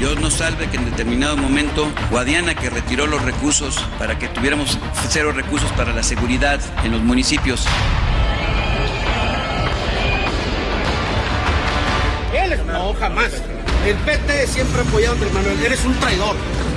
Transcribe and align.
Dios 0.00 0.18
nos 0.18 0.32
salve 0.32 0.66
que 0.70 0.78
en 0.78 0.86
determinado 0.86 1.36
momento 1.36 1.86
Guadiana 2.10 2.54
que 2.54 2.70
retiró 2.70 3.06
los 3.06 3.20
recursos 3.20 3.84
para 3.98 4.18
que 4.18 4.28
tuviéramos 4.28 4.78
cero 5.10 5.30
recursos 5.30 5.70
para 5.72 5.92
la 5.92 6.02
seguridad 6.02 6.58
en 6.82 6.92
los 6.92 7.02
municipios. 7.02 7.66
Él 12.32 12.58
no, 12.66 12.94
jamás. 12.94 13.30
El 13.86 13.96
PT 13.96 14.46
siempre 14.46 14.80
ha 14.80 14.84
apoyado 14.84 15.12
a 15.12 15.16
Andrés 15.16 15.34
Manuel. 15.34 15.62
Eres 15.66 15.84
un 15.84 15.94
traidor. 16.00 16.34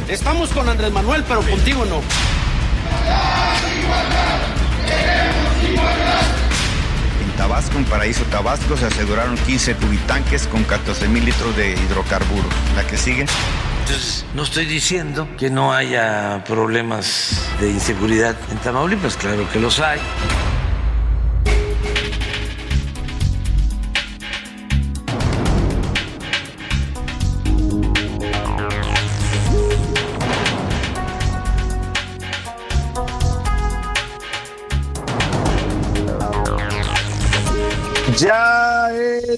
Estamos 0.09 0.49
con 0.49 0.67
Andrés 0.67 0.91
Manuel, 0.91 1.23
pero 1.25 1.39
contigo 1.43 1.85
no. 1.85 2.01
En 4.85 6.42
Tabasco, 7.43 7.77
en 7.77 7.83
Paraíso 7.83 8.23
Tabasco, 8.31 8.77
se 8.77 8.85
aseguraron 8.85 9.35
15 9.35 9.75
tubitanques 9.75 10.47
con 10.47 10.63
14 10.63 11.09
mil 11.09 11.25
litros 11.25 11.53
de 11.57 11.73
hidrocarburos. 11.73 12.53
La 12.73 12.87
que 12.87 12.95
sigue. 12.95 13.25
Entonces, 13.81 14.25
no 14.33 14.43
estoy 14.43 14.65
diciendo 14.65 15.27
que 15.37 15.49
no 15.49 15.73
haya 15.73 16.41
problemas 16.47 17.45
de 17.59 17.69
inseguridad 17.69 18.37
en 18.49 18.59
Tamaulipas, 18.59 19.17
claro 19.17 19.45
que 19.51 19.59
los 19.59 19.81
hay. 19.81 19.99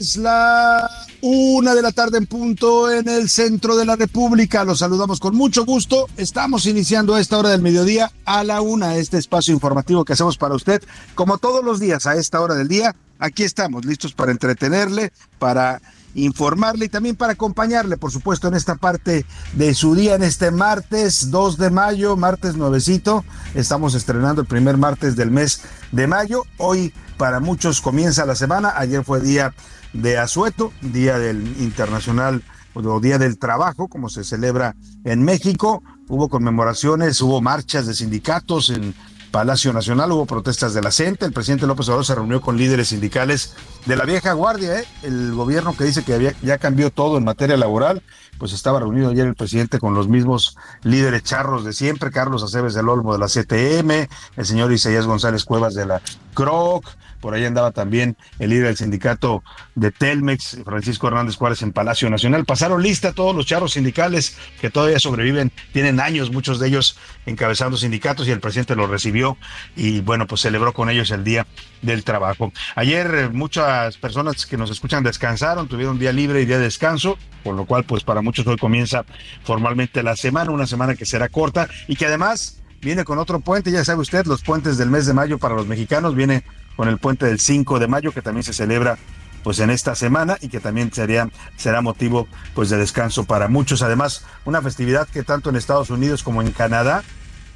Es 0.06 0.18
la 0.18 0.88
una 1.22 1.74
de 1.74 1.82
la 1.82 1.92
tarde 1.92 2.20
en 2.20 2.28
punto 2.28 2.92
en 2.92 3.10
el 3.10 3.28
centro 3.28 3.76
de 3.76 3.86
la 3.86 3.96
República. 3.96 4.64
Los 4.64 4.80
saludamos 4.80 5.20
con 5.20 5.36
mucho 5.36 5.66
gusto. 5.66 6.08
Estamos 6.16 6.68
iniciando 6.68 7.16
a 7.16 7.20
esta 7.20 7.40
hora 7.40 7.50
del 7.50 7.64
mediodía 7.64 8.12
a 8.24 8.44
la 8.44 8.62
una 8.62 8.98
este 8.98 9.18
espacio 9.18 9.52
informativo 9.52 10.06
que 10.06 10.14
hacemos 10.14 10.38
para 10.38 10.54
usted. 10.54 10.84
Como 11.16 11.40
todos 11.40 11.66
los 11.66 11.80
días 11.80 12.06
a 12.06 12.16
esta 12.18 12.40
hora 12.40 12.54
del 12.54 12.68
día, 12.68 12.96
aquí 13.18 13.42
estamos 13.42 13.84
listos 13.84 14.14
para 14.14 14.32
entretenerle, 14.32 15.12
para 15.40 15.82
informarle 16.14 16.86
y 16.86 16.90
también 16.90 17.16
para 17.16 17.34
acompañarle, 17.34 17.98
por 17.98 18.12
supuesto, 18.12 18.48
en 18.48 18.54
esta 18.54 18.76
parte 18.76 19.26
de 19.54 19.74
su 19.74 19.96
día, 19.96 20.14
en 20.14 20.24
este 20.24 20.52
martes 20.52 21.32
2 21.32 21.58
de 21.58 21.72
mayo, 21.72 22.16
martes 22.16 22.56
nuevecito. 22.56 23.26
Estamos 23.56 23.96
estrenando 23.96 24.42
el 24.42 24.48
primer 24.48 24.78
martes 24.78 25.16
del 25.16 25.32
mes 25.32 25.62
de 25.92 26.06
mayo. 26.06 26.44
Hoy 26.58 26.94
para 27.18 27.40
muchos 27.40 27.82
comienza 27.82 28.26
la 28.26 28.36
semana. 28.36 28.74
Ayer 28.76 29.04
fue 29.04 29.20
día 29.20 29.54
de 29.96 30.18
Asueto, 30.18 30.72
día 30.82 31.18
del 31.18 31.42
internacional 31.60 32.44
o 32.74 33.00
día 33.00 33.18
del 33.18 33.38
trabajo, 33.38 33.88
como 33.88 34.10
se 34.10 34.24
celebra 34.24 34.76
en 35.04 35.24
México. 35.24 35.82
Hubo 36.08 36.30
conmemoraciones, 36.30 37.22
hubo 37.22 37.42
marchas 37.42 37.88
de 37.88 37.94
sindicatos 37.94 38.70
en 38.70 38.94
Palacio 39.32 39.74
Nacional, 39.74 40.12
hubo 40.14 40.26
protestas 40.26 40.74
de 40.74 40.82
la 40.82 40.92
CENTE, 40.92 41.26
el 41.26 41.34
presidente 41.34 41.68
López 41.68 41.88
Obrador 41.88 42.06
se 42.06 42.16
reunió 42.16 42.40
con 42.40 42.56
líderes 42.56 42.90
sindicales 42.90 43.54
de 43.86 43.98
la 43.98 44.06
vieja 44.06 44.32
guardia, 44.32 44.80
¿eh? 44.80 44.86
el 45.04 45.34
gobierno 45.34 45.76
que 45.76 45.84
dice 45.84 46.04
que 46.04 46.14
había, 46.14 46.34
ya 46.42 46.58
cambió 46.58 46.90
todo 46.90 47.18
en 47.18 47.26
materia 47.26 47.58
laboral, 47.58 48.02
pues 48.38 48.54
estaba 48.54 48.80
reunido 48.80 49.10
ayer 49.10 49.28
el 49.28 49.36
presidente 49.36 49.78
con 49.78 49.94
los 49.94 50.08
mismos 50.08 50.56
líderes 50.84 51.24
charros 51.24 51.66
de 51.66 51.74
siempre, 51.74 52.12
Carlos 52.12 52.44
Aceves 52.44 52.76
del 52.76 52.88
Olmo 52.88 53.12
de 53.12 53.20
la 53.20 53.28
CTM, 53.28 54.08
el 54.38 54.46
señor 54.46 54.72
Isaías 54.72 55.06
González 55.06 55.44
Cuevas 55.44 55.74
de 55.74 55.86
la 55.86 56.02
CROC, 56.34 56.86
por 57.26 57.34
ahí 57.34 57.44
andaba 57.44 57.72
también 57.72 58.16
el 58.38 58.52
líder 58.52 58.68
del 58.68 58.78
sindicato 58.78 59.44
de 59.74 59.90
Telmex, 59.90 60.60
Francisco 60.64 61.08
Hernández 61.08 61.38
Juárez 61.38 61.64
en 61.64 61.72
Palacio 61.72 62.08
Nacional. 62.08 62.46
Pasaron 62.46 62.84
lista 62.84 63.14
todos 63.14 63.36
los 63.36 63.48
charros 63.48 63.74
sindicales 63.74 64.38
que 64.62 64.70
todavía 64.70 65.00
sobreviven, 65.00 65.52
tienen 65.74 66.00
años 66.00 66.32
muchos 66.32 66.60
de 66.60 66.68
ellos 66.68 67.00
encabezando 67.26 67.78
sindicatos 67.78 68.28
y 68.28 68.32
el 68.32 68.42
presidente 68.42 68.76
los 68.76 68.92
recibió 68.92 69.40
y 69.76 70.02
bueno, 70.02 70.28
pues 70.28 70.42
celebró 70.42 70.72
con 70.72 70.88
ellos 70.92 71.10
el 71.10 71.24
Día 71.24 71.48
del 71.82 72.04
Trabajo. 72.04 72.54
Ayer 72.76 73.16
eh, 73.16 73.30
muchas 73.30 73.98
personas 73.98 74.46
que 74.46 74.56
nos 74.56 74.70
escuchan 74.70 75.04
descansaron, 75.04 75.68
tuvieron 75.68 75.98
día 75.98 76.14
libre 76.14 76.44
y 76.44 76.46
día 76.46 76.60
de 76.60 76.66
descanso, 76.66 77.18
por 77.44 77.56
lo 77.56 77.66
cual 77.66 77.86
pues 77.86 78.04
para 78.04 78.22
muchos 78.22 78.46
hoy 78.46 78.58
comienza 78.58 79.04
formalmente 79.44 80.04
la 80.04 80.16
semana, 80.16 80.52
una 80.52 80.68
semana 80.68 80.94
que 80.94 81.08
será 81.08 81.28
corta 81.30 81.68
y 81.88 81.96
que 81.96 82.06
además 82.06 82.62
viene 82.84 83.04
con 83.04 83.18
otro 83.18 83.40
puente, 83.40 83.72
ya 83.72 83.84
sabe 83.84 84.02
usted, 84.02 84.28
los 84.28 84.44
puentes 84.44 84.78
del 84.78 84.92
mes 84.92 85.08
de 85.08 85.16
mayo 85.16 85.40
para 85.40 85.56
los 85.56 85.66
mexicanos, 85.66 86.14
viene 86.14 86.44
con 86.76 86.88
el 86.88 86.98
puente 86.98 87.26
del 87.26 87.40
5 87.40 87.80
de 87.80 87.88
mayo 87.88 88.12
que 88.12 88.22
también 88.22 88.44
se 88.44 88.54
celebra 88.54 88.98
pues 89.44 89.60
en 89.60 89.70
esta 89.70 89.94
semana 89.94 90.38
y 90.42 90.48
que 90.50 90.60
también 90.60 90.92
sería 90.92 91.30
será 91.56 91.82
motivo 91.82 92.28
pues 92.56 92.70
de 92.70 92.78
descanso 92.78 93.26
para 93.26 93.48
muchos. 93.48 93.84
Además, 93.84 94.26
una 94.44 94.62
festividad 94.62 95.08
que 95.08 95.24
tanto 95.24 95.52
en 95.52 95.56
Estados 95.56 95.92
Unidos 95.92 96.24
como 96.24 96.42
en 96.42 96.52
Canadá 96.52 97.04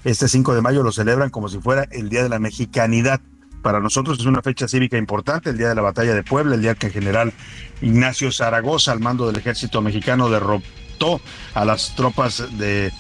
este 0.04 0.28
5 0.28 0.56
de 0.56 0.62
mayo 0.62 0.84
lo 0.84 0.92
celebran 0.92 1.30
como 1.30 1.50
si 1.50 1.60
fuera 1.60 1.88
el 1.92 2.10
Día 2.10 2.24
de 2.24 2.30
la 2.30 2.40
Mexicanidad. 2.40 3.22
Para 3.62 3.80
nosotros 3.80 4.20
es 4.20 4.26
una 4.26 4.42
fecha 4.42 4.68
cívica 4.68 4.98
importante, 4.98 5.50
el 5.50 5.58
día 5.58 5.68
de 5.68 5.76
la 5.76 5.82
batalla 5.82 6.14
de 6.14 6.24
Puebla, 6.24 6.56
el 6.56 6.62
día 6.62 6.76
que 6.76 6.88
el 6.88 6.94
general 6.94 7.34
Ignacio 7.82 8.32
Zaragoza, 8.32 8.94
al 8.94 9.02
mando 9.02 9.28
del 9.28 9.36
ejército 9.36 9.82
mexicano, 9.82 10.30
derrotó 10.30 11.20
a 11.54 11.66
las 11.66 11.94
tropas 11.96 12.58
de, 12.58 12.94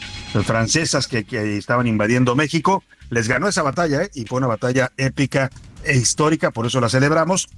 francesas 0.43 1.07
que, 1.07 1.25
estaban 1.57 1.87
invadiendo 1.87 2.35
México. 2.35 2.83
Les 3.09 3.29
ganó 3.29 3.47
esa 3.47 3.63
batalla 3.63 4.03
¿eh? 4.03 4.11
y 4.13 4.25
fue 4.25 4.39
una 4.39 4.47
batalla 4.47 4.91
épica 4.97 5.49
histórica, 5.87 6.51
por 6.51 6.65
eso 6.65 6.79
la 6.81 6.89
celebramos. 6.89 7.49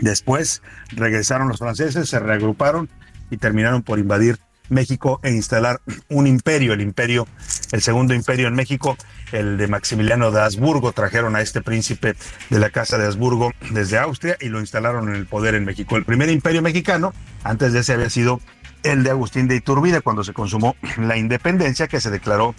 Después 0.00 0.62
regresaron 0.90 1.48
los 1.48 1.58
franceses, 1.58 2.08
se 2.08 2.18
reagruparon 2.18 2.88
y 3.30 3.36
terminaron 3.36 3.82
por 3.82 3.98
invadir 3.98 4.38
México 4.68 5.20
e 5.22 5.30
instalar 5.30 5.80
un 6.08 6.26
imperio, 6.26 6.72
el 6.72 6.80
imperio, 6.80 7.28
el 7.72 7.82
segundo 7.82 8.14
imperio 8.14 8.48
en 8.48 8.54
México, 8.54 8.96
el 9.32 9.58
de 9.58 9.68
Maximiliano 9.68 10.30
de 10.30 10.40
Habsburgo. 10.40 10.92
Trajeron 10.92 11.36
a 11.36 11.40
este 11.40 11.60
príncipe 11.60 12.14
de 12.50 12.58
la 12.58 12.70
casa 12.70 12.98
de 12.98 13.06
Habsburgo 13.06 13.52
desde 13.70 13.98
Austria 13.98 14.36
y 14.40 14.48
lo 14.48 14.60
instalaron 14.60 15.08
en 15.10 15.16
el 15.16 15.26
poder 15.26 15.54
en 15.54 15.64
México. 15.64 15.96
El 15.96 16.04
primer 16.04 16.30
imperio 16.30 16.62
mexicano, 16.62 17.12
antes 17.44 17.72
de 17.72 17.80
ese 17.80 17.92
había 17.92 18.10
sido 18.10 18.40
el 18.82 19.04
de 19.04 19.10
Agustín 19.10 19.46
de 19.46 19.56
Iturbide, 19.56 20.00
cuando 20.00 20.24
se 20.24 20.32
consumó 20.32 20.74
la 20.98 21.16
independencia 21.16 21.86
que 21.86 22.00
se 22.00 22.10
declaró 22.10 22.54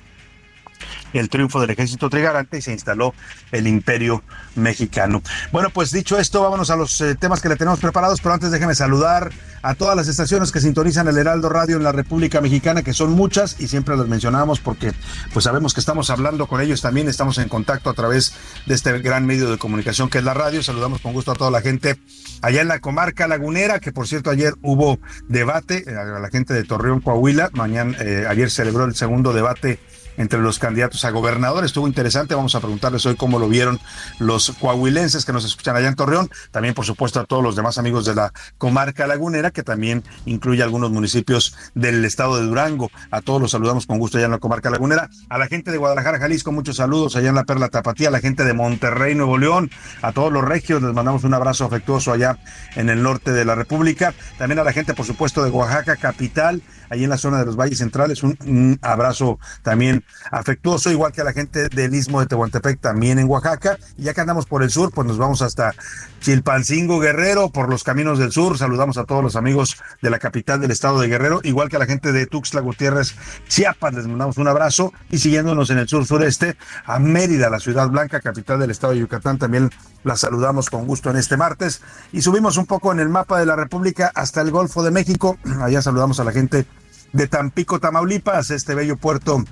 el 1.13 1.29
triunfo 1.29 1.61
del 1.61 1.69
ejército 1.69 2.09
trigarante 2.09 2.57
y 2.57 2.61
se 2.61 2.71
instaló 2.71 3.13
el 3.51 3.67
imperio 3.67 4.23
mexicano. 4.55 5.21
Bueno, 5.51 5.69
pues 5.69 5.91
dicho 5.91 6.17
esto, 6.17 6.41
vámonos 6.41 6.69
a 6.69 6.75
los 6.75 6.99
eh, 7.01 7.15
temas 7.15 7.41
que 7.41 7.49
le 7.49 7.55
tenemos 7.55 7.79
preparados, 7.79 8.21
pero 8.21 8.33
antes 8.33 8.51
déjeme 8.51 8.75
saludar 8.75 9.31
a 9.61 9.75
todas 9.75 9.95
las 9.95 10.07
estaciones 10.07 10.51
que 10.51 10.59
sintonizan 10.59 11.07
el 11.07 11.17
Heraldo 11.17 11.49
Radio 11.49 11.77
en 11.77 11.83
la 11.83 11.91
República 11.91 12.41
Mexicana, 12.41 12.83
que 12.83 12.93
son 12.93 13.11
muchas 13.11 13.59
y 13.59 13.67
siempre 13.67 13.95
las 13.95 14.07
mencionamos 14.07 14.59
porque 14.59 14.91
pues 15.33 15.45
sabemos 15.45 15.73
que 15.73 15.79
estamos 15.79 16.09
hablando 16.09 16.47
con 16.47 16.61
ellos 16.61 16.81
también, 16.81 17.07
estamos 17.07 17.37
en 17.37 17.47
contacto 17.47 17.89
a 17.89 17.93
través 17.93 18.33
de 18.65 18.75
este 18.75 18.99
gran 18.99 19.25
medio 19.25 19.49
de 19.49 19.57
comunicación 19.57 20.09
que 20.09 20.17
es 20.17 20.23
la 20.23 20.33
radio. 20.33 20.61
Saludamos 20.61 21.01
con 21.01 21.13
gusto 21.13 21.31
a 21.31 21.35
toda 21.35 21.49
la 21.49 21.61
gente 21.61 21.97
allá 22.41 22.61
en 22.61 22.67
la 22.67 22.79
comarca 22.79 23.27
lagunera, 23.27 23.79
que 23.79 23.91
por 23.91 24.07
cierto 24.07 24.29
ayer 24.29 24.53
hubo 24.61 24.99
debate, 25.27 25.83
eh, 25.87 25.95
a 25.95 26.19
la 26.19 26.29
gente 26.29 26.53
de 26.53 26.63
Torreón, 26.63 26.99
Coahuila, 26.99 27.49
mañana, 27.53 27.97
eh, 27.99 28.25
ayer 28.27 28.51
celebró 28.51 28.85
el 28.85 28.95
segundo 28.95 29.33
debate 29.33 29.79
entre 30.17 30.39
los 30.39 30.59
candidatos 30.59 31.05
a 31.05 31.11
gobernador. 31.11 31.65
Estuvo 31.65 31.87
interesante, 31.87 32.35
vamos 32.35 32.55
a 32.55 32.59
preguntarles 32.59 33.05
hoy 33.05 33.15
cómo 33.15 33.39
lo 33.39 33.47
vieron 33.47 33.79
los 34.19 34.51
coahuilenses 34.59 35.25
que 35.25 35.33
nos 35.33 35.45
escuchan 35.45 35.75
allá 35.75 35.87
en 35.87 35.95
Torreón, 35.95 36.29
también 36.51 36.73
por 36.73 36.85
supuesto 36.85 37.19
a 37.19 37.25
todos 37.25 37.43
los 37.43 37.55
demás 37.55 37.77
amigos 37.77 38.05
de 38.05 38.15
la 38.15 38.31
comarca 38.57 39.07
lagunera, 39.07 39.51
que 39.51 39.63
también 39.63 40.03
incluye 40.25 40.63
algunos 40.63 40.91
municipios 40.91 41.55
del 41.73 42.03
estado 42.05 42.37
de 42.37 42.45
Durango. 42.45 42.91
A 43.11 43.21
todos 43.21 43.41
los 43.41 43.51
saludamos 43.51 43.85
con 43.85 43.99
gusto 43.99 44.17
allá 44.17 44.25
en 44.25 44.31
la 44.31 44.39
comarca 44.39 44.69
lagunera. 44.69 45.09
A 45.29 45.37
la 45.37 45.47
gente 45.47 45.71
de 45.71 45.77
Guadalajara, 45.77 46.19
Jalisco, 46.19 46.51
muchos 46.51 46.77
saludos 46.77 47.15
allá 47.15 47.29
en 47.29 47.35
la 47.35 47.43
Perla 47.43 47.69
Tapatía, 47.69 48.09
a 48.09 48.11
la 48.11 48.19
gente 48.19 48.43
de 48.43 48.53
Monterrey, 48.53 49.15
Nuevo 49.15 49.37
León, 49.37 49.69
a 50.01 50.11
todos 50.11 50.31
los 50.31 50.43
regios, 50.43 50.81
les 50.81 50.93
mandamos 50.93 51.23
un 51.23 51.33
abrazo 51.33 51.65
afectuoso 51.65 52.11
allá 52.11 52.37
en 52.75 52.89
el 52.89 53.01
norte 53.01 53.31
de 53.31 53.45
la 53.45 53.55
República. 53.55 54.13
También 54.37 54.59
a 54.59 54.63
la 54.63 54.73
gente, 54.73 54.93
por 54.93 55.05
supuesto, 55.05 55.43
de 55.43 55.49
Oaxaca, 55.49 55.95
capital, 55.95 56.61
ahí 56.93 57.03
en 57.03 57.09
la 57.09 57.17
zona 57.17 57.39
de 57.39 57.45
los 57.45 57.55
valles 57.55 57.79
centrales, 57.79 58.23
un, 58.23 58.79
abrazo 58.81 59.39
también 59.61 60.03
afectuoso, 60.31 60.91
igual 60.91 61.11
que 61.11 61.21
a 61.21 61.23
la 61.23 61.33
gente 61.33 61.69
del 61.69 61.93
istmo 61.93 62.19
de 62.19 62.27
Tehuantepec, 62.27 62.79
también 62.79 63.19
en 63.19 63.29
Oaxaca. 63.29 63.77
Y 63.97 64.03
ya 64.03 64.13
que 64.13 64.21
andamos 64.21 64.45
por 64.45 64.63
el 64.63 64.69
sur, 64.69 64.91
pues 64.93 65.07
nos 65.07 65.17
vamos 65.17 65.41
hasta 65.41 65.73
Chilpancingo 66.21 66.99
Guerrero, 66.99 67.49
por 67.49 67.69
los 67.69 67.83
caminos 67.83 68.19
del 68.19 68.31
sur. 68.31 68.57
Saludamos 68.57 68.97
a 68.97 69.05
todos 69.05 69.23
los 69.23 69.35
amigos 69.35 69.77
de 70.01 70.09
la 70.09 70.19
capital 70.19 70.61
del 70.61 70.71
estado 70.71 70.99
de 70.99 71.07
Guerrero, 71.07 71.41
igual 71.43 71.69
que 71.69 71.75
a 71.75 71.79
la 71.79 71.85
gente 71.85 72.11
de 72.11 72.25
Tuxtla 72.25 72.61
Gutiérrez, 72.61 73.15
Chiapas, 73.47 73.93
les 73.93 74.07
mandamos 74.07 74.37
un 74.37 74.47
abrazo. 74.47 74.93
Y 75.09 75.17
siguiéndonos 75.17 75.69
en 75.69 75.79
el 75.79 75.87
sur 75.87 76.05
sureste, 76.05 76.55
a 76.85 76.99
Mérida, 76.99 77.49
la 77.49 77.59
ciudad 77.59 77.89
blanca, 77.89 78.21
capital 78.21 78.59
del 78.59 78.71
estado 78.71 78.93
de 78.93 78.99
Yucatán, 78.99 79.37
también 79.37 79.69
la 80.03 80.15
saludamos 80.15 80.69
con 80.69 80.85
gusto 80.85 81.09
en 81.09 81.17
este 81.17 81.37
martes. 81.37 81.81
Y 82.11 82.21
subimos 82.21 82.57
un 82.57 82.65
poco 82.65 82.91
en 82.91 82.99
el 82.99 83.09
mapa 83.09 83.39
de 83.39 83.45
la 83.45 83.55
República 83.55 84.11
hasta 84.13 84.41
el 84.41 84.51
Golfo 84.51 84.83
de 84.83 84.91
México. 84.91 85.37
Allá 85.61 85.81
saludamos 85.81 86.19
a 86.19 86.23
la 86.23 86.31
gente 86.31 86.65
de 87.13 87.27
Tampico, 87.27 87.79
Tamaulipas, 87.79 88.51
este 88.51 88.75
bello 88.75 88.97
puerto 88.97 89.43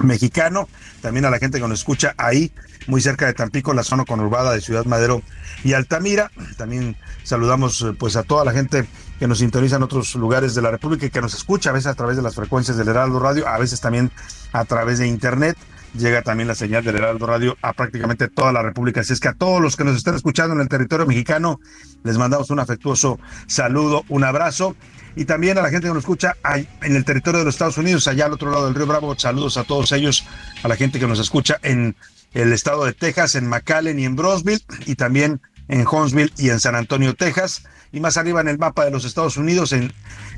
mexicano. 0.00 0.68
También 1.00 1.24
a 1.24 1.30
la 1.30 1.38
gente 1.38 1.60
que 1.60 1.66
nos 1.66 1.78
escucha 1.78 2.14
ahí, 2.18 2.52
muy 2.86 3.00
cerca 3.00 3.26
de 3.26 3.34
Tampico, 3.34 3.72
la 3.72 3.82
zona 3.82 4.04
conurbada 4.04 4.52
de 4.52 4.60
Ciudad 4.60 4.84
Madero 4.84 5.22
y 5.64 5.72
Altamira. 5.72 6.30
También 6.56 6.96
saludamos 7.22 7.82
eh, 7.82 7.94
pues 7.98 8.16
a 8.16 8.22
toda 8.22 8.44
la 8.44 8.52
gente 8.52 8.86
que 9.18 9.26
nos 9.26 9.38
sintoniza 9.38 9.76
en 9.76 9.82
otros 9.82 10.14
lugares 10.14 10.54
de 10.54 10.62
la 10.62 10.70
República 10.70 11.06
y 11.06 11.10
que 11.10 11.20
nos 11.20 11.34
escucha 11.34 11.70
a 11.70 11.72
veces 11.72 11.88
a 11.88 11.94
través 11.94 12.16
de 12.16 12.22
las 12.22 12.34
frecuencias 12.34 12.76
del 12.76 12.88
Heraldo 12.88 13.18
Radio, 13.18 13.48
a 13.48 13.58
veces 13.58 13.80
también 13.80 14.10
a 14.52 14.64
través 14.64 14.98
de 14.98 15.06
Internet 15.06 15.56
llega 15.94 16.22
también 16.22 16.48
la 16.48 16.54
señal 16.54 16.84
del 16.84 16.96
Heraldo 16.96 17.26
Radio 17.26 17.56
a 17.62 17.72
prácticamente 17.72 18.28
toda 18.28 18.52
la 18.52 18.62
República. 18.62 19.00
Así 19.00 19.12
es 19.12 19.20
que 19.20 19.28
a 19.28 19.34
todos 19.34 19.60
los 19.60 19.76
que 19.76 19.84
nos 19.84 19.96
están 19.96 20.14
escuchando 20.14 20.54
en 20.54 20.60
el 20.60 20.68
territorio 20.68 21.06
mexicano, 21.06 21.60
les 22.04 22.18
mandamos 22.18 22.50
un 22.50 22.60
afectuoso 22.60 23.18
saludo, 23.46 24.04
un 24.08 24.24
abrazo. 24.24 24.76
Y 25.16 25.24
también 25.24 25.58
a 25.58 25.62
la 25.62 25.70
gente 25.70 25.88
que 25.88 25.94
nos 25.94 26.04
escucha 26.04 26.36
en 26.82 26.94
el 26.94 27.04
territorio 27.04 27.40
de 27.40 27.46
los 27.46 27.54
Estados 27.54 27.78
Unidos, 27.78 28.06
allá 28.06 28.26
al 28.26 28.32
otro 28.32 28.50
lado 28.50 28.66
del 28.66 28.74
Río 28.74 28.86
Bravo, 28.86 29.18
saludos 29.18 29.56
a 29.56 29.64
todos 29.64 29.90
ellos, 29.92 30.24
a 30.62 30.68
la 30.68 30.76
gente 30.76 31.00
que 31.00 31.08
nos 31.08 31.18
escucha 31.18 31.58
en 31.62 31.96
el 32.34 32.52
estado 32.52 32.84
de 32.84 32.92
Texas, 32.92 33.34
en 33.34 33.48
McAllen 33.48 33.98
y 33.98 34.04
en 34.04 34.14
Brosville, 34.14 34.62
y 34.86 34.94
también 34.94 35.40
en 35.66 35.86
Huntsville 35.86 36.32
y 36.36 36.50
en 36.50 36.60
San 36.60 36.74
Antonio, 36.74 37.14
Texas. 37.14 37.64
Y 37.90 38.00
más 38.00 38.16
arriba 38.16 38.40
en 38.40 38.48
el 38.48 38.58
mapa 38.58 38.84
de 38.84 38.90
los 38.90 39.04
Estados 39.04 39.36
Unidos, 39.36 39.72
en 39.72 39.92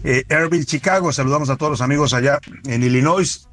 eh, 0.05 0.25
Airville, 0.31 0.65
Chicago. 0.65 1.13
Saludamos 1.13 1.51
a 1.51 1.57
todos 1.57 1.71
los 1.71 1.81
amigos 1.81 2.15
allá 2.15 2.39
en 2.65 2.83
Illinois, 2.83 3.49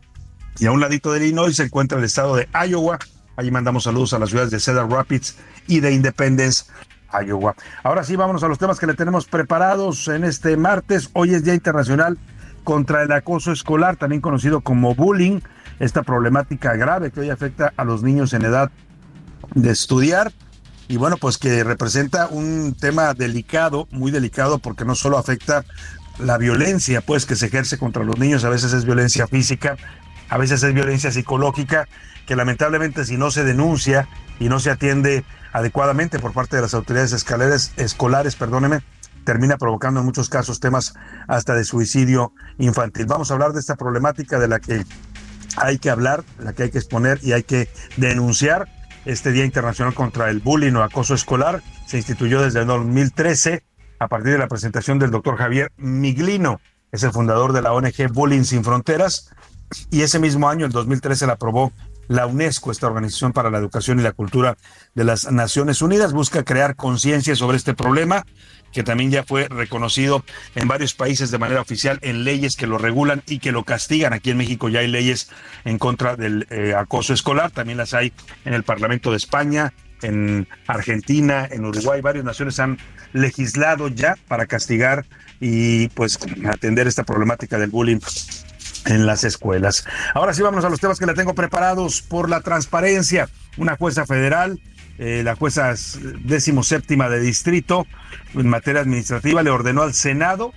y 0.59 0.65
a 0.65 0.71
un 0.71 0.80
ladito 0.80 1.12
de 1.12 1.19
Illinois 1.19 1.56
se 1.56 1.63
encuentra 1.63 1.98
el 1.98 2.04
estado 2.04 2.36
de 2.36 2.48
Iowa. 2.68 3.00
Allí 3.36 3.51
mandamos 3.51 3.83
saludos 3.83 4.13
a 4.13 4.19
las 4.19 4.30
ciudades 4.30 4.51
de 4.51 4.59
Cedar 4.59 4.89
Rapids 4.89 5.38
y 5.68 5.80
de 5.80 5.94
Independence, 5.94 6.65
Iowa. 7.13 7.56
Ahora 7.83 8.04
sí, 8.04 8.15
vámonos 8.15 8.44
a 8.44 8.48
los 8.48 8.57
temas 8.57 8.80
que 8.80 8.88
le 8.88 8.95
tenemos 8.95 9.25
preparados 9.25 10.07
en 10.07 10.24
este 10.24 10.57
martes. 10.57 11.09
Hoy 11.13 11.33
es 11.33 11.44
Día 11.44 11.54
Internacional 11.54 12.18
contra 12.63 13.04
el 13.04 13.12
Acoso 13.12 13.51
Escolar, 13.51 13.95
también 13.95 14.21
conocido 14.21 14.62
como 14.62 14.95
bullying, 14.95 15.39
esta 15.80 16.04
problemática 16.04 16.75
grave 16.75 17.12
que 17.12 17.21
hoy 17.21 17.30
afecta 17.30 17.74
a 17.77 17.83
los 17.83 18.04
niños 18.04 18.33
en 18.33 18.44
edad 18.44 18.71
de 19.54 19.69
estudiar. 19.69 20.31
Y 20.89 20.98
bueno, 20.98 21.18
pues 21.18 21.38
que 21.38 21.63
representa 21.63 22.27
un 22.27 22.75
tema 22.80 23.13
delicado, 23.13 23.88
muy 23.92 24.09
delicado, 24.09 24.57
porque 24.59 24.86
no 24.86 24.95
solo 24.95 25.18
afecta 25.18 25.63
la 26.18 26.38
violencia, 26.38 27.01
pues 27.01 27.25
que 27.25 27.36
se 27.36 27.48
ejerce 27.48 27.77
contra 27.77 28.04
los 28.04 28.18
niños, 28.18 28.44
a 28.44 28.50
veces 28.50 28.74
es 28.74 28.86
violencia 28.86 29.27
física, 29.27 29.77
a 30.30 30.38
veces 30.38 30.64
es 30.64 30.74
violencia 30.74 31.12
psicológica 31.12 31.88
que 32.26 32.36
lamentablemente 32.36 33.06
si 33.06 33.18
no 33.18 33.32
se 33.32 33.44
denuncia 33.44 34.08
y 34.40 34.50
no 34.50 34.60
se 34.60 34.70
atiende 34.70 35.24
adecuadamente 35.54 36.20
por 36.20 36.34
parte 36.34 36.58
de 36.58 36.62
las 36.62 36.74
autoridades 36.74 37.14
escolares, 37.78 38.36
perdóneme, 38.36 38.82
termina 39.24 39.58
provocando 39.58 40.02
en 40.02 40.06
muchos 40.06 40.30
casos 40.30 40.60
temas 40.60 40.94
hasta 41.28 41.56
de 41.56 41.64
suicidio 41.64 42.34
infantil. 42.60 43.06
Vamos 43.06 43.32
a 43.32 43.34
hablar 43.34 43.54
de 43.54 43.60
esta 43.60 43.76
problemática 43.76 44.40
de 44.40 44.48
la 44.48 44.60
que 44.60 44.86
hay 45.56 45.80
que 45.80 45.90
hablar, 45.90 46.24
la 46.40 46.54
que 46.54 46.64
hay 46.64 46.70
que 46.70 46.78
exponer 46.78 47.20
y 47.24 47.32
hay 47.34 47.44
que 47.44 47.70
denunciar. 47.96 48.68
Este 49.06 49.32
Día 49.32 49.46
Internacional 49.46 49.94
contra 49.94 50.30
el 50.30 50.40
Bullying 50.40 50.74
o 50.74 50.84
Acoso 50.84 51.14
Escolar 51.14 51.64
se 51.86 51.96
instituyó 51.96 52.42
desde 52.42 52.60
el 52.60 52.68
2013 52.68 53.64
a 54.00 54.08
partir 54.10 54.34
de 54.34 54.38
la 54.38 54.50
presentación 54.50 55.00
del 55.00 55.12
doctor 55.12 55.38
Javier 55.38 55.72
Miglino, 55.78 56.60
es 56.92 57.04
el 57.04 57.12
fundador 57.12 57.54
de 57.54 57.62
la 57.62 57.74
ONG 57.74 58.12
Bullying 58.12 58.44
Sin 58.44 58.64
Fronteras, 58.64 59.34
y 59.90 60.02
ese 60.02 60.19
mismo 60.19 60.50
año, 60.50 60.66
el 60.66 60.72
2013, 60.72 61.28
la 61.28 61.34
aprobó 61.34 61.74
la 62.08 62.25
UNESCO, 62.25 62.72
esta 62.72 62.88
Organización 62.88 63.34
para 63.34 63.50
la 63.50 63.58
Educación 63.58 64.00
y 64.00 64.04
la 64.04 64.14
Cultura 64.14 64.58
de 64.96 65.04
las 65.04 65.30
Naciones 65.31 65.81
Unidas, 65.81 66.14
busca 66.14 66.44
crear 66.44 66.75
conciencia 66.75 67.36
sobre 67.36 67.58
este 67.58 67.74
problema 67.74 68.25
que 68.72 68.84
también 68.84 69.12
ya 69.12 69.24
fue 69.24 69.48
reconocido 69.48 70.24
en 70.56 70.68
varios 70.68 70.94
países 70.94 71.31
de 71.31 71.38
manera 71.38 71.62
oficial 71.62 72.00
en 72.02 72.24
leyes 72.24 72.56
que 72.56 72.68
lo 72.68 72.78
regulan 72.78 73.24
y 73.25 73.40
que 73.40 73.52
lo 73.52 73.64
castigan. 73.64 74.14
Aquí 74.14 74.31
en 74.31 74.38
México 74.38 74.69
ya 74.69 74.80
hay 74.80 74.88
leyes 74.88 75.30
en 75.66 75.78
contra 75.80 76.16
del 76.16 76.48
eh, 76.50 76.74
acoso 76.75 77.14
escolar, 77.14 77.52
también 77.52 77.78
las 77.78 77.94
hay 77.94 78.14
en 78.46 78.54
el 78.54 78.64
Parlamento 78.64 79.12
de 79.12 79.18
España, 79.18 79.74
en 80.02 80.48
Argentina, 80.68 81.48
en 81.50 81.66
Uruguay, 81.66 82.02
varias 82.02 82.24
naciones 82.24 82.60
han 82.60 82.78
legislado 83.14 83.88
ya 83.88 84.16
para 84.28 84.46
castigar 84.46 85.06
y 85.40 85.88
pues 85.90 86.19
atender 86.46 86.88
esta 86.88 87.04
problemática 87.04 87.58
del 87.58 87.69
bullying 87.69 88.00
en 88.88 89.06
las 89.06 89.24
escuelas. 89.24 89.86
Ahora 90.13 90.34
sí 90.34 90.42
vamos 90.42 90.66
a 90.66 90.69
los 90.69 90.80
temas 90.80 91.00
que 91.00 91.06
le 91.06 91.13
tengo 91.13 91.34
preparados 91.34 92.01
por 92.01 92.30
la 92.30 92.42
transparencia. 92.42 93.30
Una 93.57 93.75
jueza 93.75 94.06
federal, 94.06 94.60
eh, 94.98 95.22
la 95.24 95.36
jueza 95.36 95.75
séptima 95.75 97.10
de 97.10 97.19
distrito 97.19 97.86
en 98.34 98.48
materia 98.48 98.81
administrativa, 98.81 99.44
le 99.44 99.50
ordenó 99.50 99.84
al 99.84 99.94
Senado 99.94 100.54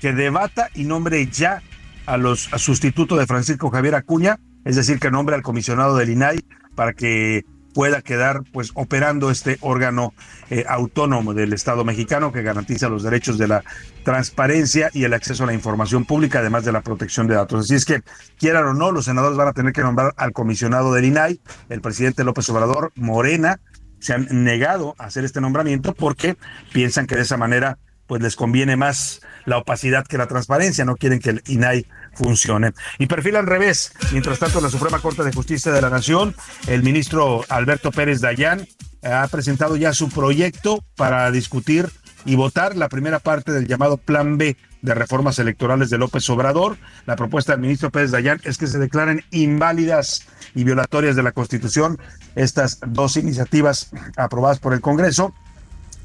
que 0.00 0.12
debata 0.12 0.70
y 0.74 0.84
nombre 0.84 1.26
ya 1.26 1.62
a 2.06 2.16
los 2.16 2.48
sustitutos 2.56 3.18
de 3.18 3.26
Francisco 3.26 3.70
Javier 3.70 3.94
Acuña, 3.94 4.38
es 4.64 4.76
decir, 4.76 4.98
que 4.98 5.10
nombre 5.10 5.36
al 5.36 5.42
comisionado 5.42 5.96
del 5.96 6.10
INAI 6.10 6.40
para 6.74 6.92
que 6.92 7.44
pueda 7.74 8.02
quedar 8.02 8.42
pues 8.52 8.70
operando 8.74 9.30
este 9.30 9.58
órgano 9.60 10.12
eh, 10.50 10.64
autónomo 10.68 11.34
del 11.34 11.52
Estado 11.52 11.84
mexicano 11.84 12.32
que 12.32 12.42
garantiza 12.42 12.88
los 12.88 13.02
derechos 13.02 13.38
de 13.38 13.48
la 13.48 13.64
transparencia 14.04 14.90
y 14.92 15.04
el 15.04 15.14
acceso 15.14 15.44
a 15.44 15.46
la 15.46 15.54
información 15.54 16.04
pública, 16.04 16.40
además 16.40 16.64
de 16.64 16.72
la 16.72 16.80
protección 16.80 17.26
de 17.26 17.34
datos. 17.34 17.64
Así 17.64 17.74
es 17.74 17.84
que, 17.84 18.02
quieran 18.38 18.64
o 18.64 18.74
no, 18.74 18.92
los 18.92 19.04
senadores 19.04 19.36
van 19.36 19.48
a 19.48 19.52
tener 19.52 19.72
que 19.72 19.82
nombrar 19.82 20.12
al 20.16 20.32
comisionado 20.32 20.92
del 20.92 21.04
INAI, 21.04 21.40
el 21.68 21.80
presidente 21.80 22.24
López 22.24 22.48
Obrador, 22.48 22.92
Morena, 22.96 23.60
se 24.00 24.14
han 24.14 24.26
negado 24.44 24.94
a 24.98 25.04
hacer 25.04 25.24
este 25.24 25.40
nombramiento 25.40 25.94
porque 25.94 26.36
piensan 26.72 27.06
que 27.06 27.16
de 27.16 27.22
esa 27.22 27.36
manera 27.36 27.78
pues 28.06 28.22
les 28.22 28.34
conviene 28.34 28.76
más 28.76 29.20
la 29.44 29.58
opacidad 29.58 30.04
que 30.04 30.18
la 30.18 30.26
transparencia, 30.26 30.84
no 30.84 30.96
quieren 30.96 31.20
que 31.20 31.30
el 31.30 31.42
INAI 31.46 31.86
funcione. 32.20 32.72
Y 32.98 33.06
perfil 33.06 33.36
al 33.36 33.46
revés. 33.46 33.92
Mientras 34.12 34.38
tanto, 34.38 34.60
la 34.60 34.68
Suprema 34.68 35.00
Corte 35.00 35.24
de 35.24 35.32
Justicia 35.32 35.72
de 35.72 35.80
la 35.80 35.90
Nación, 35.90 36.34
el 36.66 36.82
ministro 36.82 37.44
Alberto 37.48 37.90
Pérez 37.90 38.20
Dayán 38.20 38.66
ha 39.02 39.26
presentado 39.28 39.76
ya 39.76 39.94
su 39.94 40.10
proyecto 40.10 40.84
para 40.96 41.30
discutir 41.30 41.88
y 42.26 42.36
votar 42.36 42.76
la 42.76 42.90
primera 42.90 43.18
parte 43.18 43.52
del 43.52 43.66
llamado 43.66 43.96
Plan 43.96 44.36
B 44.36 44.56
de 44.82 44.94
reformas 44.94 45.38
electorales 45.38 45.88
de 45.88 45.98
López 45.98 46.28
Obrador. 46.28 46.76
La 47.06 47.16
propuesta 47.16 47.52
del 47.52 47.62
ministro 47.62 47.90
Pérez 47.90 48.10
Dayán 48.10 48.40
es 48.44 48.58
que 48.58 48.66
se 48.66 48.78
declaren 48.78 49.24
inválidas 49.30 50.26
y 50.54 50.64
violatorias 50.64 51.16
de 51.16 51.22
la 51.22 51.32
Constitución 51.32 51.98
estas 52.34 52.78
dos 52.86 53.16
iniciativas 53.16 53.90
aprobadas 54.16 54.58
por 54.58 54.74
el 54.74 54.82
Congreso. 54.82 55.34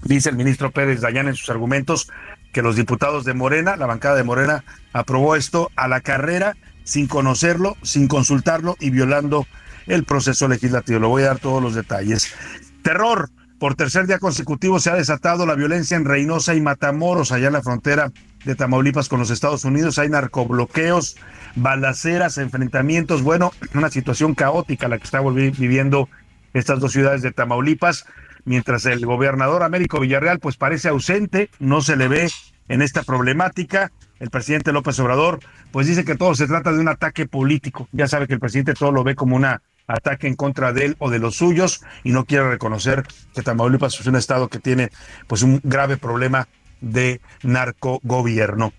Dice 0.03 0.29
el 0.29 0.35
ministro 0.35 0.71
Pérez 0.71 1.01
Dayán 1.01 1.27
en 1.27 1.35
sus 1.35 1.49
argumentos 1.49 2.09
que 2.55 2.61
los 2.61 2.77
diputados 2.77 3.25
de 3.25 3.33
Morena, 3.33 3.75
la 3.75 3.85
bancada 3.85 4.15
de 4.15 4.23
Morena, 4.23 4.63
aprobó 4.93 5.35
esto 5.35 5.71
a 5.75 5.89
la 5.89 5.99
carrera, 5.99 6.55
sin 6.85 7.05
conocerlo, 7.05 7.75
sin 7.81 8.07
consultarlo 8.07 8.77
y 8.79 8.91
violando 8.91 9.45
el 9.87 10.05
proceso 10.05 10.47
legislativo. 10.47 11.01
Le 11.01 11.05
voy 11.05 11.23
a 11.23 11.27
dar 11.27 11.39
todos 11.39 11.61
los 11.61 11.75
detalles. 11.75 12.33
Terror. 12.81 13.29
Por 13.59 13.75
tercer 13.75 14.07
día 14.07 14.19
consecutivo 14.19 14.79
se 14.79 14.89
ha 14.89 14.95
desatado 14.95 15.45
la 15.45 15.55
violencia 15.55 15.97
en 15.97 16.05
Reynosa 16.05 16.55
y 16.55 16.61
Matamoros, 16.61 17.33
allá 17.33 17.47
en 17.47 17.53
la 17.53 17.61
frontera 17.61 18.11
de 18.45 18.55
Tamaulipas 18.55 19.09
con 19.09 19.19
los 19.19 19.31
Estados 19.31 19.65
Unidos. 19.65 19.99
Hay 19.99 20.07
narcobloqueos, 20.07 21.17
balaceras, 21.55 22.37
enfrentamientos. 22.37 23.21
Bueno, 23.21 23.51
una 23.73 23.89
situación 23.89 24.33
caótica 24.33 24.87
la 24.87 24.97
que 24.97 25.03
está 25.03 25.19
viviendo 25.21 26.07
estas 26.53 26.79
dos 26.79 26.93
ciudades 26.93 27.21
de 27.21 27.31
Tamaulipas 27.31 28.05
mientras 28.45 28.85
el 28.85 29.05
gobernador 29.05 29.63
Américo 29.63 29.99
Villarreal 29.99 30.39
pues 30.39 30.57
parece 30.57 30.89
ausente, 30.89 31.49
no 31.59 31.81
se 31.81 31.95
le 31.95 32.07
ve 32.07 32.29
en 32.69 32.81
esta 32.81 33.03
problemática. 33.03 33.91
el 34.19 34.29
presidente 34.29 34.71
López 34.71 34.97
Obrador, 34.99 35.39
pues 35.71 35.87
dice 35.87 36.05
que 36.05 36.15
todo 36.15 36.33
se 36.35 36.47
trata 36.47 36.71
de 36.71 36.79
un 36.79 36.87
ataque 36.87 37.27
político. 37.27 37.89
Ya 37.91 38.07
sabe 38.07 38.27
que 38.27 38.33
el 38.33 38.39
presidente 38.39 38.73
todo 38.73 38.91
lo 38.91 39.03
ve 39.03 39.13
como 39.13 39.35
un 39.35 39.45
ataque 39.87 40.27
en 40.27 40.35
contra 40.35 40.71
de 40.71 40.85
él 40.85 40.95
o 40.99 41.09
de 41.09 41.19
los 41.19 41.35
suyos 41.35 41.83
y 42.03 42.11
no 42.11 42.25
quiere 42.25 42.49
reconocer 42.49 43.03
que 43.33 43.41
Tamaulipas 43.41 43.99
es 43.99 44.07
un 44.07 44.15
estado 44.15 44.47
que 44.47 44.59
tiene 44.59 44.89
pues 45.27 45.41
un 45.41 45.59
grave 45.63 45.97
problema 45.97 46.47
de 46.81 47.19
narcogobierno. 47.43 48.73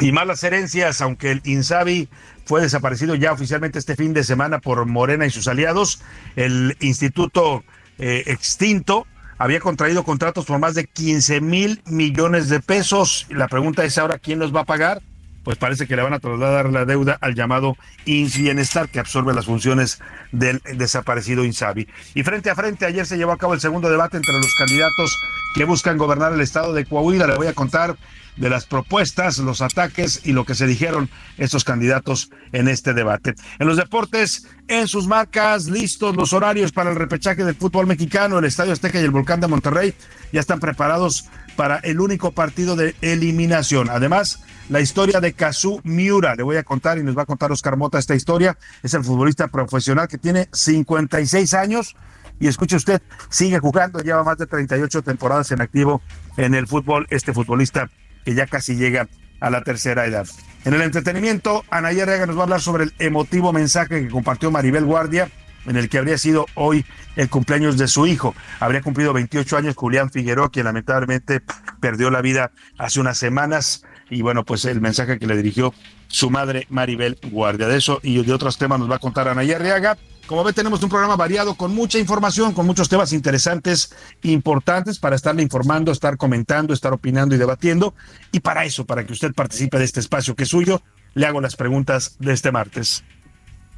Y 0.00 0.12
malas 0.12 0.42
herencias, 0.42 1.00
aunque 1.00 1.30
el 1.30 1.42
INSABI 1.44 2.08
fue 2.44 2.62
desaparecido 2.62 3.14
ya 3.14 3.32
oficialmente 3.32 3.78
este 3.78 3.94
fin 3.94 4.14
de 4.14 4.24
semana 4.24 4.58
por 4.58 4.84
Morena 4.86 5.26
y 5.26 5.30
sus 5.30 5.48
aliados, 5.48 6.02
el 6.34 6.76
instituto 6.80 7.62
eh, 8.02 8.24
extinto 8.26 9.06
había 9.38 9.60
contraído 9.60 10.02
contratos 10.02 10.44
por 10.44 10.58
más 10.58 10.74
de 10.74 10.86
15 10.88 11.40
mil 11.40 11.80
millones 11.86 12.48
de 12.48 12.58
pesos. 12.58 13.26
La 13.30 13.46
pregunta 13.46 13.84
es 13.84 13.96
ahora, 13.96 14.18
¿quién 14.18 14.40
los 14.40 14.54
va 14.54 14.62
a 14.62 14.64
pagar? 14.64 15.00
Pues 15.44 15.56
parece 15.56 15.86
que 15.86 15.94
le 15.94 16.02
van 16.02 16.12
a 16.12 16.18
trasladar 16.18 16.70
la 16.70 16.84
deuda 16.84 17.16
al 17.20 17.36
llamado 17.36 17.76
INS 18.04 18.38
Bienestar, 18.38 18.88
que 18.88 18.98
absorbe 18.98 19.32
las 19.34 19.46
funciones 19.46 20.00
del 20.32 20.60
desaparecido 20.74 21.44
INSABI. 21.44 21.86
Y 22.14 22.24
frente 22.24 22.50
a 22.50 22.56
frente, 22.56 22.86
ayer 22.86 23.06
se 23.06 23.16
llevó 23.16 23.30
a 23.30 23.38
cabo 23.38 23.54
el 23.54 23.60
segundo 23.60 23.88
debate 23.88 24.16
entre 24.16 24.34
los 24.34 24.52
candidatos 24.58 25.16
que 25.54 25.64
buscan 25.64 25.96
gobernar 25.96 26.32
el 26.32 26.40
estado 26.40 26.72
de 26.72 26.84
Coahuila. 26.84 27.28
Le 27.28 27.36
voy 27.36 27.46
a 27.46 27.54
contar 27.54 27.96
de 28.36 28.50
las 28.50 28.64
propuestas, 28.64 29.38
los 29.38 29.60
ataques 29.60 30.22
y 30.24 30.32
lo 30.32 30.44
que 30.44 30.54
se 30.54 30.66
dijeron 30.66 31.10
estos 31.38 31.64
candidatos 31.64 32.30
en 32.52 32.68
este 32.68 32.94
debate. 32.94 33.34
En 33.58 33.66
los 33.66 33.76
deportes, 33.76 34.46
en 34.68 34.88
sus 34.88 35.06
marcas, 35.06 35.66
listos 35.66 36.16
los 36.16 36.32
horarios 36.32 36.72
para 36.72 36.90
el 36.90 36.96
repechaje 36.96 37.44
del 37.44 37.54
fútbol 37.54 37.86
mexicano, 37.86 38.38
el 38.38 38.44
Estadio 38.44 38.72
Azteca 38.72 39.00
y 39.00 39.04
el 39.04 39.10
Volcán 39.10 39.40
de 39.40 39.48
Monterrey 39.48 39.94
ya 40.32 40.40
están 40.40 40.60
preparados 40.60 41.26
para 41.56 41.76
el 41.78 42.00
único 42.00 42.32
partido 42.32 42.76
de 42.76 42.94
eliminación. 43.02 43.90
Además, 43.90 44.42
la 44.70 44.80
historia 44.80 45.20
de 45.20 45.34
Kazu 45.34 45.80
Miura, 45.84 46.34
le 46.34 46.42
voy 46.42 46.56
a 46.56 46.62
contar 46.62 46.96
y 46.96 47.02
nos 47.02 47.16
va 47.16 47.22
a 47.22 47.26
contar 47.26 47.52
Oscar 47.52 47.76
Mota 47.76 47.98
esta 47.98 48.14
historia, 48.14 48.56
es 48.82 48.94
el 48.94 49.04
futbolista 49.04 49.48
profesional 49.48 50.08
que 50.08 50.18
tiene 50.18 50.48
56 50.52 51.52
años 51.54 51.94
y 52.40 52.48
escuche 52.48 52.76
usted, 52.76 53.02
sigue 53.28 53.58
jugando, 53.58 54.00
lleva 54.00 54.24
más 54.24 54.38
de 54.38 54.46
38 54.46 55.02
temporadas 55.02 55.50
en 55.52 55.60
activo 55.60 56.00
en 56.36 56.54
el 56.54 56.66
fútbol, 56.66 57.06
este 57.10 57.32
futbolista 57.32 57.90
que 58.24 58.34
ya 58.34 58.46
casi 58.46 58.76
llega 58.76 59.08
a 59.40 59.50
la 59.50 59.62
tercera 59.62 60.06
edad. 60.06 60.26
En 60.64 60.74
el 60.74 60.82
entretenimiento, 60.82 61.64
Anaya 61.70 62.04
Rega 62.04 62.26
nos 62.26 62.36
va 62.36 62.40
a 62.40 62.44
hablar 62.44 62.60
sobre 62.60 62.84
el 62.84 62.94
emotivo 62.98 63.52
mensaje 63.52 64.02
que 64.02 64.08
compartió 64.08 64.50
Maribel 64.50 64.84
Guardia, 64.84 65.28
en 65.66 65.76
el 65.76 65.88
que 65.88 65.98
habría 65.98 66.18
sido 66.18 66.46
hoy 66.54 66.84
el 67.16 67.28
cumpleaños 67.28 67.78
de 67.78 67.88
su 67.88 68.06
hijo. 68.06 68.34
Habría 68.60 68.80
cumplido 68.82 69.12
28 69.12 69.56
años 69.56 69.76
Julián 69.76 70.10
Figueroa, 70.10 70.50
quien 70.50 70.66
lamentablemente 70.66 71.42
perdió 71.80 72.10
la 72.10 72.22
vida 72.22 72.52
hace 72.78 73.00
unas 73.00 73.18
semanas. 73.18 73.84
Y 74.10 74.22
bueno, 74.22 74.44
pues 74.44 74.64
el 74.64 74.80
mensaje 74.80 75.18
que 75.18 75.26
le 75.26 75.36
dirigió 75.36 75.74
su 76.08 76.30
madre 76.30 76.66
Maribel 76.68 77.18
Guardia. 77.30 77.66
De 77.66 77.76
eso 77.78 78.00
y 78.02 78.22
de 78.22 78.32
otros 78.32 78.58
temas 78.58 78.78
nos 78.78 78.90
va 78.90 78.96
a 78.96 79.00
contar 79.00 79.28
Anaya 79.28 79.56
Arriaga. 79.56 79.96
Como 80.26 80.44
ve, 80.44 80.52
tenemos 80.52 80.82
un 80.82 80.88
programa 80.88 81.16
variado 81.16 81.54
con 81.54 81.74
mucha 81.74 81.98
información, 81.98 82.52
con 82.52 82.64
muchos 82.64 82.88
temas 82.88 83.12
interesantes, 83.12 83.94
importantes 84.22 84.98
para 84.98 85.16
estarle 85.16 85.42
informando, 85.42 85.92
estar 85.92 86.16
comentando, 86.16 86.72
estar 86.72 86.92
opinando 86.92 87.34
y 87.34 87.38
debatiendo. 87.38 87.94
Y 88.30 88.40
para 88.40 88.64
eso, 88.64 88.86
para 88.86 89.04
que 89.04 89.12
usted 89.12 89.34
participe 89.34 89.78
de 89.78 89.84
este 89.84 90.00
espacio 90.00 90.34
que 90.34 90.44
es 90.44 90.48
suyo, 90.48 90.80
le 91.14 91.26
hago 91.26 91.40
las 91.40 91.56
preguntas 91.56 92.16
de 92.18 92.32
este 92.32 92.52
martes. 92.52 93.04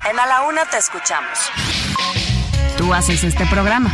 En 0.08 0.18
A 0.18 0.26
la 0.26 0.42
Una 0.42 0.64
te 0.66 0.76
escuchamos. 0.76 1.38
Tú 2.76 2.92
haces 2.92 3.24
este 3.24 3.46
programa. 3.46 3.92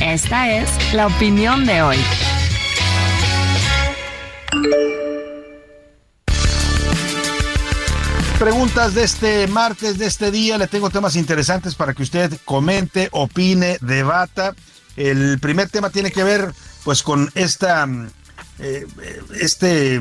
Esta 0.00 0.50
es 0.50 0.92
la 0.92 1.06
opinión 1.06 1.64
de 1.64 1.82
hoy. 1.82 1.96
Preguntas 8.38 8.94
de 8.94 9.02
este 9.02 9.48
martes, 9.48 9.98
de 9.98 10.06
este 10.06 10.30
día. 10.30 10.58
Le 10.58 10.68
tengo 10.68 10.90
temas 10.90 11.16
interesantes 11.16 11.74
para 11.74 11.92
que 11.92 12.04
usted 12.04 12.32
comente, 12.44 13.08
opine, 13.10 13.78
debata. 13.80 14.54
El 14.96 15.40
primer 15.40 15.68
tema 15.68 15.90
tiene 15.90 16.12
que 16.12 16.22
ver 16.22 16.52
pues 16.84 17.02
con 17.02 17.30
esta, 17.34 17.88
eh, 18.60 18.86
este 19.40 20.00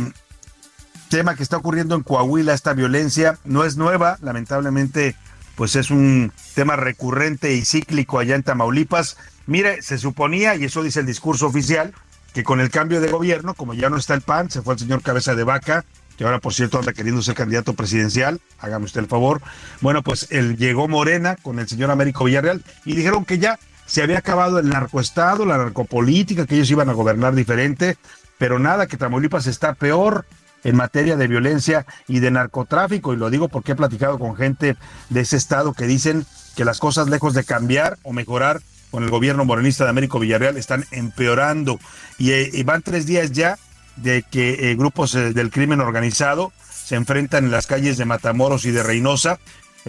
tema 1.09 1.35
que 1.35 1.41
está 1.41 1.57
ocurriendo 1.57 1.95
en 1.95 2.03
Coahuila, 2.03 2.53
esta 2.53 2.73
violencia. 2.73 3.39
No 3.43 3.63
es 3.63 3.75
nueva, 3.75 4.19
lamentablemente 4.21 5.15
pues 5.55 5.75
es 5.75 5.89
un 5.89 6.31
tema 6.53 6.75
recurrente 6.75 7.55
y 7.55 7.65
cíclico 7.65 8.19
allá 8.19 8.35
en 8.35 8.43
Tamaulipas. 8.43 9.17
Mire, 9.47 9.81
se 9.81 9.97
suponía, 9.97 10.55
y 10.55 10.65
eso 10.65 10.83
dice 10.83 10.99
el 10.99 11.07
discurso 11.07 11.47
oficial, 11.47 11.93
que 12.33 12.43
con 12.43 12.59
el 12.59 12.69
cambio 12.69 13.01
de 13.01 13.09
gobierno, 13.09 13.55
como 13.55 13.73
ya 13.73 13.89
no 13.89 13.97
está 13.97 14.13
el 14.13 14.21
PAN, 14.21 14.51
se 14.51 14.61
fue 14.61 14.75
el 14.75 14.79
señor 14.79 15.01
Cabeza 15.01 15.33
de 15.33 15.43
Vaca, 15.43 15.85
que 16.17 16.23
ahora 16.23 16.39
por 16.39 16.53
cierto 16.53 16.79
anda 16.79 16.93
queriendo 16.93 17.21
ser 17.21 17.35
candidato 17.35 17.73
presidencial, 17.73 18.41
hágame 18.59 18.85
usted 18.85 19.01
el 19.01 19.07
favor. 19.07 19.41
Bueno, 19.81 20.03
pues 20.03 20.27
él 20.31 20.57
llegó 20.57 20.87
Morena 20.87 21.35
con 21.35 21.59
el 21.59 21.67
señor 21.67 21.91
Américo 21.91 22.25
Villarreal 22.25 22.63
y 22.85 22.95
dijeron 22.95 23.23
que 23.23 23.37
ya 23.37 23.59
se 23.85 24.01
había 24.01 24.17
acabado 24.17 24.59
el 24.59 24.67
narcoestado, 24.67 25.45
la 25.45 25.57
narcopolítica, 25.57 26.45
que 26.45 26.55
ellos 26.55 26.71
iban 26.71 26.89
a 26.89 26.93
gobernar 26.93 27.35
diferente, 27.35 27.97
pero 28.37 28.59
nada, 28.59 28.87
que 28.87 28.97
Tamaulipas 28.97 29.47
está 29.47 29.75
peor 29.75 30.25
en 30.63 30.75
materia 30.75 31.15
de 31.15 31.27
violencia 31.27 31.85
y 32.07 32.19
de 32.19 32.31
narcotráfico, 32.31 33.13
y 33.13 33.17
lo 33.17 33.29
digo 33.29 33.47
porque 33.47 33.71
he 33.71 33.75
platicado 33.75 34.19
con 34.19 34.35
gente 34.35 34.75
de 35.09 35.21
ese 35.21 35.37
estado 35.37 35.73
que 35.73 35.85
dicen 35.85 36.25
que 36.55 36.65
las 36.65 36.79
cosas 36.79 37.07
lejos 37.07 37.33
de 37.33 37.45
cambiar 37.45 37.97
o 38.03 38.11
mejorar 38.11 38.61
con 38.91 39.03
el 39.03 39.09
gobierno 39.09 39.45
morenista 39.45 39.83
de 39.83 39.91
Américo 39.91 40.19
Villarreal 40.19 40.57
están 40.57 40.85
empeorando 40.91 41.79
y, 42.17 42.31
eh, 42.31 42.49
y 42.51 42.63
van 42.63 42.81
tres 42.81 43.05
días 43.05 43.31
ya 43.31 43.57
de 43.97 44.23
que 44.23 44.71
eh, 44.71 44.75
grupos 44.75 45.15
eh, 45.15 45.33
del 45.33 45.51
crimen 45.51 45.81
organizado 45.81 46.51
se 46.69 46.95
enfrentan 46.95 47.45
en 47.45 47.51
las 47.51 47.67
calles 47.67 47.97
de 47.97 48.05
Matamoros 48.05 48.65
y 48.65 48.71
de 48.71 48.83
Reynosa. 48.83 49.39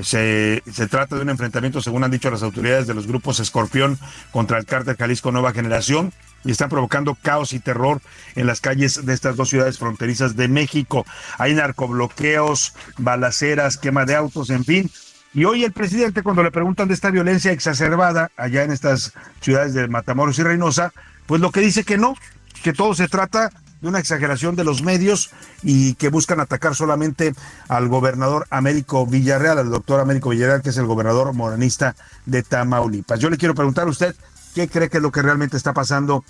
Se, 0.03 0.63
se, 0.73 0.87
trata 0.87 1.17
de 1.17 1.23
un 1.23 1.31
enfrentamiento, 1.31 1.81
según 1.81 2.05
han 2.05 2.11
dicho 2.11 2.31
las 2.31 2.43
autoridades 2.43 2.87
de 2.87 2.95
los 2.95 3.07
grupos 3.07 3.41
Escorpión 3.41 3.99
contra 4.31 4.59
el 4.59 4.65
cártel 4.65 4.97
Jalisco 4.97 5.33
Nueva 5.33 5.53
Generación, 5.53 6.13
y 6.45 6.53
están 6.53 6.69
provocando 6.69 7.17
caos 7.21 7.53
y 7.53 7.59
terror 7.59 8.01
en 8.37 8.47
las 8.47 8.61
calles 8.61 9.05
de 9.05 9.13
estas 9.13 9.37
dos 9.37 9.49
ciudades 9.49 9.79
fronterizas 9.79 10.37
de 10.37 10.49
México. 10.49 11.05
Hay 11.39 11.55
narcobloqueos, 11.55 12.75
balaceras, 12.97 13.77
quema 13.77 14.05
de 14.05 14.15
autos, 14.15 14.51
en 14.51 14.65
fin. 14.65 14.91
Y 15.35 15.45
hoy 15.45 15.65
el 15.65 15.73
presidente, 15.73 16.23
cuando 16.23 16.43
le 16.43 16.51
preguntan 16.51 16.89
de 16.89 16.95
esta 16.95 17.11
violencia 17.11 17.53
exacerbada 17.53 18.31
allá 18.37 18.63
en 18.63 18.73
estas 18.73 19.13
ciudades 19.41 19.75
de 19.75 19.89
Matamoros 19.89 20.39
y 20.39 20.43
Reynosa, 20.43 20.93
pues 21.27 21.41
lo 21.41 21.51
que 21.51 21.61
dice 21.61 21.85
que 21.85 21.99
no, 21.99 22.15
que 22.63 22.73
todo 22.73 22.95
se 22.95 23.09
trata 23.09 23.51
de 23.81 23.89
una 23.89 23.99
exageración 23.99 24.57
de 24.57 24.65
los 24.65 24.83
medios 24.83 25.31
y 25.63 25.95
que 25.95 26.09
buscan 26.09 26.41
atacar 26.41 26.75
solamente 26.75 27.35
al 27.69 27.89
gobernador 27.89 28.47
Américo 28.51 29.07
Villarreal, 29.07 29.59
al 29.59 29.71
doctor 29.71 30.01
Américo 30.01 30.31
Villarreal, 30.31 30.63
que 30.63 30.71
es 30.71 30.77
el 30.77 30.87
gobernador 30.87 31.33
moranista 31.33 31.95
de 32.27 32.43
Tamaulipas. 32.43 33.21
Yo 33.21 33.31
le 33.31 33.37
quiero 33.37 33.55
preguntar 33.55 33.87
a 33.87 33.91
usted, 33.91 34.15
¿qué 34.55 34.69
cree 34.69 34.89
que 34.89 34.99
es 34.99 35.03
lo 35.03 35.13
que 35.13 35.23
realmente 35.23 35.57
está 35.57 35.73
pasando 35.73 36.25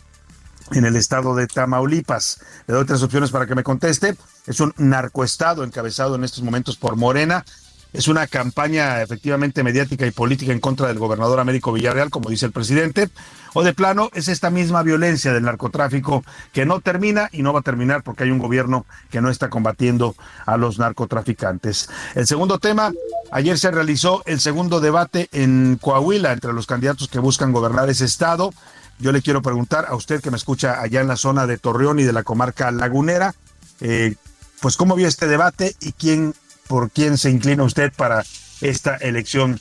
en 0.73 0.85
el 0.85 0.97
estado 0.97 1.35
de 1.35 1.47
Tamaulipas? 1.47 2.41
Le 2.67 2.75
doy 2.75 2.85
tres 2.85 3.03
opciones 3.03 3.31
para 3.31 3.47
que 3.47 3.55
me 3.55 3.63
conteste. 3.63 4.17
Es 4.47 4.61
un 4.61 4.75
narcoestado 4.77 5.65
encabezado 5.65 6.15
en 6.17 6.25
estos 6.25 6.43
momentos 6.43 6.77
por 6.77 6.97
Morena. 6.97 7.45
Es 7.93 8.09
una 8.09 8.27
campaña 8.27 9.03
efectivamente 9.03 9.63
mediática 9.63 10.07
y 10.07 10.11
política 10.11 10.53
en 10.53 10.61
contra 10.61 10.89
del 10.89 10.99
gobernador 10.99 11.41
Américo 11.41 11.73
Villarreal, 11.73 12.11
como 12.11 12.31
dice 12.31 12.47
el 12.47 12.53
presidente 12.53 13.09
o 13.55 13.63
de 13.63 13.75
plano 13.75 14.11
es 14.15 14.29
esta 14.29 14.51
misma 14.51 14.83
violencia 14.83 15.33
del 15.33 15.45
narcotráfico 15.45 16.25
que 16.53 16.67
no 16.67 16.81
termina 16.81 17.29
y 17.33 17.43
no 17.43 17.53
va 17.53 17.61
a 17.61 17.63
terminar 17.63 18.03
porque 18.03 18.25
hay 18.25 18.31
un 18.31 18.39
gobierno 18.39 18.87
que 19.11 19.21
no 19.21 19.31
está 19.31 19.51
combatiendo 19.51 20.15
a 20.47 20.57
los 20.57 20.79
narcotraficantes. 20.79 21.89
El 22.15 22.27
segundo 22.27 22.59
tema, 22.59 22.93
ayer 23.31 23.59
se 23.59 23.71
realizó 23.71 24.23
el 24.27 24.41
segundo 24.41 24.81
debate 24.81 25.29
en 25.33 25.79
Coahuila 25.81 26.33
entre 26.33 26.53
los 26.53 26.67
candidatos 26.67 27.09
que 27.09 27.19
buscan 27.19 27.53
gobernar 27.53 27.89
ese 27.89 28.05
estado. 28.05 28.53
Yo 28.99 29.13
le 29.13 29.23
quiero 29.23 29.43
preguntar 29.43 29.87
a 29.89 29.95
usted 29.95 30.21
que 30.21 30.31
me 30.31 30.37
escucha 30.37 30.81
allá 30.81 31.01
en 31.01 31.09
la 31.09 31.17
zona 31.17 31.47
de 31.47 31.59
Torreón 31.59 31.99
y 31.99 32.05
de 32.05 32.13
la 32.13 32.25
comarca 32.25 32.71
lagunera, 32.71 33.35
eh, 33.81 34.15
pues 34.61 34.77
cómo 34.77 34.97
vio 34.97 35.07
este 35.07 35.29
debate 35.29 35.77
y 35.81 35.93
quién, 35.93 36.35
por 36.69 36.91
quién 36.91 37.19
se 37.19 37.31
inclina 37.31 37.65
usted 37.65 37.93
para 37.97 38.25
esta 38.61 38.97
elección 38.97 39.61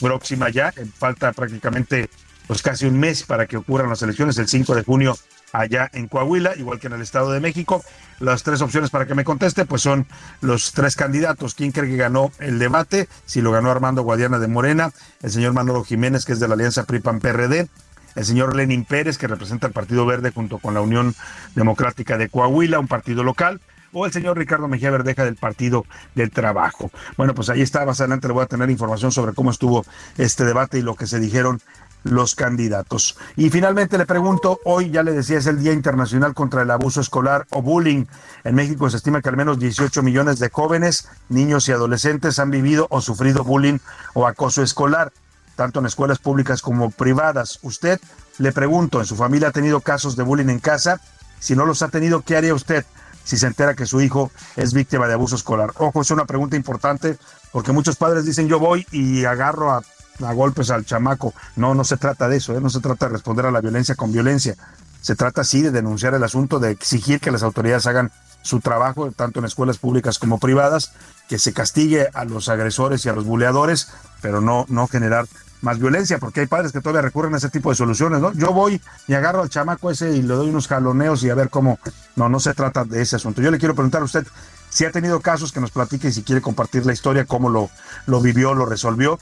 próxima 0.00 0.50
ya. 0.50 0.72
Falta 0.98 1.32
prácticamente 1.32 2.10
pues 2.46 2.62
casi 2.62 2.86
un 2.86 2.98
mes 2.98 3.22
para 3.22 3.46
que 3.46 3.56
ocurran 3.56 3.88
las 3.88 4.02
elecciones 4.02 4.38
el 4.38 4.48
5 4.48 4.74
de 4.74 4.84
junio 4.84 5.16
allá 5.52 5.90
en 5.92 6.08
Coahuila, 6.08 6.54
igual 6.56 6.78
que 6.78 6.86
en 6.86 6.94
el 6.94 7.02
Estado 7.02 7.32
de 7.32 7.40
México. 7.40 7.82
Las 8.20 8.42
tres 8.42 8.60
opciones 8.62 8.90
para 8.90 9.06
que 9.06 9.14
me 9.14 9.24
conteste, 9.24 9.64
pues 9.64 9.82
son 9.82 10.06
los 10.40 10.72
tres 10.72 10.96
candidatos. 10.96 11.54
¿Quién 11.54 11.72
cree 11.72 11.90
que 11.90 11.96
ganó 11.96 12.32
el 12.38 12.58
debate? 12.58 13.08
Si 13.26 13.40
lo 13.40 13.52
ganó 13.52 13.70
Armando 13.70 14.02
Guadiana 14.02 14.38
de 14.38 14.48
Morena, 14.48 14.92
el 15.22 15.30
señor 15.30 15.52
Manolo 15.52 15.84
Jiménez, 15.84 16.24
que 16.24 16.32
es 16.32 16.40
de 16.40 16.48
la 16.48 16.54
Alianza 16.54 16.84
PRI-PAN-PRD, 16.84 17.68
el 18.14 18.24
señor 18.24 18.56
Lenin 18.56 18.84
Pérez, 18.84 19.18
que 19.18 19.26
representa 19.26 19.66
el 19.66 19.72
Partido 19.72 20.06
Verde 20.06 20.32
junto 20.32 20.58
con 20.58 20.74
la 20.74 20.80
Unión 20.80 21.14
Democrática 21.54 22.16
de 22.16 22.28
Coahuila, 22.28 22.78
un 22.78 22.88
partido 22.88 23.22
local, 23.22 23.60
o 23.96 24.04
el 24.04 24.12
señor 24.12 24.36
Ricardo 24.36 24.68
Mejía 24.68 24.90
Verdeja 24.90 25.24
del 25.24 25.36
Partido 25.36 25.86
del 26.14 26.30
Trabajo. 26.30 26.90
Bueno, 27.16 27.34
pues 27.34 27.48
ahí 27.48 27.62
está, 27.62 27.86
más 27.86 27.98
adelante 28.00 28.28
le 28.28 28.34
voy 28.34 28.42
a 28.42 28.46
tener 28.46 28.68
información 28.68 29.10
sobre 29.10 29.32
cómo 29.32 29.50
estuvo 29.50 29.86
este 30.18 30.44
debate 30.44 30.78
y 30.78 30.82
lo 30.82 30.94
que 30.96 31.06
se 31.06 31.18
dijeron 31.18 31.62
los 32.04 32.34
candidatos. 32.34 33.16
Y 33.36 33.48
finalmente 33.48 33.96
le 33.96 34.04
pregunto, 34.04 34.60
hoy 34.66 34.90
ya 34.90 35.02
le 35.02 35.12
decía, 35.12 35.38
es 35.38 35.46
el 35.46 35.62
Día 35.62 35.72
Internacional 35.72 36.34
contra 36.34 36.60
el 36.60 36.70
Abuso 36.70 37.00
Escolar 37.00 37.46
o 37.50 37.62
Bullying. 37.62 38.04
En 38.44 38.54
México 38.54 38.90
se 38.90 38.98
estima 38.98 39.22
que 39.22 39.30
al 39.30 39.36
menos 39.38 39.58
18 39.58 40.02
millones 40.02 40.38
de 40.40 40.50
jóvenes, 40.50 41.08
niños 41.30 41.66
y 41.68 41.72
adolescentes 41.72 42.38
han 42.38 42.50
vivido 42.50 42.86
o 42.90 43.00
sufrido 43.00 43.44
bullying 43.44 43.78
o 44.12 44.26
acoso 44.26 44.62
escolar, 44.62 45.10
tanto 45.56 45.80
en 45.80 45.86
escuelas 45.86 46.18
públicas 46.18 46.60
como 46.60 46.90
privadas. 46.90 47.60
Usted, 47.62 47.98
le 48.38 48.52
pregunto, 48.52 49.00
¿en 49.00 49.06
su 49.06 49.16
familia 49.16 49.48
ha 49.48 49.52
tenido 49.52 49.80
casos 49.80 50.16
de 50.16 50.22
bullying 50.22 50.50
en 50.50 50.60
casa? 50.60 51.00
Si 51.40 51.56
no 51.56 51.64
los 51.64 51.80
ha 51.80 51.88
tenido, 51.88 52.20
¿qué 52.20 52.36
haría 52.36 52.54
usted? 52.54 52.84
Si 53.26 53.36
se 53.36 53.46
entera 53.46 53.74
que 53.74 53.84
su 53.84 54.00
hijo 54.00 54.30
es 54.56 54.72
víctima 54.72 55.06
de 55.06 55.12
abuso 55.12 55.36
escolar. 55.36 55.72
Ojo, 55.76 56.00
es 56.00 56.10
una 56.10 56.24
pregunta 56.24 56.56
importante 56.56 57.18
porque 57.52 57.72
muchos 57.72 57.96
padres 57.96 58.24
dicen 58.24 58.48
yo 58.48 58.58
voy 58.58 58.86
y 58.90 59.26
agarro 59.26 59.72
a 59.72 59.82
a 60.24 60.32
golpes 60.32 60.70
al 60.70 60.84
chamaco. 60.84 61.34
No, 61.56 61.74
no 61.74 61.84
se 61.84 61.96
trata 61.96 62.28
de 62.28 62.36
eso, 62.36 62.56
¿eh? 62.56 62.60
no 62.60 62.70
se 62.70 62.80
trata 62.80 63.06
de 63.06 63.12
responder 63.12 63.46
a 63.46 63.50
la 63.50 63.60
violencia 63.60 63.94
con 63.94 64.12
violencia. 64.12 64.56
Se 65.00 65.14
trata 65.14 65.44
sí 65.44 65.62
de 65.62 65.70
denunciar 65.70 66.14
el 66.14 66.24
asunto, 66.24 66.58
de 66.58 66.70
exigir 66.70 67.20
que 67.20 67.30
las 67.30 67.42
autoridades 67.42 67.86
hagan 67.86 68.10
su 68.42 68.60
trabajo, 68.60 69.10
tanto 69.12 69.40
en 69.40 69.44
escuelas 69.44 69.78
públicas 69.78 70.18
como 70.18 70.38
privadas, 70.38 70.92
que 71.28 71.38
se 71.38 71.52
castigue 71.52 72.08
a 72.14 72.24
los 72.24 72.48
agresores 72.48 73.04
y 73.04 73.08
a 73.08 73.12
los 73.12 73.24
buleadores, 73.24 73.88
pero 74.20 74.40
no, 74.40 74.66
no 74.68 74.86
generar 74.86 75.26
más 75.62 75.78
violencia, 75.78 76.18
porque 76.18 76.40
hay 76.40 76.46
padres 76.46 76.72
que 76.72 76.80
todavía 76.80 77.02
recurren 77.02 77.34
a 77.34 77.38
ese 77.38 77.48
tipo 77.48 77.70
de 77.70 77.76
soluciones, 77.76 78.20
¿no? 78.20 78.32
Yo 78.32 78.52
voy 78.52 78.80
y 79.06 79.14
agarro 79.14 79.42
al 79.42 79.48
chamaco 79.48 79.90
ese 79.90 80.12
y 80.12 80.22
le 80.22 80.34
doy 80.34 80.48
unos 80.48 80.68
jaloneos 80.68 81.22
y 81.24 81.30
a 81.30 81.34
ver 81.34 81.50
cómo. 81.50 81.78
No, 82.14 82.28
no 82.28 82.40
se 82.40 82.54
trata 82.54 82.84
de 82.84 83.02
ese 83.02 83.16
asunto. 83.16 83.42
Yo 83.42 83.50
le 83.50 83.58
quiero 83.58 83.74
preguntar 83.74 84.02
a 84.02 84.04
usted 84.04 84.26
si 84.68 84.84
ha 84.84 84.90
tenido 84.90 85.20
casos 85.20 85.52
que 85.52 85.60
nos 85.60 85.70
platique 85.70 86.08
y 86.08 86.12
si 86.12 86.22
quiere 86.22 86.40
compartir 86.40 86.86
la 86.86 86.92
historia, 86.92 87.24
cómo 87.24 87.48
lo, 87.48 87.70
lo 88.06 88.20
vivió, 88.20 88.54
lo 88.54 88.66
resolvió 88.66 89.18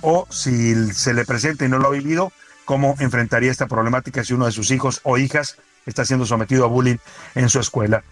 o 0.00 0.26
si 0.30 0.92
se 0.92 1.14
le 1.14 1.24
presenta 1.24 1.64
y 1.64 1.68
no 1.68 1.78
lo 1.78 1.88
ha 1.88 1.92
vivido, 1.92 2.32
cómo 2.64 2.94
enfrentaría 2.98 3.50
esta 3.50 3.66
problemática 3.66 4.24
si 4.24 4.34
uno 4.34 4.46
de 4.46 4.52
sus 4.52 4.70
hijos 4.70 5.00
o 5.02 5.18
hijas 5.18 5.56
está 5.86 6.04
siendo 6.04 6.26
sometido 6.26 6.64
a 6.64 6.68
bullying 6.68 6.98
en 7.34 7.48
su 7.48 7.60
escuela. 7.60 8.04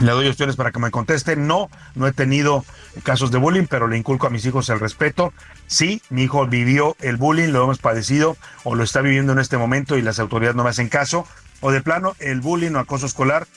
Le 0.00 0.12
doy 0.12 0.28
opciones 0.28 0.54
para 0.54 0.70
que 0.70 0.78
me 0.78 0.90
conteste. 0.92 1.34
No, 1.34 1.68
no 1.96 2.06
he 2.06 2.12
tenido 2.12 2.64
casos 3.02 3.32
de 3.32 3.38
bullying, 3.38 3.66
pero 3.68 3.88
le 3.88 3.98
inculco 3.98 4.28
a 4.28 4.30
mis 4.30 4.46
hijos 4.46 4.68
el 4.68 4.78
respeto. 4.78 5.32
Sí, 5.66 6.02
mi 6.08 6.22
hijo 6.22 6.46
vivió 6.46 6.96
el 7.00 7.16
bullying, 7.16 7.48
lo 7.48 7.64
hemos 7.64 7.78
padecido 7.78 8.36
o 8.62 8.76
lo 8.76 8.84
está 8.84 9.00
viviendo 9.00 9.32
en 9.32 9.40
este 9.40 9.58
momento 9.58 9.96
y 9.96 10.02
las 10.02 10.20
autoridades 10.20 10.56
no 10.56 10.62
me 10.62 10.70
hacen 10.70 10.88
caso. 10.88 11.26
O 11.60 11.72
de 11.72 11.80
plano, 11.80 12.14
el 12.20 12.40
bullying 12.40 12.72
o 12.72 12.78
acoso 12.78 13.06
escolar 13.06 13.48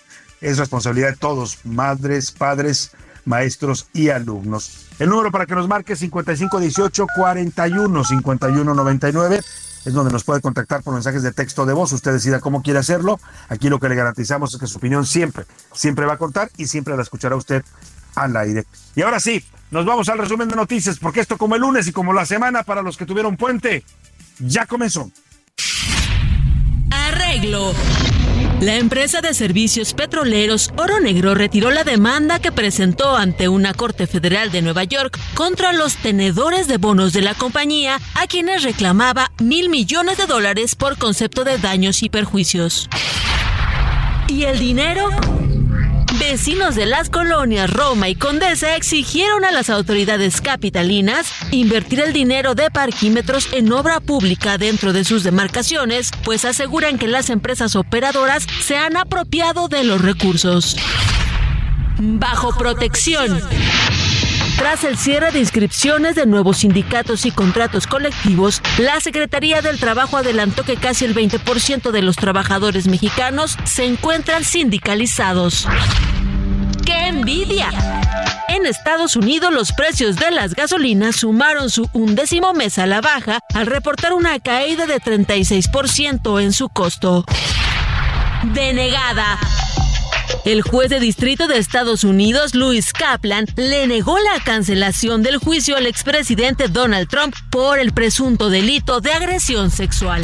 es 0.41 0.57
responsabilidad 0.57 1.09
de 1.09 1.17
todos, 1.17 1.59
madres, 1.63 2.31
padres, 2.31 2.91
maestros 3.25 3.87
y 3.93 4.09
alumnos. 4.09 4.87
El 4.97 5.09
número 5.09 5.31
para 5.31 5.45
que 5.45 5.53
nos 5.53 5.67
marque 5.67 5.95
5518 5.95 7.05
41 7.15 8.03
5199 8.03 9.41
es 9.85 9.93
donde 9.93 10.11
nos 10.11 10.23
puede 10.23 10.41
contactar 10.41 10.83
por 10.83 10.93
mensajes 10.93 11.23
de 11.23 11.31
texto 11.31 11.65
de 11.65 11.73
voz. 11.73 11.91
Usted 11.91 12.13
decida 12.13 12.39
cómo 12.39 12.61
quiere 12.61 12.79
hacerlo. 12.79 13.19
Aquí 13.49 13.69
lo 13.69 13.79
que 13.79 13.89
le 13.89 13.95
garantizamos 13.95 14.53
es 14.53 14.59
que 14.59 14.67
su 14.67 14.77
opinión 14.77 15.05
siempre, 15.05 15.45
siempre 15.73 16.05
va 16.05 16.13
a 16.13 16.17
contar 16.17 16.51
y 16.57 16.67
siempre 16.67 16.95
la 16.95 17.01
escuchará 17.01 17.35
usted 17.35 17.63
al 18.15 18.35
aire. 18.37 18.65
Y 18.95 19.01
ahora 19.01 19.19
sí, 19.19 19.43
nos 19.71 19.85
vamos 19.85 20.09
al 20.09 20.17
resumen 20.17 20.49
de 20.49 20.55
noticias, 20.55 20.99
porque 20.99 21.21
esto 21.21 21.37
como 21.37 21.55
el 21.55 21.61
lunes 21.61 21.87
y 21.87 21.91
como 21.91 22.13
la 22.13 22.25
semana 22.25 22.63
para 22.63 22.81
los 22.81 22.97
que 22.97 23.05
tuvieron 23.05 23.37
puente, 23.37 23.83
ya 24.39 24.65
comenzó. 24.65 25.09
Arreglo. 26.91 27.73
La 28.61 28.75
empresa 28.75 29.21
de 29.21 29.33
servicios 29.33 29.93
petroleros 29.93 30.71
Oro 30.77 30.99
Negro 30.99 31.33
retiró 31.33 31.71
la 31.71 31.83
demanda 31.83 32.39
que 32.39 32.51
presentó 32.51 33.15
ante 33.15 33.49
una 33.49 33.73
corte 33.73 34.05
federal 34.05 34.51
de 34.51 34.61
Nueva 34.61 34.83
York 34.83 35.17
contra 35.33 35.73
los 35.73 35.95
tenedores 35.95 36.67
de 36.67 36.77
bonos 36.77 37.11
de 37.11 37.21
la 37.21 37.33
compañía, 37.33 37.99
a 38.13 38.27
quienes 38.27 38.61
reclamaba 38.61 39.31
mil 39.39 39.69
millones 39.69 40.17
de 40.17 40.27
dólares 40.27 40.75
por 40.75 40.99
concepto 40.99 41.43
de 41.43 41.57
daños 41.57 42.03
y 42.03 42.09
perjuicios. 42.09 42.87
¿Y 44.27 44.43
el 44.43 44.59
dinero? 44.59 45.09
Vecinos 46.21 46.75
de 46.75 46.85
las 46.85 47.09
colonias 47.09 47.67
Roma 47.67 48.07
y 48.07 48.13
Condesa 48.13 48.75
exigieron 48.75 49.43
a 49.43 49.51
las 49.51 49.71
autoridades 49.71 50.39
capitalinas 50.39 51.33
invertir 51.49 51.99
el 51.99 52.13
dinero 52.13 52.53
de 52.53 52.69
parquímetros 52.69 53.51
en 53.53 53.73
obra 53.73 53.99
pública 53.99 54.59
dentro 54.59 54.93
de 54.93 55.03
sus 55.03 55.23
demarcaciones, 55.23 56.11
pues 56.23 56.45
aseguran 56.45 56.99
que 56.99 57.07
las 57.07 57.31
empresas 57.31 57.75
operadoras 57.75 58.45
se 58.61 58.77
han 58.77 58.97
apropiado 58.97 59.67
de 59.67 59.83
los 59.83 59.99
recursos. 59.99 60.77
Bajo 61.97 62.55
protección. 62.55 63.41
Tras 64.61 64.83
el 64.83 64.95
cierre 64.95 65.31
de 65.31 65.39
inscripciones 65.39 66.13
de 66.13 66.27
nuevos 66.27 66.57
sindicatos 66.57 67.25
y 67.25 67.31
contratos 67.31 67.87
colectivos, 67.87 68.61
la 68.77 68.99
Secretaría 68.99 69.63
del 69.63 69.79
Trabajo 69.79 70.17
adelantó 70.17 70.63
que 70.63 70.75
casi 70.75 71.03
el 71.03 71.15
20% 71.15 71.89
de 71.89 72.03
los 72.03 72.15
trabajadores 72.15 72.87
mexicanos 72.87 73.57
se 73.63 73.85
encuentran 73.85 74.43
sindicalizados. 74.43 75.67
¡Qué 76.85 77.07
envidia! 77.07 77.71
En 78.49 78.67
Estados 78.67 79.15
Unidos 79.15 79.51
los 79.51 79.71
precios 79.71 80.17
de 80.17 80.29
las 80.29 80.53
gasolinas 80.53 81.15
sumaron 81.15 81.71
su 81.71 81.89
undécimo 81.93 82.53
mes 82.53 82.77
a 82.77 82.85
la 82.85 83.01
baja 83.01 83.39
al 83.55 83.65
reportar 83.65 84.13
una 84.13 84.39
caída 84.39 84.85
de 84.85 85.01
36% 85.01 86.39
en 86.39 86.53
su 86.53 86.69
costo. 86.69 87.25
Denegada. 88.53 89.39
El 90.45 90.61
juez 90.61 90.89
de 90.89 90.99
distrito 90.99 91.47
de 91.47 91.57
Estados 91.57 92.03
Unidos, 92.03 92.55
Louis 92.55 92.93
Kaplan, 92.93 93.45
le 93.55 93.87
negó 93.87 94.17
la 94.19 94.43
cancelación 94.43 95.23
del 95.23 95.37
juicio 95.37 95.75
al 95.77 95.85
expresidente 95.85 96.67
Donald 96.67 97.07
Trump 97.09 97.35
por 97.49 97.79
el 97.79 97.93
presunto 97.93 98.49
delito 98.49 99.01
de 99.01 99.13
agresión 99.13 99.71
sexual. 99.71 100.21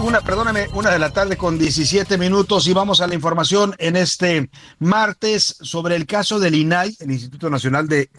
Una, 0.00 0.20
perdóname, 0.20 0.66
una 0.72 0.90
de 0.90 0.98
la 0.98 1.10
tarde 1.10 1.36
con 1.36 1.56
17 1.56 2.18
minutos 2.18 2.66
y 2.66 2.72
vamos 2.72 3.00
a 3.00 3.06
la 3.06 3.14
información 3.14 3.74
en 3.78 3.94
este 3.94 4.50
martes 4.80 5.56
sobre 5.60 5.94
el 5.94 6.06
caso 6.06 6.40
del 6.40 6.56
INAI, 6.56 6.96
el 6.98 7.12
Instituto 7.12 7.48
Nacional 7.48 7.86
de 7.86 8.10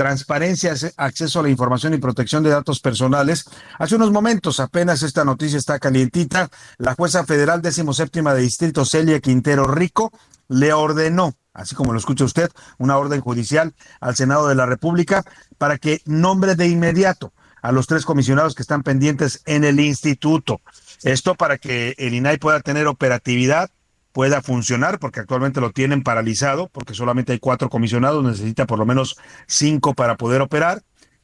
Transparencia, 0.00 0.72
Acceso 0.96 1.40
a 1.40 1.42
la 1.42 1.50
Información 1.50 1.92
y 1.92 1.98
Protección 1.98 2.42
de 2.42 2.48
Datos 2.48 2.80
Personales. 2.80 3.44
Hace 3.78 3.96
unos 3.96 4.10
momentos, 4.10 4.58
apenas 4.58 5.02
esta 5.02 5.26
noticia 5.26 5.58
está 5.58 5.78
calientita, 5.78 6.48
la 6.78 6.94
jueza 6.94 7.26
federal 7.26 7.60
décimo 7.60 7.92
séptima 7.92 8.32
de 8.32 8.40
distrito 8.40 8.86
Celia 8.86 9.20
Quintero 9.20 9.66
Rico 9.66 10.10
le 10.48 10.72
ordenó, 10.72 11.34
así 11.52 11.74
como 11.74 11.92
lo 11.92 11.98
escucha 11.98 12.24
usted, 12.24 12.50
una 12.78 12.96
orden 12.96 13.20
judicial 13.20 13.74
al 14.00 14.16
Senado 14.16 14.48
de 14.48 14.54
la 14.54 14.64
República 14.64 15.22
para 15.58 15.76
que 15.76 16.00
nombre 16.06 16.54
de 16.54 16.68
inmediato 16.68 17.34
a 17.60 17.70
los 17.70 17.86
tres 17.86 18.06
comisionados 18.06 18.54
que 18.54 18.62
están 18.62 18.82
pendientes 18.82 19.42
en 19.44 19.64
el 19.64 19.80
instituto. 19.80 20.62
Esto 21.02 21.34
para 21.34 21.58
que 21.58 21.94
el 21.98 22.14
INAI 22.14 22.38
pueda 22.38 22.60
tener 22.60 22.86
operatividad, 22.86 23.68
pueda 24.12 24.42
funcionar, 24.42 24.98
porque 24.98 25.20
actualmente 25.20 25.60
lo 25.60 25.70
tienen 25.70 26.02
paralizado, 26.02 26.68
porque 26.68 26.94
solamente 26.94 27.32
hay 27.32 27.38
cuatro 27.38 27.68
comisionados, 27.68 28.24
necesita 28.24 28.66
por 28.66 28.78
lo 28.78 28.86
menos 28.86 29.16
cinco 29.46 29.94
para 29.94 30.16
poder 30.16 30.40
operar. 30.40 30.82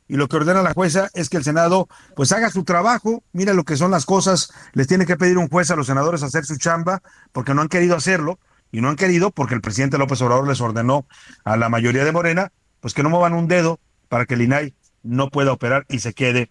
Y 0.08 0.16
lo 0.16 0.28
que 0.28 0.36
ordena 0.36 0.62
la 0.62 0.72
jueza 0.72 1.10
es 1.14 1.28
que 1.28 1.36
el 1.36 1.44
Senado 1.44 1.88
pues 2.14 2.30
haga 2.30 2.50
su 2.50 2.62
trabajo, 2.62 3.24
mira 3.32 3.54
lo 3.54 3.64
que 3.64 3.76
son 3.76 3.90
las 3.90 4.06
cosas, 4.06 4.52
les 4.72 4.86
tiene 4.86 5.04
que 5.04 5.16
pedir 5.16 5.36
un 5.36 5.48
juez 5.48 5.70
a 5.70 5.76
los 5.76 5.88
senadores 5.88 6.22
hacer 6.22 6.44
su 6.44 6.56
chamba, 6.58 7.02
porque 7.32 7.54
no 7.54 7.62
han 7.62 7.68
querido 7.68 7.96
hacerlo, 7.96 8.38
y 8.70 8.80
no 8.80 8.88
han 8.88 8.96
querido 8.96 9.30
porque 9.30 9.54
el 9.54 9.60
presidente 9.60 9.98
López 9.98 10.20
Obrador 10.22 10.46
les 10.46 10.60
ordenó 10.60 11.06
a 11.44 11.56
la 11.56 11.68
mayoría 11.68 12.04
de 12.04 12.12
Morena, 12.12 12.52
pues 12.80 12.94
que 12.94 13.02
no 13.02 13.10
muevan 13.10 13.32
un 13.32 13.48
dedo 13.48 13.80
para 14.08 14.26
que 14.26 14.34
el 14.34 14.42
INAI 14.42 14.74
no 15.02 15.30
pueda 15.30 15.52
operar 15.52 15.86
y 15.88 16.00
se 16.00 16.14
quede 16.14 16.50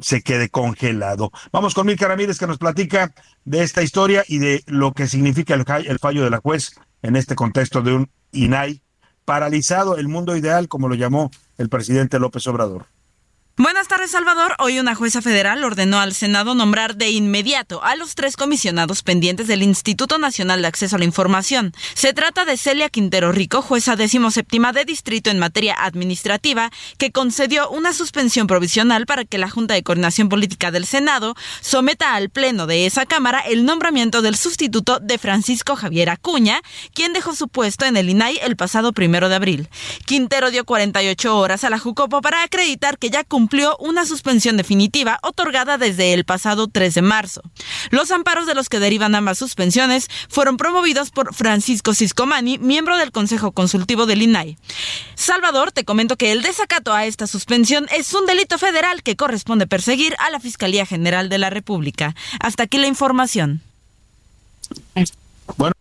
se 0.00 0.22
quede 0.22 0.48
congelado. 0.48 1.30
Vamos 1.52 1.74
con 1.74 1.86
Milka 1.86 2.08
Ramírez 2.08 2.38
que 2.38 2.46
nos 2.46 2.58
platica 2.58 3.12
de 3.44 3.62
esta 3.62 3.82
historia 3.82 4.24
y 4.26 4.38
de 4.38 4.62
lo 4.66 4.92
que 4.92 5.06
significa 5.06 5.54
el, 5.54 5.64
el 5.86 5.98
fallo 5.98 6.24
de 6.24 6.30
la 6.30 6.38
juez 6.38 6.74
en 7.02 7.16
este 7.16 7.34
contexto 7.34 7.82
de 7.82 7.94
un 7.94 8.10
INAI 8.32 8.82
paralizado, 9.24 9.96
el 9.96 10.08
mundo 10.08 10.36
ideal, 10.36 10.68
como 10.68 10.88
lo 10.88 10.94
llamó 10.94 11.30
el 11.58 11.68
presidente 11.68 12.18
López 12.18 12.46
Obrador. 12.46 12.86
Tardes, 14.00 14.12
Salvador. 14.12 14.54
Hoy 14.60 14.78
una 14.78 14.94
jueza 14.94 15.20
federal 15.20 15.62
ordenó 15.62 16.00
al 16.00 16.14
Senado 16.14 16.54
nombrar 16.54 16.96
de 16.96 17.10
inmediato 17.10 17.84
a 17.84 17.96
los 17.96 18.14
tres 18.14 18.34
comisionados 18.34 19.02
pendientes 19.02 19.46
del 19.46 19.62
Instituto 19.62 20.16
Nacional 20.16 20.62
de 20.62 20.68
Acceso 20.68 20.96
a 20.96 20.98
la 20.98 21.04
Información. 21.04 21.74
Se 21.92 22.14
trata 22.14 22.46
de 22.46 22.56
Celia 22.56 22.88
Quintero 22.88 23.30
Rico, 23.30 23.60
jueza 23.60 23.96
décimo 23.96 24.30
séptima 24.30 24.72
de 24.72 24.86
distrito 24.86 25.28
en 25.28 25.38
materia 25.38 25.74
administrativa, 25.78 26.70
que 26.96 27.12
concedió 27.12 27.68
una 27.68 27.92
suspensión 27.92 28.46
provisional 28.46 29.04
para 29.04 29.26
que 29.26 29.36
la 29.36 29.50
Junta 29.50 29.74
de 29.74 29.82
Coordinación 29.82 30.30
Política 30.30 30.70
del 30.70 30.86
Senado 30.86 31.34
someta 31.60 32.14
al 32.14 32.30
Pleno 32.30 32.66
de 32.66 32.86
esa 32.86 33.04
Cámara 33.04 33.40
el 33.40 33.66
nombramiento 33.66 34.22
del 34.22 34.36
sustituto 34.36 34.98
de 34.98 35.18
Francisco 35.18 35.76
Javier 35.76 36.08
Acuña, 36.08 36.62
quien 36.94 37.12
dejó 37.12 37.34
su 37.34 37.48
puesto 37.48 37.84
en 37.84 37.98
el 37.98 38.08
INAI 38.08 38.38
el 38.44 38.56
pasado 38.56 38.94
primero 38.94 39.28
de 39.28 39.34
abril. 39.34 39.68
Quintero 40.06 40.50
dio 40.50 40.64
48 40.64 41.36
horas 41.36 41.64
a 41.64 41.70
la 41.70 41.78
Jucopo 41.78 42.22
para 42.22 42.42
acreditar 42.42 42.96
que 42.96 43.10
ya 43.10 43.24
cumplió 43.24 43.40
cumplió 43.50 43.76
una 43.90 44.06
suspensión 44.06 44.56
definitiva 44.56 45.18
otorgada 45.22 45.76
desde 45.76 46.14
el 46.14 46.24
pasado 46.24 46.68
3 46.68 46.94
de 46.94 47.02
marzo. 47.02 47.42
Los 47.90 48.10
amparos 48.10 48.46
de 48.46 48.54
los 48.54 48.68
que 48.68 48.78
derivan 48.78 49.14
ambas 49.14 49.38
suspensiones 49.38 50.08
fueron 50.28 50.56
promovidos 50.56 51.10
por 51.10 51.34
Francisco 51.34 51.92
Ciscomani, 51.94 52.58
miembro 52.58 52.96
del 52.96 53.12
Consejo 53.12 53.52
Consultivo 53.52 54.06
del 54.06 54.22
INAI. 54.22 54.56
Salvador, 55.14 55.72
te 55.72 55.84
comento 55.84 56.16
que 56.16 56.32
el 56.32 56.42
desacato 56.42 56.94
a 56.94 57.04
esta 57.04 57.26
suspensión 57.26 57.86
es 57.90 58.14
un 58.14 58.24
delito 58.26 58.56
federal 58.56 59.02
que 59.02 59.16
corresponde 59.16 59.66
perseguir 59.66 60.14
a 60.18 60.30
la 60.30 60.40
Fiscalía 60.40 60.86
General 60.86 61.28
de 61.28 61.38
la 61.38 61.50
República. 61.50 62.14
Hasta 62.40 62.62
aquí 62.62 62.78
la 62.78 62.86
información. 62.86 63.60
Bueno, 65.56 65.74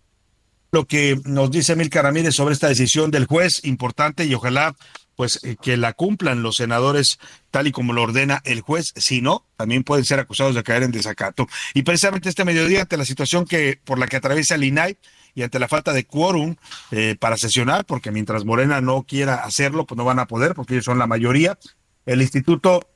lo 0.71 0.85
que 0.85 1.19
nos 1.25 1.51
dice 1.51 1.75
Milka 1.75 2.01
Ramírez 2.01 2.35
sobre 2.35 2.53
esta 2.53 2.67
decisión 2.67 3.11
del 3.11 3.25
juez, 3.25 3.63
importante 3.63 4.25
y 4.25 4.33
ojalá 4.33 4.75
pues 5.19 5.43
eh, 5.43 5.57
que 5.61 5.75
la 5.75 5.91
cumplan 5.91 6.43
los 6.43 6.55
senadores 6.55 7.19
tal 7.51 7.67
y 7.67 7.73
como 7.73 7.91
lo 7.91 8.03
ordena 8.03 8.41
el 8.45 8.61
juez, 8.61 8.93
si 8.95 9.19
no, 9.19 9.45
también 9.57 9.83
pueden 9.83 10.05
ser 10.05 10.17
acusados 10.17 10.55
de 10.55 10.63
caer 10.63 10.83
en 10.83 10.91
desacato. 10.91 11.45
Y 11.73 11.81
precisamente 11.81 12.29
este 12.29 12.45
mediodía, 12.45 12.83
ante 12.83 12.95
la 12.95 13.03
situación 13.03 13.43
que 13.43 13.81
por 13.83 13.99
la 13.99 14.07
que 14.07 14.15
atraviesa 14.15 14.55
el 14.55 14.63
INAI 14.63 14.97
y 15.35 15.43
ante 15.43 15.59
la 15.59 15.67
falta 15.67 15.91
de 15.91 16.05
quórum 16.05 16.55
eh, 16.91 17.17
para 17.19 17.35
sesionar, 17.35 17.85
porque 17.85 18.11
mientras 18.11 18.45
Morena 18.45 18.79
no 18.79 19.03
quiera 19.03 19.43
hacerlo, 19.43 19.85
pues 19.85 19.97
no 19.97 20.05
van 20.05 20.19
a 20.19 20.25
poder, 20.25 20.53
porque 20.53 20.75
ellos 20.75 20.85
son 20.85 20.97
la 20.97 21.05
mayoría, 21.05 21.59
el 22.05 22.21
Instituto 22.21 22.89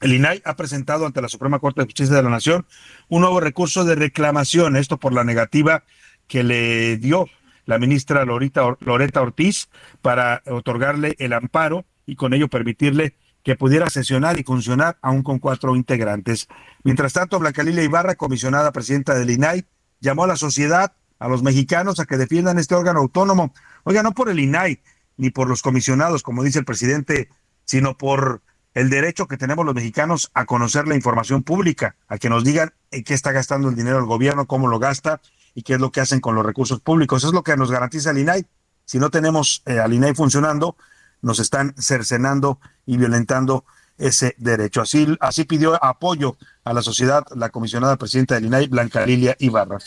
el 0.00 0.12
INAI 0.12 0.42
ha 0.44 0.56
presentado 0.56 1.06
ante 1.06 1.22
la 1.22 1.28
Suprema 1.28 1.60
Corte 1.60 1.82
de 1.82 1.86
Justicia 1.86 2.16
de 2.16 2.22
la 2.24 2.30
Nación 2.30 2.66
un 3.08 3.20
nuevo 3.20 3.38
recurso 3.38 3.84
de 3.84 3.94
reclamación, 3.94 4.74
esto 4.74 4.98
por 4.98 5.12
la 5.12 5.22
negativa 5.22 5.84
que 6.26 6.42
le 6.42 6.96
dio 6.96 7.28
la 7.66 7.78
ministra 7.78 8.24
Loreta 8.24 9.20
Ortiz 9.20 9.68
para 10.02 10.42
otorgarle 10.46 11.16
el 11.18 11.32
amparo 11.32 11.84
y 12.06 12.16
con 12.16 12.34
ello 12.34 12.48
permitirle 12.48 13.16
que 13.42 13.56
pudiera 13.56 13.90
sesionar 13.90 14.38
y 14.40 14.42
funcionar 14.42 14.98
aún 15.02 15.22
con 15.22 15.38
cuatro 15.38 15.76
integrantes. 15.76 16.48
Mientras 16.82 17.12
tanto, 17.12 17.38
Blanca 17.38 17.62
Lilia 17.62 17.84
Ibarra, 17.84 18.14
comisionada 18.14 18.72
presidenta 18.72 19.14
del 19.14 19.30
INAI, 19.30 19.66
llamó 20.00 20.24
a 20.24 20.28
la 20.28 20.36
sociedad, 20.36 20.94
a 21.18 21.28
los 21.28 21.42
mexicanos, 21.42 22.00
a 22.00 22.06
que 22.06 22.16
defiendan 22.16 22.58
este 22.58 22.74
órgano 22.74 23.00
autónomo. 23.00 23.52
Oiga, 23.84 24.02
no 24.02 24.12
por 24.12 24.30
el 24.30 24.40
INAI 24.40 24.80
ni 25.16 25.30
por 25.30 25.48
los 25.48 25.62
comisionados, 25.62 26.22
como 26.22 26.42
dice 26.42 26.58
el 26.58 26.64
presidente, 26.64 27.28
sino 27.64 27.96
por 27.96 28.42
el 28.72 28.90
derecho 28.90 29.28
que 29.28 29.36
tenemos 29.36 29.64
los 29.64 29.74
mexicanos 29.74 30.30
a 30.34 30.46
conocer 30.46 30.88
la 30.88 30.96
información 30.96 31.42
pública, 31.42 31.96
a 32.08 32.18
que 32.18 32.28
nos 32.28 32.44
digan 32.44 32.72
en 32.90 33.04
qué 33.04 33.14
está 33.14 33.30
gastando 33.30 33.68
el 33.68 33.76
dinero 33.76 33.98
el 33.98 34.06
gobierno, 34.06 34.46
cómo 34.46 34.68
lo 34.68 34.78
gasta 34.78 35.20
y 35.54 35.62
qué 35.62 35.74
es 35.74 35.80
lo 35.80 35.90
que 35.92 36.00
hacen 36.00 36.20
con 36.20 36.34
los 36.34 36.44
recursos 36.44 36.80
públicos. 36.80 37.20
Eso 37.20 37.28
es 37.28 37.34
lo 37.34 37.42
que 37.42 37.56
nos 37.56 37.70
garantiza 37.70 38.10
el 38.10 38.18
INAI. 38.18 38.46
Si 38.84 38.98
no 38.98 39.10
tenemos 39.10 39.62
eh, 39.66 39.78
al 39.78 39.92
INAI 39.92 40.14
funcionando, 40.14 40.76
nos 41.22 41.38
están 41.38 41.74
cercenando 41.78 42.60
y 42.86 42.96
violentando 42.96 43.64
ese 43.96 44.34
derecho. 44.38 44.82
Así, 44.82 45.06
así 45.20 45.44
pidió 45.44 45.82
apoyo 45.82 46.36
a 46.64 46.72
la 46.72 46.82
sociedad 46.82 47.24
la 47.34 47.50
comisionada 47.50 47.96
presidenta 47.96 48.34
del 48.34 48.46
INAI, 48.46 48.68
Blanca 48.68 49.06
Lilia 49.06 49.36
Ibarra. 49.38 49.78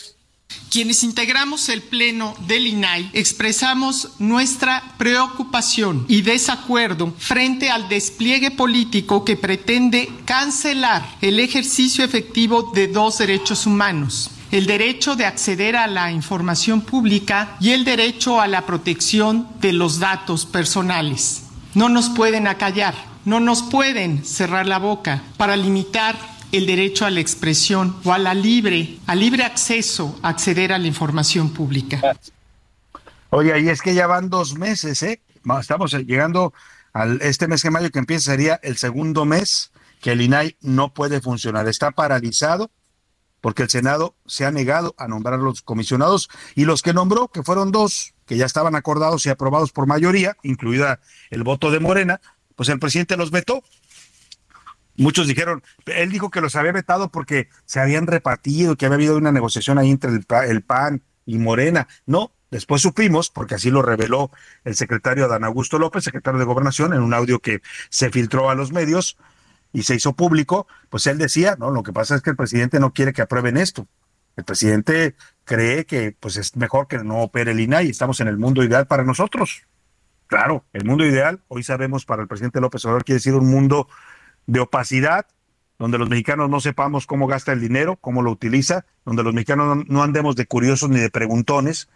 Quienes 0.70 1.02
integramos 1.02 1.68
el 1.68 1.82
Pleno 1.82 2.34
del 2.46 2.66
INAI 2.66 3.10
expresamos 3.12 4.12
nuestra 4.18 4.94
preocupación 4.96 6.06
y 6.08 6.22
desacuerdo 6.22 7.12
frente 7.18 7.70
al 7.70 7.88
despliegue 7.88 8.50
político 8.50 9.24
que 9.24 9.36
pretende 9.36 10.10
cancelar 10.24 11.16
el 11.20 11.38
ejercicio 11.38 12.04
efectivo 12.04 12.72
de 12.74 12.88
dos 12.88 13.18
derechos 13.18 13.66
humanos, 13.66 14.30
el 14.50 14.66
derecho 14.66 15.14
de 15.14 15.26
acceder 15.26 15.76
a 15.76 15.86
la 15.86 16.10
información 16.10 16.80
pública 16.80 17.56
y 17.60 17.72
el 17.72 17.84
derecho 17.84 18.40
a 18.40 18.46
la 18.46 18.64
protección 18.64 19.48
de 19.60 19.72
los 19.72 19.98
datos 19.98 20.46
personales. 20.46 21.42
No 21.74 21.88
nos 21.88 22.08
pueden 22.08 22.46
acallar, 22.46 22.94
no 23.24 23.40
nos 23.40 23.62
pueden 23.62 24.24
cerrar 24.24 24.66
la 24.66 24.78
boca 24.78 25.22
para 25.36 25.56
limitar 25.56 26.16
el 26.50 26.66
derecho 26.66 27.04
a 27.04 27.10
la 27.10 27.20
expresión 27.20 27.96
o 28.04 28.12
a 28.12 28.18
la 28.18 28.32
libre, 28.32 28.98
a 29.06 29.14
libre 29.14 29.44
acceso 29.44 30.18
a 30.22 30.30
acceder 30.30 30.72
a 30.72 30.78
la 30.78 30.86
información 30.86 31.50
pública. 31.50 32.16
Oye, 33.30 33.60
y 33.60 33.68
es 33.68 33.82
que 33.82 33.94
ya 33.94 34.06
van 34.06 34.30
dos 34.30 34.54
meses, 34.56 35.02
¿eh? 35.02 35.20
Estamos 35.60 35.92
llegando 35.92 36.54
al 36.94 37.20
este 37.20 37.48
mes 37.48 37.62
de 37.62 37.70
mayo 37.70 37.90
que 37.90 37.98
empieza 37.98 38.30
sería 38.30 38.58
el 38.62 38.78
segundo 38.78 39.26
mes 39.26 39.70
que 40.00 40.12
el 40.12 40.22
INAI 40.22 40.56
no 40.62 40.94
puede 40.94 41.20
funcionar. 41.20 41.68
Está 41.68 41.90
paralizado 41.90 42.70
porque 43.40 43.62
el 43.62 43.70
Senado 43.70 44.16
se 44.26 44.44
ha 44.44 44.50
negado 44.50 44.94
a 44.98 45.08
nombrar 45.08 45.38
los 45.38 45.62
comisionados 45.62 46.28
y 46.54 46.64
los 46.64 46.82
que 46.82 46.92
nombró, 46.92 47.28
que 47.28 47.42
fueron 47.42 47.72
dos, 47.72 48.14
que 48.26 48.36
ya 48.36 48.46
estaban 48.46 48.74
acordados 48.74 49.24
y 49.26 49.30
aprobados 49.30 49.72
por 49.72 49.86
mayoría, 49.86 50.36
incluida 50.42 51.00
el 51.30 51.44
voto 51.44 51.70
de 51.70 51.80
Morena, 51.80 52.20
pues 52.56 52.68
el 52.68 52.78
presidente 52.78 53.16
los 53.16 53.30
vetó. 53.30 53.62
Muchos 54.96 55.28
dijeron, 55.28 55.62
él 55.86 56.10
dijo 56.10 56.28
que 56.30 56.40
los 56.40 56.56
había 56.56 56.72
vetado 56.72 57.10
porque 57.10 57.48
se 57.64 57.78
habían 57.78 58.08
repartido, 58.08 58.76
que 58.76 58.86
había 58.86 58.96
habido 58.96 59.16
una 59.16 59.30
negociación 59.30 59.78
ahí 59.78 59.90
entre 59.90 60.10
el, 60.10 60.62
PAN 60.62 61.02
y 61.24 61.38
Morena. 61.38 61.86
No, 62.04 62.32
después 62.50 62.82
supimos, 62.82 63.30
porque 63.30 63.54
así 63.54 63.70
lo 63.70 63.82
reveló 63.82 64.32
el 64.64 64.74
secretario 64.74 65.26
Adán 65.26 65.44
Augusto 65.44 65.78
López, 65.78 66.02
secretario 66.02 66.40
de 66.40 66.46
Gobernación, 66.46 66.92
en 66.94 67.02
un 67.02 67.14
audio 67.14 67.38
que 67.38 67.62
se 67.90 68.10
filtró 68.10 68.50
a 68.50 68.56
los 68.56 68.72
medios 68.72 69.16
y 69.72 69.82
se 69.82 69.94
hizo 69.94 70.14
público, 70.14 70.66
pues 70.88 71.06
él 71.06 71.18
decía, 71.18 71.56
no, 71.58 71.70
lo 71.70 71.82
que 71.82 71.92
pasa 71.92 72.14
es 72.14 72.22
que 72.22 72.30
el 72.30 72.36
presidente 72.36 72.80
no 72.80 72.92
quiere 72.92 73.12
que 73.12 73.22
aprueben 73.22 73.56
esto. 73.56 73.86
El 74.36 74.44
presidente 74.44 75.16
cree 75.44 75.84
que 75.84 76.16
pues 76.18 76.36
es 76.36 76.56
mejor 76.56 76.86
que 76.86 76.98
no 76.98 77.22
opere 77.22 77.50
el 77.50 77.60
INAI, 77.60 77.90
estamos 77.90 78.20
en 78.20 78.28
el 78.28 78.38
mundo 78.38 78.62
ideal 78.62 78.86
para 78.86 79.04
nosotros. 79.04 79.62
Claro, 80.28 80.64
el 80.72 80.84
mundo 80.84 81.04
ideal, 81.04 81.40
hoy 81.48 81.62
sabemos 81.62 82.04
para 82.04 82.22
el 82.22 82.28
presidente 82.28 82.60
López 82.60 82.84
Obrador 82.84 83.04
quiere 83.04 83.16
decir 83.16 83.34
un 83.34 83.50
mundo 83.50 83.88
de 84.46 84.60
opacidad, 84.60 85.26
donde 85.78 85.98
los 85.98 86.08
mexicanos 86.08 86.50
no 86.50 86.60
sepamos 86.60 87.06
cómo 87.06 87.26
gasta 87.26 87.52
el 87.52 87.60
dinero, 87.60 87.96
cómo 87.96 88.22
lo 88.22 88.30
utiliza, 88.30 88.84
donde 89.04 89.22
los 89.22 89.32
mexicanos 89.32 89.84
no, 89.88 90.02
andemos 90.02 90.36
de 90.36 90.46
curiosos 90.46 90.90
ni 90.90 90.98
de 91.00 91.10
preguntones, 91.10 91.88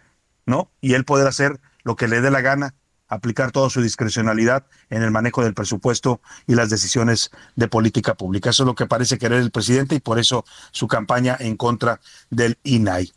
¿no? 0.45 0.71
Y 0.81 0.93
él 0.93 1.05
poder 1.05 1.27
hacer 1.27 1.59
lo 1.83 1.95
que 1.95 2.07
le 2.07 2.21
dé 2.21 2.31
la 2.31 2.41
gana, 2.41 2.75
aplicar 3.13 3.51
toda 3.51 3.69
su 3.69 3.81
discrecionalidad 3.81 4.65
en 4.89 5.03
el 5.03 5.11
manejo 5.11 5.43
del 5.43 5.53
presupuesto 5.53 6.21
y 6.47 6.55
las 6.55 6.69
decisiones 6.69 7.31
de 7.55 7.67
política 7.67 8.15
pública. 8.15 8.49
Eso 8.49 8.63
es 8.63 8.67
lo 8.67 8.75
que 8.75 8.85
parece 8.85 9.17
querer 9.17 9.39
el 9.39 9.51
presidente 9.51 9.95
y 9.95 9.99
por 9.99 10.19
eso 10.19 10.45
su 10.71 10.87
campaña 10.87 11.37
en 11.39 11.55
contra 11.57 11.99
del 12.29 12.57
INAI. 12.63 13.11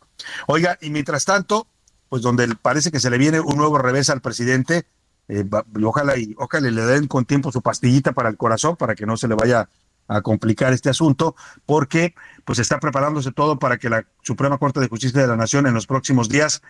Oiga, 0.47 0.77
y 0.81 0.89
mientras 0.89 1.25
tanto, 1.25 1.67
pues 2.09 2.21
donde 2.21 2.47
parece 2.55 2.91
que 2.91 2.99
se 2.99 3.09
le 3.09 3.17
viene 3.17 3.39
un 3.39 3.57
nuevo 3.57 3.77
revés 3.77 4.09
al 4.09 4.21
presidente, 4.21 4.85
eh, 5.27 5.43
ojalá 5.83 6.17
y 6.17 6.33
ojalá 6.37 6.71
le 6.71 6.85
den 6.85 7.07
con 7.07 7.25
tiempo 7.25 7.51
su 7.51 7.61
pastillita 7.61 8.13
para 8.13 8.29
el 8.29 8.37
corazón 8.37 8.75
para 8.77 8.95
que 8.95 9.05
no 9.05 9.17
se 9.17 9.27
le 9.27 9.35
vaya 9.35 9.69
a 10.07 10.21
complicar 10.21 10.71
este 10.71 10.89
asunto, 10.89 11.35
porque 11.65 12.15
pues 12.45 12.59
está 12.59 12.79
preparándose 12.79 13.31
todo 13.31 13.59
para 13.59 13.77
que 13.77 13.89
la 13.89 14.05
Suprema 14.21 14.57
Corte 14.57 14.79
de 14.79 14.87
Justicia 14.87 15.21
de 15.21 15.27
la 15.27 15.35
Nación 15.35 15.67
en 15.67 15.73
los 15.73 15.85
próximos 15.85 16.29
días 16.29 16.61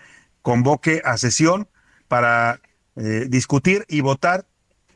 convoque 0.41 1.01
a 1.05 1.17
sesión 1.17 1.67
para 2.07 2.59
eh, 2.97 3.27
discutir 3.29 3.85
y 3.87 4.01
votar 4.01 4.45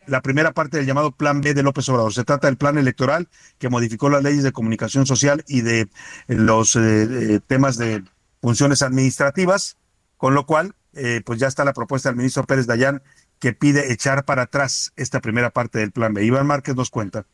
la 0.07 0.21
primera 0.21 0.51
parte 0.51 0.77
del 0.77 0.85
llamado 0.85 1.11
Plan 1.11 1.41
B 1.41 1.53
de 1.53 1.63
López 1.63 1.87
Obrador. 1.89 2.13
Se 2.13 2.23
trata 2.23 2.47
del 2.47 2.57
plan 2.57 2.77
electoral 2.77 3.29
que 3.59 3.69
modificó 3.69 4.09
las 4.09 4.23
leyes 4.23 4.43
de 4.43 4.51
comunicación 4.51 5.05
social 5.05 5.43
y 5.47 5.61
de 5.61 5.81
eh, 5.81 5.89
los 6.27 6.77
temas 7.47 7.77
de 7.77 8.03
funciones 8.41 8.81
administrativas, 8.81 9.77
con 10.17 10.33
lo 10.33 10.45
cual, 10.45 10.73
pues 11.25 11.39
ya 11.39 11.47
está 11.47 11.63
la 11.63 11.73
propuesta 11.73 12.09
del 12.09 12.17
ministro 12.17 12.43
Pérez 12.43 12.65
Dayán 12.65 13.01
que 13.39 13.53
pide 13.53 13.93
echar 13.93 14.25
para 14.25 14.43
atrás 14.43 14.91
esta 14.95 15.21
primera 15.21 15.51
parte 15.51 15.79
del 15.79 15.91
plan 15.91 16.13
B. 16.13 16.25
Iván 16.25 16.47
Márquez 16.47 16.75
nos 16.75 16.89
cuenta. 16.89 17.25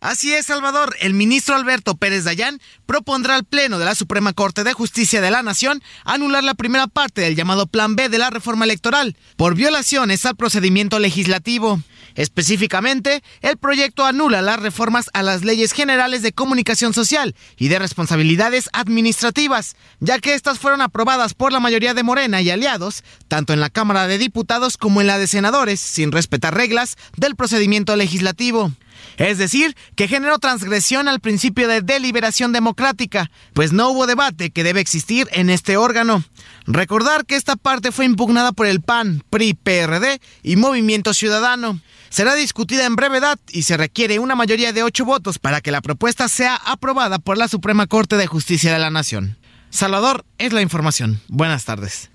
Así 0.00 0.32
es, 0.34 0.46
Salvador. 0.46 0.94
El 1.00 1.14
ministro 1.14 1.56
Alberto 1.56 1.96
Pérez 1.96 2.24
Dayán 2.24 2.60
propondrá 2.84 3.34
al 3.34 3.44
Pleno 3.44 3.78
de 3.78 3.86
la 3.86 3.94
Suprema 3.94 4.34
Corte 4.34 4.62
de 4.62 4.74
Justicia 4.74 5.22
de 5.22 5.30
la 5.30 5.42
Nación 5.42 5.82
anular 6.04 6.44
la 6.44 6.54
primera 6.54 6.86
parte 6.86 7.22
del 7.22 7.34
llamado 7.34 7.66
Plan 7.66 7.96
B 7.96 8.10
de 8.10 8.18
la 8.18 8.28
reforma 8.28 8.66
electoral 8.66 9.16
por 9.36 9.54
violaciones 9.54 10.26
al 10.26 10.36
procedimiento 10.36 10.98
legislativo. 10.98 11.80
Específicamente, 12.14 13.22
el 13.40 13.56
proyecto 13.56 14.04
anula 14.04 14.42
las 14.42 14.60
reformas 14.60 15.10
a 15.12 15.22
las 15.22 15.44
leyes 15.44 15.72
generales 15.72 16.22
de 16.22 16.32
comunicación 16.32 16.94
social 16.94 17.34
y 17.58 17.68
de 17.68 17.78
responsabilidades 17.78 18.70
administrativas, 18.72 19.76
ya 20.00 20.18
que 20.18 20.34
estas 20.34 20.58
fueron 20.58 20.80
aprobadas 20.80 21.34
por 21.34 21.52
la 21.52 21.60
mayoría 21.60 21.94
de 21.94 22.02
Morena 22.02 22.40
y 22.40 22.50
aliados, 22.50 23.02
tanto 23.28 23.52
en 23.52 23.60
la 23.60 23.70
Cámara 23.70 24.06
de 24.06 24.18
Diputados 24.18 24.76
como 24.76 25.00
en 25.00 25.08
la 25.08 25.18
de 25.18 25.26
Senadores, 25.26 25.80
sin 25.80 26.10
respetar 26.10 26.54
reglas 26.54 26.96
del 27.16 27.36
procedimiento 27.36 27.96
legislativo. 27.96 28.72
Es 29.16 29.38
decir, 29.38 29.76
que 29.94 30.08
generó 30.08 30.38
transgresión 30.38 31.08
al 31.08 31.20
principio 31.20 31.68
de 31.68 31.82
deliberación 31.82 32.52
democrática, 32.52 33.30
pues 33.52 33.72
no 33.72 33.90
hubo 33.90 34.06
debate 34.06 34.50
que 34.50 34.64
debe 34.64 34.80
existir 34.80 35.28
en 35.32 35.50
este 35.50 35.76
órgano. 35.76 36.24
Recordar 36.66 37.26
que 37.26 37.36
esta 37.36 37.56
parte 37.56 37.92
fue 37.92 38.04
impugnada 38.04 38.52
por 38.52 38.66
el 38.66 38.80
PAN, 38.80 39.22
PRI, 39.30 39.54
PRD 39.54 40.20
y 40.42 40.56
Movimiento 40.56 41.14
Ciudadano 41.14 41.80
será 42.08 42.34
discutida 42.34 42.86
en 42.86 42.96
brevedad 42.96 43.38
y 43.50 43.62
se 43.62 43.76
requiere 43.76 44.18
una 44.18 44.34
mayoría 44.34 44.72
de 44.72 44.82
ocho 44.82 45.04
votos 45.04 45.38
para 45.38 45.60
que 45.60 45.70
la 45.70 45.82
propuesta 45.82 46.28
sea 46.28 46.56
aprobada 46.56 47.18
por 47.18 47.36
la 47.36 47.48
Suprema 47.48 47.86
Corte 47.86 48.16
de 48.16 48.26
Justicia 48.26 48.72
de 48.72 48.78
la 48.78 48.90
Nación. 48.90 49.36
Salvador, 49.70 50.24
es 50.38 50.52
la 50.52 50.62
información. 50.62 51.20
Buenas 51.28 51.64
tardes. 51.64 52.10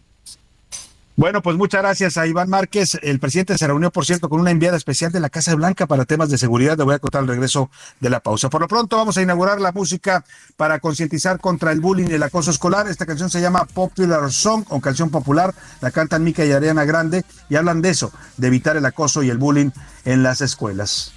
Bueno, 1.18 1.42
pues 1.42 1.58
muchas 1.58 1.82
gracias 1.82 2.18
a 2.18 2.26
Iván 2.26 2.50
Márquez. 2.50 2.98
El 3.02 3.20
presidente 3.20 3.58
se 3.58 3.68
reunió, 3.68 3.92
por 3.92 4.06
cierto, 4.06 4.30
con 4.30 4.40
una 4.40 4.50
enviada 4.50 4.78
especial 4.78 5.12
de 5.12 5.20
la 5.20 5.30
Casa 5.30 5.54
Blanca 5.56 5.86
para 5.86 6.06
temas 6.06 6.30
de 6.30 6.38
seguridad. 6.38 6.78
Le 6.78 6.86
voy 6.86 6.96
a 6.96 7.00
contar 7.00 7.22
el 7.22 7.28
regreso 7.28 7.70
de 8.00 8.10
la 8.10 8.22
pausa. 8.22 8.50
Por 8.50 8.62
lo 8.62 8.68
pronto, 8.68 8.96
vamos 8.96 9.18
a 9.18 9.22
inaugurar 9.22 9.60
la 9.60 9.74
música 9.74 10.24
para 10.56 10.80
concientizar 10.80 11.40
contra 11.40 11.74
el 11.74 11.82
bullying 11.82 12.08
y 12.10 12.14
el 12.14 12.24
acoso 12.24 12.50
escolar. 12.50 12.88
Esta 12.88 13.06
canción 13.06 13.30
se 13.30 13.42
llama 13.42 13.66
Popular 13.66 14.32
Song 14.32 14.64
o 14.70 14.80
Canción 14.80 15.10
Popular. 15.10 15.54
La 15.82 15.92
cantan 15.92 16.24
Mica 16.24 16.46
y 16.46 16.54
Ariana 16.54 16.86
Grande 16.86 17.26
y 17.50 17.56
hablan 17.56 17.82
de 17.82 17.90
eso, 17.90 18.12
de 18.38 18.48
evitar 18.48 18.78
el 18.78 18.86
acoso 18.86 19.22
y 19.22 19.30
el 19.30 19.38
bullying 19.38 19.72
en 20.06 20.24
las 20.24 20.40
escuelas. 20.40 21.14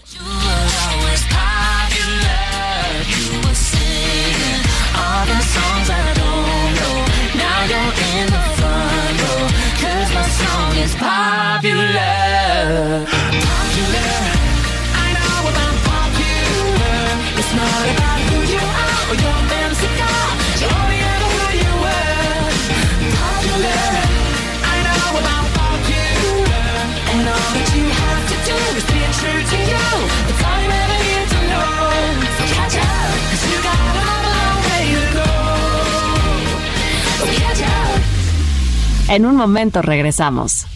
En 39.15 39.27
un 39.27 39.37
momento 39.37 39.81
regresamos. 39.81 40.67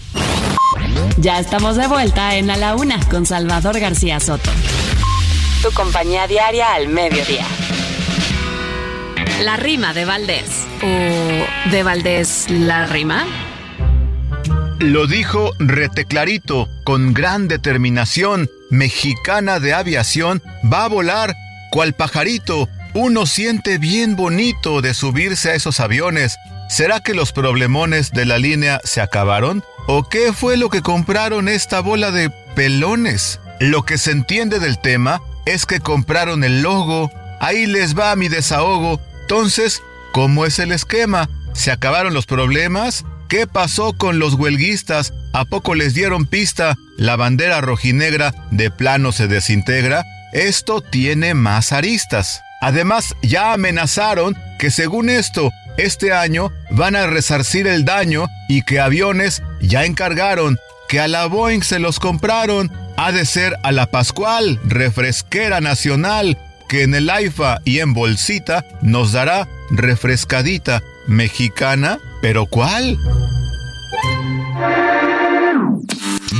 Ya 1.20 1.40
estamos 1.40 1.74
de 1.74 1.88
vuelta 1.88 2.36
en 2.36 2.48
A 2.48 2.56
la 2.56 2.76
Una 2.76 3.00
con 3.08 3.26
Salvador 3.26 3.80
García 3.80 4.20
Soto. 4.20 4.52
Tu 5.62 5.72
compañía 5.72 6.28
diaria 6.28 6.74
al 6.74 6.86
mediodía. 6.86 7.44
La 9.42 9.56
rima 9.56 9.92
de 9.94 10.04
Valdés. 10.04 10.64
¿O 10.80 11.70
de 11.70 11.82
Valdés 11.82 12.48
la 12.50 12.86
rima? 12.86 13.26
Lo 14.78 15.08
dijo 15.08 15.50
reteclarito, 15.58 16.68
con 16.84 17.14
gran 17.14 17.48
determinación, 17.48 18.48
mexicana 18.70 19.58
de 19.58 19.74
aviación, 19.74 20.40
va 20.72 20.84
a 20.84 20.88
volar 20.88 21.34
cual 21.72 21.94
pajarito. 21.94 22.68
Uno 22.94 23.26
siente 23.26 23.78
bien 23.78 24.14
bonito 24.14 24.82
de 24.82 24.94
subirse 24.94 25.50
a 25.50 25.54
esos 25.54 25.80
aviones. 25.80 26.36
¿Será 26.68 27.00
que 27.00 27.14
los 27.14 27.32
problemones 27.32 28.12
de 28.12 28.24
la 28.24 28.38
línea 28.38 28.80
se 28.84 29.00
acabaron? 29.00 29.64
¿O 29.90 30.06
qué 30.06 30.34
fue 30.34 30.58
lo 30.58 30.68
que 30.68 30.82
compraron 30.82 31.48
esta 31.48 31.80
bola 31.80 32.10
de 32.10 32.28
pelones? 32.54 33.40
Lo 33.58 33.86
que 33.86 33.96
se 33.96 34.10
entiende 34.10 34.58
del 34.58 34.78
tema 34.78 35.22
es 35.46 35.64
que 35.64 35.80
compraron 35.80 36.44
el 36.44 36.60
logo. 36.60 37.10
Ahí 37.40 37.64
les 37.64 37.98
va 37.98 38.14
mi 38.14 38.28
desahogo. 38.28 39.00
Entonces, 39.22 39.82
¿cómo 40.12 40.44
es 40.44 40.58
el 40.58 40.72
esquema? 40.72 41.30
¿Se 41.54 41.70
acabaron 41.70 42.12
los 42.12 42.26
problemas? 42.26 43.06
¿Qué 43.30 43.46
pasó 43.46 43.94
con 43.94 44.18
los 44.18 44.34
huelguistas? 44.34 45.14
¿A 45.32 45.46
poco 45.46 45.74
les 45.74 45.94
dieron 45.94 46.26
pista? 46.26 46.76
¿La 46.98 47.16
bandera 47.16 47.62
rojinegra 47.62 48.34
de 48.50 48.70
plano 48.70 49.10
se 49.10 49.26
desintegra? 49.26 50.04
Esto 50.34 50.82
tiene 50.82 51.32
más 51.32 51.72
aristas. 51.72 52.42
Además, 52.60 53.16
ya 53.22 53.54
amenazaron 53.54 54.36
que 54.58 54.70
según 54.70 55.08
esto, 55.08 55.50
este 55.78 56.12
año 56.12 56.52
van 56.70 56.96
a 56.96 57.06
resarcir 57.06 57.66
el 57.66 57.84
daño 57.84 58.26
y 58.48 58.62
que 58.62 58.80
aviones 58.80 59.42
ya 59.60 59.84
encargaron, 59.84 60.58
que 60.88 61.00
a 61.00 61.08
la 61.08 61.26
Boeing 61.26 61.62
se 61.62 61.78
los 61.78 62.00
compraron, 62.00 62.70
ha 62.96 63.12
de 63.12 63.24
ser 63.24 63.56
a 63.62 63.72
la 63.72 63.86
Pascual, 63.86 64.60
refresquera 64.64 65.60
nacional, 65.60 66.36
que 66.68 66.82
en 66.82 66.94
el 66.94 67.08
AIFA 67.08 67.60
y 67.64 67.78
en 67.78 67.94
bolsita 67.94 68.64
nos 68.82 69.12
dará 69.12 69.48
refrescadita 69.70 70.82
mexicana, 71.06 71.98
pero 72.20 72.46
¿cuál? 72.46 72.98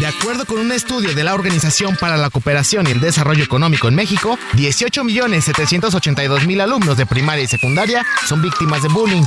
De 0.09 0.14
acuerdo 0.16 0.47
con 0.47 0.59
un 0.59 0.73
estudio 0.73 1.14
de 1.14 1.23
la 1.23 1.35
Organización 1.35 1.94
para 1.94 2.16
la 2.16 2.31
Cooperación 2.31 2.87
y 2.87 2.92
el 2.92 3.01
Desarrollo 3.01 3.44
Económico 3.44 3.88
en 3.88 3.94
México, 3.94 4.38
18.782.000 4.55 6.62
alumnos 6.62 6.97
de 6.97 7.05
primaria 7.05 7.44
y 7.44 7.47
secundaria 7.47 8.07
son 8.27 8.40
víctimas 8.40 8.83
de 8.83 8.88
bullying. 8.88 9.25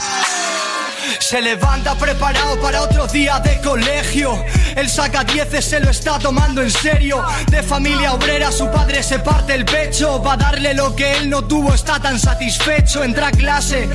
Se 1.19 1.41
levanta 1.41 1.95
preparado 1.95 2.59
para 2.59 2.81
otro 2.81 3.07
día 3.07 3.39
de 3.39 3.59
colegio. 3.61 4.43
El 4.75 4.89
saca 4.89 5.23
10 5.23 5.63
se 5.63 5.79
lo 5.79 5.89
está 5.89 6.19
tomando 6.19 6.61
en 6.61 6.71
serio. 6.71 7.23
De 7.49 7.63
familia 7.63 8.13
obrera, 8.13 8.51
su 8.51 8.69
padre 8.69 9.03
se 9.03 9.19
parte 9.19 9.53
el 9.53 9.65
pecho. 9.65 10.21
Va 10.21 10.33
a 10.33 10.37
darle 10.37 10.73
lo 10.73 10.95
que 10.95 11.17
él 11.17 11.29
no 11.29 11.43
tuvo, 11.43 11.73
está 11.73 11.99
tan 11.99 12.19
satisfecho. 12.19 13.03
Entra 13.03 13.27
a 13.27 13.31
clase 13.31 13.89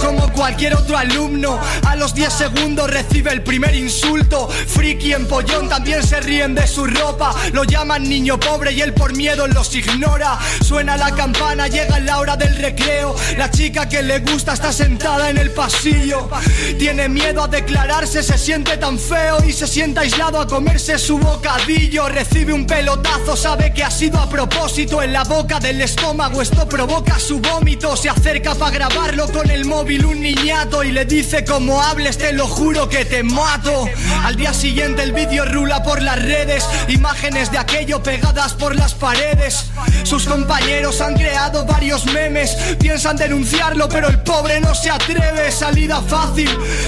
como 0.00 0.30
cualquier 0.32 0.74
otro 0.74 0.96
alumno. 0.96 1.58
A 1.86 1.96
los 1.96 2.14
10 2.14 2.32
segundos 2.32 2.90
recibe 2.90 3.32
el 3.32 3.42
primer 3.42 3.74
insulto. 3.74 4.48
Friki 4.48 5.12
en 5.12 5.26
pollón 5.26 5.68
también 5.68 6.02
se 6.02 6.20
ríen 6.20 6.54
de 6.54 6.66
su 6.66 6.86
ropa. 6.86 7.34
Lo 7.52 7.64
llaman 7.64 8.02
niño 8.08 8.38
pobre 8.38 8.72
y 8.72 8.80
él 8.80 8.94
por 8.94 9.14
miedo 9.14 9.46
los 9.46 9.74
ignora. 9.74 10.38
Suena 10.62 10.96
la 10.96 11.14
campana, 11.14 11.68
llega 11.68 11.98
la 12.00 12.18
hora 12.18 12.36
del 12.36 12.56
recreo. 12.56 13.14
La 13.36 13.50
chica 13.50 13.88
que 13.88 14.02
le 14.02 14.20
gusta 14.20 14.54
está 14.54 14.72
sentada 14.72 15.30
en 15.30 15.38
el 15.38 15.50
pasillo. 15.50 16.28
Tiene 16.78 17.08
miedo 17.08 17.42
a 17.42 17.48
declararse, 17.48 18.22
se 18.22 18.38
siente 18.38 18.76
tan 18.76 18.98
feo 18.98 19.42
y 19.44 19.52
se 19.52 19.66
sienta 19.66 20.02
aislado 20.02 20.40
a 20.40 20.46
comerse 20.46 20.98
su 20.98 21.18
bocadillo. 21.18 22.08
Recibe 22.08 22.52
un 22.52 22.66
pelotazo, 22.66 23.36
sabe 23.36 23.72
que 23.72 23.82
ha 23.82 23.90
sido 23.90 24.18
a 24.18 24.28
propósito 24.28 25.02
en 25.02 25.12
la 25.12 25.24
boca 25.24 25.58
del 25.58 25.80
estómago. 25.80 26.40
Esto 26.40 26.68
provoca 26.68 27.18
su 27.18 27.40
vómito. 27.40 27.96
Se 27.96 28.08
acerca 28.08 28.54
para 28.54 28.70
grabarlo 28.70 29.28
con 29.32 29.50
el 29.50 29.64
móvil 29.64 30.06
un 30.06 30.20
niñato 30.20 30.84
y 30.84 30.92
le 30.92 31.04
dice: 31.04 31.44
Como 31.44 31.82
hables, 31.82 32.18
te 32.18 32.32
lo 32.32 32.46
juro 32.46 32.88
que 32.88 33.04
te 33.04 33.22
mato. 33.22 33.88
Al 34.24 34.36
día 34.36 34.54
siguiente 34.54 35.02
el 35.02 35.12
vídeo 35.12 35.44
rula 35.44 35.82
por 35.82 36.02
las 36.02 36.20
redes, 36.22 36.64
imágenes 36.88 37.50
de 37.50 37.58
aquello 37.58 38.02
pegadas 38.02 38.54
por 38.54 38.76
las 38.76 38.94
paredes. 38.94 39.66
Sus 40.04 40.26
compañeros 40.26 41.00
han 41.00 41.14
creado 41.14 41.64
varios 41.64 42.06
memes, 42.06 42.56
piensan 42.78 43.16
denunciarlo, 43.16 43.88
pero 43.88 44.08
el 44.08 44.20
pobre 44.22 44.60
no 44.60 44.74
se 44.74 44.90
atreve. 44.90 45.50
Salida 45.50 46.00
fácil 46.02 46.37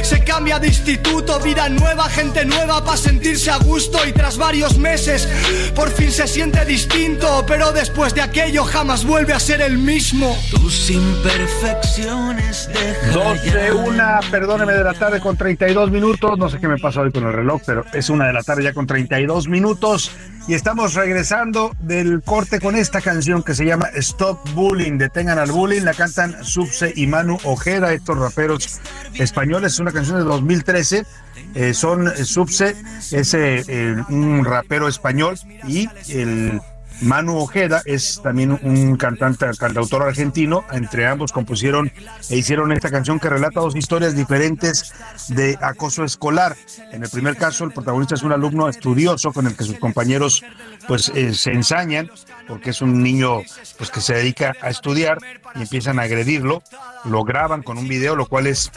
se 0.02 0.22
cambia 0.24 0.58
de 0.58 0.68
instituto, 0.68 1.40
vida 1.40 1.68
nueva, 1.68 2.08
gente 2.08 2.44
nueva 2.44 2.84
para 2.84 2.96
sentirse 2.96 3.50
a 3.50 3.58
gusto. 3.58 3.98
Y 4.06 4.12
tras 4.12 4.36
varios 4.36 4.78
meses 4.78 5.28
por 5.74 5.90
fin 5.90 6.10
se 6.10 6.26
siente 6.26 6.64
distinto, 6.64 7.44
pero 7.46 7.72
después 7.72 8.14
de 8.14 8.22
aquello 8.22 8.64
jamás 8.64 9.04
vuelve 9.04 9.32
a 9.32 9.40
ser 9.40 9.62
el 9.62 9.78
mismo. 9.78 10.36
Tus 10.50 10.90
imperfecciones 10.90 12.68
de 12.68 13.12
12, 13.12 13.72
una, 13.72 14.20
perdóneme 14.30 14.72
de 14.72 14.84
la 14.84 14.94
tarde 14.94 15.20
con 15.20 15.36
32 15.36 15.90
minutos, 15.90 16.38
no 16.38 16.48
sé 16.48 16.58
qué 16.58 16.68
me 16.68 16.78
pasa 16.78 17.00
hoy 17.00 17.12
con 17.12 17.24
el 17.24 17.32
reloj, 17.32 17.62
pero 17.64 17.84
es 17.92 18.10
una 18.10 18.26
de 18.26 18.32
la 18.32 18.42
tarde 18.42 18.64
ya 18.64 18.72
con 18.72 18.86
32 18.86 19.48
minutos. 19.48 20.10
Y 20.48 20.54
estamos 20.54 20.94
regresando 20.94 21.76
del 21.80 22.22
corte 22.22 22.60
con 22.60 22.74
esta 22.74 23.00
canción 23.00 23.42
que 23.42 23.54
se 23.54 23.64
llama 23.64 23.88
Stop 23.94 24.38
Bullying, 24.54 24.98
detengan 24.98 25.38
al 25.38 25.52
bullying, 25.52 25.82
la 25.82 25.94
cantan 25.94 26.44
Subse 26.44 26.92
y 26.96 27.06
Manu 27.06 27.38
Ojeda, 27.44 27.92
estos 27.92 28.18
raperos 28.18 28.80
españoles, 29.14 29.39
es 29.42 29.78
una 29.78 29.90
canción 29.92 30.18
de 30.18 30.24
2013, 30.24 31.06
eh, 31.54 31.74
son 31.74 32.08
eh, 32.08 32.24
Subse, 32.24 32.76
es 33.10 33.34
eh, 33.34 33.96
un 34.10 34.44
rapero 34.44 34.86
español 34.86 35.36
y 35.66 35.88
el 36.08 36.60
Manu 37.00 37.38
Ojeda 37.38 37.82
es 37.84 38.20
también 38.22 38.58
un 38.62 38.96
cantante, 38.96 39.46
cantautor 39.58 40.02
argentino. 40.02 40.64
Entre 40.72 41.06
ambos 41.06 41.32
compusieron 41.32 41.90
e 42.28 42.36
hicieron 42.36 42.72
esta 42.72 42.90
canción 42.90 43.18
que 43.18 43.30
relata 43.30 43.60
dos 43.60 43.76
historias 43.76 44.14
diferentes 44.14 44.92
de 45.28 45.58
acoso 45.60 46.04
escolar. 46.04 46.56
En 46.92 47.02
el 47.02 47.10
primer 47.10 47.36
caso, 47.36 47.64
el 47.64 47.72
protagonista 47.72 48.14
es 48.14 48.22
un 48.22 48.32
alumno 48.32 48.68
estudioso 48.68 49.32
con 49.32 49.46
el 49.46 49.56
que 49.56 49.64
sus 49.64 49.78
compañeros 49.78 50.42
pues 50.86 51.12
se 51.32 51.50
ensañan 51.52 52.10
porque 52.46 52.70
es 52.70 52.82
un 52.82 53.02
niño 53.02 53.42
pues 53.78 53.90
que 53.90 54.00
se 54.00 54.14
dedica 54.14 54.54
a 54.60 54.70
estudiar 54.70 55.18
y 55.54 55.62
empiezan 55.62 55.98
a 55.98 56.02
agredirlo. 56.02 56.62
Lo 57.04 57.24
graban 57.24 57.62
con 57.62 57.78
un 57.78 57.88
video, 57.88 58.16
lo 58.16 58.26
cual 58.26 58.46
es 58.46 58.70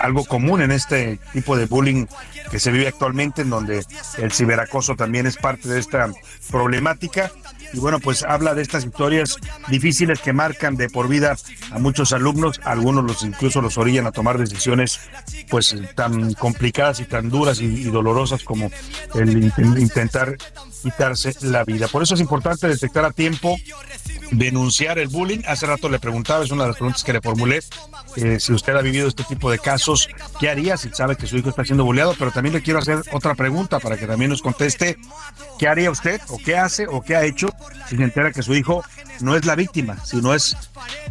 algo 0.00 0.24
común 0.24 0.62
en 0.62 0.70
este 0.70 1.18
tipo 1.32 1.56
de 1.56 1.66
bullying 1.66 2.06
que 2.50 2.58
se 2.58 2.70
vive 2.70 2.88
actualmente, 2.88 3.42
en 3.42 3.50
donde 3.50 3.84
el 4.18 4.32
ciberacoso 4.32 4.96
también 4.96 5.26
es 5.26 5.36
parte 5.36 5.68
de 5.68 5.80
esta 5.80 6.10
problemática. 6.50 7.30
Y 7.72 7.78
bueno, 7.78 7.98
pues 7.98 8.22
habla 8.22 8.54
de 8.54 8.62
estas 8.62 8.84
historias 8.84 9.36
difíciles 9.68 10.20
que 10.20 10.32
marcan 10.32 10.76
de 10.76 10.88
por 10.88 11.08
vida 11.08 11.36
a 11.72 11.78
muchos 11.78 12.12
alumnos, 12.12 12.60
algunos 12.64 13.04
los 13.04 13.22
incluso 13.22 13.60
los 13.60 13.78
orillan 13.78 14.06
a 14.06 14.12
tomar 14.12 14.38
decisiones 14.38 15.00
pues 15.48 15.74
tan 15.96 16.34
complicadas 16.34 17.00
y 17.00 17.04
tan 17.04 17.30
duras 17.30 17.60
y, 17.60 17.64
y 17.64 17.84
dolorosas 17.84 18.44
como 18.44 18.70
el 19.14 19.52
intentar 19.78 20.36
quitarse 20.82 21.34
la 21.42 21.64
vida. 21.64 21.88
Por 21.88 22.02
eso 22.02 22.14
es 22.14 22.20
importante 22.20 22.68
detectar 22.68 23.04
a 23.04 23.10
tiempo, 23.10 23.56
denunciar 24.30 24.98
el 24.98 25.08
bullying. 25.08 25.40
Hace 25.46 25.66
rato 25.66 25.88
le 25.88 25.98
preguntaba, 25.98 26.44
es 26.44 26.50
una 26.50 26.64
de 26.64 26.68
las 26.70 26.76
preguntas 26.76 27.04
que 27.04 27.12
le 27.12 27.20
formulé, 27.20 27.60
eh, 28.16 28.38
si 28.38 28.52
usted 28.52 28.76
ha 28.76 28.82
vivido 28.82 29.08
este 29.08 29.24
tipo 29.24 29.50
de 29.50 29.58
casos, 29.58 30.08
¿qué 30.38 30.48
haría 30.48 30.76
si 30.76 30.90
sabe 30.90 31.16
que 31.16 31.26
su 31.26 31.36
hijo 31.36 31.48
está 31.48 31.64
siendo 31.64 31.84
bulleado? 31.84 32.14
Pero 32.18 32.30
también 32.30 32.54
le 32.54 32.62
quiero 32.62 32.78
hacer 32.78 33.02
otra 33.12 33.34
pregunta 33.34 33.80
para 33.80 33.96
que 33.96 34.06
también 34.06 34.30
nos 34.30 34.40
conteste, 34.42 34.98
¿qué 35.58 35.68
haría 35.68 35.90
usted 35.90 36.20
o 36.28 36.38
qué 36.38 36.56
hace 36.56 36.86
o 36.86 37.02
qué 37.02 37.16
ha 37.16 37.24
hecho 37.24 37.52
si 37.88 37.96
se 37.96 38.02
entera 38.02 38.32
que 38.32 38.42
su 38.42 38.54
hijo 38.54 38.84
no 39.20 39.36
es 39.36 39.44
la 39.44 39.56
víctima, 39.56 40.04
sino 40.04 40.32
es 40.32 40.56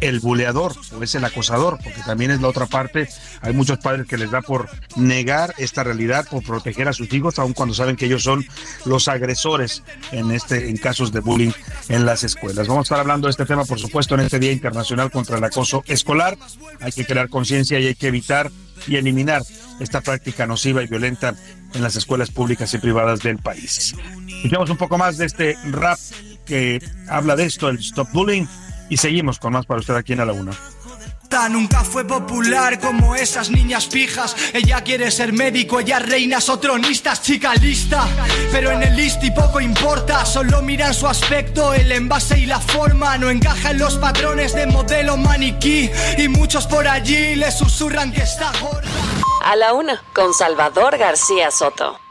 el 0.00 0.20
buleador 0.20 0.72
o 0.98 1.02
es 1.02 1.14
el 1.14 1.24
acosador? 1.24 1.78
Porque 1.82 2.00
también 2.06 2.30
es 2.30 2.40
la 2.40 2.48
otra 2.48 2.66
parte. 2.66 3.08
Hay 3.42 3.52
muchos 3.52 3.78
padres 3.78 4.06
que 4.06 4.16
les 4.16 4.30
da 4.30 4.40
por 4.40 4.68
negar 4.96 5.54
esta 5.58 5.84
realidad, 5.84 6.26
por 6.30 6.42
proteger 6.42 6.88
a 6.88 6.94
sus 6.94 7.12
hijos, 7.12 7.38
aun 7.38 7.52
cuando 7.52 7.74
saben 7.74 7.96
que 7.96 8.06
ellos 8.06 8.22
son 8.22 8.46
los 8.86 9.08
agresores 9.08 9.82
en, 10.12 10.30
este, 10.30 10.70
en 10.70 10.78
casos 10.78 11.12
de 11.12 11.20
bullying 11.20 11.52
en 11.88 12.06
las 12.06 12.24
escuelas. 12.24 12.66
Vamos 12.66 12.90
a 12.90 12.94
estar 12.94 13.03
hablando 13.04 13.26
de 13.26 13.32
este 13.32 13.44
tema, 13.44 13.66
por 13.66 13.78
supuesto, 13.78 14.14
en 14.14 14.22
este 14.22 14.38
Día 14.38 14.50
Internacional 14.50 15.10
contra 15.10 15.36
el 15.36 15.44
Acoso 15.44 15.84
Escolar. 15.86 16.38
Hay 16.80 16.90
que 16.90 17.04
crear 17.04 17.28
conciencia 17.28 17.78
y 17.78 17.86
hay 17.86 17.94
que 17.94 18.08
evitar 18.08 18.50
y 18.86 18.96
eliminar 18.96 19.42
esta 19.78 20.00
práctica 20.00 20.46
nociva 20.46 20.82
y 20.82 20.86
violenta 20.86 21.34
en 21.74 21.82
las 21.82 21.96
escuelas 21.96 22.30
públicas 22.30 22.72
y 22.72 22.78
privadas 22.78 23.20
del 23.20 23.38
país. 23.38 23.94
Escuchamos 24.36 24.70
un 24.70 24.78
poco 24.78 24.96
más 24.96 25.18
de 25.18 25.26
este 25.26 25.56
rap 25.70 25.98
que 26.46 26.82
habla 27.08 27.36
de 27.36 27.44
esto, 27.44 27.68
el 27.68 27.78
Stop 27.78 28.10
Bullying, 28.12 28.46
y 28.88 28.96
seguimos 28.96 29.38
con 29.38 29.52
más 29.52 29.66
para 29.66 29.80
usted 29.80 29.94
aquí 29.94 30.14
en 30.14 30.20
A 30.20 30.24
la 30.24 30.32
Una. 30.32 30.52
Nunca 31.34 31.82
fue 31.82 32.04
popular 32.04 32.78
como 32.78 33.16
esas 33.16 33.50
niñas 33.50 33.88
fijas. 33.88 34.36
Ella 34.52 34.82
quiere 34.82 35.10
ser 35.10 35.32
médico, 35.32 35.80
ella 35.80 35.98
reinas 35.98 36.48
o 36.48 36.60
tronistas, 36.60 37.22
chica 37.22 37.54
lista. 37.56 38.06
Pero 38.52 38.70
en 38.70 38.84
el 38.84 38.94
listi 38.94 39.32
poco 39.32 39.60
importa, 39.60 40.24
solo 40.24 40.62
miran 40.62 40.94
su 40.94 41.08
aspecto, 41.08 41.74
el 41.74 41.90
envase 41.90 42.38
y 42.38 42.46
la 42.46 42.60
forma. 42.60 43.18
No 43.18 43.30
encaja 43.30 43.72
en 43.72 43.78
los 43.78 43.96
patrones 43.96 44.54
de 44.54 44.68
modelo 44.68 45.16
maniquí. 45.16 45.90
Y 46.18 46.28
muchos 46.28 46.68
por 46.68 46.86
allí 46.86 47.34
le 47.34 47.50
susurran 47.50 48.12
que 48.12 48.22
está 48.22 48.52
gorda. 48.60 48.88
A 49.44 49.56
la 49.56 49.74
una, 49.74 50.00
con 50.14 50.32
Salvador 50.32 50.96
García 50.98 51.50
Soto. 51.50 52.03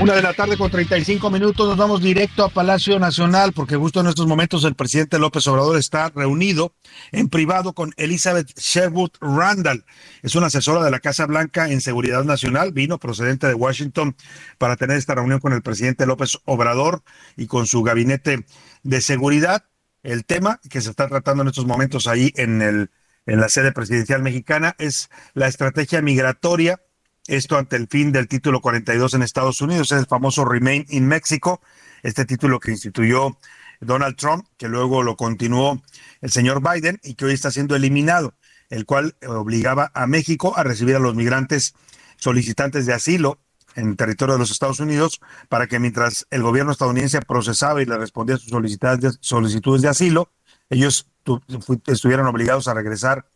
Una 0.00 0.14
de 0.14 0.22
la 0.22 0.32
tarde 0.32 0.56
con 0.56 0.70
35 0.70 1.28
minutos, 1.28 1.66
nos 1.66 1.76
vamos 1.76 2.00
directo 2.00 2.44
a 2.44 2.48
Palacio 2.50 3.00
Nacional 3.00 3.52
porque 3.52 3.74
justo 3.74 3.98
en 3.98 4.06
estos 4.06 4.28
momentos 4.28 4.62
el 4.62 4.76
presidente 4.76 5.18
López 5.18 5.44
Obrador 5.48 5.76
está 5.76 6.10
reunido 6.10 6.72
en 7.10 7.28
privado 7.28 7.72
con 7.72 7.92
Elizabeth 7.96 8.56
Sherwood 8.56 9.10
Randall. 9.20 9.84
Es 10.22 10.36
una 10.36 10.46
asesora 10.46 10.84
de 10.84 10.92
la 10.92 11.00
Casa 11.00 11.26
Blanca 11.26 11.68
en 11.68 11.80
Seguridad 11.80 12.22
Nacional, 12.22 12.70
vino 12.70 12.98
procedente 12.98 13.48
de 13.48 13.54
Washington 13.54 14.14
para 14.56 14.76
tener 14.76 14.98
esta 14.98 15.16
reunión 15.16 15.40
con 15.40 15.52
el 15.52 15.62
presidente 15.62 16.06
López 16.06 16.38
Obrador 16.44 17.02
y 17.36 17.48
con 17.48 17.66
su 17.66 17.82
gabinete 17.82 18.46
de 18.84 19.00
seguridad. 19.00 19.64
El 20.04 20.24
tema 20.24 20.60
que 20.70 20.80
se 20.80 20.90
está 20.90 21.08
tratando 21.08 21.42
en 21.42 21.48
estos 21.48 21.66
momentos 21.66 22.06
ahí 22.06 22.32
en, 22.36 22.62
el, 22.62 22.92
en 23.26 23.40
la 23.40 23.48
sede 23.48 23.72
presidencial 23.72 24.22
mexicana 24.22 24.76
es 24.78 25.10
la 25.34 25.48
estrategia 25.48 26.02
migratoria 26.02 26.80
esto 27.28 27.56
ante 27.56 27.76
el 27.76 27.86
fin 27.88 28.10
del 28.10 28.26
título 28.26 28.60
42 28.60 29.14
en 29.14 29.22
Estados 29.22 29.60
Unidos, 29.60 29.92
es 29.92 29.98
el 29.98 30.06
famoso 30.06 30.44
Remain 30.44 30.86
in 30.88 31.06
Mexico, 31.06 31.60
este 32.02 32.24
título 32.24 32.58
que 32.58 32.72
instituyó 32.72 33.36
Donald 33.80 34.16
Trump, 34.16 34.46
que 34.56 34.68
luego 34.68 35.02
lo 35.02 35.16
continuó 35.16 35.80
el 36.20 36.30
señor 36.30 36.62
Biden 36.62 36.98
y 37.02 37.14
que 37.14 37.26
hoy 37.26 37.34
está 37.34 37.50
siendo 37.50 37.76
eliminado, 37.76 38.34
el 38.70 38.86
cual 38.86 39.14
obligaba 39.26 39.90
a 39.94 40.06
México 40.06 40.54
a 40.56 40.64
recibir 40.64 40.96
a 40.96 41.00
los 41.00 41.14
migrantes 41.14 41.74
solicitantes 42.16 42.86
de 42.86 42.94
asilo 42.94 43.38
en 43.76 43.96
territorio 43.96 44.34
de 44.34 44.40
los 44.40 44.50
Estados 44.50 44.80
Unidos 44.80 45.20
para 45.48 45.66
que 45.66 45.78
mientras 45.78 46.26
el 46.30 46.42
gobierno 46.42 46.72
estadounidense 46.72 47.20
procesaba 47.20 47.82
y 47.82 47.86
le 47.86 47.98
respondía 47.98 48.36
a 48.36 48.38
sus 48.38 48.50
solicitudes 49.20 49.82
de 49.82 49.88
asilo, 49.88 50.32
ellos 50.70 51.08
estuvieran 51.86 52.26
obligados 52.26 52.68
a 52.68 52.74
regresar 52.74 53.26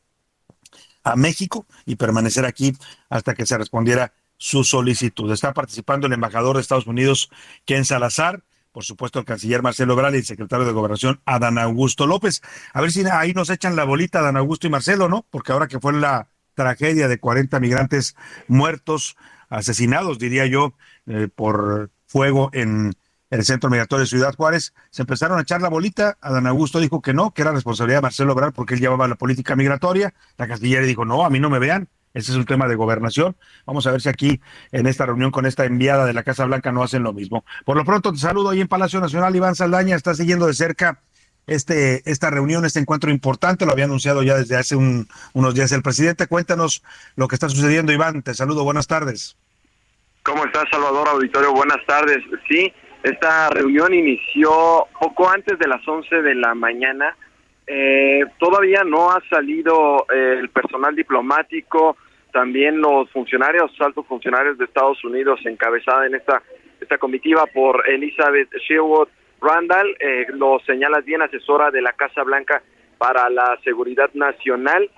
a 1.04 1.16
México 1.16 1.66
y 1.84 1.96
permanecer 1.96 2.44
aquí 2.44 2.76
hasta 3.08 3.34
que 3.34 3.46
se 3.46 3.58
respondiera 3.58 4.12
su 4.36 4.64
solicitud. 4.64 5.30
Está 5.32 5.52
participando 5.52 6.06
el 6.06 6.12
embajador 6.12 6.56
de 6.56 6.62
Estados 6.62 6.86
Unidos, 6.86 7.30
Ken 7.64 7.84
Salazar, 7.84 8.42
por 8.72 8.84
supuesto 8.84 9.18
el 9.18 9.24
canciller 9.24 9.62
Marcelo 9.62 9.94
Obrador 9.94 10.14
y 10.14 10.18
el 10.18 10.24
secretario 10.24 10.66
de 10.66 10.72
Gobernación, 10.72 11.20
Adán 11.26 11.58
Augusto 11.58 12.06
López. 12.06 12.40
A 12.72 12.80
ver 12.80 12.90
si 12.90 13.04
ahí 13.04 13.34
nos 13.34 13.50
echan 13.50 13.76
la 13.76 13.84
bolita, 13.84 14.20
Adán 14.20 14.36
Augusto 14.36 14.66
y 14.66 14.70
Marcelo, 14.70 15.08
¿no? 15.08 15.26
Porque 15.30 15.52
ahora 15.52 15.68
que 15.68 15.78
fue 15.78 15.92
la 15.92 16.28
tragedia 16.54 17.08
de 17.08 17.18
40 17.18 17.60
migrantes 17.60 18.16
muertos, 18.48 19.16
asesinados, 19.48 20.18
diría 20.18 20.46
yo, 20.46 20.74
eh, 21.06 21.28
por 21.34 21.90
fuego 22.06 22.50
en 22.52 22.94
el 23.32 23.44
centro 23.44 23.70
migratorio 23.70 24.02
de 24.02 24.08
Ciudad 24.08 24.34
Juárez, 24.34 24.74
se 24.90 25.02
empezaron 25.02 25.38
a 25.38 25.42
echar 25.42 25.62
la 25.62 25.70
bolita. 25.70 26.18
Adán 26.20 26.46
Augusto 26.46 26.80
dijo 26.80 27.00
que 27.00 27.14
no, 27.14 27.32
que 27.32 27.40
era 27.40 27.50
responsabilidad 27.50 27.98
de 27.98 28.02
Marcelo 28.02 28.34
Obrador 28.34 28.52
porque 28.52 28.74
él 28.74 28.80
llevaba 28.80 29.08
la 29.08 29.14
política 29.14 29.56
migratoria. 29.56 30.12
La 30.36 30.46
Cancillería 30.46 30.86
dijo, 30.86 31.06
no, 31.06 31.24
a 31.24 31.30
mí 31.30 31.40
no 31.40 31.48
me 31.48 31.58
vean. 31.58 31.88
Ese 32.12 32.32
es 32.32 32.36
un 32.36 32.44
tema 32.44 32.68
de 32.68 32.74
gobernación. 32.74 33.34
Vamos 33.64 33.86
a 33.86 33.90
ver 33.90 34.02
si 34.02 34.10
aquí, 34.10 34.42
en 34.70 34.86
esta 34.86 35.06
reunión 35.06 35.30
con 35.30 35.46
esta 35.46 35.64
enviada 35.64 36.04
de 36.04 36.12
la 36.12 36.24
Casa 36.24 36.44
Blanca, 36.44 36.72
no 36.72 36.82
hacen 36.82 37.02
lo 37.02 37.14
mismo. 37.14 37.46
Por 37.64 37.78
lo 37.78 37.86
pronto, 37.86 38.12
te 38.12 38.18
saludo 38.18 38.50
ahí 38.50 38.60
en 38.60 38.68
Palacio 38.68 39.00
Nacional. 39.00 39.34
Iván 39.34 39.54
Saldaña 39.54 39.96
está 39.96 40.12
siguiendo 40.12 40.46
de 40.46 40.52
cerca 40.52 41.00
este, 41.46 42.02
esta 42.04 42.28
reunión, 42.28 42.66
este 42.66 42.80
encuentro 42.80 43.10
importante. 43.10 43.64
Lo 43.64 43.72
había 43.72 43.86
anunciado 43.86 44.22
ya 44.22 44.36
desde 44.36 44.56
hace 44.56 44.76
unos 44.76 45.54
días 45.54 45.72
el 45.72 45.80
presidente. 45.80 46.26
Cuéntanos 46.26 46.82
lo 47.16 47.28
que 47.28 47.36
está 47.36 47.48
sucediendo, 47.48 47.92
Iván. 47.92 48.22
Te 48.22 48.34
saludo. 48.34 48.62
Buenas 48.62 48.88
tardes. 48.88 49.38
¿Cómo 50.22 50.44
estás, 50.44 50.64
Salvador 50.70 51.08
Auditorio? 51.08 51.52
Buenas 51.52 51.84
tardes. 51.86 52.18
Sí, 52.46 52.72
esta 53.02 53.50
reunión 53.50 53.92
inició 53.92 54.86
poco 55.00 55.28
antes 55.28 55.58
de 55.58 55.66
las 55.66 55.86
11 55.86 56.22
de 56.22 56.34
la 56.36 56.54
mañana. 56.54 57.16
Eh, 57.66 58.24
todavía 58.38 58.84
no 58.84 59.10
ha 59.10 59.20
salido 59.28 60.06
eh, 60.14 60.36
el 60.38 60.50
personal 60.50 60.94
diplomático, 60.94 61.96
también 62.32 62.80
los 62.80 63.10
funcionarios, 63.10 63.72
altos 63.80 64.06
funcionarios 64.06 64.56
de 64.56 64.66
Estados 64.66 65.02
Unidos, 65.04 65.40
encabezada 65.44 66.06
en 66.06 66.14
esta, 66.14 66.42
esta 66.80 66.98
comitiva 66.98 67.44
por 67.46 67.88
Elizabeth 67.88 68.48
Sherwood 68.68 69.08
Randall, 69.40 69.96
eh, 69.98 70.26
lo 70.34 70.60
señala 70.60 71.00
bien 71.00 71.22
asesora 71.22 71.72
de 71.72 71.82
la 71.82 71.92
Casa 71.92 72.22
Blanca 72.22 72.62
para 72.98 73.28
la 73.30 73.58
Seguridad 73.64 74.10
Nacional. 74.14 74.88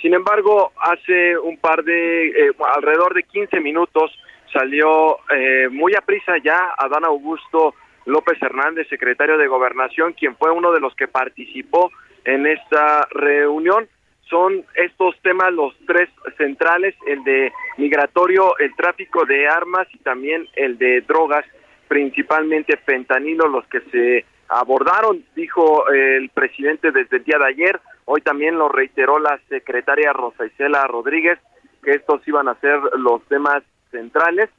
Sin 0.00 0.14
embargo, 0.14 0.72
hace 0.80 1.36
un 1.38 1.56
par 1.56 1.82
de, 1.82 2.52
alrededor 2.76 3.14
de 3.14 3.24
15 3.24 3.60
minutos, 3.60 4.12
salió 4.52 5.18
eh, 5.30 5.68
muy 5.70 5.94
a 5.96 6.00
prisa 6.00 6.36
ya 6.42 6.74
Adán 6.76 7.04
Augusto 7.04 7.74
López 8.06 8.40
Hernández, 8.40 8.88
secretario 8.88 9.36
de 9.36 9.48
Gobernación, 9.48 10.14
quien 10.14 10.36
fue 10.36 10.50
uno 10.50 10.72
de 10.72 10.80
los 10.80 10.94
que 10.94 11.08
participó 11.08 11.90
en 12.24 12.46
esta 12.46 13.06
reunión. 13.10 13.88
Son 14.28 14.64
estos 14.74 15.14
temas 15.22 15.52
los 15.52 15.74
tres 15.86 16.08
centrales, 16.36 16.94
el 17.06 17.22
de 17.24 17.52
migratorio, 17.76 18.56
el 18.58 18.74
tráfico 18.76 19.24
de 19.24 19.48
armas 19.48 19.86
y 19.92 19.98
también 19.98 20.46
el 20.54 20.78
de 20.78 21.02
drogas, 21.02 21.44
principalmente 21.86 22.76
fentanilo, 22.78 23.48
los 23.48 23.66
que 23.68 23.80
se 23.90 24.24
abordaron, 24.48 25.24
dijo 25.34 25.88
el 25.88 26.30
presidente 26.30 26.90
desde 26.90 27.18
el 27.18 27.24
día 27.24 27.38
de 27.38 27.46
ayer. 27.46 27.80
Hoy 28.06 28.22
también 28.22 28.56
lo 28.56 28.68
reiteró 28.68 29.18
la 29.18 29.38
secretaria 29.48 30.12
Rosa 30.12 30.46
Isela 30.46 30.86
Rodríguez, 30.86 31.38
que 31.82 31.92
estos 31.92 32.26
iban 32.26 32.48
a 32.48 32.54
ser 32.60 32.80
los 32.98 33.22
temas 33.28 33.62
centrales. 33.90 34.50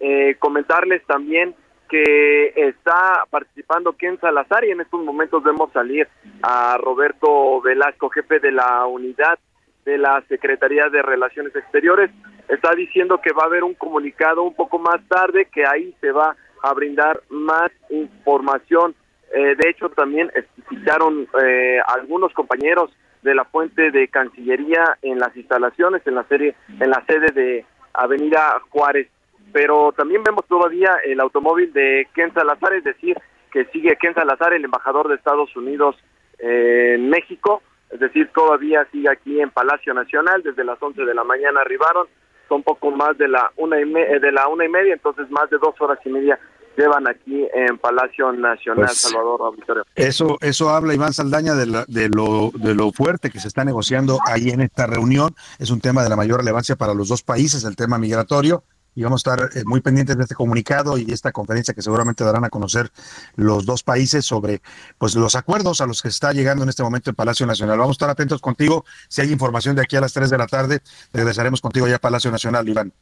Eh, 0.00 0.36
comentarles 0.38 1.04
también 1.06 1.54
que 1.88 2.52
está 2.54 3.24
participando 3.30 3.94
Ken 3.94 4.20
Salazar 4.20 4.64
y 4.64 4.70
en 4.70 4.80
estos 4.80 5.02
momentos 5.02 5.42
vemos 5.42 5.72
salir 5.72 6.06
a 6.42 6.76
Roberto 6.78 7.60
Velasco, 7.62 8.10
jefe 8.10 8.38
de 8.40 8.52
la 8.52 8.84
unidad 8.86 9.38
de 9.84 9.98
la 9.98 10.22
Secretaría 10.28 10.88
de 10.90 11.02
Relaciones 11.02 11.56
Exteriores. 11.56 12.10
Está 12.48 12.74
diciendo 12.74 13.20
que 13.22 13.32
va 13.32 13.44
a 13.44 13.46
haber 13.46 13.64
un 13.64 13.74
comunicado 13.74 14.42
un 14.42 14.54
poco 14.54 14.78
más 14.78 15.00
tarde, 15.08 15.46
que 15.46 15.66
ahí 15.66 15.94
se 16.00 16.12
va 16.12 16.36
a 16.62 16.74
brindar 16.74 17.22
más 17.30 17.70
información. 17.90 18.94
Eh, 19.34 19.56
de 19.56 19.70
hecho, 19.70 19.88
también 19.90 20.30
citaron 20.68 21.26
eh, 21.42 21.78
algunos 21.86 22.32
compañeros 22.34 22.90
de 23.22 23.34
la 23.34 23.44
fuente 23.44 23.90
de 23.90 24.08
Cancillería 24.08 24.98
en 25.02 25.18
las 25.18 25.34
instalaciones, 25.36 26.06
en 26.06 26.14
la 26.14 26.24
serie, 26.24 26.54
en 26.80 26.90
la 26.90 27.04
sede 27.06 27.32
de 27.34 27.64
Avenida 27.94 28.60
Juárez. 28.70 29.08
Pero 29.52 29.92
también 29.92 30.22
vemos 30.22 30.44
todavía 30.46 30.96
el 31.04 31.20
automóvil 31.20 31.72
de 31.72 32.06
Ken 32.14 32.32
Salazar, 32.34 32.74
es 32.74 32.84
decir, 32.84 33.16
que 33.50 33.64
sigue 33.66 33.96
Ken 33.96 34.14
Salazar, 34.14 34.52
el 34.52 34.64
embajador 34.64 35.08
de 35.08 35.14
Estados 35.14 35.54
Unidos 35.56 35.96
en 36.38 37.08
México, 37.08 37.62
es 37.90 38.00
decir, 38.00 38.30
todavía 38.34 38.86
sigue 38.92 39.10
aquí 39.10 39.40
en 39.40 39.50
Palacio 39.50 39.94
Nacional, 39.94 40.42
desde 40.42 40.64
las 40.64 40.80
11 40.80 41.04
de 41.04 41.14
la 41.14 41.24
mañana 41.24 41.62
arribaron, 41.62 42.06
son 42.48 42.62
poco 42.62 42.90
más 42.90 43.16
de 43.18 43.28
la 43.28 43.50
una 43.56 43.80
y, 43.80 43.84
de 43.84 44.32
la 44.32 44.48
una 44.48 44.64
y 44.64 44.68
media, 44.68 44.92
entonces 44.92 45.30
más 45.30 45.48
de 45.50 45.58
dos 45.58 45.74
horas 45.80 45.98
y 46.04 46.10
media 46.10 46.38
llevan 46.78 47.08
aquí 47.08 47.46
en 47.52 47.76
Palacio 47.78 48.32
Nacional 48.32 48.86
pues, 48.86 48.98
Salvador 48.98 49.40
Auditorio. 49.42 49.84
Eso, 49.94 50.38
eso 50.40 50.70
habla 50.70 50.94
Iván 50.94 51.12
Saldaña 51.12 51.54
de, 51.54 51.84
de, 51.88 52.08
lo, 52.08 52.52
de 52.54 52.74
lo 52.74 52.92
fuerte 52.92 53.30
que 53.30 53.40
se 53.40 53.48
está 53.48 53.64
negociando 53.64 54.18
ahí 54.26 54.50
en 54.50 54.60
esta 54.60 54.86
reunión. 54.86 55.34
Es 55.58 55.70
un 55.70 55.80
tema 55.80 56.02
de 56.02 56.08
la 56.08 56.16
mayor 56.16 56.38
relevancia 56.38 56.76
para 56.76 56.94
los 56.94 57.08
dos 57.08 57.22
países, 57.22 57.64
el 57.64 57.74
tema 57.74 57.98
migratorio. 57.98 58.62
y 58.94 59.02
vamos 59.02 59.26
a 59.26 59.34
estar 59.34 59.50
eh, 59.56 59.62
muy 59.64 59.80
pendientes 59.80 60.16
de 60.16 60.22
este 60.22 60.36
comunicado 60.36 60.98
y 60.98 61.10
esta 61.10 61.32
conferencia 61.32 61.74
que 61.74 61.82
seguramente 61.82 62.22
darán 62.24 62.44
a 62.44 62.50
conocer 62.50 62.90
los 63.34 63.66
dos 63.66 63.82
países 63.82 64.24
sobre 64.24 64.60
pues 64.98 65.16
los 65.16 65.34
acuerdos 65.34 65.80
a 65.80 65.86
los 65.86 66.00
que 66.00 66.08
está 66.08 66.32
llegando 66.32 66.62
en 66.62 66.68
este 66.68 66.84
momento 66.84 67.10
el 67.10 67.16
Palacio 67.16 67.44
Nacional. 67.44 67.78
Vamos 67.78 67.94
a 67.94 67.98
estar 67.98 68.10
atentos 68.10 68.40
contigo. 68.40 68.84
Si 69.08 69.20
hay 69.20 69.32
información 69.32 69.74
de 69.74 69.82
aquí 69.82 69.96
a 69.96 70.00
las 70.00 70.12
3 70.12 70.30
de 70.30 70.38
la 70.38 70.46
tarde, 70.46 70.80
regresaremos 71.12 71.60
contigo 71.60 71.88
ya 71.88 71.96
a 71.96 71.98
Palacio 71.98 72.30
Nacional, 72.30 72.68
Iván. 72.68 72.92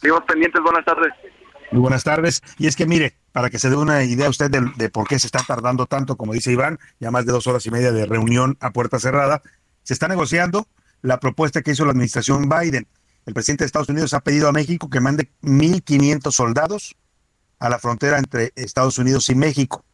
Seguimos 0.00 0.22
pendientes, 0.24 0.62
buenas 0.62 0.84
tardes. 0.84 1.12
Muy 1.70 1.80
buenas 1.80 2.04
tardes. 2.04 2.42
Y 2.58 2.66
es 2.66 2.76
que 2.76 2.86
mire, 2.86 3.16
para 3.32 3.50
que 3.50 3.58
se 3.58 3.70
dé 3.70 3.76
una 3.76 4.04
idea 4.04 4.28
usted 4.28 4.50
de, 4.50 4.70
de, 4.76 4.88
por 4.88 5.06
qué 5.06 5.18
se 5.18 5.26
está 5.26 5.42
tardando 5.46 5.86
tanto, 5.86 6.16
como 6.16 6.32
dice 6.32 6.52
Iván, 6.52 6.78
ya 6.98 7.10
más 7.10 7.26
de 7.26 7.32
dos 7.32 7.46
horas 7.46 7.64
y 7.66 7.70
media 7.70 7.92
de 7.92 8.06
reunión 8.06 8.56
a 8.60 8.72
puerta 8.72 8.98
cerrada, 8.98 9.42
se 9.82 9.92
está 9.94 10.08
negociando 10.08 10.66
la 11.02 11.20
propuesta 11.20 11.62
que 11.62 11.72
hizo 11.72 11.84
la 11.84 11.92
administración 11.92 12.48
Biden 12.48 12.86
el 13.28 13.34
presidente 13.34 13.64
de 13.64 13.66
Estados 13.66 13.90
Unidos 13.90 14.14
ha 14.14 14.20
pedido 14.20 14.48
a 14.48 14.52
México 14.52 14.88
que 14.88 15.00
mande 15.00 15.30
1.500 15.42 16.32
soldados 16.32 16.96
a 17.58 17.68
la 17.68 17.78
frontera 17.78 18.18
entre 18.18 18.54
Estados 18.56 18.96
Unidos 18.96 19.28
y 19.28 19.34
México. 19.34 19.84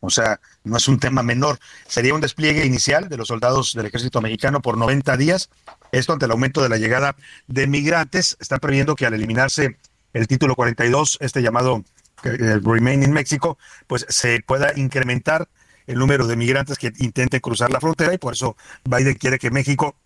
O 0.00 0.10
sea, 0.10 0.40
no 0.62 0.76
es 0.76 0.86
un 0.88 0.98
tema 0.98 1.22
menor. 1.22 1.58
Sería 1.88 2.12
un 2.12 2.20
despliegue 2.20 2.66
inicial 2.66 3.08
de 3.08 3.16
los 3.16 3.28
soldados 3.28 3.72
del 3.72 3.86
ejército 3.86 4.20
mexicano 4.20 4.60
por 4.60 4.76
90 4.76 5.16
días. 5.16 5.48
Esto 5.90 6.12
ante 6.12 6.26
el 6.26 6.32
aumento 6.32 6.62
de 6.62 6.68
la 6.68 6.76
llegada 6.76 7.16
de 7.46 7.66
migrantes. 7.66 8.36
Está 8.40 8.58
previendo 8.58 8.94
que 8.94 9.06
al 9.06 9.14
eliminarse 9.14 9.78
el 10.12 10.26
título 10.26 10.54
42, 10.54 11.18
este 11.20 11.42
llamado 11.42 11.84
el 12.24 12.62
Remain 12.64 13.02
in 13.02 13.12
México, 13.12 13.58
pues 13.86 14.06
se 14.08 14.40
pueda 14.46 14.72
incrementar 14.76 15.48
el 15.86 15.98
número 15.98 16.26
de 16.26 16.36
migrantes 16.36 16.78
que 16.78 16.92
intenten 16.98 17.40
cruzar 17.40 17.70
la 17.70 17.80
frontera 17.80 18.14
y 18.14 18.18
por 18.18 18.34
eso 18.34 18.56
Biden 18.84 19.14
quiere 19.14 19.38
que 19.38 19.50
México 19.50 19.96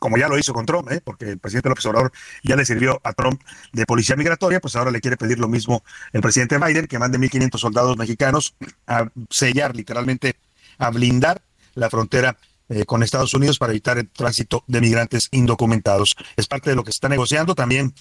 como 0.00 0.16
ya 0.16 0.28
lo 0.28 0.38
hizo 0.38 0.54
con 0.54 0.66
Trump, 0.66 0.90
¿eh? 0.90 1.00
porque 1.04 1.26
el 1.26 1.38
presidente 1.38 1.68
López 1.68 1.84
Obrador 1.86 2.10
ya 2.42 2.56
le 2.56 2.64
sirvió 2.64 3.00
a 3.04 3.12
Trump 3.12 3.40
de 3.72 3.84
policía 3.84 4.16
migratoria, 4.16 4.58
pues 4.58 4.74
ahora 4.74 4.90
le 4.90 5.00
quiere 5.00 5.18
pedir 5.18 5.38
lo 5.38 5.46
mismo 5.46 5.84
el 6.12 6.22
presidente 6.22 6.58
Biden, 6.58 6.86
que 6.86 6.98
mande 6.98 7.18
1.500 7.18 7.58
soldados 7.58 7.96
mexicanos 7.98 8.56
a 8.86 9.10
sellar, 9.28 9.76
literalmente, 9.76 10.36
a 10.78 10.90
blindar 10.90 11.42
la 11.74 11.90
frontera 11.90 12.38
eh, 12.70 12.86
con 12.86 13.02
Estados 13.02 13.34
Unidos 13.34 13.58
para 13.58 13.72
evitar 13.72 13.98
el 13.98 14.08
tránsito 14.08 14.64
de 14.66 14.80
migrantes 14.80 15.28
indocumentados. 15.32 16.16
Es 16.34 16.46
parte 16.46 16.70
de 16.70 16.76
lo 16.76 16.82
que 16.82 16.92
se 16.92 16.96
está 16.96 17.10
negociando. 17.10 17.54
También 17.54 17.92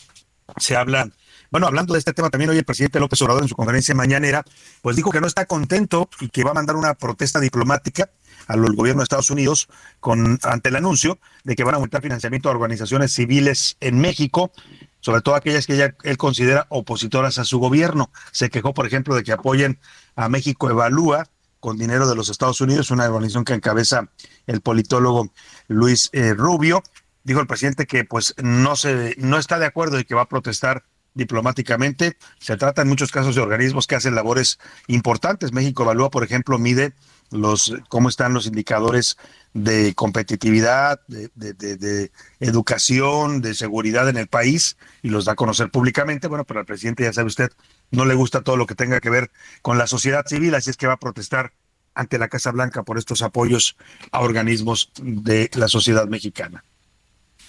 se 0.58 0.76
habla 0.76 1.10
bueno, 1.52 1.66
hablando 1.66 1.94
de 1.94 2.00
este 2.00 2.14
tema 2.14 2.30
también 2.30 2.52
hoy 2.52 2.58
el 2.58 2.64
presidente 2.64 3.00
López 3.00 3.20
Obrador 3.24 3.42
en 3.42 3.50
su 3.50 3.56
conferencia 3.56 3.96
mañanera, 3.96 4.46
pues 4.84 4.96
dijo 4.96 5.12
que 5.12 5.20
no 5.20 5.26
está 5.26 5.46
contento 5.48 6.08
y 6.20 6.30
que 6.30 6.44
va 6.44 6.52
a 6.52 6.54
mandar 6.54 6.76
una 6.76 6.94
protesta 6.94 7.40
diplomática 7.40 8.12
al 8.46 8.62
gobierno 8.76 9.02
de 9.02 9.04
Estados 9.04 9.32
Unidos 9.32 9.68
con 10.00 10.40
ante 10.44 10.70
el 10.70 10.76
anuncio 10.76 11.20
de 11.44 11.56
que 11.56 11.64
van 11.64 11.74
a 11.74 11.78
aumentar 11.78 12.04
financiamiento 12.04 12.50
a 12.50 12.52
organizaciones 12.52 13.14
civiles 13.14 13.78
en 13.80 14.00
México, 14.00 14.52
sobre 15.00 15.22
todo 15.22 15.36
aquellas 15.36 15.66
que 15.66 15.92
él 16.04 16.18
considera 16.18 16.68
opositoras 16.70 17.40
a 17.40 17.46
su 17.46 17.58
gobierno. 17.58 18.12
Se 18.32 18.52
quejó, 18.52 18.76
por 18.76 18.86
ejemplo, 18.86 19.16
de 19.16 19.24
que 19.24 19.32
apoyen 19.32 19.80
a 20.16 20.30
México 20.30 20.70
Evalúa 20.70 21.28
con 21.60 21.78
dinero 21.78 22.08
de 22.08 22.16
los 22.16 22.30
Estados 22.30 22.62
Unidos, 22.62 22.92
una 22.92 23.06
organización 23.06 23.44
que 23.44 23.54
encabeza 23.54 24.10
el 24.46 24.62
politólogo 24.62 25.32
Luis 25.68 26.10
eh, 26.14 26.34
Rubio. 26.34 26.84
Dijo 27.30 27.42
el 27.42 27.46
presidente 27.46 27.86
que 27.86 28.06
pues 28.06 28.34
no 28.42 28.76
se 28.76 29.14
no 29.20 29.38
está 29.38 29.60
de 29.60 29.68
acuerdo 29.68 30.00
y 30.00 30.04
que 30.04 30.16
va 30.16 30.24
a 30.24 30.28
protestar 30.28 30.86
diplomáticamente. 31.14 32.18
Se 32.40 32.58
trata 32.58 32.82
en 32.82 32.88
muchos 32.88 33.12
casos 33.12 33.36
de 33.36 33.42
organismos 33.42 33.86
que 33.86 33.94
hacen 33.94 34.16
labores 34.16 34.58
importantes. 34.88 35.54
México 35.54 35.84
Evalúa, 35.84 36.10
por 36.10 36.24
ejemplo, 36.24 36.58
mide 36.58 36.96
los 37.30 37.76
cómo 37.88 38.10
están 38.10 38.34
los 38.34 38.48
indicadores 38.48 39.16
de 39.54 39.94
competitividad, 39.94 41.02
de, 41.08 41.30
de, 41.36 42.12
educación, 42.40 43.44
de 43.44 43.54
seguridad 43.54 44.10
en 44.10 44.18
el 44.18 44.26
país 44.26 44.76
y 45.04 45.10
los 45.10 45.26
da 45.26 45.34
a 45.34 45.36
conocer 45.36 45.70
públicamente. 45.70 46.28
Bueno, 46.28 46.46
pero 46.46 46.62
al 46.62 46.66
presidente, 46.66 47.04
ya 47.04 47.14
sabe 47.14 47.28
usted, 47.28 47.52
no 47.92 48.06
le 48.06 48.16
gusta 48.16 48.42
todo 48.42 48.58
lo 48.58 48.66
que 48.66 48.74
tenga 48.74 49.02
que 49.02 49.12
ver 49.12 49.30
con 49.62 49.78
la 49.78 49.86
sociedad 49.86 50.26
civil, 50.26 50.56
así 50.56 50.72
es 50.72 50.78
que 50.78 50.88
va 50.88 50.94
a 50.94 51.00
protestar 51.00 51.54
ante 51.94 52.18
la 52.18 52.28
Casa 52.28 52.50
Blanca 52.50 52.82
por 52.82 52.98
estos 52.98 53.22
apoyos 53.22 53.78
a 54.12 54.22
organismos 54.22 54.92
de 54.98 55.52
la 55.54 55.68
sociedad 55.68 56.08
mexicana 56.08 56.64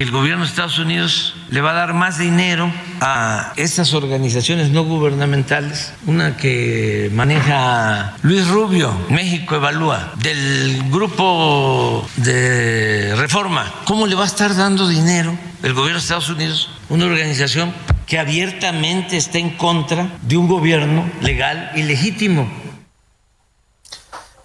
el 0.00 0.10
gobierno 0.10 0.44
de 0.44 0.48
Estados 0.48 0.78
Unidos 0.78 1.34
le 1.50 1.60
va 1.60 1.72
a 1.72 1.74
dar 1.74 1.92
más 1.92 2.16
dinero 2.16 2.72
a 3.02 3.52
estas 3.56 3.92
organizaciones 3.92 4.70
no 4.70 4.84
gubernamentales, 4.84 5.92
una 6.06 6.38
que 6.38 7.10
maneja 7.12 8.16
Luis 8.22 8.48
Rubio, 8.48 8.96
México 9.10 9.56
Evalúa, 9.56 10.14
del 10.16 10.84
grupo 10.90 12.08
de 12.16 13.14
reforma. 13.14 13.70
¿Cómo 13.84 14.06
le 14.06 14.14
va 14.14 14.22
a 14.22 14.26
estar 14.26 14.56
dando 14.56 14.88
dinero 14.88 15.38
el 15.62 15.74
gobierno 15.74 15.98
de 15.98 16.02
Estados 16.02 16.30
Unidos, 16.30 16.70
una 16.88 17.04
organización 17.04 17.70
que 18.06 18.18
abiertamente 18.18 19.18
está 19.18 19.36
en 19.36 19.50
contra 19.50 20.08
de 20.22 20.38
un 20.38 20.48
gobierno 20.48 21.10
legal 21.20 21.72
y 21.76 21.82
legítimo? 21.82 22.50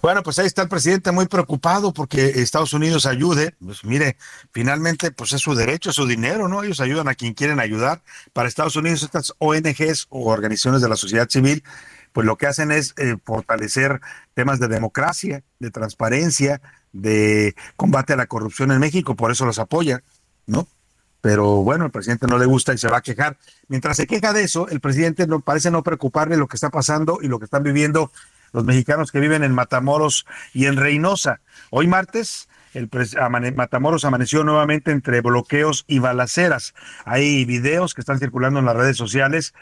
Bueno, 0.02 0.22
pues 0.22 0.38
ahí 0.38 0.46
está 0.46 0.62
el 0.62 0.68
presidente 0.68 1.10
muy 1.10 1.26
preocupado 1.26 1.92
porque 1.92 2.40
Estados 2.40 2.72
Unidos 2.72 3.06
ayude. 3.06 3.54
Pues 3.64 3.84
mire, 3.84 4.16
finalmente, 4.52 5.10
pues 5.10 5.32
es 5.32 5.40
su 5.40 5.54
derecho, 5.54 5.90
es 5.90 5.96
su 5.96 6.06
dinero, 6.06 6.48
¿no? 6.48 6.62
Ellos 6.62 6.80
ayudan 6.80 7.08
a 7.08 7.14
quien 7.14 7.34
quieren 7.34 7.58
ayudar. 7.58 8.02
Para 8.32 8.48
Estados 8.48 8.76
Unidos, 8.76 9.02
estas 9.02 9.32
ONGs 9.38 10.06
o 10.10 10.30
organizaciones 10.30 10.80
de 10.80 10.88
la 10.88 10.96
sociedad 10.96 11.28
civil, 11.28 11.64
pues 12.12 12.26
lo 12.26 12.36
que 12.36 12.46
hacen 12.46 12.70
es 12.70 12.94
eh, 12.98 13.16
fortalecer 13.24 14.00
temas 14.34 14.60
de 14.60 14.68
democracia, 14.68 15.42
de 15.58 15.70
transparencia, 15.70 16.60
de 16.92 17.54
combate 17.76 18.12
a 18.12 18.16
la 18.16 18.26
corrupción 18.26 18.70
en 18.70 18.78
México, 18.78 19.16
por 19.16 19.30
eso 19.30 19.44
los 19.44 19.58
apoya, 19.58 20.02
¿no? 20.46 20.68
Pero 21.20 21.62
bueno, 21.62 21.86
el 21.86 21.90
presidente 21.90 22.26
no 22.26 22.38
le 22.38 22.46
gusta 22.46 22.72
y 22.72 22.78
se 22.78 22.88
va 22.88 22.98
a 22.98 23.02
quejar. 23.02 23.36
Mientras 23.68 23.96
se 23.96 24.06
queja 24.06 24.32
de 24.32 24.44
eso, 24.44 24.68
el 24.68 24.80
presidente 24.80 25.26
no 25.26 25.40
parece 25.40 25.70
no 25.70 25.82
preocuparle 25.82 26.36
lo 26.36 26.46
que 26.46 26.56
está 26.56 26.70
pasando 26.70 27.18
y 27.20 27.28
lo 27.28 27.38
que 27.38 27.46
están 27.46 27.64
viviendo 27.64 28.12
los 28.56 28.64
mexicanos 28.64 29.12
que 29.12 29.20
viven 29.20 29.44
en 29.44 29.52
Matamoros 29.52 30.24
y 30.54 30.64
en 30.64 30.76
Reynosa. 30.76 31.42
Hoy 31.68 31.86
martes, 31.86 32.48
el 32.72 32.88
Matamoros 33.54 34.06
amaneció 34.06 34.44
nuevamente 34.44 34.92
entre 34.92 35.20
bloqueos 35.20 35.84
y 35.86 35.98
balaceras. 35.98 36.74
Hay 37.04 37.44
videos 37.44 37.92
que 37.92 38.00
están 38.00 38.18
circulando 38.18 38.58
en 38.58 38.64
las 38.64 38.74
redes 38.74 38.96
sociales 38.96 39.52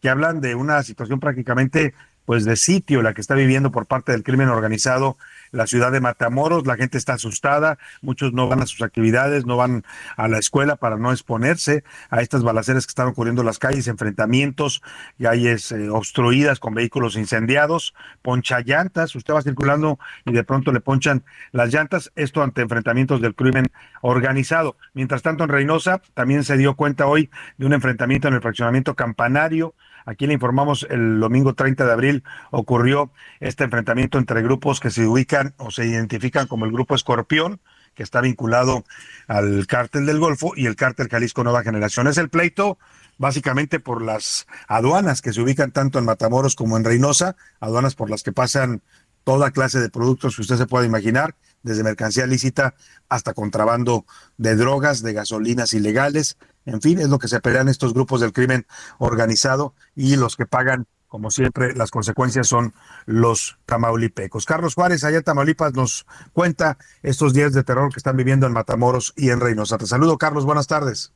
que 0.00 0.08
hablan 0.08 0.40
de 0.40 0.54
una 0.54 0.84
situación 0.84 1.18
prácticamente 1.18 1.94
pues 2.26 2.44
de 2.44 2.54
sitio 2.54 3.02
la 3.02 3.12
que 3.12 3.20
está 3.20 3.34
viviendo 3.34 3.72
por 3.72 3.86
parte 3.86 4.12
del 4.12 4.22
crimen 4.22 4.48
organizado 4.48 5.18
la 5.54 5.66
ciudad 5.66 5.92
de 5.92 6.00
Matamoros, 6.00 6.66
la 6.66 6.76
gente 6.76 6.98
está 6.98 7.14
asustada, 7.14 7.78
muchos 8.02 8.32
no 8.32 8.48
van 8.48 8.60
a 8.60 8.66
sus 8.66 8.82
actividades, 8.82 9.46
no 9.46 9.56
van 9.56 9.84
a 10.16 10.28
la 10.28 10.38
escuela 10.38 10.76
para 10.76 10.96
no 10.96 11.12
exponerse 11.12 11.84
a 12.10 12.20
estas 12.20 12.42
balaceras 12.42 12.86
que 12.86 12.90
están 12.90 13.06
ocurriendo 13.06 13.42
en 13.42 13.46
las 13.46 13.58
calles, 13.58 13.86
enfrentamientos, 13.86 14.82
calles 15.20 15.70
eh, 15.72 15.88
obstruidas 15.88 16.58
con 16.58 16.74
vehículos 16.74 17.16
incendiados, 17.16 17.94
poncha 18.20 18.60
llantas, 18.60 19.14
usted 19.14 19.32
va 19.32 19.42
circulando 19.42 19.98
y 20.24 20.32
de 20.32 20.44
pronto 20.44 20.72
le 20.72 20.80
ponchan 20.80 21.24
las 21.52 21.72
llantas, 21.72 22.10
esto 22.16 22.42
ante 22.42 22.62
enfrentamientos 22.62 23.20
del 23.20 23.34
crimen 23.34 23.66
organizado. 24.02 24.76
Mientras 24.92 25.22
tanto, 25.22 25.44
en 25.44 25.50
Reynosa 25.50 26.02
también 26.14 26.42
se 26.42 26.56
dio 26.56 26.74
cuenta 26.74 27.06
hoy 27.06 27.30
de 27.58 27.66
un 27.66 27.72
enfrentamiento 27.72 28.28
en 28.28 28.34
el 28.34 28.42
fraccionamiento 28.42 28.94
campanario, 28.94 29.74
Aquí 30.04 30.26
le 30.26 30.34
informamos 30.34 30.86
el 30.90 31.18
domingo 31.18 31.54
30 31.54 31.86
de 31.86 31.92
abril 31.92 32.24
ocurrió 32.50 33.10
este 33.40 33.64
enfrentamiento 33.64 34.18
entre 34.18 34.42
grupos 34.42 34.80
que 34.80 34.90
se 34.90 35.06
ubican 35.06 35.54
o 35.56 35.70
se 35.70 35.86
identifican 35.86 36.46
como 36.46 36.66
el 36.66 36.72
grupo 36.72 36.94
Escorpión, 36.94 37.60
que 37.94 38.02
está 38.02 38.20
vinculado 38.20 38.84
al 39.28 39.66
cártel 39.66 40.04
del 40.04 40.18
Golfo 40.18 40.52
y 40.56 40.66
el 40.66 40.76
cártel 40.76 41.08
Jalisco 41.08 41.44
Nueva 41.44 41.62
Generación. 41.62 42.06
Es 42.08 42.18
el 42.18 42.28
pleito 42.28 42.78
básicamente 43.18 43.80
por 43.80 44.02
las 44.02 44.46
aduanas 44.68 45.22
que 45.22 45.32
se 45.32 45.40
ubican 45.40 45.70
tanto 45.70 45.98
en 45.98 46.04
Matamoros 46.04 46.56
como 46.56 46.76
en 46.76 46.84
Reynosa, 46.84 47.36
aduanas 47.60 47.94
por 47.94 48.10
las 48.10 48.22
que 48.22 48.32
pasan 48.32 48.82
toda 49.22 49.52
clase 49.52 49.80
de 49.80 49.88
productos 49.88 50.36
que 50.36 50.42
usted 50.42 50.56
se 50.56 50.66
pueda 50.66 50.84
imaginar, 50.84 51.34
desde 51.64 51.82
mercancía 51.82 52.26
lícita 52.26 52.74
hasta 53.08 53.34
contrabando 53.34 54.06
de 54.36 54.54
drogas, 54.54 55.02
de 55.02 55.12
gasolinas 55.12 55.72
ilegales, 55.72 56.36
en 56.66 56.80
fin, 56.80 56.98
es 56.98 57.08
lo 57.08 57.18
que 57.18 57.28
se 57.28 57.40
pelean 57.40 57.68
estos 57.68 57.92
grupos 57.92 58.20
del 58.20 58.32
crimen 58.32 58.66
organizado 58.98 59.74
y 59.94 60.16
los 60.16 60.36
que 60.36 60.46
pagan, 60.46 60.86
como 61.08 61.30
siempre, 61.30 61.74
las 61.74 61.90
consecuencias 61.90 62.46
son 62.46 62.74
los 63.06 63.58
tamaulipecos. 63.66 64.46
Carlos 64.46 64.74
Juárez, 64.74 65.04
allá 65.04 65.18
en 65.18 65.24
Tamaulipas, 65.24 65.74
nos 65.74 66.06
cuenta 66.32 66.78
estos 67.02 67.34
días 67.34 67.52
de 67.52 67.64
terror 67.64 67.92
que 67.92 67.98
están 67.98 68.16
viviendo 68.16 68.46
en 68.46 68.52
Matamoros 68.52 69.12
y 69.16 69.30
en 69.30 69.40
Reynosa. 69.40 69.78
Te 69.78 69.86
saludo, 69.86 70.16
Carlos, 70.18 70.44
buenas 70.44 70.66
tardes. 70.66 71.12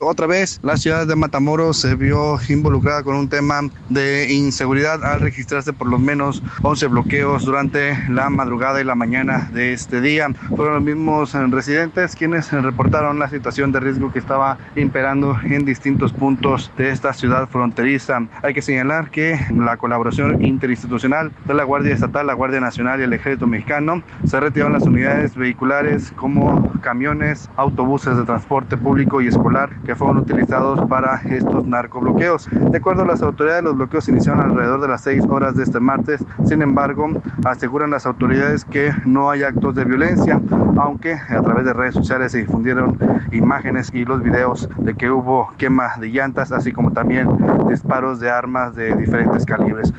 Otra 0.00 0.26
vez 0.26 0.58
la 0.62 0.78
ciudad 0.78 1.06
de 1.06 1.14
Matamoros 1.14 1.76
se 1.76 1.94
vio 1.94 2.38
involucrada 2.48 3.02
con 3.02 3.16
un 3.16 3.28
tema 3.28 3.60
de 3.90 4.32
inseguridad 4.32 5.04
al 5.04 5.20
registrarse 5.20 5.74
por 5.74 5.88
lo 5.88 5.98
menos 5.98 6.42
11 6.62 6.86
bloqueos 6.86 7.44
durante 7.44 7.98
la 8.08 8.30
madrugada 8.30 8.80
y 8.80 8.84
la 8.84 8.94
mañana 8.94 9.50
de 9.52 9.74
este 9.74 10.00
día. 10.00 10.28
Fueron 10.56 10.74
los 10.76 10.82
mismos 10.82 11.34
residentes 11.34 12.16
quienes 12.16 12.50
reportaron 12.50 13.18
la 13.18 13.28
situación 13.28 13.72
de 13.72 13.80
riesgo 13.80 14.10
que 14.10 14.18
estaba 14.18 14.56
imperando 14.74 15.38
en 15.44 15.66
distintos 15.66 16.14
puntos 16.14 16.72
de 16.78 16.90
esta 16.90 17.12
ciudad 17.12 17.48
fronteriza. 17.48 18.26
Hay 18.42 18.54
que 18.54 18.62
señalar 18.62 19.10
que 19.10 19.38
la 19.54 19.76
colaboración 19.76 20.42
interinstitucional 20.42 21.30
de 21.44 21.54
la 21.54 21.64
Guardia 21.64 21.92
Estatal, 21.92 22.26
la 22.26 22.34
Guardia 22.34 22.60
Nacional 22.60 23.00
y 23.00 23.04
el 23.04 23.12
Ejército 23.12 23.46
Mexicano 23.46 24.02
se 24.24 24.40
retiraron 24.40 24.72
las 24.72 24.84
unidades 24.84 25.34
vehiculares 25.34 26.12
como 26.16 26.72
camiones, 26.80 27.50
autobuses 27.56 28.16
de 28.16 28.24
transporte 28.24 28.78
público 28.78 29.20
y 29.20 29.26
escolar 29.26 29.70
fueron 29.94 30.18
utilizados 30.18 30.86
para 30.88 31.20
estos 31.28 31.66
narcobloqueos. 31.66 32.48
De 32.50 32.78
acuerdo 32.78 33.02
a 33.02 33.06
las 33.06 33.22
autoridades, 33.22 33.64
los 33.64 33.76
bloqueos 33.76 34.08
iniciaron 34.08 34.40
alrededor 34.40 34.80
de 34.80 34.88
las 34.88 35.02
6 35.02 35.24
horas 35.28 35.56
de 35.56 35.64
este 35.64 35.80
martes. 35.80 36.24
Sin 36.44 36.62
embargo, 36.62 37.08
aseguran 37.44 37.90
las 37.90 38.06
autoridades 38.06 38.64
que 38.64 38.92
no 39.04 39.30
hay 39.30 39.42
actos 39.42 39.74
de 39.74 39.84
violencia, 39.84 40.40
aunque 40.76 41.14
a 41.14 41.42
través 41.42 41.64
de 41.64 41.72
redes 41.72 41.94
sociales 41.94 42.32
se 42.32 42.38
difundieron 42.38 42.98
imágenes 43.32 43.90
y 43.92 44.04
los 44.04 44.22
videos 44.22 44.68
de 44.78 44.94
que 44.94 45.10
hubo 45.10 45.52
quema 45.58 45.92
de 45.98 46.08
llantas, 46.08 46.52
así 46.52 46.72
como 46.72 46.92
también 46.92 47.28
disparos 47.68 48.20
de 48.20 48.30
armas 48.30 48.74
de 48.74 48.94
diferentes 48.96 49.44
calibres. 49.44 49.92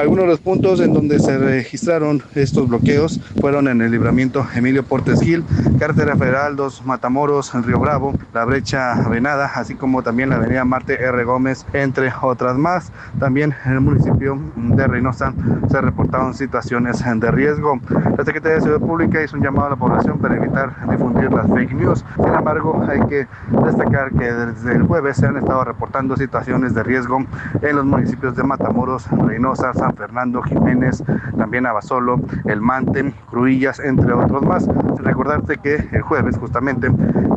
Algunos 0.00 0.24
de 0.24 0.30
los 0.30 0.40
puntos 0.40 0.80
en 0.80 0.94
donde 0.94 1.18
se 1.18 1.36
registraron 1.36 2.22
estos 2.34 2.66
bloqueos 2.66 3.20
fueron 3.38 3.68
en 3.68 3.82
el 3.82 3.90
libramiento 3.90 4.46
Emilio 4.54 4.82
Portes 4.82 5.20
Gil, 5.20 5.44
Carretera 5.78 6.16
Federal 6.16 6.56
2 6.56 6.86
Matamoros, 6.86 7.52
Río 7.66 7.78
Bravo, 7.78 8.14
la 8.32 8.46
brecha 8.46 8.94
Venada, 9.10 9.52
así 9.54 9.74
como 9.74 10.02
también 10.02 10.30
la 10.30 10.36
avenida 10.36 10.64
Marte 10.64 10.94
R. 10.94 11.22
Gómez, 11.24 11.66
entre 11.74 12.10
otras 12.22 12.56
más. 12.56 12.90
También 13.18 13.54
en 13.66 13.72
el 13.72 13.80
municipio 13.82 14.40
de 14.56 14.86
Reynosa 14.86 15.34
se 15.70 15.80
reportaron 15.82 16.32
situaciones 16.32 17.04
de 17.04 17.30
riesgo. 17.30 17.78
La 18.16 18.24
Secretaría 18.24 18.54
de 18.54 18.60
Seguridad 18.62 18.86
Pública 18.86 19.22
hizo 19.22 19.36
un 19.36 19.42
llamado 19.42 19.66
a 19.66 19.70
la 19.70 19.76
población 19.76 20.18
para 20.18 20.34
evitar 20.34 20.74
difundir 20.88 21.30
las 21.30 21.46
fake 21.46 21.74
news. 21.74 22.06
Sin 22.16 22.34
embargo, 22.34 22.82
hay 22.88 23.00
que 23.06 23.26
destacar 23.66 24.12
que 24.12 24.32
desde 24.32 24.76
el 24.76 24.82
jueves 24.84 25.18
se 25.18 25.26
han 25.26 25.36
estado 25.36 25.62
reportando 25.62 26.16
situaciones 26.16 26.74
de 26.74 26.82
riesgo 26.84 27.22
en 27.60 27.76
los 27.76 27.84
municipios 27.84 28.34
de 28.34 28.44
Matamoros, 28.44 29.06
Reynosa, 29.10 29.74
San 29.74 29.89
Fernando, 29.92 30.42
Jiménez, 30.42 31.02
también 31.36 31.66
Abasolo, 31.66 32.20
El 32.44 32.60
Mante, 32.60 33.12
Cruillas, 33.30 33.80
entre 33.80 34.12
otros 34.12 34.42
más. 34.42 34.66
Recordarte 34.98 35.58
que 35.58 35.88
el 35.92 36.02
jueves 36.02 36.36
justamente 36.36 36.88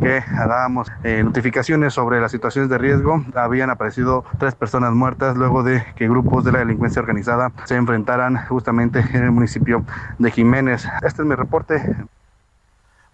que 0.02 0.22
dábamos 0.38 0.92
eh, 1.04 1.24
notificaciones 1.24 1.94
sobre 1.94 2.20
las 2.20 2.32
situaciones 2.32 2.70
de 2.70 2.78
riesgo, 2.78 3.24
habían 3.36 3.70
aparecido 3.70 4.26
tres 4.38 4.54
personas 4.54 4.94
muertas 4.94 5.38
luego 5.38 5.64
de 5.64 5.84
que 5.96 6.08
grupos 6.08 6.44
de 6.44 6.52
la 6.52 6.60
delincuencia 6.60 7.02
organizada 7.02 7.52
se 7.66 7.76
enfrentaran 7.76 8.38
justamente 8.48 9.00
en 9.14 9.24
el 9.24 9.32
municipio 9.32 9.84
de 10.20 10.32
Jiménez. 10.32 10.86
Este 11.04 11.22
es 11.22 11.28
mi 11.28 11.36
reporte. 11.36 11.96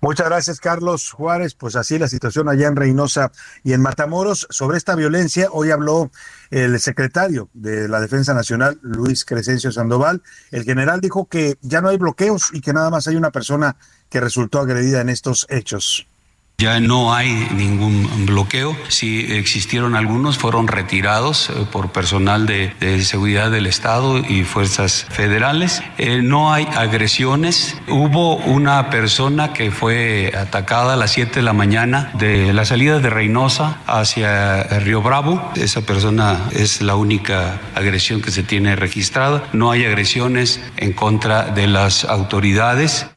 Muchas 0.01 0.27
gracias, 0.27 0.59
Carlos 0.61 1.11
Juárez. 1.11 1.55
Pues 1.55 1.75
así 1.75 1.99
la 1.99 2.07
situación 2.07 2.47
allá 2.47 2.67
en 2.67 2.77
Reynosa 2.77 3.31
y 3.63 3.73
en 3.73 3.81
Matamoros. 3.81 4.47
Sobre 4.49 4.77
esta 4.77 4.95
violencia, 4.95 5.49
hoy 5.51 5.71
habló 5.71 6.09
el 6.51 6.79
secretario 6.79 7.49
de 7.53 7.89
la 7.89 7.99
Defensa 7.99 8.33
Nacional, 8.33 8.79
Luis 8.81 9.25
Crescencio 9.25 9.73
Sandoval. 9.73 10.21
El 10.51 10.63
general 10.63 11.01
dijo 11.01 11.25
que 11.25 11.57
ya 11.61 11.81
no 11.81 11.89
hay 11.89 11.97
bloqueos 11.97 12.49
y 12.53 12.61
que 12.61 12.71
nada 12.71 12.89
más 12.89 13.07
hay 13.07 13.17
una 13.17 13.31
persona 13.31 13.75
que 14.09 14.21
resultó 14.21 14.59
agredida 14.59 15.01
en 15.01 15.09
estos 15.09 15.45
hechos. 15.49 16.07
Ya 16.59 16.81
no 16.81 17.13
hay 17.13 17.47
ningún 17.55 18.25
bloqueo. 18.25 18.75
Si 18.89 19.31
existieron 19.31 19.95
algunos, 19.95 20.37
fueron 20.37 20.67
retirados 20.67 21.49
eh, 21.49 21.65
por 21.71 21.93
personal 21.93 22.45
de, 22.45 22.73
seguridad 23.05 23.49
del 23.49 23.65
Estado 23.65 24.17
y 24.17 24.43
fuerzas 24.43 25.05
federales. 25.09 25.81
Eh, 25.97 26.21
no 26.21 26.51
hay 26.51 26.67
agresiones. 26.75 27.77
Hubo 27.87 28.35
una 28.35 28.89
persona 28.89 29.53
que 29.53 29.71
fue 29.71 30.33
atacada 30.37 30.95
a 30.95 30.97
las 30.97 31.11
7 31.11 31.35
de 31.35 31.43
la 31.43 31.53
mañana 31.53 32.11
de 32.15 32.51
la 32.51 32.65
salida 32.65 32.99
de 32.99 33.09
Reynosa 33.09 33.77
hacia 33.87 34.63
Río 34.81 35.01
Bravo. 35.01 35.53
Esa 35.55 35.79
persona 35.79 36.49
es 36.51 36.81
la 36.81 36.97
única 36.97 37.61
agresión 37.73 38.21
que 38.21 38.31
se 38.31 38.43
tiene 38.43 38.75
registrada. 38.75 39.45
No 39.53 39.71
hay 39.71 39.85
agresiones 39.85 40.59
en 40.75 40.91
contra 40.91 41.45
de 41.45 41.67
las 41.67 42.03
autoridades. 42.03 43.07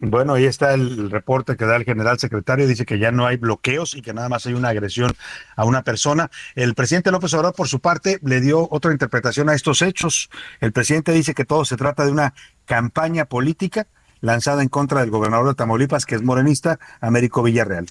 Bueno, 0.00 0.34
ahí 0.34 0.44
está 0.44 0.74
el 0.74 1.10
reporte 1.10 1.56
que 1.56 1.64
da 1.64 1.74
el 1.74 1.84
general 1.84 2.20
secretario. 2.20 2.68
Dice 2.68 2.86
que 2.86 3.00
ya 3.00 3.10
no 3.10 3.26
hay 3.26 3.36
bloqueos 3.36 3.94
y 3.96 4.02
que 4.02 4.14
nada 4.14 4.28
más 4.28 4.46
hay 4.46 4.54
una 4.54 4.68
agresión 4.68 5.12
a 5.56 5.64
una 5.64 5.82
persona. 5.82 6.30
El 6.54 6.74
presidente 6.76 7.10
López 7.10 7.34
Obrador, 7.34 7.56
por 7.56 7.66
su 7.66 7.80
parte, 7.80 8.20
le 8.22 8.40
dio 8.40 8.68
otra 8.70 8.92
interpretación 8.92 9.48
a 9.48 9.54
estos 9.54 9.82
hechos. 9.82 10.30
El 10.60 10.72
presidente 10.72 11.10
dice 11.10 11.34
que 11.34 11.44
todo 11.44 11.64
se 11.64 11.76
trata 11.76 12.04
de 12.04 12.12
una 12.12 12.34
campaña 12.64 13.24
política 13.24 13.88
lanzada 14.20 14.62
en 14.62 14.68
contra 14.68 15.00
del 15.00 15.10
gobernador 15.10 15.48
de 15.48 15.54
Tamaulipas, 15.54 16.06
que 16.06 16.14
es 16.14 16.22
morenista, 16.22 16.78
Américo 17.00 17.42
Villarreal. 17.42 17.86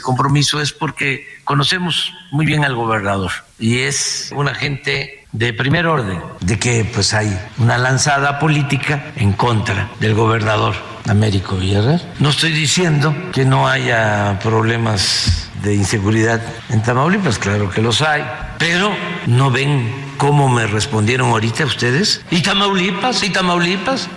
Compromiso 0.00 0.60
es 0.60 0.72
porque 0.72 1.26
conocemos 1.44 2.12
muy 2.30 2.46
bien 2.46 2.64
al 2.64 2.74
gobernador 2.74 3.30
y 3.58 3.80
es 3.80 4.30
una 4.34 4.54
gente 4.54 5.24
de 5.32 5.52
primer 5.52 5.86
orden, 5.86 6.20
de 6.40 6.58
que 6.58 6.84
pues 6.84 7.14
hay 7.14 7.38
una 7.58 7.78
lanzada 7.78 8.38
política 8.38 9.12
en 9.16 9.32
contra 9.32 9.88
del 10.00 10.14
gobernador 10.14 10.74
Américo 11.08 11.56
Villarreal. 11.56 12.02
No 12.18 12.30
estoy 12.30 12.52
diciendo 12.52 13.14
que 13.32 13.44
no 13.44 13.68
haya 13.68 14.38
problemas 14.42 15.48
de 15.62 15.74
inseguridad 15.74 16.40
en 16.68 16.82
Tamaulipas, 16.82 17.38
claro 17.38 17.70
que 17.70 17.82
los 17.82 18.02
hay, 18.02 18.24
pero 18.58 18.90
no 19.26 19.50
ven 19.50 19.92
cómo 20.16 20.48
me 20.48 20.66
respondieron 20.66 21.30
ahorita 21.30 21.64
ustedes. 21.64 22.22
¿Y 22.30 22.42
Tamaulipas? 22.42 23.22
¿Y 23.22 23.30
Tamaulipas? 23.30 24.08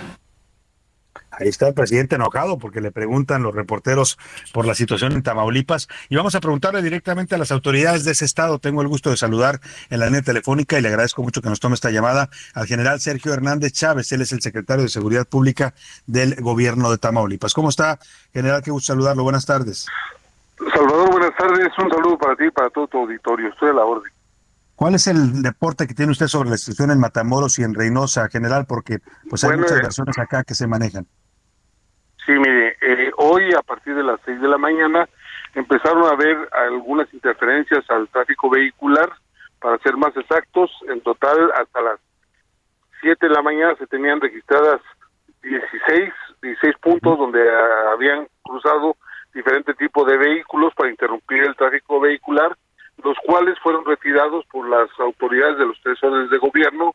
Ahí 1.38 1.48
está 1.48 1.68
el 1.68 1.74
presidente 1.74 2.16
enojado 2.16 2.58
porque 2.58 2.80
le 2.80 2.90
preguntan 2.90 3.42
los 3.42 3.54
reporteros 3.54 4.18
por 4.52 4.66
la 4.66 4.74
situación 4.74 5.12
en 5.12 5.22
Tamaulipas 5.22 5.88
y 6.08 6.16
vamos 6.16 6.34
a 6.34 6.40
preguntarle 6.40 6.82
directamente 6.82 7.34
a 7.34 7.38
las 7.38 7.50
autoridades 7.50 8.04
de 8.04 8.12
ese 8.12 8.24
estado. 8.24 8.58
Tengo 8.58 8.82
el 8.82 8.88
gusto 8.88 9.10
de 9.10 9.16
saludar 9.16 9.60
en 9.90 10.00
la 10.00 10.06
línea 10.06 10.22
telefónica 10.22 10.78
y 10.78 10.82
le 10.82 10.88
agradezco 10.88 11.22
mucho 11.22 11.42
que 11.42 11.48
nos 11.48 11.60
tome 11.60 11.74
esta 11.74 11.90
llamada 11.90 12.30
al 12.54 12.66
general 12.66 13.00
Sergio 13.00 13.32
Hernández 13.32 13.72
Chávez. 13.72 14.10
Él 14.12 14.22
es 14.22 14.32
el 14.32 14.40
secretario 14.40 14.84
de 14.84 14.88
Seguridad 14.88 15.26
Pública 15.26 15.74
del 16.06 16.36
gobierno 16.36 16.90
de 16.90 16.98
Tamaulipas. 16.98 17.54
¿Cómo 17.54 17.68
está, 17.68 17.98
general? 18.32 18.62
Qué 18.62 18.70
gusto 18.70 18.92
saludarlo. 18.92 19.22
Buenas 19.22 19.46
tardes. 19.46 19.86
Salvador, 20.72 21.10
buenas 21.10 21.36
tardes. 21.36 21.68
Un 21.78 21.90
saludo 21.90 22.18
para 22.18 22.36
ti 22.36 22.44
y 22.44 22.50
para 22.50 22.70
todo 22.70 22.86
tu 22.86 22.98
auditorio. 22.98 23.48
Estoy 23.48 23.70
a 23.70 23.74
la 23.74 23.84
orden. 23.84 24.12
¿Cuál 24.76 24.96
es 24.96 25.06
el 25.06 25.42
deporte 25.42 25.86
que 25.86 25.94
tiene 25.94 26.12
usted 26.12 26.26
sobre 26.26 26.50
la 26.50 26.56
situación 26.56 26.90
en 26.90 26.98
Matamoros 26.98 27.58
y 27.58 27.62
en 27.62 27.74
Reynosa, 27.74 28.28
general? 28.28 28.66
Porque 28.66 28.98
pues 29.30 29.44
hay 29.44 29.56
muchas 29.56 29.80
personas 29.80 30.18
acá 30.18 30.42
que 30.42 30.54
se 30.54 30.66
manejan. 30.66 31.06
Sí, 32.26 32.32
mire, 32.32 32.76
eh, 32.80 33.12
hoy 33.16 33.52
a 33.52 33.62
partir 33.62 33.94
de 33.94 34.02
las 34.02 34.18
6 34.24 34.40
de 34.40 34.48
la 34.48 34.56
mañana 34.56 35.06
empezaron 35.54 36.04
a 36.04 36.10
haber 36.12 36.48
algunas 36.52 37.12
interferencias 37.12 37.84
al 37.90 38.08
tráfico 38.08 38.48
vehicular, 38.48 39.10
para 39.60 39.78
ser 39.78 39.96
más 39.96 40.16
exactos, 40.16 40.70
en 40.88 41.00
total 41.02 41.50
hasta 41.54 41.82
las 41.82 42.00
7 43.00 43.28
de 43.28 43.34
la 43.34 43.42
mañana 43.42 43.74
se 43.76 43.86
tenían 43.86 44.20
registradas 44.20 44.80
16, 45.42 46.12
16 46.42 46.74
puntos 46.80 47.18
donde 47.18 47.42
habían 47.92 48.26
cruzado 48.42 48.96
diferentes 49.34 49.76
tipos 49.76 50.06
de 50.06 50.16
vehículos 50.16 50.72
para 50.74 50.90
interrumpir 50.90 51.44
el 51.44 51.56
tráfico 51.56 52.00
vehicular, 52.00 52.56
los 53.02 53.18
cuales 53.26 53.58
fueron 53.60 53.84
retirados 53.84 54.46
por 54.46 54.68
las 54.68 54.88
autoridades 54.98 55.58
de 55.58 55.66
los 55.66 55.78
tres 55.82 56.02
órdenes 56.02 56.30
de 56.30 56.38
gobierno, 56.38 56.94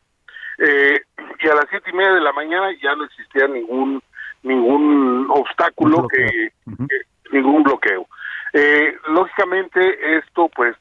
eh, 0.57 1.01
y 1.39 1.47
a 1.47 1.55
las 1.55 1.65
siete 1.69 1.91
y 1.91 1.95
media 1.95 2.13
de 2.13 2.21
la 2.21 2.33
mañana 2.33 2.71
ya 2.81 2.95
no 2.95 3.05
existía 3.05 3.47
ningún 3.47 4.01
ningún 4.43 5.27
obstáculo, 5.29 6.07
que, 6.07 6.51
ningún 7.31 7.63
bloqueo. 7.63 8.07
Eh, 8.53 8.97
lógicamente 9.09 10.17
esto 10.17 10.49
pues 10.55 10.75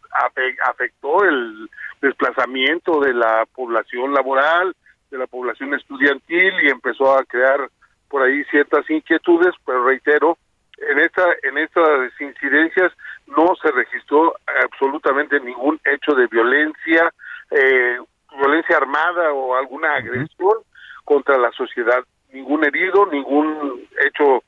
afectó 0.65 1.23
el 1.25 1.69
desplazamiento 2.01 3.01
de 3.01 3.13
la 3.13 3.45
población 3.55 4.15
laboral, 4.15 4.75
de 5.11 5.19
la 5.19 5.27
población 5.27 5.75
estudiantil 5.75 6.55
y 6.63 6.71
empezó 6.71 7.17
a 7.17 7.25
crear 7.25 7.69
por 8.09 8.23
ahí 8.23 8.43
ciertas 8.45 8.89
inquietudes, 8.89 9.55
pero 9.67 9.85
reitero, 9.85 10.39
en 10.79 10.99
esta 11.01 11.25
en 11.43 11.59
estas 11.59 12.11
incidencias 12.21 12.93
no 13.27 13.55
se 13.61 13.71
registró 13.71 14.35
absolutamente 14.65 15.41
ningún 15.41 15.79
hecho 15.85 16.15
de 16.15 16.27
violencia, 16.29 17.13
eh, 17.51 17.99
violencia 18.39 18.77
armada 18.77 19.33
o 19.33 19.57
alguna 19.57 19.95
agresión 19.95 20.55
contra 21.05 21.37
la 21.37 21.51
sociedad 21.53 22.03
ningún 22.33 22.65
herido, 22.65 23.07
ningún 23.07 23.87
hecho 24.05 24.43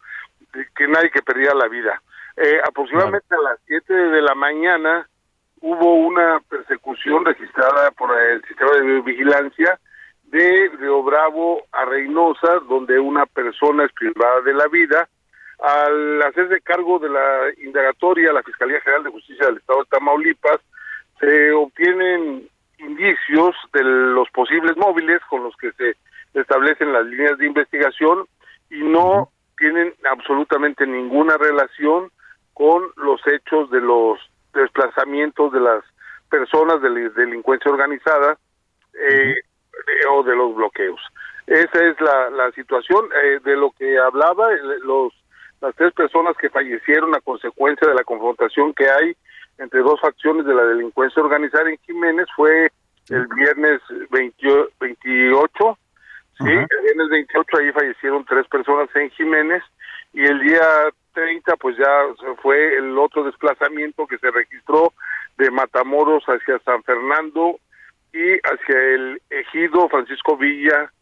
que 0.75 0.89
nadie 0.89 1.11
que 1.11 1.23
perdiera 1.23 1.55
la 1.55 1.69
vida. 1.69 2.01
Eh, 2.37 2.61
aproximadamente 2.67 3.35
a 3.35 3.43
las 3.43 3.59
7 3.67 3.93
de 3.93 4.23
la 4.23 4.35
mañana 4.35 5.09
hubo 5.61 5.95
una 5.95 6.41
persecución 6.49 7.25
registrada 7.25 7.91
por 7.93 8.17
el 8.19 8.43
sistema 8.45 8.71
de 8.73 9.01
vigilancia 9.03 9.79
de 10.25 10.71
Río 10.79 11.03
Bravo 11.03 11.63
a 11.73 11.85
Reynosa, 11.85 12.61
donde 12.69 12.99
una 12.99 13.27
persona 13.27 13.85
es 13.85 13.93
privada 13.93 14.41
de 14.43 14.55
la 14.55 14.69
vida. 14.69 15.09
Al 15.59 16.23
hacerse 16.23 16.61
cargo 16.63 16.99
de 16.99 17.11
la 17.11 17.51
indagatoria, 17.63 18.33
la 18.33 18.43
Fiscalía 18.43 18.81
General 18.81 19.05
de 19.05 19.11
Justicia 19.11 19.47
del 19.47 19.59
Estado 19.59 19.81
de 19.81 19.91
Tamaulipas, 19.91 20.61
se 21.19 21.53
obtienen 21.53 22.49
indicios 22.79 23.55
de 23.75 23.83
los 23.85 24.31
posibles 24.31 24.77
móviles 24.77 25.21
con 25.29 25.43
los 25.43 25.55
que 25.57 25.73
se 25.73 25.97
establecen 26.35 26.93
las 26.93 27.07
líneas 27.07 27.39
de 27.39 27.47
investigación 27.47 28.27
y 28.71 28.83
no 28.83 29.31
tienen 29.59 29.95
absolutamente 30.11 30.87
ninguna 30.87 31.37
relación 31.37 32.11
con 32.55 32.83
los 32.97 33.21
hechos 33.27 33.71
de 33.71 33.81
los 33.81 34.19
desplazamientos 34.53 35.53
de 35.53 35.61
las 35.61 35.85
personas 36.31 36.81
de 36.83 36.91
la 36.91 37.09
delincuencia 37.11 37.71
organizada 37.71 38.39
eh, 38.95 39.35
o 40.11 40.23
de 40.23 40.37
los 40.37 40.55
bloqueos. 40.55 41.01
Esa 41.47 41.85
es 41.85 42.01
la, 42.01 42.31
la 42.31 42.53
situación 42.53 43.07
eh, 43.23 43.41
de 43.45 43.57
lo 43.57 43.71
que 43.73 43.99
hablaba 43.99 44.51
los 44.83 45.13
las 45.61 45.75
tres 45.77 45.93
personas 45.93 46.37
que 46.39 46.49
fallecieron 46.49 47.15
a 47.15 47.21
consecuencia 47.21 47.87
de 47.87 47.95
la 47.95 48.05
confrontación 48.05 48.73
que 48.73 48.89
hay 48.89 49.15
entre 49.59 49.81
dos 49.81 50.01
facciones 50.01 50.47
de 50.47 50.55
la 50.55 50.65
delincuencia 50.65 51.23
organizada 51.23 51.69
en 51.69 51.79
Jiménez 51.85 52.27
fue 52.35 52.71
el 53.11 53.27
viernes 53.27 53.81
28, 54.11 55.79
sí, 56.41 56.51
el 56.51 56.83
viernes 56.83 57.09
28 57.11 57.57
ahí 57.59 57.73
fallecieron 57.73 58.25
tres 58.25 58.47
personas 58.49 58.89
en 58.95 59.11
Jiménez 59.11 59.63
y 60.13 60.25
el 60.25 60.41
día 60.41 60.91
30 61.15 61.57
pues 61.57 61.77
ya 61.77 62.35
fue 62.43 62.77
el 62.77 62.97
otro 62.99 63.25
desplazamiento 63.25 64.07
que 64.07 64.19
se 64.19 64.31
registró 64.31 64.93
de 65.39 65.51
Matamoros 65.51 66.25
hacia 66.25 66.59
San 66.61 66.83
Fernando 66.83 67.59
y 68.13 68.35
hacia 68.39 68.79
el 68.95 69.23
ejido 69.31 69.89
Francisco 69.89 70.37
Villa 70.37 70.93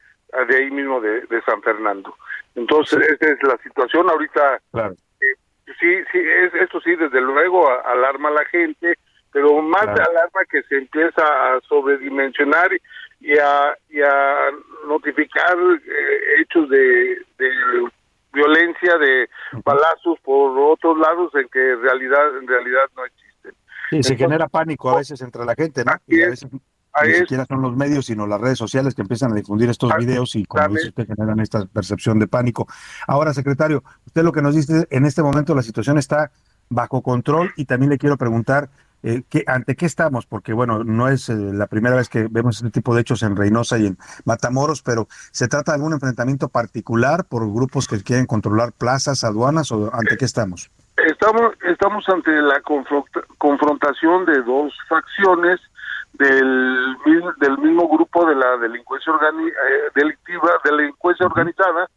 de 0.48 0.56
ahí 0.56 0.70
mismo 0.70 1.00
de, 1.00 1.26
San 1.46 1.62
Fernando. 1.62 2.14
Entonces, 2.54 2.98
esa 3.00 3.32
es 3.32 3.42
la 3.42 3.56
situación 3.58 4.10
ahorita. 4.10 4.60
Claro. 4.72 4.94
Eh, 5.20 5.34
sí, 5.80 5.96
sí, 6.12 6.18
es, 6.18 6.54
esto 6.54 6.80
sí, 6.80 6.94
desde 6.96 7.20
luego 7.20 7.66
alarma 7.86 8.28
a 8.28 8.32
la 8.32 8.44
gente, 8.46 8.98
pero 9.32 9.62
más 9.62 9.86
de 9.86 10.02
alarma 10.02 10.44
que 10.50 10.62
se 10.64 10.76
empieza 10.76 11.22
a 11.22 11.60
sobredimensionar 11.62 12.70
y 13.20 13.38
a, 13.38 13.76
y 13.90 14.00
a 14.00 14.50
notificar 14.86 15.56
eh, 15.56 16.40
hechos 16.40 16.68
de, 16.70 17.16
de 17.38 17.50
violencia, 18.32 18.96
de 18.98 19.28
balazos 19.64 20.18
por 20.24 20.58
otros 20.58 20.98
lados 20.98 21.32
en 21.34 21.48
que 21.48 21.72
en 21.72 21.82
realidad, 21.82 22.36
en 22.40 22.46
realidad 22.46 22.84
no 22.96 23.04
existen. 23.04 23.54
Sí, 23.90 24.02
se 24.02 24.16
genera 24.16 24.48
pánico 24.48 24.90
a 24.90 24.98
veces 24.98 25.20
entre 25.22 25.44
la 25.44 25.54
gente, 25.54 25.84
¿no? 25.84 25.92
Y 26.06 26.22
a 26.22 26.28
veces 26.28 26.50
ni 27.04 27.14
siquiera 27.14 27.44
son 27.46 27.62
los 27.62 27.76
medios, 27.76 28.06
sino 28.06 28.26
las 28.26 28.40
redes 28.40 28.58
sociales 28.58 28.94
que 28.94 29.02
empiezan 29.02 29.32
a 29.32 29.34
difundir 29.34 29.68
estos 29.68 29.94
videos 29.96 30.34
y 30.36 30.44
como 30.44 30.68
dice 30.68 30.88
usted, 30.88 31.06
generan 31.06 31.40
esta 31.40 31.64
percepción 31.66 32.18
de 32.18 32.26
pánico. 32.26 32.66
Ahora, 33.06 33.32
secretario, 33.32 33.82
usted 34.06 34.22
lo 34.22 34.32
que 34.32 34.42
nos 34.42 34.54
dice, 34.54 34.86
en 34.90 35.06
este 35.06 35.22
momento 35.22 35.54
la 35.54 35.62
situación 35.62 35.98
está 35.98 36.30
bajo 36.68 37.02
control 37.02 37.52
y 37.56 37.64
también 37.64 37.90
le 37.90 37.98
quiero 37.98 38.16
preguntar 38.16 38.68
eh, 39.02 39.22
que, 39.28 39.44
ante 39.46 39.76
qué 39.76 39.86
estamos, 39.86 40.26
porque 40.26 40.52
bueno, 40.52 40.82
no 40.84 41.08
es 41.08 41.28
eh, 41.28 41.34
la 41.36 41.66
primera 41.66 41.96
vez 41.96 42.08
que 42.08 42.26
vemos 42.30 42.56
este 42.56 42.70
tipo 42.70 42.94
de 42.94 43.02
hechos 43.02 43.22
en 43.22 43.36
Reynosa 43.36 43.78
y 43.78 43.86
en 43.86 43.98
Matamoros, 44.24 44.82
pero 44.82 45.06
¿se 45.30 45.48
trata 45.48 45.72
de 45.72 45.76
algún 45.76 45.92
enfrentamiento 45.92 46.48
particular 46.48 47.24
por 47.24 47.46
grupos 47.52 47.86
que 47.86 48.02
quieren 48.02 48.26
controlar 48.26 48.72
plazas, 48.72 49.24
aduanas 49.24 49.70
o 49.72 49.94
ante 49.94 50.16
qué 50.16 50.24
estamos? 50.24 50.70
Estamos, 50.96 51.52
estamos 51.64 52.08
ante 52.08 52.30
la 52.42 52.60
confrontación 53.38 54.24
de 54.24 54.42
dos 54.42 54.74
facciones 54.88 55.60
del, 56.14 56.96
del 57.38 57.58
mismo 57.58 57.88
grupo 57.88 58.26
de 58.26 58.34
la 58.34 58.56
delincuencia 58.56 59.12
eh, 59.12 59.90
delictiva, 59.94 60.50
delincuencia 60.64 61.26
organizada, 61.26 61.88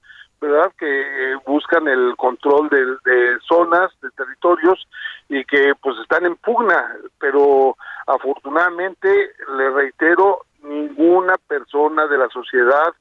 ¿verdad? 0.41 0.71
Que 0.77 1.35
buscan 1.45 1.87
el 1.87 2.15
control 2.17 2.67
de, 2.69 2.83
de, 3.05 3.37
zonas, 3.47 3.91
de 4.01 4.09
territorios 4.11 4.87
y 5.29 5.45
que 5.45 5.73
pues 5.81 5.97
están 5.99 6.25
en 6.25 6.35
pugna, 6.35 6.95
pero 7.19 7.77
afortunadamente, 8.07 9.31
le 9.55 9.69
reitero, 9.69 10.39
ninguna 10.63 11.35
persona 11.47 12.07
de 12.07 12.17
la 12.17 12.27
sociedad 12.29 12.93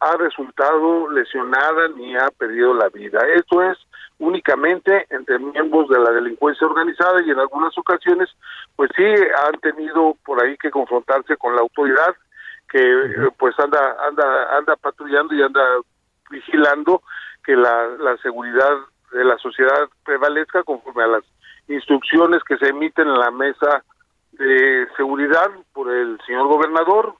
ha 0.00 0.16
resultado 0.16 1.10
lesionada 1.10 1.88
ni 1.96 2.16
ha 2.16 2.30
perdido 2.30 2.74
la 2.74 2.88
vida. 2.88 3.20
Esto 3.34 3.62
es 3.62 3.78
únicamente 4.18 5.06
entre 5.10 5.38
miembros 5.38 5.88
de 5.88 5.98
la 5.98 6.10
delincuencia 6.10 6.66
organizada 6.66 7.22
y 7.22 7.30
en 7.30 7.38
algunas 7.38 7.76
ocasiones 7.76 8.28
pues 8.76 8.90
sí 8.94 9.04
han 9.04 9.58
tenido 9.60 10.16
por 10.24 10.42
ahí 10.42 10.56
que 10.56 10.70
confrontarse 10.70 11.36
con 11.36 11.54
la 11.56 11.62
autoridad 11.62 12.14
que 12.68 12.80
eh, 12.80 13.28
pues 13.36 13.58
anda 13.58 13.96
anda 14.06 14.56
anda 14.56 14.76
patrullando 14.76 15.34
y 15.34 15.42
anda 15.42 15.60
vigilando 16.34 17.02
que 17.44 17.56
la, 17.56 17.88
la 17.98 18.16
seguridad 18.18 18.76
de 19.12 19.24
la 19.24 19.38
sociedad 19.38 19.88
prevalezca 20.04 20.62
conforme 20.64 21.04
a 21.04 21.08
las 21.08 21.24
instrucciones 21.68 22.42
que 22.44 22.58
se 22.58 22.68
emiten 22.68 23.08
en 23.08 23.18
la 23.18 23.30
mesa 23.30 23.84
de 24.32 24.88
seguridad 24.96 25.50
por 25.72 25.90
el 25.90 26.18
señor 26.26 26.48
gobernador, 26.48 27.14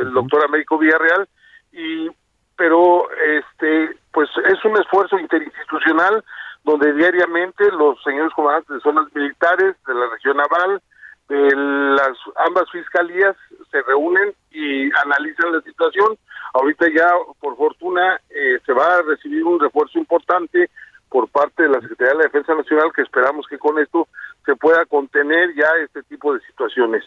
el 0.00 0.12
doctor 0.12 0.44
Américo 0.44 0.78
Villarreal, 0.78 1.28
y 1.72 2.08
pero 2.56 3.08
este 3.10 3.96
pues 4.12 4.28
es 4.46 4.64
un 4.64 4.78
esfuerzo 4.78 5.18
interinstitucional 5.18 6.22
donde 6.64 6.92
diariamente 6.92 7.70
los 7.72 8.00
señores 8.04 8.32
comandantes 8.34 8.76
de 8.76 8.80
zonas 8.80 9.06
militares 9.14 9.74
de 9.86 9.94
la 9.94 10.06
región 10.10 10.36
naval 10.36 10.80
las 11.28 12.16
ambas 12.46 12.70
fiscalías 12.70 13.36
se 13.70 13.82
reúnen 13.82 14.34
y 14.50 14.90
analizan 15.04 15.52
la 15.52 15.62
situación. 15.62 16.18
Ahorita 16.54 16.86
ya, 16.94 17.08
por 17.40 17.56
fortuna, 17.56 18.20
eh, 18.28 18.58
se 18.66 18.72
va 18.72 18.96
a 18.96 19.02
recibir 19.02 19.44
un 19.44 19.58
refuerzo 19.58 19.98
importante 19.98 20.70
por 21.08 21.28
parte 21.28 21.62
de 21.62 21.68
la 21.68 21.80
Secretaría 21.80 22.12
de 22.12 22.18
la 22.18 22.24
Defensa 22.24 22.54
Nacional 22.54 22.92
que 22.94 23.02
esperamos 23.02 23.46
que 23.48 23.58
con 23.58 23.78
esto 23.78 24.08
se 24.44 24.56
pueda 24.56 24.84
contener 24.86 25.54
ya 25.54 25.68
este 25.82 26.02
tipo 26.04 26.34
de 26.34 26.40
situaciones. 26.40 27.04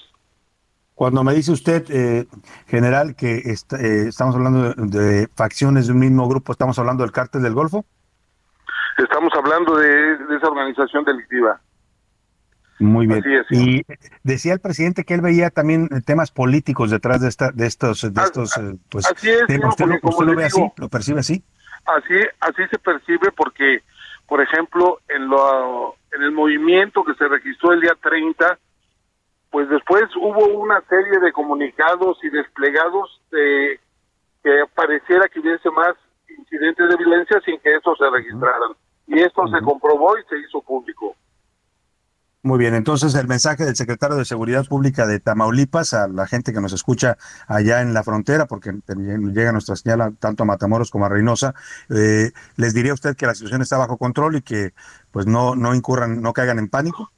Cuando 0.96 1.24
me 1.26 1.34
dice 1.34 1.52
usted, 1.52 1.84
eh, 1.90 2.26
general, 2.68 3.16
que 3.18 3.40
eh, 3.40 4.08
estamos 4.08 4.34
hablando 4.34 4.74
de, 4.78 5.28
facciones 5.36 5.88
de 5.88 5.94
un 5.94 6.00
mismo 6.00 6.28
grupo, 6.30 6.54
¿estamos 6.54 6.80
hablando 6.80 7.04
del 7.04 7.12
cártel 7.12 7.44
del 7.44 7.54
Golfo? 7.54 7.84
Estamos 8.98 9.34
hablando 9.38 9.76
de, 9.76 10.14
esa 10.38 10.48
organización 10.48 11.04
delictiva. 11.04 11.60
Muy 12.80 13.08
bien. 13.08 13.24
Y 13.50 13.84
decía 14.24 14.54
el 14.54 14.60
presidente 14.60 15.06
que 15.06 15.14
él 15.14 15.22
veía 15.22 15.50
también 15.50 15.88
temas 16.06 16.32
políticos 16.32 16.92
detrás 16.92 17.22
de 17.22 17.30
esta, 17.30 17.52
de 17.52 17.68
estos, 17.68 18.02
de 18.02 18.22
estos, 18.22 18.58
eh, 18.58 18.76
pues, 18.90 19.10
¿Usted, 19.10 19.60
lo, 19.60 20.36
ve 20.36 20.46
así? 20.46 20.62
¿Lo 20.78 20.90
percibe 20.90 21.20
así? 21.22 21.44
Así, 21.86 22.16
así 22.42 22.64
se 22.70 22.80
percibe 22.80 23.32
porque, 23.32 23.82
por 24.28 24.42
ejemplo, 24.42 25.00
en 25.08 25.28
lo, 25.30 25.96
en 26.12 26.24
el 26.24 26.32
movimiento 26.32 27.04
que 27.04 27.14
se 27.14 27.28
registró 27.28 27.72
el 27.72 27.82
día 27.82 27.96
30, 28.02 28.58
pues 29.52 29.70
después 29.70 30.04
hubo 30.18 30.46
una 30.60 30.82
serie 30.90 31.20
de 31.20 31.32
comunicados 31.32 32.18
y 32.24 32.30
desplegados 32.30 33.22
de 33.32 33.80
que 34.44 34.64
pareciera 34.74 35.30
que 35.30 35.40
hubiese 35.40 35.70
más 35.72 35.96
incidentes 36.38 36.90
de 36.90 36.98
violencia 36.98 37.40
sin 37.46 37.58
que 37.60 37.76
estos 37.76 37.98
se 37.98 38.10
registraran. 38.10 38.74
Y 39.08 39.22
esto 39.22 39.48
se 39.48 39.62
comprobó 39.62 40.18
y 40.18 40.24
se 40.28 40.38
hizo 40.40 40.62
público. 40.62 41.16
Muy 42.46 42.60
bien, 42.60 42.76
entonces 42.76 43.16
el 43.16 43.28
mensaje 43.28 43.66
del 43.66 43.76
secretario 43.76 44.18
de 44.18 44.24
Seguridad 44.24 44.68
Pública 44.68 45.08
de 45.08 45.20
Tamaulipas 45.20 45.96
a 45.96 46.08
la 46.08 46.28
gente 46.28 46.54
que 46.54 46.62
nos 46.62 46.74
escucha 46.74 47.18
allá 47.48 47.82
en 47.82 47.92
la 47.96 48.04
frontera, 48.04 48.46
porque 48.46 48.72
llega 49.34 49.52
nuestra 49.52 49.76
señal 49.76 50.16
tanto 50.20 50.44
a 50.44 50.46
Matamoros 50.46 50.92
como 50.92 51.08
a 51.08 51.10
Reynosa, 51.10 51.56
eh, 51.90 52.34
les 52.56 52.76
diría 52.76 52.94
usted 52.94 53.16
que 53.16 53.26
la 53.26 53.34
situación 53.34 53.64
está 53.64 53.80
bajo 53.80 53.98
control 53.98 54.36
y 54.36 54.44
que 54.44 54.74
pues 55.12 55.26
no, 55.26 55.56
no 55.56 55.74
incurran, 55.74 56.22
no 56.22 56.34
caigan 56.34 56.60
en 56.60 56.70
pánico. 56.70 57.10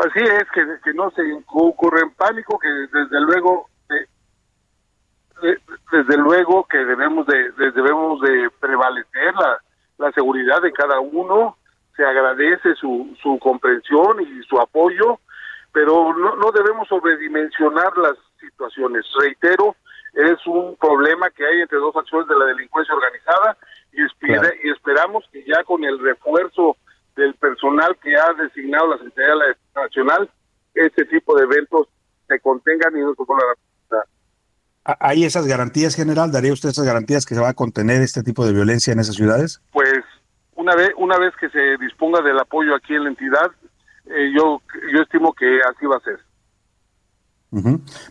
Así 0.00 0.18
es, 0.18 0.44
que, 0.52 0.92
no 0.92 1.12
se 1.12 1.22
ocurre 1.46 2.00
en 2.00 2.10
pánico, 2.10 2.58
que 2.58 2.68
desde 2.68 3.20
luego, 3.20 3.70
desde 5.92 6.16
luego 6.16 6.66
que 6.68 6.78
debemos 6.78 7.28
de, 7.28 7.52
debemos 7.76 8.20
de 8.22 8.50
prevalecer 8.58 9.34
la, 9.34 9.62
la 9.98 10.10
seguridad 10.10 10.60
de 10.62 10.72
cada 10.72 10.98
uno, 10.98 11.58
se 12.00 12.06
agradece 12.06 12.74
su, 12.76 13.14
su 13.22 13.38
comprensión 13.38 14.22
y 14.22 14.42
su 14.48 14.58
apoyo, 14.58 15.20
pero 15.70 16.14
no, 16.16 16.34
no 16.36 16.50
debemos 16.50 16.88
sobredimensionar 16.88 17.94
las 17.98 18.16
situaciones. 18.40 19.04
Reitero, 19.20 19.76
es 20.14 20.38
un 20.46 20.76
problema 20.76 21.28
que 21.28 21.44
hay 21.44 21.60
entre 21.60 21.76
dos 21.76 21.94
acciones 21.94 22.26
de 22.26 22.38
la 22.38 22.46
delincuencia 22.46 22.94
organizada 22.94 23.58
y, 23.92 24.00
y 24.00 24.70
esperamos 24.70 25.24
que 25.30 25.44
ya 25.44 25.62
con 25.64 25.84
el 25.84 25.98
refuerzo 25.98 26.78
del 27.16 27.34
personal 27.34 27.94
que 28.02 28.16
ha 28.16 28.32
designado 28.32 28.88
la 28.88 28.96
Secretaría 28.96 29.30
de 29.32 29.36
la 29.36 29.46
Defensa 29.48 29.80
Nacional, 29.82 30.30
este 30.72 31.04
tipo 31.04 31.36
de 31.36 31.44
eventos 31.44 31.86
se 32.28 32.40
contengan 32.40 32.96
y 32.96 33.00
no 33.00 33.14
se 33.14 33.24
vuelvan 33.24 33.50
a 33.50 33.60
¿Hay 34.98 35.24
esas 35.24 35.46
garantías, 35.46 35.94
general? 35.94 36.32
¿Daría 36.32 36.54
usted 36.54 36.70
esas 36.70 36.86
garantías 36.86 37.26
que 37.26 37.34
se 37.34 37.40
va 37.40 37.50
a 37.50 37.54
contener 37.54 38.00
este 38.00 38.22
tipo 38.22 38.46
de 38.46 38.54
violencia 38.54 38.94
en 38.94 39.00
esas 39.00 39.14
ciudades? 39.14 39.60
Pues 39.72 40.02
una 40.60 40.74
vez, 40.74 40.90
una 40.98 41.18
vez 41.18 41.34
que 41.40 41.48
se 41.48 41.78
disponga 41.78 42.20
del 42.20 42.38
apoyo 42.38 42.74
aquí 42.74 42.94
en 42.94 43.04
la 43.04 43.10
entidad, 43.10 43.50
eh, 44.06 44.30
yo, 44.36 44.60
yo 44.92 45.02
estimo 45.02 45.32
que 45.32 45.60
así 45.62 45.86
va 45.86 45.96
a 45.96 46.00
ser. 46.00 46.20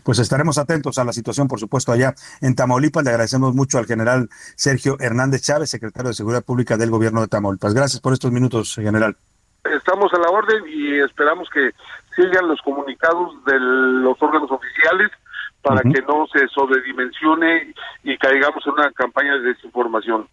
Pues 0.04 0.18
estaremos 0.18 0.58
atentos 0.58 0.98
a 0.98 1.04
la 1.04 1.12
situación, 1.12 1.48
por 1.48 1.60
supuesto, 1.60 1.92
allá 1.92 2.12
en 2.42 2.54
Tamaulipas. 2.54 3.04
Le 3.04 3.10
agradecemos 3.10 3.54
mucho 3.54 3.78
al 3.78 3.86
general 3.86 4.28
Sergio 4.56 4.96
Hernández 5.00 5.42
Chávez, 5.42 5.70
secretario 5.70 6.08
de 6.08 6.14
Seguridad 6.14 6.44
Pública 6.44 6.76
del 6.76 6.90
Gobierno 6.90 7.22
de 7.22 7.28
Tamaulipas. 7.28 7.72
Gracias 7.72 8.02
por 8.02 8.12
estos 8.12 8.32
minutos, 8.32 8.74
general. 8.74 9.16
Estamos 9.64 10.12
a 10.12 10.18
la 10.18 10.28
orden 10.28 10.64
y 10.68 10.98
esperamos 10.98 11.48
que 11.50 11.70
sigan 12.16 12.48
los 12.48 12.60
comunicados 12.62 13.42
de 13.44 13.58
los 13.58 14.20
órganos 14.20 14.50
oficiales 14.50 15.10
para 15.62 15.82
que 15.82 16.02
no 16.02 16.26
se 16.32 16.48
sobredimensione 16.48 17.72
y 18.02 18.16
caigamos 18.18 18.66
en 18.66 18.72
una 18.72 18.90
campaña 18.92 19.34
de 19.34 19.52
desinformación. 19.54 20.26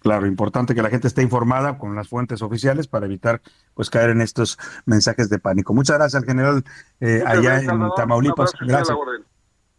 Claro, 0.00 0.26
importante 0.26 0.74
que 0.74 0.82
la 0.82 0.90
gente 0.90 1.08
esté 1.08 1.22
informada 1.22 1.78
con 1.78 1.94
las 1.94 2.08
fuentes 2.08 2.42
oficiales 2.42 2.86
para 2.86 3.06
evitar 3.06 3.40
pues 3.74 3.90
caer 3.90 4.10
en 4.10 4.20
estos 4.20 4.58
mensajes 4.86 5.28
de 5.28 5.38
pánico. 5.38 5.74
Muchas 5.74 5.98
gracias 5.98 6.22
al 6.22 6.28
general 6.28 6.64
eh, 7.00 7.22
allá 7.26 7.60
en 7.60 7.80
Tamaulipas. 7.96 8.52
Gracias. 8.60 8.96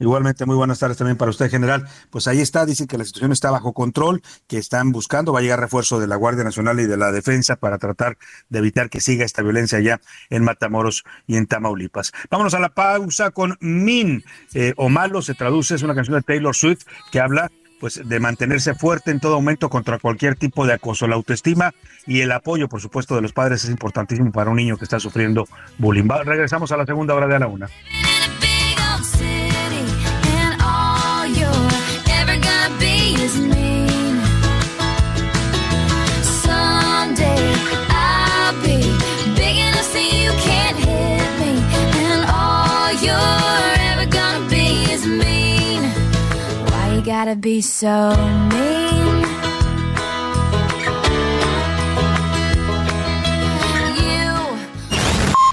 Igualmente, 0.02 0.46
muy 0.46 0.56
buenas 0.56 0.80
tardes 0.80 0.96
también 0.96 1.18
para 1.18 1.30
usted, 1.30 1.50
general. 1.50 1.86
Pues 2.10 2.28
ahí 2.30 2.40
está, 2.40 2.66
dice 2.66 2.88
que 2.88 2.98
la 2.98 3.04
situación 3.04 3.34
está 3.34 3.52
bajo 3.52 3.74
control, 3.74 4.22
que 4.48 4.58
están 4.58 4.94
buscando, 4.94 5.34
va 5.34 5.40
a 5.40 5.42
llegar 5.42 5.60
refuerzo 5.60 6.00
de 6.00 6.08
la 6.08 6.16
Guardia 6.16 6.46
Nacional 6.46 6.80
y 6.80 6.86
de 6.86 6.96
la 6.96 7.12
Defensa 7.12 7.58
para 7.58 7.78
tratar 7.78 8.18
de 8.48 8.60
evitar 8.60 8.90
que 8.90 9.02
siga 9.02 9.26
esta 9.26 9.42
violencia 9.42 9.78
allá 9.78 10.00
en 10.30 10.46
Matamoros 10.46 11.04
y 11.28 11.36
en 11.36 11.48
Tamaulipas. 11.48 12.14
Vámonos 12.32 12.54
a 12.54 12.60
la 12.60 12.70
pausa 12.70 13.32
con 13.32 13.58
Min, 13.60 14.24
eh, 14.54 14.74
o 14.78 14.88
Malo 14.88 15.22
se 15.22 15.34
traduce, 15.34 15.76
es 15.76 15.84
una 15.84 15.96
canción 15.96 16.16
de 16.16 16.24
Taylor 16.24 16.56
Swift 16.56 16.84
que 17.12 17.20
habla 17.20 17.52
pues 17.80 18.02
de 18.08 18.20
mantenerse 18.20 18.74
fuerte 18.76 19.12
en 19.12 19.20
todo 19.20 19.36
momento 19.36 19.70
contra 19.70 20.00
cualquier 20.00 20.36
tipo 20.36 20.66
de 20.66 20.74
acoso. 20.74 21.08
La 21.08 21.16
autoestima 21.16 21.74
y 22.06 22.22
el 22.22 22.32
apoyo, 22.32 22.68
por 22.68 22.82
supuesto, 22.82 23.16
de 23.16 23.22
los 23.22 23.34
padres 23.34 23.64
es 23.64 23.70
importantísimo 23.70 24.32
para 24.32 24.50
un 24.50 24.58
niño 24.58 24.78
que 24.78 24.84
está 24.84 25.00
sufriendo 25.00 25.48
bullying. 25.78 26.08
regresamos 26.26 26.72
a 26.72 26.78
la 26.78 26.86
segunda 26.86 27.14
hora 27.16 27.28
de 27.28 27.36
a 27.36 27.40
la 27.40 27.48
una. 27.48 27.68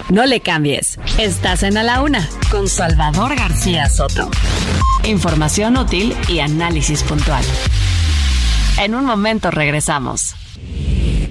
No 0.08 0.26
le 0.26 0.40
cambies. 0.40 0.98
Estás 1.18 1.64
en 1.64 1.76
A 1.76 1.82
la 1.82 2.02
Una 2.02 2.28
con 2.52 2.68
Salvador 2.68 3.34
García 3.34 3.88
Soto. 3.88 4.30
Información 5.04 5.76
útil 5.76 6.16
y 6.28 6.38
análisis 6.38 7.02
puntual. 7.02 7.44
En 8.78 8.94
un 8.94 9.04
momento 9.04 9.50
regresamos. 9.50 10.36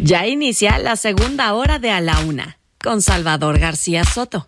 Ya 0.02 0.28
inicia 0.28 0.78
la 0.80 0.98
segunda 0.98 1.54
hora 1.54 1.80
de 1.80 1.92
A 1.92 2.02
la 2.02 2.20
Una 2.20 2.58
con 2.84 3.02
Salvador 3.02 3.58
García 3.58 4.04
Soto. 4.04 4.48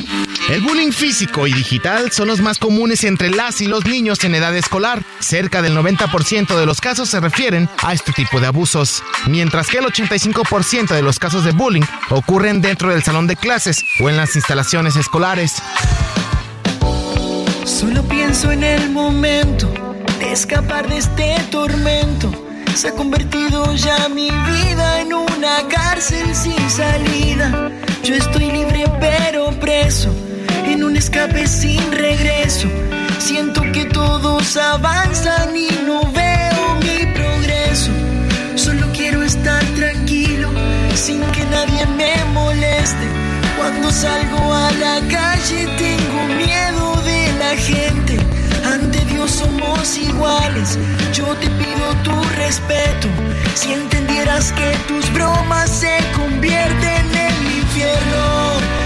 El 0.51 0.59
bullying 0.59 0.91
físico 0.91 1.47
y 1.47 1.53
digital 1.53 2.11
son 2.11 2.27
los 2.27 2.41
más 2.41 2.57
comunes 2.57 3.05
entre 3.05 3.29
las 3.29 3.61
y 3.61 3.67
los 3.67 3.85
niños 3.85 4.21
en 4.25 4.35
edad 4.35 4.53
escolar. 4.53 5.01
Cerca 5.21 5.61
del 5.61 5.77
90% 5.77 6.59
de 6.59 6.65
los 6.65 6.81
casos 6.81 7.07
se 7.07 7.21
refieren 7.21 7.69
a 7.81 7.93
este 7.93 8.11
tipo 8.11 8.41
de 8.41 8.47
abusos, 8.47 9.01
mientras 9.27 9.69
que 9.69 9.77
el 9.77 9.85
85% 9.85 10.93
de 10.93 11.03
los 11.03 11.19
casos 11.19 11.45
de 11.45 11.53
bullying 11.53 11.83
ocurren 12.09 12.59
dentro 12.59 12.89
del 12.89 13.01
salón 13.01 13.27
de 13.27 13.37
clases 13.37 13.85
o 14.01 14.09
en 14.09 14.17
las 14.17 14.35
instalaciones 14.35 14.97
escolares. 14.97 15.63
Solo 17.63 18.03
pienso 18.03 18.51
en 18.51 18.65
el 18.65 18.89
momento 18.89 19.73
de 20.19 20.33
escapar 20.33 20.89
de 20.89 20.97
este 20.97 21.37
tormento. 21.49 22.29
Se 22.75 22.89
ha 22.89 22.91
convertido 22.91 23.73
ya 23.75 24.09
mi 24.09 24.29
vida 24.29 24.99
en 24.99 25.13
una 25.13 25.65
cárcel 25.69 26.35
sin 26.35 26.69
salida. 26.69 27.71
Yo 28.03 28.15
estoy 28.15 28.51
libre 28.51 28.83
pero 28.99 29.57
preso 29.57 30.13
escape 31.01 31.47
sin 31.47 31.91
regreso. 31.91 32.67
Siento 33.17 33.63
que 33.73 33.85
todos 33.85 34.55
avanzan 34.55 35.57
y 35.57 35.69
no 35.87 35.99
veo 36.11 36.75
mi 36.85 36.99
progreso. 37.17 37.91
Solo 38.55 38.85
quiero 38.93 39.23
estar 39.23 39.63
tranquilo, 39.79 40.49
sin 40.93 41.21
que 41.33 41.43
nadie 41.45 41.87
me 41.97 42.13
moleste. 42.35 43.05
Cuando 43.57 43.89
salgo 43.89 44.53
a 44.53 44.69
la 44.83 44.95
calle 45.17 45.59
tengo 45.85 46.19
miedo 46.43 46.85
de 47.11 47.21
la 47.39 47.53
gente. 47.69 48.19
Ante 48.71 48.99
Dios 49.05 49.31
somos 49.31 49.97
iguales, 49.97 50.77
yo 51.13 51.25
te 51.41 51.47
pido 51.61 51.85
tu 52.03 52.15
respeto. 52.43 53.07
Si 53.55 53.73
entendieras 53.73 54.51
que 54.51 54.69
tus 54.87 55.11
bromas 55.13 55.67
se 55.67 55.97
convierten 56.15 57.05
en 57.25 57.33
mi 57.47 57.57
infierno 57.57 58.11
no 58.11 58.80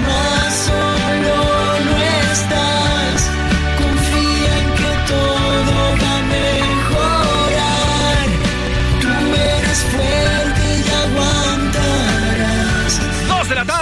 más, 0.00 0.54
solo 0.66 1.80
no 1.84 2.32
estás. 2.32 2.63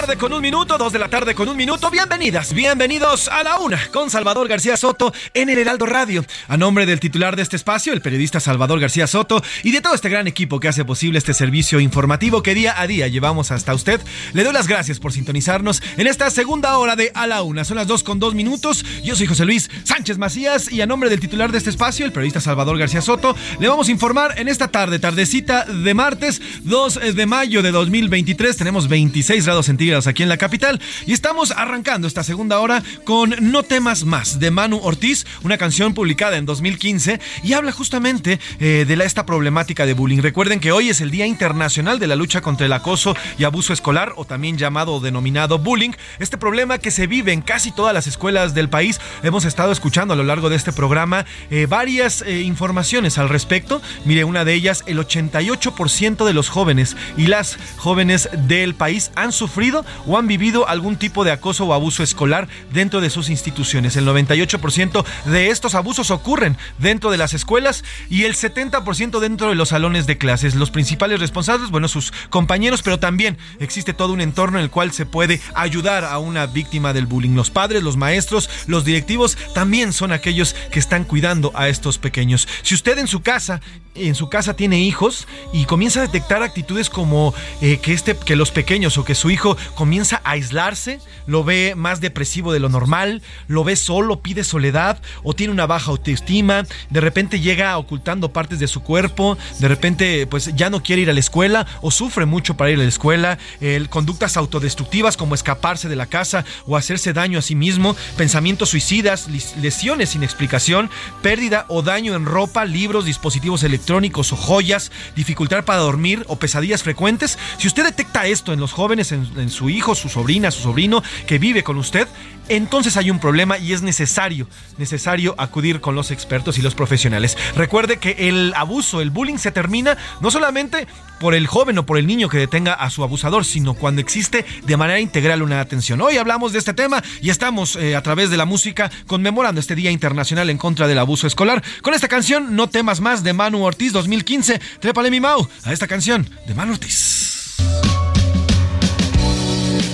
Tarde 0.05 0.17
con 0.17 0.33
un 0.33 0.41
minuto, 0.41 0.77
dos 0.77 0.91
de 0.91 0.99
la 0.99 1.07
tarde 1.07 1.33
con 1.33 1.47
un 1.47 1.55
minuto. 1.55 1.89
Bienvenidas, 1.89 2.53
bienvenidos 2.53 3.29
a 3.29 3.41
la 3.41 3.59
una 3.59 3.79
con 3.93 4.09
Salvador 4.09 4.49
García 4.49 4.75
Soto 4.75 5.13
en 5.33 5.49
el 5.49 5.57
Heraldo 5.57 5.85
Radio. 5.85 6.25
A 6.49 6.57
nombre 6.57 6.85
del 6.85 6.99
titular 6.99 7.37
de 7.37 7.41
este 7.41 7.55
espacio, 7.55 7.93
el 7.93 8.01
periodista 8.01 8.41
Salvador 8.41 8.81
García 8.81 9.07
Soto, 9.07 9.41
y 9.63 9.71
de 9.71 9.79
todo 9.79 9.95
este 9.95 10.09
gran 10.09 10.27
equipo 10.27 10.59
que 10.59 10.67
hace 10.67 10.83
posible 10.83 11.19
este 11.19 11.33
servicio 11.33 11.79
informativo 11.79 12.43
que 12.43 12.53
día 12.53 12.81
a 12.81 12.85
día 12.85 13.07
llevamos 13.07 13.51
hasta 13.51 13.73
usted, 13.73 14.01
le 14.33 14.43
doy 14.43 14.51
las 14.51 14.67
gracias 14.67 14.99
por 14.99 15.13
sintonizarnos 15.13 15.81
en 15.95 16.07
esta 16.07 16.29
segunda 16.31 16.77
hora 16.79 16.97
de 16.97 17.13
A 17.15 17.25
la 17.25 17.41
Una. 17.41 17.63
Son 17.63 17.77
las 17.77 17.87
dos 17.87 18.03
con 18.03 18.19
dos 18.19 18.35
minutos. 18.35 18.83
Yo 19.05 19.15
soy 19.15 19.27
José 19.27 19.45
Luis 19.45 19.71
Sánchez 19.85 20.17
Macías 20.17 20.69
y 20.69 20.81
a 20.81 20.85
nombre 20.85 21.09
del 21.09 21.21
titular 21.21 21.49
de 21.49 21.59
este 21.59 21.69
espacio, 21.69 22.05
el 22.05 22.11
periodista 22.11 22.41
Salvador 22.41 22.77
García 22.77 23.01
Soto, 23.01 23.37
le 23.57 23.69
vamos 23.69 23.87
a 23.87 23.91
informar 23.91 24.37
en 24.37 24.49
esta 24.49 24.67
tarde, 24.67 24.99
tardecita 24.99 25.63
de 25.63 25.93
martes 25.93 26.41
2 26.63 27.15
de 27.15 27.25
mayo 27.25 27.61
de 27.61 27.71
2023. 27.71 28.57
Tenemos 28.57 28.89
26 28.89 29.45
grados 29.45 29.67
centígrados 29.67 29.92
aquí 29.93 30.23
en 30.23 30.29
la 30.29 30.37
capital 30.37 30.81
y 31.05 31.13
estamos 31.13 31.51
arrancando 31.51 32.07
esta 32.07 32.23
segunda 32.23 32.59
hora 32.59 32.81
con 33.05 33.35
No 33.51 33.61
temas 33.61 34.05
más 34.05 34.39
de 34.39 34.49
Manu 34.49 34.79
Ortiz, 34.81 35.23
una 35.43 35.59
canción 35.59 35.93
publicada 35.93 36.37
en 36.37 36.47
2015 36.47 37.19
y 37.43 37.53
habla 37.53 37.71
justamente 37.71 38.39
eh, 38.59 38.85
de 38.87 38.95
la, 38.95 39.03
esta 39.03 39.27
problemática 39.27 39.85
de 39.85 39.93
bullying. 39.93 40.23
Recuerden 40.23 40.59
que 40.59 40.71
hoy 40.71 40.89
es 40.89 40.99
el 40.99 41.11
Día 41.11 41.27
Internacional 41.27 41.99
de 41.99 42.07
la 42.07 42.15
Lucha 42.15 42.41
contra 42.41 42.65
el 42.65 42.73
Acoso 42.73 43.15
y 43.37 43.43
Abuso 43.43 43.71
Escolar 43.71 44.13
o 44.15 44.25
también 44.25 44.57
llamado 44.57 44.95
o 44.95 44.99
denominado 44.99 45.59
bullying. 45.59 45.91
Este 46.17 46.39
problema 46.39 46.79
que 46.79 46.89
se 46.89 47.05
vive 47.05 47.31
en 47.31 47.41
casi 47.41 47.71
todas 47.71 47.93
las 47.93 48.07
escuelas 48.07 48.55
del 48.55 48.69
país. 48.69 48.99
Hemos 49.21 49.45
estado 49.45 49.71
escuchando 49.71 50.15
a 50.15 50.17
lo 50.17 50.23
largo 50.23 50.49
de 50.49 50.55
este 50.55 50.73
programa 50.73 51.27
eh, 51.51 51.67
varias 51.69 52.23
eh, 52.23 52.41
informaciones 52.41 53.19
al 53.19 53.29
respecto. 53.29 53.79
Mire, 54.05 54.23
una 54.23 54.43
de 54.43 54.55
ellas, 54.55 54.83
el 54.87 54.97
88% 54.97 56.25
de 56.25 56.33
los 56.33 56.49
jóvenes 56.49 56.97
y 57.15 57.27
las 57.27 57.59
jóvenes 57.77 58.29
del 58.47 58.73
país 58.73 59.11
han 59.15 59.31
sufrido 59.31 59.82
o 60.05 60.17
han 60.17 60.27
vivido 60.27 60.67
algún 60.67 60.97
tipo 60.97 61.23
de 61.23 61.31
acoso 61.31 61.65
o 61.65 61.73
abuso 61.73 62.03
escolar 62.03 62.47
dentro 62.71 63.01
de 63.01 63.09
sus 63.09 63.29
instituciones. 63.29 63.95
El 63.95 64.07
98% 64.07 65.05
de 65.25 65.49
estos 65.49 65.75
abusos 65.75 66.11
ocurren 66.11 66.57
dentro 66.77 67.11
de 67.11 67.17
las 67.17 67.33
escuelas 67.33 67.83
y 68.09 68.23
el 68.23 68.35
70% 68.35 69.19
dentro 69.19 69.49
de 69.49 69.55
los 69.55 69.69
salones 69.69 70.07
de 70.07 70.17
clases. 70.17 70.55
Los 70.55 70.71
principales 70.71 71.19
responsables, 71.19 71.71
bueno, 71.71 71.87
sus 71.87 72.13
compañeros, 72.29 72.81
pero 72.81 72.99
también 72.99 73.37
existe 73.59 73.93
todo 73.93 74.13
un 74.13 74.21
entorno 74.21 74.57
en 74.57 74.63
el 74.63 74.69
cual 74.69 74.91
se 74.91 75.05
puede 75.05 75.41
ayudar 75.53 76.05
a 76.05 76.19
una 76.19 76.45
víctima 76.45 76.93
del 76.93 77.05
bullying. 77.05 77.35
Los 77.35 77.51
padres, 77.51 77.83
los 77.83 77.97
maestros, 77.97 78.49
los 78.67 78.85
directivos 78.85 79.37
también 79.53 79.93
son 79.93 80.11
aquellos 80.11 80.55
que 80.71 80.79
están 80.79 81.03
cuidando 81.03 81.51
a 81.55 81.69
estos 81.69 81.97
pequeños. 81.97 82.47
Si 82.61 82.75
usted 82.75 82.97
en 82.97 83.07
su 83.07 83.21
casa 83.21 83.61
en 83.95 84.15
su 84.15 84.29
casa 84.29 84.55
tiene 84.55 84.79
hijos 84.79 85.27
y 85.51 85.65
comienza 85.65 85.99
a 85.99 86.03
detectar 86.03 86.41
actitudes 86.41 86.89
como 86.89 87.33
eh, 87.61 87.77
que 87.77 87.93
este 87.93 88.15
que 88.15 88.35
los 88.35 88.51
pequeños 88.51 88.97
o 88.97 89.05
que 89.05 89.15
su 89.15 89.29
hijo 89.29 89.55
comienza 89.73 90.21
a 90.23 90.31
aislarse, 90.31 90.99
lo 91.27 91.43
ve 91.43 91.73
más 91.75 92.01
depresivo 92.01 92.53
de 92.53 92.59
lo 92.59 92.69
normal, 92.69 93.21
lo 93.47 93.63
ve 93.63 93.75
solo, 93.75 94.21
pide 94.21 94.43
soledad 94.43 94.99
o 95.23 95.33
tiene 95.33 95.53
una 95.53 95.65
baja 95.65 95.91
autoestima, 95.91 96.63
de 96.89 97.01
repente 97.01 97.39
llega 97.39 97.77
ocultando 97.77 98.33
partes 98.33 98.59
de 98.59 98.67
su 98.67 98.81
cuerpo, 98.81 99.37
de 99.59 99.67
repente 99.67 100.27
pues 100.27 100.55
ya 100.55 100.69
no 100.69 100.83
quiere 100.83 101.01
ir 101.03 101.09
a 101.09 101.13
la 101.13 101.19
escuela 101.19 101.65
o 101.81 101.91
sufre 101.91 102.25
mucho 102.25 102.55
para 102.55 102.71
ir 102.71 102.79
a 102.79 102.83
la 102.83 102.89
escuela, 102.89 103.37
el, 103.61 103.89
conductas 103.89 104.37
autodestructivas 104.37 105.17
como 105.17 105.35
escaparse 105.35 105.89
de 105.89 105.95
la 105.95 106.05
casa 106.05 106.45
o 106.65 106.77
hacerse 106.77 107.13
daño 107.13 107.39
a 107.39 107.41
sí 107.41 107.55
mismo, 107.55 107.95
pensamientos 108.17 108.69
suicidas, 108.69 109.27
lesiones 109.61 110.09
sin 110.09 110.23
explicación, 110.23 110.89
pérdida 111.21 111.65
o 111.67 111.81
daño 111.81 112.15
en 112.15 112.25
ropa, 112.25 112.65
libros, 112.65 113.05
dispositivos 113.05 113.63
electrónicos 113.63 114.31
o 114.33 114.35
joyas, 114.35 114.91
dificultad 115.15 115.63
para 115.65 115.79
dormir 115.79 116.25
o 116.27 116.37
pesadillas 116.37 116.83
frecuentes. 116.83 117.37
Si 117.57 117.67
usted 117.67 117.83
detecta 117.83 118.27
esto 118.27 118.53
en 118.53 118.59
los 118.59 118.73
jóvenes, 118.73 119.11
en, 119.11 119.49
su 119.49 119.62
hijo, 119.69 119.95
su 119.95 120.09
sobrina, 120.09 120.51
su 120.51 120.61
sobrino 120.61 121.03
que 121.27 121.39
vive 121.39 121.63
con 121.63 121.77
usted, 121.77 122.07
entonces 122.49 122.97
hay 122.97 123.09
un 123.09 123.19
problema 123.19 123.57
y 123.57 123.73
es 123.73 123.81
necesario, 123.81 124.47
necesario 124.77 125.35
acudir 125.37 125.79
con 125.79 125.95
los 125.95 126.11
expertos 126.11 126.57
y 126.57 126.61
los 126.61 126.75
profesionales. 126.75 127.37
Recuerde 127.55 127.97
que 127.97 128.29
el 128.29 128.53
abuso, 128.55 129.01
el 129.01 129.11
bullying 129.11 129.37
se 129.37 129.51
termina 129.51 129.97
no 130.19 130.29
solamente 130.29 130.87
por 131.19 131.35
el 131.35 131.47
joven 131.47 131.77
o 131.77 131.85
por 131.85 131.97
el 131.97 132.05
niño 132.05 132.27
que 132.27 132.37
detenga 132.37 132.73
a 132.73 132.89
su 132.89 133.03
abusador, 133.03 133.45
sino 133.45 133.75
cuando 133.75 134.01
existe 134.01 134.45
de 134.63 134.77
manera 134.77 134.99
integral 134.99 135.41
una 135.41 135.61
atención. 135.61 136.01
Hoy 136.01 136.17
hablamos 136.17 136.51
de 136.51 136.59
este 136.59 136.73
tema 136.73 137.01
y 137.21 137.29
estamos 137.29 137.77
eh, 137.77 137.95
a 137.95 138.03
través 138.03 138.29
de 138.29 138.37
la 138.37 138.45
música 138.45 138.91
conmemorando 139.07 139.61
este 139.61 139.75
Día 139.75 139.91
Internacional 139.91 140.49
en 140.49 140.57
contra 140.57 140.87
del 140.87 140.99
abuso 140.99 141.27
escolar 141.27 141.63
con 141.81 141.93
esta 141.93 142.09
canción 142.09 142.55
No 142.55 142.67
temas 142.67 142.99
más 142.99 143.23
de 143.23 143.33
Manu 143.33 143.63
Ortiz 143.63 143.93
2015. 143.93 144.59
Trépale 144.81 145.11
mi 145.11 145.21
Mau 145.21 145.47
a 145.63 145.71
esta 145.71 145.87
canción 145.87 146.29
de 146.45 146.53
Manu 146.53 146.73
Ortiz. 146.73 147.53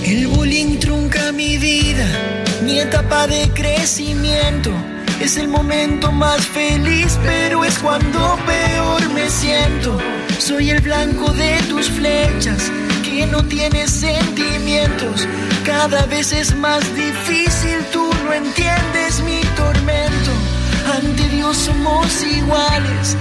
El 0.10 0.26
bullying 0.26 0.80
trunca 0.80 1.32
mi 1.32 1.60
vida, 1.60 2.08
mi 2.64 2.80
etapa 2.80 3.28
de 3.28 3.48
crecimiento. 3.54 4.72
Es 5.22 5.38
el 5.38 5.48
momento 5.48 6.12
más 6.12 6.48
feliz, 6.48 7.20
pero 7.24 7.64
es 7.64 7.78
cuando 7.78 8.40
peor 8.48 9.08
me 9.14 9.30
siento. 9.30 10.00
Soy 10.40 10.72
el 10.72 10.82
blanco 10.82 11.32
de 11.34 11.62
tus 11.70 11.92
flechas, 11.92 12.72
que 13.04 13.28
no 13.28 13.46
tienes 13.46 13.92
sentimientos. 13.92 15.28
Cada 15.64 16.08
vez 16.08 16.32
es 16.32 16.56
más 16.56 16.84
difícil, 16.96 17.78
tú 17.94 18.10
no 18.26 18.34
entiendes 18.34 19.22
mi 19.24 19.42
tormento. 19.56 20.32
Ante 20.92 21.29
Somos 21.54 22.24
iguales. 22.24 23.18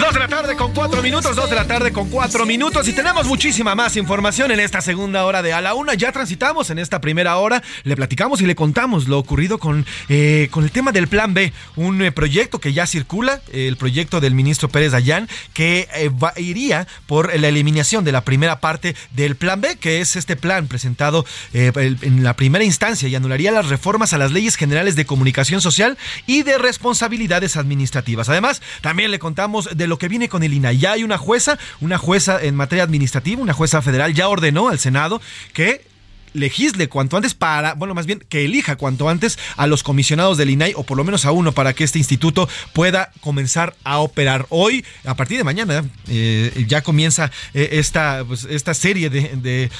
Dos 0.00 0.12
de 0.12 0.18
la 0.18 0.28
tarde 0.28 0.56
con 0.56 0.74
cuatro 0.74 1.02
minutos, 1.02 1.36
dos 1.36 1.48
de 1.48 1.56
la 1.56 1.66
tarde 1.66 1.92
con 1.92 2.08
cuatro 2.08 2.44
minutos 2.44 2.88
y 2.88 2.92
tenemos 2.92 3.26
muchísima 3.26 3.74
más 3.74 3.96
información 3.96 4.50
en 4.50 4.60
esta 4.60 4.80
segunda 4.80 5.24
hora 5.24 5.42
de 5.42 5.52
A 5.52 5.60
la 5.60 5.74
Una. 5.74 5.94
Ya 5.94 6.12
transitamos 6.12 6.70
en 6.70 6.78
esta 6.78 7.00
primera 7.00 7.36
hora, 7.36 7.62
le 7.84 7.96
platicamos 7.96 8.40
y 8.40 8.46
le 8.46 8.54
contamos 8.54 9.08
lo 9.08 9.18
ocurrido 9.18 9.58
con, 9.58 9.86
eh, 10.08 10.48
con 10.50 10.64
el 10.64 10.70
tema 10.70 10.92
del 10.92 11.08
Plan 11.08 11.34
B, 11.34 11.52
un 11.76 12.02
eh, 12.02 12.12
proyecto 12.12 12.60
que 12.60 12.72
ya 12.72 12.86
circula, 12.86 13.40
el 13.52 13.76
proyecto 13.76 14.20
del 14.20 14.34
ministro 14.34 14.68
Pérez 14.68 14.92
Dayán, 14.92 15.28
que 15.52 15.88
eh, 15.94 16.10
iría 16.36 16.88
por 17.06 17.38
la 17.38 17.48
eliminación 17.48 18.04
de 18.04 18.12
la 18.12 18.22
primera 18.22 18.60
parte 18.60 18.96
del 19.12 19.36
Plan 19.36 19.60
B, 19.60 19.76
que 19.76 20.00
es 20.00 20.16
este 20.16 20.36
plan 20.36 20.66
presentado 20.66 21.24
en 21.52 22.24
la 22.24 22.34
primera 22.34 22.64
instancia 22.64 23.08
y 23.08 23.14
anularía 23.14 23.52
las 23.52 23.68
reformas 23.68 24.12
a 24.12 24.18
las 24.18 24.32
leyes 24.32 24.56
generales 24.56 24.96
de 24.96 25.06
comunicación 25.06 25.60
social 25.60 25.96
y 26.26 26.42
de 26.42 26.58
responsabilidad 26.58 27.08
habilidades 27.08 27.56
administrativas. 27.68 28.28
Además, 28.28 28.62
también 28.80 29.10
le 29.10 29.18
contamos 29.18 29.68
de 29.76 29.86
lo 29.86 29.98
que 29.98 30.08
viene 30.08 30.28
con 30.28 30.42
el 30.42 30.54
INAI. 30.54 30.78
Ya 30.78 30.92
hay 30.92 31.04
una 31.04 31.18
jueza, 31.18 31.58
una 31.80 31.98
jueza 31.98 32.42
en 32.42 32.54
materia 32.54 32.84
administrativa, 32.84 33.42
una 33.42 33.52
jueza 33.52 33.82
federal, 33.82 34.14
ya 34.14 34.28
ordenó 34.28 34.68
al 34.68 34.78
Senado 34.78 35.20
que 35.52 35.86
legisle 36.34 36.88
cuanto 36.88 37.16
antes 37.16 37.34
para, 37.34 37.74
bueno, 37.74 37.94
más 37.94 38.06
bien 38.06 38.22
que 38.28 38.44
elija 38.44 38.76
cuanto 38.76 39.08
antes 39.08 39.38
a 39.56 39.66
los 39.66 39.82
comisionados 39.82 40.38
del 40.38 40.50
INAI 40.50 40.72
o 40.76 40.84
por 40.84 40.96
lo 40.96 41.04
menos 41.04 41.24
a 41.24 41.32
uno 41.32 41.52
para 41.52 41.72
que 41.72 41.84
este 41.84 41.98
instituto 41.98 42.48
pueda 42.72 43.12
comenzar 43.20 43.74
a 43.84 43.98
operar. 43.98 44.46
Hoy, 44.50 44.84
a 45.04 45.14
partir 45.14 45.38
de 45.38 45.44
mañana, 45.44 45.84
eh, 46.08 46.64
ya 46.68 46.82
comienza 46.82 47.30
eh, 47.54 47.70
esta, 47.72 48.24
pues, 48.26 48.44
esta 48.44 48.74
serie 48.74 49.10
de, 49.10 49.70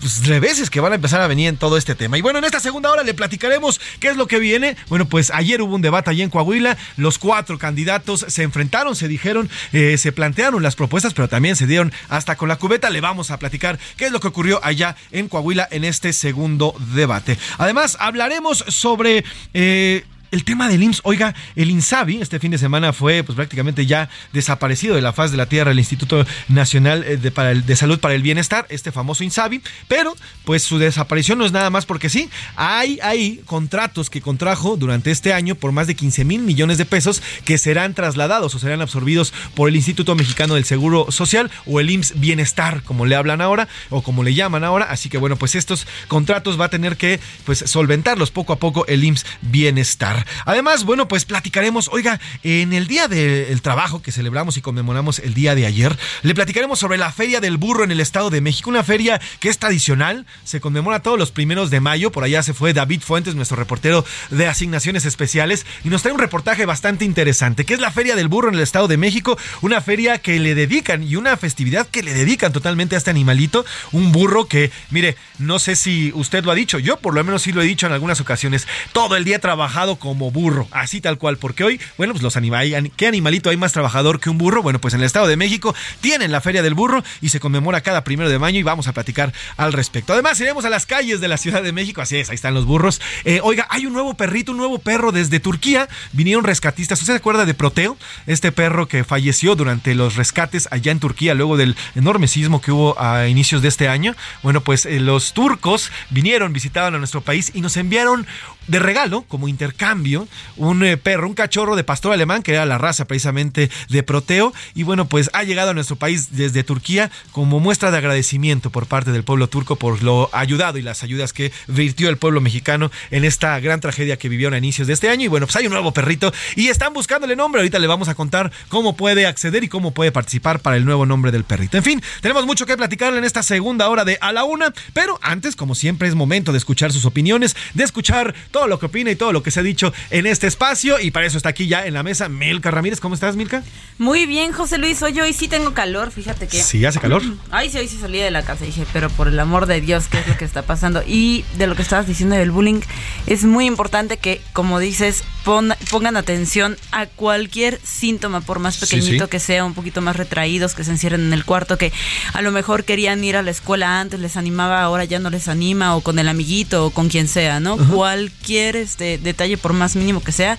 pues, 0.00 0.26
reveses 0.26 0.70
que 0.70 0.80
van 0.80 0.92
a 0.92 0.96
empezar 0.96 1.20
a 1.20 1.26
venir 1.26 1.48
en 1.48 1.56
todo 1.56 1.76
este 1.76 1.94
tema. 1.94 2.18
Y 2.18 2.22
bueno, 2.22 2.38
en 2.38 2.44
esta 2.44 2.60
segunda 2.60 2.90
hora 2.90 3.02
le 3.02 3.14
platicaremos 3.14 3.80
qué 4.00 4.08
es 4.08 4.16
lo 4.16 4.26
que 4.26 4.38
viene. 4.38 4.76
Bueno, 4.88 5.06
pues 5.06 5.30
ayer 5.30 5.62
hubo 5.62 5.74
un 5.74 5.82
debate 5.82 6.10
allí 6.10 6.22
en 6.22 6.30
Coahuila. 6.30 6.76
Los 6.96 7.18
cuatro 7.18 7.58
candidatos 7.58 8.24
se 8.28 8.42
enfrentaron, 8.42 8.96
se 8.96 9.08
dijeron, 9.08 9.50
eh, 9.72 9.96
se 9.98 10.12
plantearon 10.12 10.62
las 10.62 10.76
propuestas, 10.76 11.14
pero 11.14 11.28
también 11.28 11.56
se 11.56 11.66
dieron 11.66 11.92
hasta 12.08 12.36
con 12.36 12.48
la 12.48 12.56
cubeta. 12.56 12.90
Le 12.90 13.00
vamos 13.00 13.30
a 13.30 13.38
platicar 13.38 13.78
qué 13.96 14.06
es 14.06 14.12
lo 14.12 14.20
que 14.20 14.28
ocurrió 14.28 14.60
allá 14.64 14.96
en 15.12 15.28
Coahuila 15.28 15.68
en 15.70 15.84
este 15.84 16.12
segundo 16.12 16.74
debate. 16.94 17.38
Además, 17.58 17.96
hablaremos 18.00 18.64
sobre... 18.68 19.24
Eh, 19.54 20.04
el 20.30 20.44
tema 20.44 20.68
del 20.68 20.82
IMSS, 20.82 21.00
oiga, 21.04 21.34
el 21.56 21.70
INSABI 21.70 22.20
este 22.20 22.38
fin 22.38 22.50
de 22.50 22.58
semana 22.58 22.92
fue 22.92 23.24
pues 23.24 23.36
prácticamente 23.36 23.86
ya 23.86 24.08
desaparecido 24.32 24.94
de 24.94 25.02
la 25.02 25.12
faz 25.12 25.30
de 25.30 25.36
la 25.36 25.46
tierra 25.46 25.72
el 25.72 25.78
Instituto 25.78 26.24
Nacional 26.48 27.04
eh, 27.04 27.16
de, 27.16 27.30
para 27.30 27.54
de 27.54 27.76
Salud 27.76 27.98
para 27.98 28.14
el 28.14 28.22
Bienestar, 28.22 28.66
este 28.68 28.92
famoso 28.92 29.24
INSABI, 29.24 29.60
pero 29.88 30.16
pues 30.44 30.62
su 30.62 30.78
desaparición 30.78 31.38
no 31.38 31.46
es 31.46 31.52
nada 31.52 31.70
más 31.70 31.86
porque 31.86 32.08
sí, 32.08 32.30
hay, 32.56 32.98
hay 33.02 33.40
contratos 33.44 34.10
que 34.10 34.20
contrajo 34.20 34.76
durante 34.76 35.10
este 35.10 35.32
año 35.32 35.54
por 35.54 35.72
más 35.72 35.86
de 35.86 35.94
15 35.94 36.24
mil 36.24 36.42
millones 36.42 36.78
de 36.78 36.84
pesos 36.84 37.22
que 37.44 37.58
serán 37.58 37.94
trasladados 37.94 38.54
o 38.54 38.58
serán 38.58 38.80
absorbidos 38.80 39.32
por 39.54 39.68
el 39.68 39.76
Instituto 39.76 40.14
Mexicano 40.14 40.54
del 40.54 40.64
Seguro 40.64 41.10
Social 41.10 41.50
o 41.66 41.80
el 41.80 41.90
IMSS 41.90 42.20
Bienestar, 42.20 42.82
como 42.82 43.06
le 43.06 43.16
hablan 43.16 43.40
ahora 43.40 43.68
o 43.88 44.02
como 44.02 44.22
le 44.22 44.34
llaman 44.34 44.64
ahora, 44.64 44.86
así 44.90 45.08
que 45.08 45.18
bueno, 45.18 45.36
pues 45.36 45.54
estos 45.54 45.86
contratos 46.08 46.60
va 46.60 46.66
a 46.66 46.70
tener 46.70 46.96
que 46.96 47.20
pues 47.44 47.64
solventarlos 47.66 48.30
poco 48.30 48.52
a 48.52 48.58
poco 48.58 48.86
el 48.86 49.02
IMSS 49.02 49.26
Bienestar. 49.42 50.19
Además, 50.44 50.84
bueno, 50.84 51.08
pues 51.08 51.24
platicaremos, 51.24 51.88
oiga, 51.92 52.20
en 52.42 52.72
el 52.72 52.86
Día 52.86 53.08
del 53.08 53.62
Trabajo 53.62 54.02
que 54.02 54.12
celebramos 54.12 54.56
y 54.56 54.60
conmemoramos 54.60 55.18
el 55.18 55.34
día 55.34 55.54
de 55.54 55.66
ayer, 55.66 55.96
le 56.22 56.34
platicaremos 56.34 56.78
sobre 56.78 56.98
la 56.98 57.12
Feria 57.12 57.40
del 57.40 57.56
Burro 57.56 57.84
en 57.84 57.90
el 57.90 58.00
Estado 58.00 58.30
de 58.30 58.40
México, 58.40 58.70
una 58.70 58.84
feria 58.84 59.20
que 59.40 59.48
es 59.48 59.58
tradicional, 59.58 60.26
se 60.44 60.60
conmemora 60.60 61.02
todos 61.02 61.18
los 61.18 61.30
primeros 61.30 61.70
de 61.70 61.80
mayo, 61.80 62.10
por 62.12 62.24
allá 62.24 62.42
se 62.42 62.54
fue 62.54 62.72
David 62.72 63.02
Fuentes, 63.02 63.34
nuestro 63.34 63.56
reportero 63.56 64.04
de 64.30 64.46
asignaciones 64.46 65.04
especiales, 65.04 65.66
y 65.84 65.88
nos 65.88 66.02
trae 66.02 66.14
un 66.14 66.20
reportaje 66.20 66.66
bastante 66.66 67.04
interesante, 67.04 67.64
que 67.64 67.74
es 67.74 67.80
la 67.80 67.92
Feria 67.92 68.16
del 68.16 68.28
Burro 68.28 68.48
en 68.48 68.54
el 68.54 68.60
Estado 68.60 68.88
de 68.88 68.96
México, 68.96 69.38
una 69.60 69.80
feria 69.80 70.18
que 70.18 70.38
le 70.38 70.54
dedican 70.54 71.02
y 71.02 71.16
una 71.16 71.36
festividad 71.36 71.86
que 71.86 72.02
le 72.02 72.14
dedican 72.14 72.52
totalmente 72.52 72.94
a 72.94 72.98
este 72.98 73.10
animalito, 73.10 73.64
un 73.92 74.12
burro 74.12 74.46
que, 74.46 74.70
mire, 74.90 75.16
no 75.38 75.58
sé 75.58 75.76
si 75.76 76.12
usted 76.14 76.44
lo 76.44 76.52
ha 76.52 76.54
dicho, 76.54 76.78
yo 76.78 76.98
por 76.98 77.14
lo 77.14 77.22
menos 77.24 77.42
sí 77.42 77.52
lo 77.52 77.62
he 77.62 77.66
dicho 77.66 77.86
en 77.86 77.92
algunas 77.92 78.20
ocasiones, 78.20 78.66
todo 78.92 79.16
el 79.16 79.24
día 79.24 79.36
he 79.36 79.40
trabajado 79.40 79.96
con 79.96 80.09
como 80.10 80.32
burro, 80.32 80.66
así 80.72 81.00
tal 81.00 81.18
cual, 81.18 81.36
porque 81.36 81.62
hoy, 81.62 81.80
bueno, 81.96 82.14
pues 82.14 82.24
los 82.24 82.36
animales, 82.36 82.90
¿qué 82.96 83.06
animalito 83.06 83.48
hay 83.48 83.56
más 83.56 83.72
trabajador 83.72 84.18
que 84.18 84.28
un 84.28 84.38
burro? 84.38 84.60
Bueno, 84.60 84.80
pues 84.80 84.92
en 84.92 84.98
el 84.98 85.06
Estado 85.06 85.28
de 85.28 85.36
México 85.36 85.72
tienen 86.00 86.32
la 86.32 86.40
Feria 86.40 86.64
del 86.64 86.74
Burro 86.74 87.04
y 87.20 87.28
se 87.28 87.38
conmemora 87.38 87.80
cada 87.80 88.02
primero 88.02 88.28
de 88.28 88.40
mayo 88.40 88.58
y 88.58 88.64
vamos 88.64 88.88
a 88.88 88.92
platicar 88.92 89.32
al 89.56 89.72
respecto. 89.72 90.12
Además, 90.12 90.40
iremos 90.40 90.64
a 90.64 90.68
las 90.68 90.84
calles 90.84 91.20
de 91.20 91.28
la 91.28 91.36
Ciudad 91.36 91.62
de 91.62 91.70
México, 91.70 92.02
así 92.02 92.16
es, 92.16 92.28
ahí 92.28 92.34
están 92.34 92.54
los 92.54 92.66
burros. 92.66 93.00
Eh, 93.24 93.38
oiga, 93.44 93.68
hay 93.70 93.86
un 93.86 93.92
nuevo 93.92 94.14
perrito, 94.14 94.50
un 94.50 94.58
nuevo 94.58 94.80
perro 94.80 95.12
desde 95.12 95.38
Turquía, 95.38 95.88
vinieron 96.10 96.42
rescatistas, 96.42 97.00
¿usted 97.00 97.12
se 97.12 97.18
acuerda 97.18 97.46
de 97.46 97.54
Proteo? 97.54 97.96
Este 98.26 98.50
perro 98.50 98.88
que 98.88 99.04
falleció 99.04 99.54
durante 99.54 99.94
los 99.94 100.16
rescates 100.16 100.66
allá 100.72 100.90
en 100.90 100.98
Turquía 100.98 101.34
luego 101.34 101.56
del 101.56 101.76
enorme 101.94 102.26
sismo 102.26 102.60
que 102.60 102.72
hubo 102.72 103.00
a 103.00 103.28
inicios 103.28 103.62
de 103.62 103.68
este 103.68 103.86
año. 103.86 104.16
Bueno, 104.42 104.60
pues 104.60 104.86
eh, 104.86 104.98
los 104.98 105.34
turcos 105.34 105.92
vinieron, 106.10 106.52
visitaban 106.52 106.96
a 106.96 106.98
nuestro 106.98 107.20
país 107.20 107.52
y 107.54 107.60
nos 107.60 107.76
enviaron 107.76 108.26
de 108.70 108.78
regalo, 108.78 109.22
como 109.28 109.48
intercambio, 109.48 110.28
un 110.56 110.84
eh, 110.84 110.96
perro, 110.96 111.26
un 111.26 111.34
cachorro 111.34 111.76
de 111.76 111.84
pastor 111.84 112.12
alemán, 112.12 112.42
que 112.42 112.52
era 112.52 112.64
la 112.66 112.78
raza 112.78 113.04
precisamente 113.04 113.70
de 113.88 114.02
Proteo. 114.02 114.52
Y 114.74 114.84
bueno, 114.84 115.06
pues 115.06 115.28
ha 115.32 115.42
llegado 115.42 115.70
a 115.70 115.74
nuestro 115.74 115.96
país 115.96 116.28
desde 116.30 116.62
Turquía 116.62 117.10
como 117.32 117.58
muestra 117.58 117.90
de 117.90 117.98
agradecimiento 117.98 118.70
por 118.70 118.86
parte 118.86 119.10
del 119.10 119.24
pueblo 119.24 119.48
turco 119.48 119.76
por 119.76 120.02
lo 120.02 120.30
ayudado 120.32 120.78
y 120.78 120.82
las 120.82 121.02
ayudas 121.02 121.32
que 121.32 121.52
virtió 121.66 122.08
el 122.08 122.16
pueblo 122.16 122.40
mexicano 122.40 122.90
en 123.10 123.24
esta 123.24 123.58
gran 123.60 123.80
tragedia 123.80 124.16
que 124.16 124.28
vivieron 124.28 124.54
a 124.54 124.58
inicios 124.58 124.86
de 124.86 124.94
este 124.94 125.10
año. 125.10 125.24
Y 125.24 125.28
bueno, 125.28 125.46
pues 125.46 125.56
hay 125.56 125.66
un 125.66 125.72
nuevo 125.72 125.92
perrito 125.92 126.32
y 126.54 126.68
están 126.68 126.92
buscándole 126.92 127.34
nombre. 127.34 127.60
Ahorita 127.60 127.78
le 127.78 127.88
vamos 127.88 128.08
a 128.08 128.14
contar 128.14 128.52
cómo 128.68 128.96
puede 128.96 129.26
acceder 129.26 129.64
y 129.64 129.68
cómo 129.68 129.90
puede 129.92 130.12
participar 130.12 130.60
para 130.60 130.76
el 130.76 130.84
nuevo 130.84 131.06
nombre 131.06 131.32
del 131.32 131.44
perrito. 131.44 131.76
En 131.76 131.82
fin, 131.82 132.02
tenemos 132.20 132.46
mucho 132.46 132.66
que 132.66 132.76
platicarle 132.76 133.18
en 133.18 133.24
esta 133.24 133.42
segunda 133.42 133.88
hora 133.88 134.04
de 134.04 134.18
A 134.20 134.32
la 134.32 134.44
Una, 134.44 134.72
pero 134.92 135.18
antes, 135.22 135.56
como 135.56 135.74
siempre, 135.74 136.08
es 136.08 136.14
momento 136.14 136.52
de 136.52 136.58
escuchar 136.58 136.92
sus 136.92 137.04
opiniones, 137.04 137.56
de 137.74 137.84
escuchar 137.84 138.34
todo 138.60 138.68
lo 138.68 138.78
que 138.78 138.86
opina 138.86 139.10
y 139.10 139.16
todo 139.16 139.32
lo 139.32 139.42
que 139.42 139.50
se 139.50 139.60
ha 139.60 139.62
dicho 139.62 139.90
en 140.10 140.26
este 140.26 140.46
espacio. 140.46 141.00
Y 141.00 141.12
para 141.12 141.24
eso 141.24 141.38
está 141.38 141.48
aquí 141.48 141.66
ya 141.66 141.86
en 141.86 141.94
la 141.94 142.02
mesa 142.02 142.28
Milka 142.28 142.70
Ramírez. 142.70 143.00
¿Cómo 143.00 143.14
estás, 143.14 143.34
Milka? 143.34 143.62
Muy 143.96 144.26
bien, 144.26 144.52
José 144.52 144.76
Luis. 144.76 145.02
Hoy, 145.02 145.18
hoy 145.18 145.32
sí 145.32 145.48
tengo 145.48 145.72
calor, 145.72 146.10
fíjate 146.10 146.46
que. 146.46 146.62
Sí, 146.62 146.84
hace 146.84 147.00
calor. 147.00 147.22
Ay, 147.50 147.70
sí, 147.70 147.78
hoy 147.78 147.88
sí 147.88 147.96
salí 147.98 148.18
de 148.18 148.30
la 148.30 148.42
casa. 148.42 148.64
Y 148.64 148.66
dije, 148.66 148.84
pero 148.92 149.08
por 149.08 149.28
el 149.28 149.40
amor 149.40 149.64
de 149.64 149.80
Dios, 149.80 150.08
¿qué 150.08 150.18
es 150.18 150.28
lo 150.28 150.36
que 150.36 150.44
está 150.44 150.60
pasando? 150.60 151.02
Y 151.06 151.42
de 151.56 151.66
lo 151.66 151.74
que 151.74 151.80
estabas 151.80 152.06
diciendo 152.06 152.36
del 152.36 152.50
bullying, 152.50 152.80
es 153.26 153.44
muy 153.44 153.64
importante 153.64 154.18
que, 154.18 154.42
como 154.52 154.78
dices, 154.78 155.24
pongan 155.44 156.16
atención 156.18 156.76
a 156.92 157.06
cualquier 157.06 157.80
síntoma, 157.82 158.42
por 158.42 158.58
más 158.58 158.76
pequeñito 158.76 159.28
que 159.28 159.40
sea, 159.40 159.64
un 159.64 159.72
poquito 159.72 160.02
más 160.02 160.16
retraídos, 160.16 160.74
que 160.74 160.84
se 160.84 160.90
encierren 160.90 161.22
en 161.22 161.32
el 161.32 161.46
cuarto, 161.46 161.78
que 161.78 161.94
a 162.34 162.42
lo 162.42 162.52
mejor 162.52 162.84
querían 162.84 163.24
ir 163.24 163.36
a 163.36 163.42
la 163.42 163.50
escuela 163.50 164.00
antes, 164.00 164.20
les 164.20 164.36
animaba, 164.36 164.82
ahora 164.82 165.04
ya 165.04 165.18
no 165.18 165.30
les 165.30 165.48
anima, 165.48 165.96
o 165.96 166.02
con 166.02 166.18
el 166.18 166.28
amiguito, 166.28 166.84
o 166.84 166.90
con 166.90 167.08
quien 167.08 167.26
sea, 167.26 167.58
¿no? 167.58 167.78
Cualquier 167.78 168.39
este, 168.76 169.18
detalle, 169.18 169.56
por 169.56 169.72
más 169.72 169.96
mínimo 169.96 170.22
que 170.22 170.32
sea, 170.32 170.58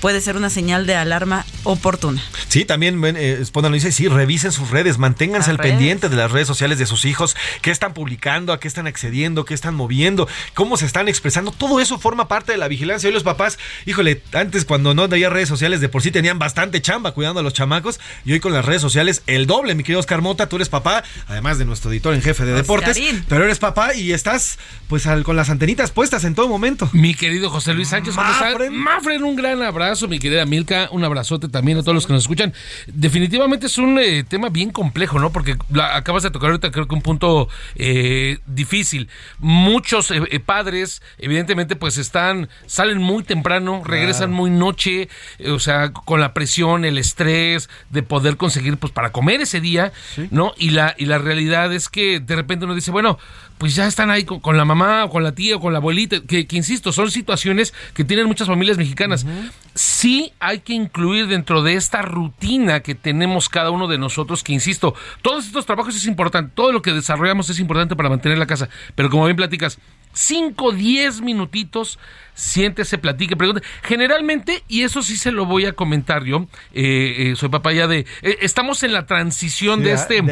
puede 0.00 0.20
ser 0.20 0.36
una 0.36 0.50
señal 0.50 0.86
de 0.86 0.94
alarma 0.94 1.44
oportuna. 1.64 2.22
Sí, 2.48 2.64
también 2.64 3.00
eh, 3.04 3.44
lo 3.54 3.70
dice, 3.70 3.92
sí, 3.92 4.08
revisen 4.08 4.52
sus 4.52 4.70
redes, 4.70 4.98
manténganse 4.98 5.50
al 5.50 5.58
pendiente 5.58 6.08
de 6.08 6.16
las 6.16 6.32
redes 6.32 6.48
sociales 6.48 6.78
de 6.78 6.86
sus 6.86 7.04
hijos, 7.04 7.36
qué 7.62 7.70
están 7.70 7.94
publicando, 7.94 8.52
a 8.52 8.60
qué 8.60 8.66
están 8.66 8.86
accediendo, 8.86 9.44
qué 9.44 9.54
están 9.54 9.74
moviendo, 9.74 10.26
cómo 10.54 10.76
se 10.76 10.86
están 10.86 11.08
expresando, 11.08 11.52
todo 11.52 11.80
eso 11.80 11.98
forma 11.98 12.28
parte 12.28 12.52
de 12.52 12.58
la 12.58 12.68
vigilancia. 12.68 13.08
Hoy 13.08 13.14
los 13.14 13.22
papás, 13.22 13.58
híjole, 13.86 14.22
antes 14.32 14.64
cuando 14.64 14.94
no 14.94 15.02
había 15.02 15.28
redes 15.28 15.48
sociales 15.48 15.80
de 15.80 15.88
por 15.88 16.02
sí 16.02 16.10
tenían 16.10 16.38
bastante 16.38 16.80
chamba 16.80 17.12
cuidando 17.12 17.40
a 17.40 17.42
los 17.42 17.52
chamacos 17.52 18.00
y 18.24 18.32
hoy 18.32 18.40
con 18.40 18.52
las 18.52 18.64
redes 18.64 18.82
sociales 18.82 19.22
el 19.26 19.46
doble, 19.46 19.74
mi 19.74 19.82
querido 19.82 20.00
Oscar 20.00 20.22
Mota, 20.22 20.48
tú 20.48 20.56
eres 20.56 20.68
papá, 20.68 21.04
además 21.28 21.58
de 21.58 21.64
nuestro 21.64 21.90
editor 21.90 22.14
en 22.14 22.22
jefe 22.22 22.44
de 22.44 22.54
deportes, 22.54 22.98
pero 23.28 23.44
eres 23.44 23.58
papá 23.58 23.94
y 23.94 24.12
estás 24.12 24.58
pues 24.88 25.06
con 25.24 25.36
las 25.36 25.50
antenitas 25.50 25.90
puestas 25.90 26.24
en 26.24 26.34
todo 26.34 26.48
momento. 26.48 26.88
Mi 26.92 27.14
querido 27.14 27.50
José 27.50 27.74
Luis 27.74 27.88
Sánchez, 27.88 28.14
Mafren, 28.16 29.22
un 29.24 29.36
gran 29.36 29.62
abrazo 29.62 29.89
mi 30.08 30.18
querida 30.18 30.46
Milka. 30.46 30.88
Un 30.92 31.04
abrazote 31.04 31.48
también 31.48 31.78
a 31.78 31.82
todos 31.82 31.94
los 31.94 32.06
que 32.06 32.12
nos 32.12 32.22
escuchan. 32.22 32.54
Definitivamente 32.86 33.66
es 33.66 33.76
un 33.76 33.98
eh, 33.98 34.22
tema 34.22 34.48
bien 34.48 34.70
complejo, 34.70 35.18
¿no? 35.18 35.32
Porque 35.32 35.56
acabas 35.92 36.22
de 36.22 36.30
tocar 36.30 36.50
ahorita 36.50 36.70
creo 36.70 36.86
que 36.86 36.94
un 36.94 37.02
punto 37.02 37.48
eh, 37.74 38.38
difícil. 38.46 39.08
Muchos 39.38 40.10
eh, 40.12 40.40
padres, 40.40 41.02
evidentemente, 41.18 41.74
pues 41.74 41.98
están, 41.98 42.48
salen 42.66 42.98
muy 42.98 43.24
temprano, 43.24 43.82
regresan 43.84 44.30
muy 44.30 44.50
noche, 44.50 45.08
o 45.48 45.58
sea, 45.58 45.92
con 45.92 46.20
la 46.20 46.32
presión, 46.34 46.84
el 46.84 46.96
estrés 46.96 47.68
de 47.90 48.02
poder 48.02 48.36
conseguir, 48.36 48.76
pues, 48.76 48.92
para 48.92 49.10
comer 49.10 49.40
ese 49.40 49.60
día, 49.60 49.92
¿no? 50.30 50.54
Y 50.56 50.70
la, 50.70 50.94
y 50.98 51.06
la 51.06 51.18
realidad 51.18 51.72
es 51.72 51.88
que 51.88 52.20
de 52.20 52.36
repente 52.36 52.64
uno 52.64 52.74
dice, 52.74 52.92
bueno, 52.92 53.18
pues 53.60 53.74
ya 53.74 53.86
están 53.86 54.10
ahí 54.10 54.24
con, 54.24 54.56
la 54.56 54.64
mamá 54.64 55.04
o 55.04 55.10
con 55.10 55.22
la 55.22 55.32
tía 55.32 55.56
o 55.56 55.60
con 55.60 55.74
la 55.74 55.80
abuelita, 55.80 56.22
que, 56.22 56.46
insisto, 56.52 56.92
son 56.92 57.10
situaciones 57.10 57.74
que 57.92 58.04
tienen 58.04 58.24
muchas 58.24 58.48
familias 58.48 58.78
mexicanas. 58.78 59.26
Sí 59.74 60.32
hay 60.40 60.60
que 60.60 60.72
incluir 60.72 61.26
dentro 61.26 61.62
de 61.62 61.74
esta 61.74 62.00
rutina 62.00 62.80
que 62.80 62.94
tenemos 62.94 63.50
cada 63.50 63.70
uno 63.70 63.86
de 63.86 63.98
nosotros, 63.98 64.42
que 64.42 64.54
insisto, 64.54 64.94
todos 65.20 65.44
estos 65.44 65.66
trabajos 65.66 65.94
es 65.94 66.06
importante, 66.06 66.52
todo 66.54 66.72
lo 66.72 66.80
que 66.80 66.94
desarrollamos 66.94 67.50
es 67.50 67.58
importante 67.58 67.94
para 67.96 68.08
mantener 68.08 68.38
la 68.38 68.46
casa, 68.46 68.70
pero 68.94 69.10
como 69.10 69.26
bien 69.26 69.36
platicas, 69.36 69.78
5, 70.12 70.72
10 70.72 71.20
minutitos, 71.20 71.98
siéntese, 72.34 72.98
platique, 72.98 73.36
pregunte. 73.36 73.62
Generalmente, 73.82 74.64
y 74.66 74.82
eso 74.82 75.02
sí 75.02 75.16
se 75.16 75.30
lo 75.30 75.46
voy 75.46 75.66
a 75.66 75.72
comentar 75.72 76.24
yo, 76.24 76.46
eh, 76.72 77.30
eh, 77.30 77.36
soy 77.36 77.48
papá 77.48 77.72
ya 77.72 77.86
de... 77.86 78.06
Eh, 78.22 78.38
estamos 78.40 78.82
en 78.82 78.92
la 78.92 79.06
transición 79.06 79.82
de 79.82 79.92
este 79.92 80.22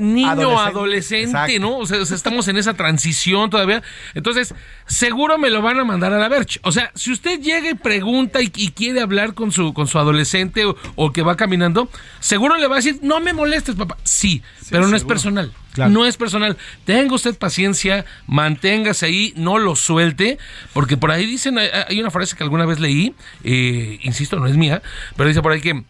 niño 0.00 0.58
adolescente, 0.58 1.58
¿no? 1.60 1.78
O 1.78 1.86
sea, 1.86 2.00
estamos 2.00 2.48
en 2.48 2.56
esa 2.62 2.74
transición 2.74 3.50
todavía. 3.50 3.82
Entonces, 4.14 4.54
seguro 4.86 5.38
me 5.38 5.50
lo 5.50 5.62
van 5.62 5.78
a 5.78 5.84
mandar 5.84 6.12
a 6.12 6.18
la 6.18 6.28
verge. 6.28 6.60
O 6.62 6.72
sea, 6.72 6.90
si 6.94 7.12
usted 7.12 7.40
llega 7.40 7.70
y 7.70 7.74
pregunta 7.74 8.40
y, 8.40 8.48
quiere 8.50 9.00
hablar 9.00 9.34
con 9.34 9.52
su, 9.52 9.74
con 9.74 9.86
su 9.86 9.98
adolescente 9.98 10.64
o, 10.64 11.12
que 11.12 11.22
va 11.22 11.36
caminando, 11.36 11.88
seguro 12.20 12.56
le 12.56 12.66
va 12.66 12.76
a 12.76 12.78
decir, 12.78 12.98
no 13.02 13.20
me 13.20 13.32
molestes, 13.32 13.74
papá. 13.74 13.96
Sí, 14.04 14.42
pero 14.70 14.88
no 14.88 14.96
es 14.96 15.04
personal. 15.04 15.52
No 15.76 16.04
es 16.04 16.16
personal. 16.16 16.56
Tenga 16.84 17.14
usted 17.14 17.36
paciencia, 17.36 18.04
manténgase 18.26 19.06
ahí, 19.06 19.32
no 19.36 19.58
lo 19.58 19.76
suelte, 19.76 20.38
porque 20.72 20.96
por 20.96 21.10
ahí 21.10 21.26
dicen, 21.26 21.58
hay 21.58 22.00
una 22.00 22.10
frase 22.10 22.36
que 22.36 22.42
alguna 22.42 22.66
vez 22.66 22.78
leí, 22.78 23.14
eh, 23.44 23.98
insisto, 24.02 24.38
no 24.38 24.46
es 24.46 24.56
mía, 24.56 24.82
pero 25.16 25.28
dice 25.28 25.42
por 25.42 25.52
ahí 25.52 25.60
que 25.60 25.84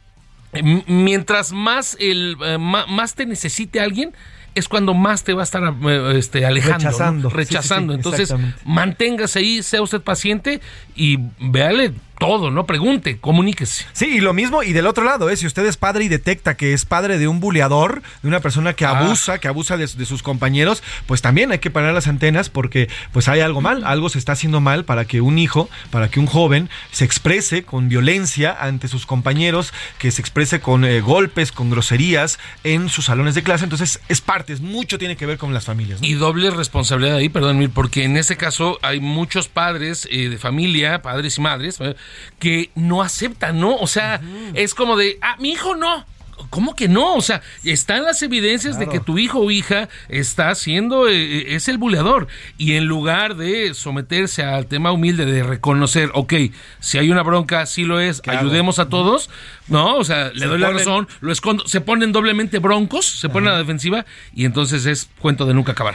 mientras 0.87 1.53
más, 1.53 1.97
el, 1.99 2.37
eh, 2.45 2.59
más 2.59 3.15
te 3.15 3.27
necesite 3.27 3.81
alguien, 3.81 4.15
es 4.55 4.69
cuando 4.69 4.95
más 4.95 5.25
te 5.25 5.33
va 5.33 5.43
a 5.43 5.45
estar 5.45 5.63
este, 6.15 6.45
alejando, 6.45 6.79
rechazando. 6.79 7.31
rechazando. 7.31 7.95
Entonces, 7.95 8.35
manténgase 8.65 9.39
ahí, 9.39 9.63
sea 9.63 9.83
usted 9.83 10.01
paciente 10.01 10.61
y 10.95 11.19
véale 11.39 11.93
todo, 12.23 12.53
¿no? 12.53 12.67
Pregunte, 12.67 13.19
comuníquese. 13.19 13.85
Sí, 13.93 14.07
y 14.07 14.21
lo 14.21 14.33
mismo, 14.33 14.63
y 14.63 14.73
del 14.73 14.87
otro 14.87 15.03
lado, 15.03 15.29
¿eh? 15.29 15.37
si 15.37 15.45
usted 15.45 15.67
es 15.67 15.77
padre 15.77 16.05
y 16.05 16.09
detecta 16.09 16.57
que 16.57 16.73
es 16.73 16.85
padre 16.85 17.19
de 17.19 17.27
un 17.27 17.41
buleador, 17.41 18.01
de 18.23 18.29
una 18.29 18.39
persona 18.39 18.75
que 18.75 18.85
ah. 18.85 19.01
abusa, 19.01 19.39
que 19.39 19.49
abusa 19.49 19.77
de, 19.77 19.89
sus 19.89 20.23
compañeros, 20.23 20.85
pues 21.07 21.21
también 21.21 21.51
hay 21.51 21.59
que 21.59 21.71
parar 21.71 21.93
las 21.93 22.07
antenas 22.07 22.49
porque 22.49 22.89
pues 23.13 23.29
hay 23.29 23.41
algo 23.41 23.61
mal, 23.61 23.83
algo 23.85 24.09
se 24.09 24.21
está 24.21 24.33
haciendo 24.33 24.61
mal 24.61 24.85
para 24.85 25.05
que 25.05 25.21
un 25.21 25.37
hijo, 25.37 25.69
para 25.91 26.11
que 26.11 26.21
un 26.21 26.27
joven 26.27 26.71
se 26.93 27.05
exprese 27.05 27.65
con 27.65 27.89
violencia 27.89 28.57
ante 28.57 28.87
sus 28.87 29.05
compañeros, 29.05 29.75
que 29.99 30.13
se 30.13 30.21
exprese 30.21 30.61
con 30.61 30.85
eh, 30.85 31.01
golpes, 31.01 31.51
con 31.51 31.71
groserías 31.71 32.39
en 32.63 32.89
sus 32.89 33.07
salones 33.07 33.35
de 33.35 33.43
clase. 33.43 33.65
Entonces, 33.65 34.01
es 34.09 34.21
parte, 34.21 34.42
mucho 34.61 34.99
tiene 34.99 35.17
que 35.17 35.27
ver 35.27 35.39
con 35.39 35.55
las 35.55 35.65
familias. 35.65 36.01
Y 36.03 36.15
doble 36.15 36.51
responsabilidad 36.51 37.17
ahí, 37.17 37.29
perdón, 37.29 37.71
porque 37.75 38.05
en 38.05 38.17
ese 38.17 38.37
caso 38.37 38.79
hay 38.83 39.01
muchos 39.01 39.49
padres 39.49 40.09
eh, 40.11 40.29
de 40.29 40.39
familia, 40.39 41.03
padres 41.03 41.39
y 41.39 41.41
madres, 41.41 41.79
que 42.39 42.71
no 42.75 43.03
aceptan, 43.03 43.61
¿no? 43.61 43.77
O 43.77 43.87
sea, 43.87 44.21
es 44.55 44.75
como 44.75 44.97
de, 44.97 45.19
ah, 45.23 45.37
mi 45.39 45.53
hijo 45.53 45.75
no. 45.75 46.05
¿Cómo 46.51 46.75
que 46.75 46.89
no? 46.89 47.15
O 47.15 47.21
sea, 47.21 47.43
están 47.65 48.05
las 48.05 48.23
evidencias 48.23 48.79
de 48.79 48.89
que 48.89 49.01
tu 49.01 49.19
hijo 49.19 49.41
o 49.41 49.51
hija 49.51 49.89
está 50.09 50.55
siendo, 50.55 51.09
eh, 51.09 51.39
eh, 51.39 51.45
es 51.49 51.69
el 51.69 51.79
buleador. 51.79 52.29
Y 52.59 52.75
en 52.75 52.87
lugar 52.87 53.37
de 53.37 53.75
someterse 53.75 54.43
al 54.43 54.67
tema 54.67 54.93
humilde 54.93 55.25
de 55.25 55.43
reconocer, 55.43 56.11
ok, 56.15 56.35
si 56.81 56.99
hay 56.99 57.11
una 57.11 57.23
bronca, 57.23 57.67
sí 57.67 57.85
lo 57.85 58.01
es, 58.01 58.23
ayudemos 58.27 58.79
a 58.79 58.89
todos, 58.89 59.31
¿no? 59.69 59.97
O 59.97 60.05
sea, 60.05 60.31
le 60.35 60.47
doy 60.47 60.59
la 60.59 60.71
razón, 60.71 61.09
lo 61.21 61.33
escondo, 61.33 61.67
se 61.67 61.81
ponen 61.81 62.13
doblemente 62.13 62.59
broncos, 62.59 63.07
se 63.07 63.29
ponen 63.29 63.51
a 63.51 63.53
la 63.53 63.59
defensiva 63.59 64.05
y 64.35 64.45
entonces 64.45 64.87
es 64.87 65.09
cuento 65.19 65.47
de 65.47 65.55
nunca 65.55 65.73
acabar. 65.73 65.95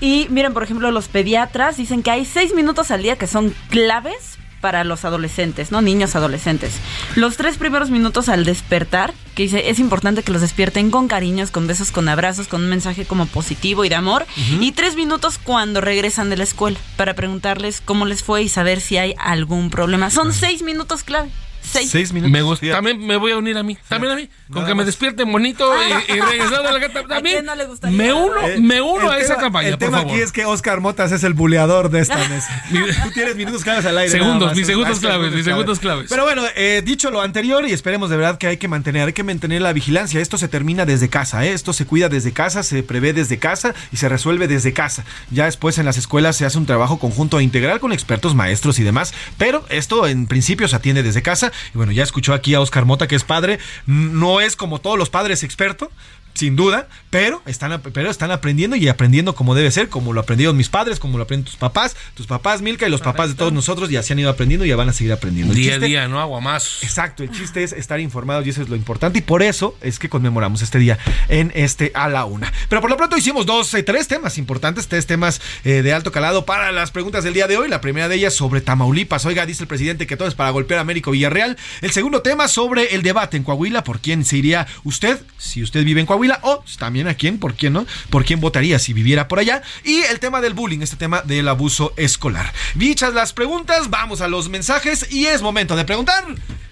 Y 0.00 0.26
miren, 0.30 0.52
por 0.52 0.62
ejemplo, 0.62 0.90
los 0.90 1.08
pediatras 1.08 1.76
dicen 1.76 2.02
que 2.02 2.10
hay 2.10 2.24
seis 2.24 2.54
minutos 2.54 2.90
al 2.90 3.02
día 3.02 3.16
que 3.16 3.26
son 3.26 3.54
claves 3.70 4.39
para 4.60 4.84
los 4.84 5.04
adolescentes, 5.04 5.72
¿no? 5.72 5.80
Niños 5.80 6.16
adolescentes. 6.16 6.74
Los 7.16 7.36
tres 7.36 7.56
primeros 7.56 7.90
minutos 7.90 8.28
al 8.28 8.44
despertar, 8.44 9.14
que 9.34 9.44
dice, 9.44 9.70
es 9.70 9.78
importante 9.78 10.22
que 10.22 10.32
los 10.32 10.42
despierten 10.42 10.90
con 10.90 11.08
cariños, 11.08 11.50
con 11.50 11.66
besos, 11.66 11.90
con 11.90 12.08
abrazos, 12.08 12.48
con 12.48 12.62
un 12.62 12.68
mensaje 12.68 13.04
como 13.04 13.26
positivo 13.26 13.84
y 13.84 13.88
de 13.88 13.94
amor. 13.94 14.26
Y 14.60 14.72
tres 14.72 14.96
minutos 14.96 15.38
cuando 15.38 15.80
regresan 15.80 16.30
de 16.30 16.36
la 16.36 16.44
escuela, 16.44 16.78
para 16.96 17.14
preguntarles 17.14 17.80
cómo 17.84 18.06
les 18.06 18.22
fue 18.22 18.42
y 18.42 18.48
saber 18.48 18.80
si 18.80 18.98
hay 18.98 19.14
algún 19.18 19.70
problema. 19.70 20.10
Son 20.10 20.32
seis 20.32 20.62
minutos 20.62 21.02
clave. 21.02 21.30
Seis. 21.70 22.12
minutos. 22.12 22.32
Me 22.32 22.42
gusta. 22.42 22.70
También 22.70 23.04
me 23.04 23.16
voy 23.16 23.32
a 23.32 23.38
unir 23.38 23.56
a 23.56 23.62
mí. 23.62 23.76
También 23.88 24.12
a 24.12 24.16
mí. 24.16 24.28
Con 24.52 24.66
que 24.66 24.74
me 24.74 24.84
despierten 24.84 25.30
bonito 25.30 25.72
y, 26.08 26.12
y 26.12 26.20
regresando 26.20 26.68
a 26.68 26.72
la 26.72 26.78
gata. 26.78 27.04
También. 27.08 27.44
No 27.44 27.54
le 27.54 27.66
me 27.90 28.12
uno, 28.12 28.40
me 28.58 28.80
uno 28.80 29.10
a 29.10 29.18
esa 29.18 29.36
campaña. 29.36 29.68
El 29.68 29.78
tema 29.78 30.00
aquí 30.00 30.14
es 30.14 30.32
que 30.32 30.44
Oscar 30.44 30.80
Motas 30.80 31.12
es 31.12 31.24
el 31.24 31.34
buleador 31.34 31.90
de 31.90 32.00
esta 32.00 32.18
mesa. 32.28 32.64
Tú 33.04 33.10
tienes 33.12 33.36
minutos 33.36 33.62
claves 33.62 33.84
al 33.86 33.96
aire. 33.98 34.10
Segundos, 34.10 34.54
mis 34.54 34.66
segundos 34.66 34.98
claves, 35.00 35.32
mis 35.32 35.44
segundos 35.44 35.78
claves. 35.78 36.06
Pero 36.08 36.24
bueno, 36.24 36.42
eh, 36.56 36.82
dicho 36.84 37.10
lo 37.10 37.20
anterior, 37.20 37.66
y 37.66 37.72
esperemos 37.72 38.10
de 38.10 38.16
verdad 38.16 38.38
que 38.38 38.46
hay 38.46 38.56
que 38.56 38.68
mantener, 38.68 39.06
hay 39.08 39.12
que 39.12 39.22
mantener 39.22 39.62
la 39.62 39.72
vigilancia. 39.72 40.20
Esto 40.20 40.38
se 40.38 40.48
termina 40.48 40.86
desde 40.86 41.08
casa, 41.08 41.44
¿eh? 41.44 41.52
Esto 41.52 41.72
se 41.72 41.86
cuida 41.86 42.08
desde 42.08 42.32
casa, 42.32 42.62
se 42.62 42.82
prevé 42.82 43.12
desde 43.12 43.38
casa 43.38 43.74
y 43.92 43.96
se 43.96 44.08
resuelve 44.08 44.48
desde 44.48 44.72
casa. 44.72 45.04
Ya 45.30 45.44
después 45.44 45.78
en 45.78 45.86
las 45.86 45.96
escuelas 45.96 46.36
se 46.36 46.44
hace 46.44 46.58
un 46.58 46.66
trabajo 46.66 46.98
conjunto 46.98 47.38
e 47.38 47.42
integral 47.42 47.80
con 47.80 47.92
expertos, 47.92 48.34
maestros 48.34 48.78
y 48.78 48.82
demás. 48.82 49.14
Pero 49.38 49.64
esto 49.68 50.06
en 50.06 50.26
principio 50.26 50.68
se 50.68 50.76
atiende 50.76 51.02
desde 51.02 51.22
casa. 51.22 51.52
Y 51.74 51.76
bueno, 51.76 51.92
ya 51.92 52.02
escuchó 52.02 52.34
aquí 52.34 52.54
a 52.54 52.60
Oscar 52.60 52.84
Mota, 52.84 53.08
que 53.08 53.16
es 53.16 53.24
padre. 53.24 53.58
No 53.86 54.40
es 54.40 54.56
como 54.56 54.80
todos 54.80 54.98
los 54.98 55.10
padres 55.10 55.42
experto, 55.42 55.90
sin 56.34 56.56
duda, 56.56 56.88
pero 57.10 57.42
están, 57.46 57.80
pero 57.80 58.10
están 58.10 58.30
aprendiendo 58.30 58.76
y 58.76 58.88
aprendiendo 58.88 59.34
como 59.34 59.54
debe 59.54 59.70
ser, 59.70 59.88
como 59.88 60.12
lo 60.12 60.20
aprendieron 60.20 60.56
mis 60.56 60.68
padres, 60.68 60.98
como 60.98 61.18
lo 61.18 61.24
aprenden 61.24 61.44
tus 61.44 61.56
papás, 61.56 61.96
tus 62.14 62.26
papás, 62.26 62.62
Milka, 62.62 62.86
y 62.86 62.90
los 62.90 63.00
papás 63.00 63.30
de 63.30 63.34
todos 63.34 63.52
nosotros, 63.52 63.90
y 63.90 63.96
así 63.96 64.12
han 64.12 64.18
ido 64.18 64.30
aprendiendo 64.30 64.64
y 64.64 64.68
ya 64.68 64.76
van 64.76 64.88
a 64.88 64.92
seguir 64.92 65.12
aprendiendo. 65.12 65.54
día 65.54 65.74
a 65.74 65.78
día, 65.78 66.08
no 66.08 66.20
agua 66.20 66.40
más. 66.40 66.82
Exacto, 66.82 67.22
el 67.22 67.30
chiste 67.30 67.62
es 67.62 67.72
estar 67.72 68.00
informados 68.00 68.46
y 68.46 68.50
eso 68.50 68.62
es 68.62 68.68
lo 68.68 68.76
importante, 68.76 69.18
y 69.18 69.22
por 69.22 69.42
eso 69.42 69.76
es 69.80 69.98
que 69.98 70.08
conmemoramos 70.08 70.62
este 70.62 70.78
día 70.78 70.98
en 71.28 71.52
este 71.54 71.90
a 71.94 72.08
la 72.08 72.24
una. 72.24 72.52
Pero 72.68 72.80
por 72.80 72.90
lo 72.90 72.96
pronto 72.96 73.16
hicimos 73.16 73.46
dos, 73.46 73.74
eh, 73.74 73.82
tres 73.82 74.08
temas 74.08 74.38
importantes, 74.38 74.88
tres 74.88 75.06
temas 75.06 75.40
eh, 75.64 75.82
de 75.82 75.92
alto 75.92 76.12
calado 76.12 76.44
para 76.44 76.72
las 76.72 76.90
preguntas 76.90 77.24
del 77.24 77.34
día 77.34 77.46
de 77.46 77.56
hoy. 77.56 77.68
La 77.68 77.80
primera 77.80 78.08
de 78.08 78.16
ellas 78.16 78.34
sobre 78.34 78.60
Tamaulipas. 78.60 79.26
Oiga, 79.26 79.46
dice 79.46 79.64
el 79.64 79.68
presidente 79.68 80.06
que 80.06 80.16
todo 80.16 80.28
es 80.28 80.34
para 80.34 80.50
golpear 80.50 80.78
a 80.78 80.82
Américo 80.82 81.10
Villarreal. 81.10 81.56
El 81.80 81.90
segundo 81.90 82.22
tema 82.22 82.48
sobre 82.48 82.94
el 82.94 83.02
debate 83.02 83.36
en 83.36 83.42
Coahuila, 83.42 83.84
por 83.84 84.00
quién 84.00 84.24
se 84.24 84.36
iría 84.36 84.66
usted, 84.84 85.20
si 85.38 85.62
usted 85.62 85.84
vive 85.84 86.00
en 86.00 86.06
Coahuila, 86.06 86.19
o 86.42 86.64
también 86.78 87.08
a 87.08 87.14
quién, 87.14 87.38
por 87.38 87.54
quién 87.54 87.72
no, 87.72 87.86
por 88.10 88.24
quién 88.24 88.40
votaría 88.40 88.78
si 88.78 88.92
viviera 88.92 89.28
por 89.28 89.38
allá. 89.38 89.62
Y 89.84 90.02
el 90.02 90.20
tema 90.20 90.40
del 90.40 90.54
bullying, 90.54 90.80
este 90.80 90.96
tema 90.96 91.22
del 91.22 91.48
abuso 91.48 91.92
escolar. 91.96 92.52
Dichas 92.74 93.14
las 93.14 93.32
preguntas, 93.32 93.90
vamos 93.90 94.20
a 94.20 94.28
los 94.28 94.48
mensajes 94.48 95.10
y 95.10 95.26
es 95.26 95.42
momento 95.42 95.76
de 95.76 95.84
preguntar. 95.84 96.24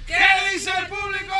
¿Qué 0.07 0.15
dice 0.53 0.71
el 0.79 0.87
público? 0.87 1.35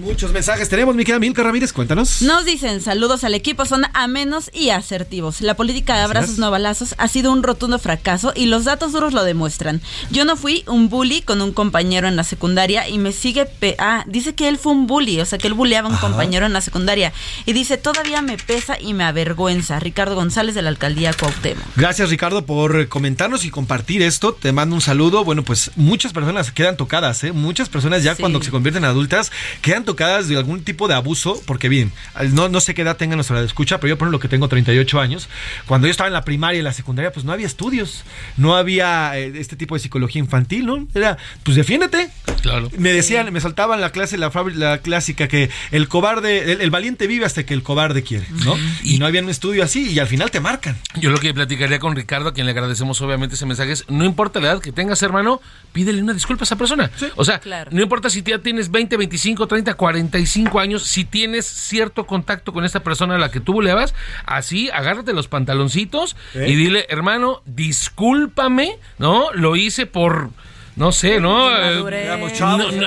Muchos 0.00 0.32
mensajes 0.32 0.68
tenemos, 0.68 0.94
mi 0.94 1.04
querida 1.04 1.18
Milka 1.18 1.42
Ramírez, 1.42 1.72
cuéntanos. 1.72 2.22
Nos 2.22 2.44
dicen 2.44 2.80
saludos 2.80 3.24
al 3.24 3.34
equipo, 3.34 3.66
son 3.66 3.84
amenos 3.92 4.50
y 4.54 4.70
asertivos. 4.70 5.40
La 5.40 5.54
política 5.54 5.96
de 5.96 6.02
abrazos 6.02 6.38
no 6.38 6.50
balazos 6.50 6.94
ha 6.98 7.08
sido 7.08 7.32
un 7.32 7.42
rotundo 7.42 7.78
fracaso 7.78 8.32
y 8.34 8.46
los 8.46 8.64
datos 8.64 8.92
duros 8.92 9.12
lo 9.12 9.24
demuestran. 9.24 9.80
Yo 10.10 10.24
no 10.24 10.36
fui 10.36 10.64
un 10.66 10.88
bully 10.88 11.22
con 11.22 11.42
un 11.42 11.52
compañero 11.52 12.06
en 12.06 12.16
la 12.16 12.24
secundaria 12.24 12.88
y 12.88 12.98
me 12.98 13.12
sigue... 13.12 13.48
ah, 13.78 14.04
dice 14.06 14.34
que 14.34 14.48
él 14.48 14.58
fue 14.58 14.72
un 14.72 14.86
bully, 14.86 15.20
o 15.20 15.26
sea 15.26 15.38
que 15.38 15.48
él 15.48 15.54
bulleaba 15.54 15.88
a 15.88 15.92
un 15.92 15.98
compañero 15.98 16.46
en 16.46 16.52
la 16.52 16.60
secundaria. 16.60 17.12
Y 17.44 17.52
dice, 17.52 17.76
todavía 17.76 18.22
me 18.22 18.36
pesa 18.38 18.78
y 18.80 18.94
me 18.94 19.04
avergüenza. 19.04 19.80
Ricardo 19.80 20.14
González 20.14 20.54
de 20.54 20.62
la 20.62 20.68
alcaldía 20.68 21.12
Cuauhtémoc. 21.12 21.64
Gracias 21.76 22.10
Ricardo 22.10 22.46
por 22.46 22.88
comentarnos 22.88 23.44
y 23.44 23.50
compartir 23.50 24.02
esto. 24.02 24.32
Te 24.32 24.52
mando 24.52 24.74
un 24.76 24.80
saludo. 24.80 25.24
Bueno, 25.24 25.42
pues 25.42 25.72
muchas 25.76 26.12
personas 26.12 26.52
quedan 26.52 26.76
tocadas, 26.76 27.24
¿eh? 27.24 27.32
Muchas 27.32 27.68
personas 27.68 28.02
ya 28.02 28.14
cuando 28.14 28.40
se 28.42 28.50
convierten 28.50 28.84
en 28.84 28.90
adultas 28.90 29.32
quedan 29.62 29.84
tocadas 29.84 30.28
de 30.28 30.36
algún 30.36 30.62
tipo 30.62 30.88
de 30.88 30.94
abuso, 30.94 31.40
porque 31.46 31.68
bien, 31.68 31.92
no, 32.32 32.48
no 32.48 32.60
sé 32.60 32.74
qué 32.74 32.82
edad 32.82 32.96
tenga 32.96 33.16
nuestra 33.16 33.40
escucha, 33.42 33.78
pero 33.78 33.90
yo 33.90 33.98
por 33.98 34.06
ejemplo 34.06 34.20
que 34.20 34.28
tengo 34.28 34.48
38 34.48 35.00
años, 35.00 35.28
cuando 35.66 35.86
yo 35.86 35.90
estaba 35.90 36.08
en 36.08 36.12
la 36.12 36.24
primaria 36.24 36.60
y 36.60 36.62
la 36.62 36.72
secundaria, 36.72 37.12
pues 37.12 37.24
no 37.24 37.32
había 37.32 37.46
estudios, 37.46 38.04
no 38.36 38.56
había 38.56 39.18
eh, 39.18 39.32
este 39.36 39.56
tipo 39.56 39.74
de 39.74 39.80
psicología 39.80 40.20
infantil, 40.20 40.66
¿no? 40.66 40.86
Era, 40.94 41.18
pues 41.42 41.56
defiéndete. 41.56 42.10
Claro. 42.42 42.70
Me 42.78 42.92
decían, 42.92 43.32
me 43.32 43.40
saltaban 43.40 43.80
la 43.80 43.90
clase, 43.90 44.18
la, 44.18 44.30
la 44.54 44.78
clásica, 44.78 45.28
que 45.28 45.50
el 45.72 45.88
cobarde, 45.88 46.52
el, 46.52 46.70
valiente 46.70 47.06
vive 47.06 47.24
hasta 47.24 47.44
que 47.44 47.54
el 47.54 47.62
cobarde 47.62 48.02
quiere, 48.02 48.26
¿no? 48.44 48.56
Y, 48.82 48.98
no 48.98 49.06
había 49.06 49.22
un 49.22 49.28
estudio 49.28 49.62
así 49.62 49.90
y 49.90 49.98
al 49.98 50.06
final 50.06 50.30
te 50.30 50.40
marcan. 50.40 50.76
Yo 50.94 51.10
lo 51.10 51.18
que 51.18 51.34
platicaría 51.34 51.78
con 51.78 51.96
Ricardo, 51.96 52.28
a 52.28 52.34
quien 52.34 52.46
le 52.46 52.52
agradecemos 52.52 53.00
obviamente 53.00 53.34
ese 53.34 53.46
mensaje, 53.46 53.72
es, 53.72 53.84
no 53.88 54.04
importa 54.04 54.40
la 54.40 54.52
edad 54.52 54.60
que 54.60 54.72
tengas, 54.72 55.02
hermano, 55.02 55.40
pídele 55.72 56.02
una 56.02 56.12
disculpa 56.12 56.42
a 56.42 56.46
esa 56.46 56.56
persona. 56.56 56.90
O 57.16 57.24
sea, 57.24 57.40
no 57.70 57.82
importa 57.82 58.10
si 58.10 58.22
ya 58.22 58.38
tienes 58.38 58.70
20, 58.70 58.96
25, 58.96 59.45
30, 59.46 59.74
45 59.74 60.60
años, 60.60 60.82
si 60.84 61.04
tienes 61.04 61.46
cierto 61.46 62.06
contacto 62.06 62.52
con 62.52 62.64
esta 62.64 62.80
persona 62.80 63.16
a 63.16 63.18
la 63.18 63.30
que 63.30 63.40
tú 63.40 63.54
buleabas, 63.54 63.94
así 64.24 64.70
agárrate 64.70 65.12
los 65.12 65.28
pantaloncitos 65.28 66.16
y 66.34 66.54
dile, 66.54 66.86
hermano, 66.88 67.42
discúlpame, 67.44 68.78
¿no? 68.98 69.32
Lo 69.32 69.56
hice 69.56 69.86
por 69.86 70.30
no 70.76 70.92
sé, 70.92 71.20
¿no? 71.20 71.48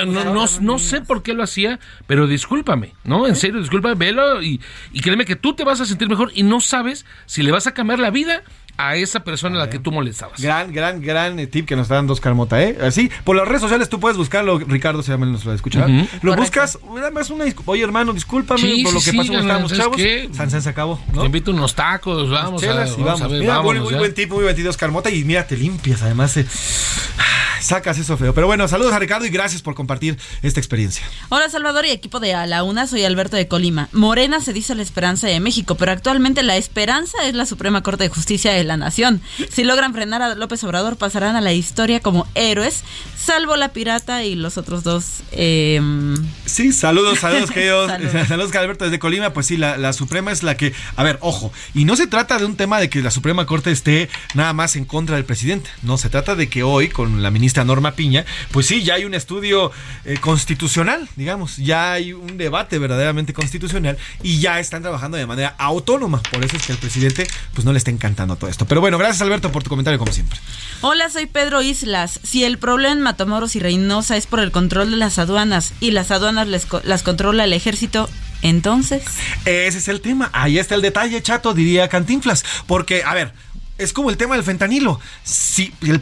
no, 0.05 0.45
no, 0.61 0.79
sé 0.79 1.01
por 1.01 1.23
qué 1.23 1.33
lo 1.33 1.41
hacía, 1.41 1.79
pero 2.05 2.27
discúlpame, 2.27 2.93
¿no? 3.03 3.25
En 3.25 3.35
serio, 3.35 3.59
discúlpame, 3.59 3.95
velo 3.95 4.43
y, 4.43 4.61
y 4.93 5.01
créeme 5.01 5.25
que 5.25 5.35
tú 5.35 5.55
te 5.55 5.63
vas 5.63 5.81
a 5.81 5.85
sentir 5.85 6.07
mejor 6.07 6.31
y 6.35 6.43
no 6.43 6.61
sabes 6.61 7.07
si 7.25 7.41
le 7.41 7.51
vas 7.51 7.65
a 7.65 7.73
cambiar 7.73 7.97
la 7.97 8.11
vida 8.11 8.43
a 8.79 8.95
esa 8.95 9.25
persona 9.25 9.57
a, 9.57 9.65
la 9.65 9.69
que 9.69 9.77
tú 9.77 9.91
molestabas. 9.91 10.39
Gran, 10.39 10.71
gran, 10.71 11.01
gran 11.01 11.35
tip 11.47 11.67
que 11.67 11.75
nos 11.75 11.83
está 11.83 11.95
dando 11.95 12.13
Oscar 12.13 12.33
Mota, 12.33 12.63
¿eh? 12.63 12.77
Así, 12.81 13.11
por 13.25 13.35
las 13.35 13.45
redes 13.45 13.61
sociales 13.61 13.89
tú 13.89 13.99
puedes 13.99 14.17
buscarlo, 14.17 14.57
Ricardo 14.57 15.03
se 15.03 15.11
llama, 15.11 15.25
nos 15.25 15.43
lo 15.43 15.53
escuchar. 15.53 15.89
Lo 16.21 16.35
buscas, 16.35 16.79
nada 16.95 17.11
más 17.11 17.29
una 17.29 17.43
Oye, 17.65 17.83
hermano, 17.83 18.13
discúlpame 18.13 18.81
por 18.83 18.93
lo 18.93 19.01
que 19.01 19.13
pasó 19.13 19.33
cuando 19.33 19.39
estábamos 19.39 19.73
chavos. 19.73 20.01
San 20.31 20.61
se 20.61 20.69
acabó, 20.69 20.97
¿no? 21.13 21.21
Te 21.21 21.25
invito 21.25 21.51
unos 21.51 21.75
tacos, 21.75 22.29
vamos, 22.29 22.63
a, 22.63 22.73
vamos, 22.73 22.97
vamos. 22.97 23.21
a 23.21 23.27
ver. 23.27 23.41
Mira, 23.41 23.61
muy, 23.61 23.79
buen 23.79 24.13
tip, 24.13 24.31
muy 24.31 24.43
buen 24.43 24.55
tip 24.55 24.63
de 24.63 24.69
Oscar 24.69 24.91
Mota 24.91 25.09
y 25.09 25.25
mira, 25.25 25.45
te 25.45 25.57
limpias, 25.57 26.01
además. 26.01 26.37
Eh, 26.37 26.45
sacas 27.61 27.97
eso 27.97 28.17
feo. 28.17 28.33
Pero 28.33 28.47
bueno, 28.47 28.67
saludos 28.67 28.93
a 28.93 28.99
Ricardo 28.99 29.25
y 29.25 29.29
gracias 29.29 29.61
por 29.61 29.75
compartir 29.75 30.17
esta 30.41 30.59
experiencia. 30.59 31.05
Hola 31.29 31.49
Salvador 31.49 31.85
y 31.85 31.91
equipo 31.91 32.19
de 32.19 32.33
A 32.33 32.45
la 32.45 32.63
Una, 32.63 32.87
soy 32.87 33.03
Alberto 33.03 33.35
de 33.35 33.47
Colima. 33.47 33.89
Morena 33.91 34.41
se 34.41 34.53
dice 34.53 34.75
la 34.75 34.81
esperanza 34.81 35.27
de 35.27 35.39
México, 35.39 35.75
pero 35.75 35.91
actualmente 35.91 36.43
la 36.43 36.57
esperanza 36.57 37.17
es 37.25 37.35
la 37.35 37.45
Suprema 37.45 37.83
Corte 37.83 38.05
de 38.05 38.09
Justicia 38.09 38.51
de 38.53 38.63
la 38.63 38.68
Nación. 38.77 39.21
Si 39.49 39.63
logran 39.63 39.93
frenar 39.93 40.21
a 40.21 40.35
López 40.35 40.63
Obrador, 40.63 40.97
pasarán 40.97 41.35
a 41.35 41.41
la 41.41 41.53
historia 41.53 41.99
como 41.99 42.27
héroes, 42.35 42.83
salvo 43.17 43.55
la 43.55 43.69
pirata 43.69 44.23
y 44.23 44.35
los 44.35 44.57
otros 44.57 44.83
dos. 44.83 45.21
Em, 45.31 46.15
sí, 46.45 46.71
saludos, 46.71 47.19
saludos, 47.19 47.51
queridos. 47.53 47.89
saludos. 47.89 48.27
saludos, 48.27 48.55
Alberto 48.55 48.85
desde 48.85 48.99
Colima. 48.99 49.31
Pues 49.33 49.47
sí, 49.47 49.57
la, 49.57 49.77
la 49.77 49.93
Suprema 49.93 50.31
es 50.31 50.43
la 50.43 50.57
que. 50.57 50.73
A 50.95 51.03
ver, 51.03 51.17
ojo. 51.21 51.51
Y 51.73 51.85
no 51.85 51.95
se 51.95 52.07
trata 52.07 52.37
de 52.37 52.45
un 52.45 52.55
tema 52.55 52.79
de 52.79 52.89
que 52.89 53.01
la 53.01 53.11
Suprema 53.11 53.45
Corte 53.45 53.71
esté 53.71 54.09
nada 54.33 54.53
más 54.53 54.75
en 54.75 54.85
contra 54.85 55.15
del 55.15 55.25
presidente. 55.25 55.69
No, 55.83 55.97
se 55.97 56.09
trata 56.09 56.35
de 56.35 56.49
que 56.49 56.63
hoy, 56.63 56.89
con 56.89 57.23
la 57.23 57.31
ministra 57.31 57.63
Norma 57.63 57.93
Piña, 57.93 58.25
pues 58.51 58.65
sí, 58.65 58.83
ya 58.83 58.95
hay 58.95 59.05
un 59.05 59.13
estudio 59.13 59.71
eh, 60.05 60.17
constitucional, 60.19 61.07
digamos. 61.15 61.57
Ya 61.57 61.93
hay 61.93 62.13
un 62.13 62.37
debate 62.37 62.79
verdaderamente 62.79 63.33
constitucional 63.33 63.97
y 64.23 64.39
ya 64.39 64.59
están 64.59 64.81
trabajando 64.81 65.17
de 65.17 65.25
manera 65.25 65.55
autónoma. 65.57 66.21
Por 66.31 66.43
eso 66.43 66.57
es 66.57 66.65
que 66.65 66.73
al 66.73 66.77
presidente, 66.77 67.27
pues 67.53 67.65
no 67.65 67.71
le 67.71 67.77
está 67.77 67.91
encantando 67.91 68.35
todo 68.35 68.49
esto. 68.49 68.58
Pero 68.67 68.81
bueno, 68.81 68.97
gracias, 68.97 69.21
Alberto 69.21 69.51
por 69.51 69.63
tu 69.63 69.69
comentario, 69.69 69.99
como 69.99 70.11
siempre. 70.11 70.39
Hola, 70.81 71.09
soy 71.09 71.25
Pedro 71.25 71.61
Islas. 71.61 72.19
Si 72.23 72.43
el 72.43 72.57
problema 72.57 72.93
en 72.93 73.01
Matamoros 73.01 73.55
y 73.55 73.59
Reynosa 73.59 74.17
es 74.17 74.27
por 74.27 74.39
el 74.39 74.51
control 74.51 74.91
de 74.91 74.97
las 74.97 75.19
aduanas 75.19 75.73
y 75.79 75.91
las 75.91 76.11
aduanas 76.11 76.47
las 76.47 77.03
controla 77.03 77.43
el 77.43 77.53
ejército, 77.53 78.09
entonces. 78.41 79.03
Ese 79.45 79.77
es 79.77 79.87
el 79.87 80.01
tema. 80.01 80.29
Ahí 80.33 80.57
está 80.57 80.75
el 80.75 80.81
detalle, 80.81 81.21
chato, 81.21 81.53
diría 81.53 81.89
Cantinflas. 81.89 82.45
Porque, 82.67 83.03
a 83.03 83.13
ver, 83.13 83.33
es 83.77 83.93
como 83.93 84.09
el 84.09 84.17
tema 84.17 84.35
del 84.35 84.43
fentanilo. 84.43 84.99
Si 85.23 85.73
el, 85.81 86.01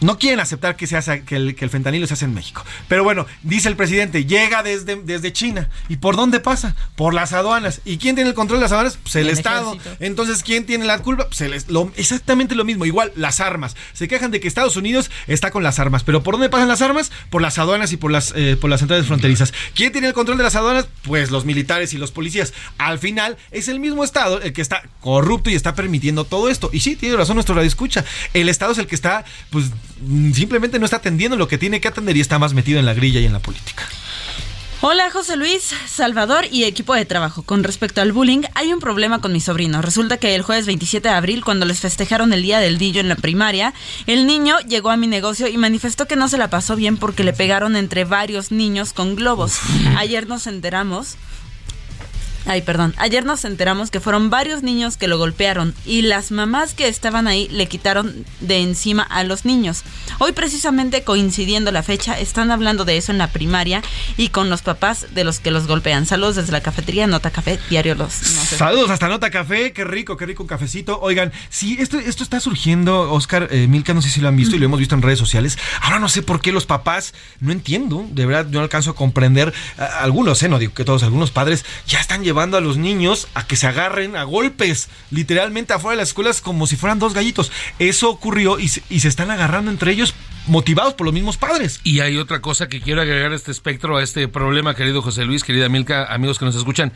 no 0.00 0.18
quieren 0.18 0.40
aceptar 0.40 0.76
que, 0.76 0.86
se 0.86 0.96
hace, 0.96 1.22
que, 1.24 1.36
el, 1.36 1.70
fentanilo 1.70 2.06
se 2.06 2.14
hace 2.14 2.24
en 2.24 2.34
México. 2.34 2.64
Pero 2.88 3.04
bueno, 3.04 3.26
dice 3.42 3.68
el 3.68 3.76
presidente, 3.76 4.24
llega 4.24 4.62
desde, 4.62 4.96
desde 4.96 5.32
China. 5.32 5.68
¿Y 5.88 5.96
por 5.96 6.16
dónde 6.16 6.40
pasa? 6.40 6.74
Por 6.96 7.14
las 7.14 7.32
aduanas. 7.32 7.80
¿Y 7.84 7.98
quién 7.98 8.14
tiene 8.14 8.30
el 8.30 8.34
control 8.34 8.60
de 8.60 8.64
las 8.64 8.72
aduanas? 8.72 8.98
Pues 9.02 9.16
el, 9.16 9.28
Estado. 9.28 9.76
Entonces, 10.00 10.42
¿quién 10.42 10.66
tiene 10.66 10.84
la 10.84 10.98
culpa? 10.98 11.26
Pues 11.26 11.40
el, 11.40 11.62
lo, 11.68 11.92
exactamente 11.96 12.54
lo 12.54 12.64
mismo. 12.64 12.84
Igual, 12.84 13.12
las 13.16 13.40
armas. 13.40 13.76
Se 13.92 14.08
quejan 14.08 14.30
de 14.30 14.40
que 14.40 14.48
Estados 14.48 14.76
Unidos 14.76 15.10
está 15.26 15.50
con 15.50 15.62
las 15.62 15.78
armas. 15.78 16.02
¿Pero 16.02 16.22
por 16.22 16.34
dónde 16.34 16.48
pasan 16.48 16.68
las 16.68 16.82
armas? 16.82 17.12
Por 17.30 17.42
las 17.42 17.58
aduanas 17.58 17.92
y 17.92 17.96
por 17.96 18.10
las, 18.10 18.32
eh, 18.36 18.56
por 18.60 18.70
las 18.70 18.80
centrales 18.80 19.06
fronterizas. 19.06 19.52
¿Quién 19.74 19.92
tiene 19.92 20.08
el 20.08 20.14
control 20.14 20.38
de 20.38 20.44
las 20.44 20.56
aduanas? 20.56 20.86
Pues 21.02 21.30
los 21.30 21.44
militares 21.44 21.92
y 21.94 21.98
los 21.98 22.10
policías. 22.10 22.52
Al 22.78 22.98
final, 22.98 23.36
es 23.50 23.68
el 23.68 23.80
mismo 23.80 24.04
Estado 24.04 24.40
el 24.40 24.52
que 24.52 24.62
está 24.62 24.82
corrupto 25.00 25.50
y 25.50 25.54
está 25.54 25.74
permitiendo 25.74 26.24
todo 26.24 26.48
esto. 26.48 26.70
Y 26.72 26.80
sí, 26.80 26.96
tiene 26.96 27.16
razón 27.16 27.36
nuestro 27.36 27.54
radio 27.54 27.68
escucha. 27.68 28.04
El 28.34 28.48
Estado 28.48 28.72
es 28.72 28.78
el 28.78 28.86
que 28.86 28.94
está, 28.94 29.24
pues 29.50 29.66
simplemente 30.32 30.78
no 30.78 30.84
está 30.84 30.98
atendiendo 30.98 31.36
lo 31.36 31.48
que 31.48 31.58
tiene 31.58 31.80
que 31.80 31.88
atender 31.88 32.16
y 32.16 32.20
está 32.20 32.38
más 32.38 32.54
metido 32.54 32.78
en 32.78 32.86
la 32.86 32.94
grilla 32.94 33.20
y 33.20 33.26
en 33.26 33.32
la 33.32 33.40
política. 33.40 33.84
Hola 34.82 35.10
José 35.10 35.36
Luis, 35.36 35.74
Salvador 35.86 36.46
y 36.50 36.64
equipo 36.64 36.94
de 36.94 37.04
trabajo. 37.04 37.42
Con 37.42 37.64
respecto 37.64 38.00
al 38.00 38.12
bullying, 38.12 38.44
hay 38.54 38.72
un 38.72 38.80
problema 38.80 39.20
con 39.20 39.30
mi 39.30 39.38
sobrino. 39.38 39.82
Resulta 39.82 40.16
que 40.16 40.34
el 40.34 40.40
jueves 40.40 40.64
27 40.64 41.06
de 41.06 41.14
abril, 41.14 41.44
cuando 41.44 41.66
les 41.66 41.80
festejaron 41.80 42.32
el 42.32 42.42
Día 42.42 42.60
del 42.60 42.78
Dillo 42.78 43.02
en 43.02 43.10
la 43.10 43.16
primaria, 43.16 43.74
el 44.06 44.26
niño 44.26 44.58
llegó 44.60 44.88
a 44.88 44.96
mi 44.96 45.06
negocio 45.06 45.48
y 45.48 45.58
manifestó 45.58 46.06
que 46.06 46.16
no 46.16 46.28
se 46.28 46.38
la 46.38 46.48
pasó 46.48 46.76
bien 46.76 46.96
porque 46.96 47.24
le 47.24 47.34
pegaron 47.34 47.76
entre 47.76 48.06
varios 48.06 48.52
niños 48.52 48.94
con 48.94 49.16
globos. 49.16 49.58
Ayer 49.98 50.26
nos 50.26 50.46
enteramos 50.46 51.16
Ay, 52.50 52.62
perdón. 52.62 52.94
Ayer 52.96 53.24
nos 53.24 53.44
enteramos 53.44 53.92
que 53.92 54.00
fueron 54.00 54.28
varios 54.28 54.64
niños 54.64 54.96
que 54.96 55.06
lo 55.06 55.18
golpearon 55.18 55.72
y 55.86 56.02
las 56.02 56.32
mamás 56.32 56.74
que 56.74 56.88
estaban 56.88 57.28
ahí 57.28 57.46
le 57.46 57.68
quitaron 57.68 58.26
de 58.40 58.58
encima 58.58 59.04
a 59.04 59.22
los 59.22 59.44
niños. 59.44 59.84
Hoy 60.18 60.32
precisamente 60.32 61.04
coincidiendo 61.04 61.70
la 61.70 61.84
fecha, 61.84 62.18
están 62.18 62.50
hablando 62.50 62.84
de 62.84 62.96
eso 62.96 63.12
en 63.12 63.18
la 63.18 63.28
primaria 63.28 63.82
y 64.16 64.30
con 64.30 64.50
los 64.50 64.62
papás 64.62 65.14
de 65.14 65.22
los 65.22 65.38
que 65.38 65.52
los 65.52 65.68
golpean. 65.68 66.06
Saludos 66.06 66.34
desde 66.34 66.50
la 66.50 66.60
cafetería 66.60 67.06
Nota 67.06 67.30
Café, 67.30 67.60
Diario 67.70 67.94
Los. 67.94 68.14
Saludos 68.14 68.90
hasta 68.90 69.06
Nota 69.06 69.30
Café, 69.30 69.72
qué 69.72 69.84
rico, 69.84 70.16
qué 70.16 70.26
rico 70.26 70.42
un 70.42 70.48
cafecito. 70.48 70.98
Oigan, 71.00 71.30
sí, 71.50 71.76
esto, 71.78 72.00
esto 72.00 72.24
está 72.24 72.40
surgiendo, 72.40 73.12
Oscar, 73.12 73.46
eh, 73.52 73.68
Milka, 73.68 73.94
no 73.94 74.02
sé 74.02 74.10
si 74.10 74.20
lo 74.20 74.26
han 74.26 74.36
visto 74.36 74.56
y 74.56 74.58
lo 74.58 74.64
hemos 74.64 74.80
visto 74.80 74.96
en 74.96 75.02
redes 75.02 75.20
sociales. 75.20 75.56
Ahora 75.82 76.00
no 76.00 76.08
sé 76.08 76.22
por 76.22 76.40
qué 76.40 76.50
los 76.50 76.66
papás, 76.66 77.14
no 77.38 77.52
entiendo, 77.52 78.08
de 78.10 78.26
verdad, 78.26 78.46
yo 78.50 78.58
no 78.58 78.64
alcanzo 78.64 78.90
a 78.90 78.96
comprender, 78.96 79.54
algunos, 80.00 80.42
eh, 80.42 80.48
no 80.48 80.58
digo 80.58 80.74
que 80.74 80.84
todos, 80.84 81.04
algunos 81.04 81.30
padres 81.30 81.64
ya 81.86 82.00
están 82.00 82.24
llevando 82.24 82.39
a 82.40 82.60
los 82.60 82.76
niños 82.78 83.28
a 83.34 83.46
que 83.46 83.56
se 83.56 83.66
agarren 83.66 84.16
a 84.16 84.24
golpes, 84.24 84.88
literalmente 85.10 85.72
afuera 85.72 85.92
de 85.92 86.02
las 86.02 86.08
escuelas 86.08 86.40
como 86.40 86.66
si 86.66 86.76
fueran 86.76 86.98
dos 86.98 87.14
gallitos. 87.14 87.52
Eso 87.78 88.10
ocurrió 88.10 88.58
y 88.58 88.68
se, 88.68 88.82
y 88.88 89.00
se 89.00 89.08
están 89.08 89.30
agarrando 89.30 89.70
entre 89.70 89.92
ellos 89.92 90.14
motivados 90.46 90.94
por 90.94 91.04
los 91.04 91.14
mismos 91.14 91.36
padres. 91.36 91.80
Y 91.84 92.00
hay 92.00 92.16
otra 92.16 92.40
cosa 92.40 92.68
que 92.68 92.80
quiero 92.80 93.02
agregar 93.02 93.32
a 93.32 93.36
este 93.36 93.50
espectro, 93.50 93.96
a 93.96 94.02
este 94.02 94.26
problema, 94.28 94.74
querido 94.74 95.02
José 95.02 95.24
Luis, 95.24 95.44
querida 95.44 95.68
Milka, 95.68 96.06
amigos 96.12 96.38
que 96.38 96.44
nos 96.46 96.56
escuchan. 96.56 96.92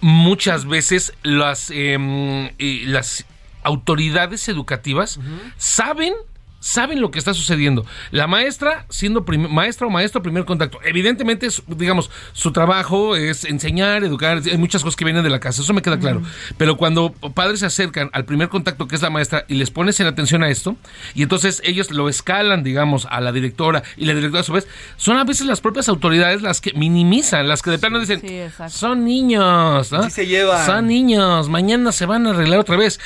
Muchas 0.00 0.66
veces 0.66 1.12
las, 1.22 1.70
em, 1.70 2.50
las 2.58 3.24
autoridades 3.62 4.48
educativas 4.48 5.20
saben 5.56 6.14
saben 6.60 7.00
lo 7.00 7.10
que 7.10 7.18
está 7.18 7.34
sucediendo. 7.34 7.84
La 8.10 8.26
maestra, 8.26 8.86
siendo 8.90 9.24
maestra 9.48 9.86
o 9.86 9.90
maestro, 9.90 10.22
primer 10.22 10.44
contacto. 10.44 10.78
Evidentemente, 10.84 11.48
digamos, 11.66 12.10
su 12.32 12.52
trabajo 12.52 13.16
es 13.16 13.44
enseñar, 13.44 14.04
educar, 14.04 14.42
hay 14.44 14.58
muchas 14.58 14.82
cosas 14.84 14.96
que 14.96 15.04
vienen 15.04 15.24
de 15.24 15.30
la 15.30 15.40
casa, 15.40 15.62
eso 15.62 15.72
me 15.72 15.82
queda 15.82 15.98
claro. 15.98 16.22
Pero 16.56 16.76
cuando 16.76 17.12
padres 17.34 17.60
se 17.60 17.66
acercan 17.66 18.10
al 18.12 18.24
primer 18.24 18.48
contacto, 18.48 18.86
que 18.86 18.94
es 18.94 19.02
la 19.02 19.10
maestra, 19.10 19.44
y 19.48 19.54
les 19.54 19.70
pones 19.70 19.98
en 20.00 20.06
atención 20.06 20.42
a 20.42 20.50
esto, 20.50 20.76
y 21.14 21.22
entonces 21.22 21.62
ellos 21.64 21.90
lo 21.90 22.08
escalan, 22.08 22.62
digamos, 22.62 23.06
a 23.10 23.20
la 23.20 23.32
directora, 23.32 23.82
y 23.96 24.04
la 24.04 24.14
directora 24.14 24.40
a 24.40 24.44
su 24.44 24.52
vez, 24.52 24.68
son 24.96 25.16
a 25.16 25.24
veces 25.24 25.46
las 25.46 25.60
propias 25.60 25.88
autoridades 25.88 26.42
las 26.42 26.60
que 26.60 26.72
minimizan, 26.74 27.48
las 27.48 27.62
que 27.62 27.70
de 27.70 27.78
plano 27.78 27.98
dicen, 27.98 28.22
son 28.68 29.04
niños, 29.04 29.90
¿no? 29.90 30.10
se 30.10 30.26
llevan. 30.26 30.66
Son 30.66 30.86
niños, 30.86 31.48
mañana 31.48 31.92
se 31.92 32.06
van 32.06 32.26
a 32.26 32.30
arreglar 32.30 32.60
otra 32.60 32.76
vez. 32.76 33.00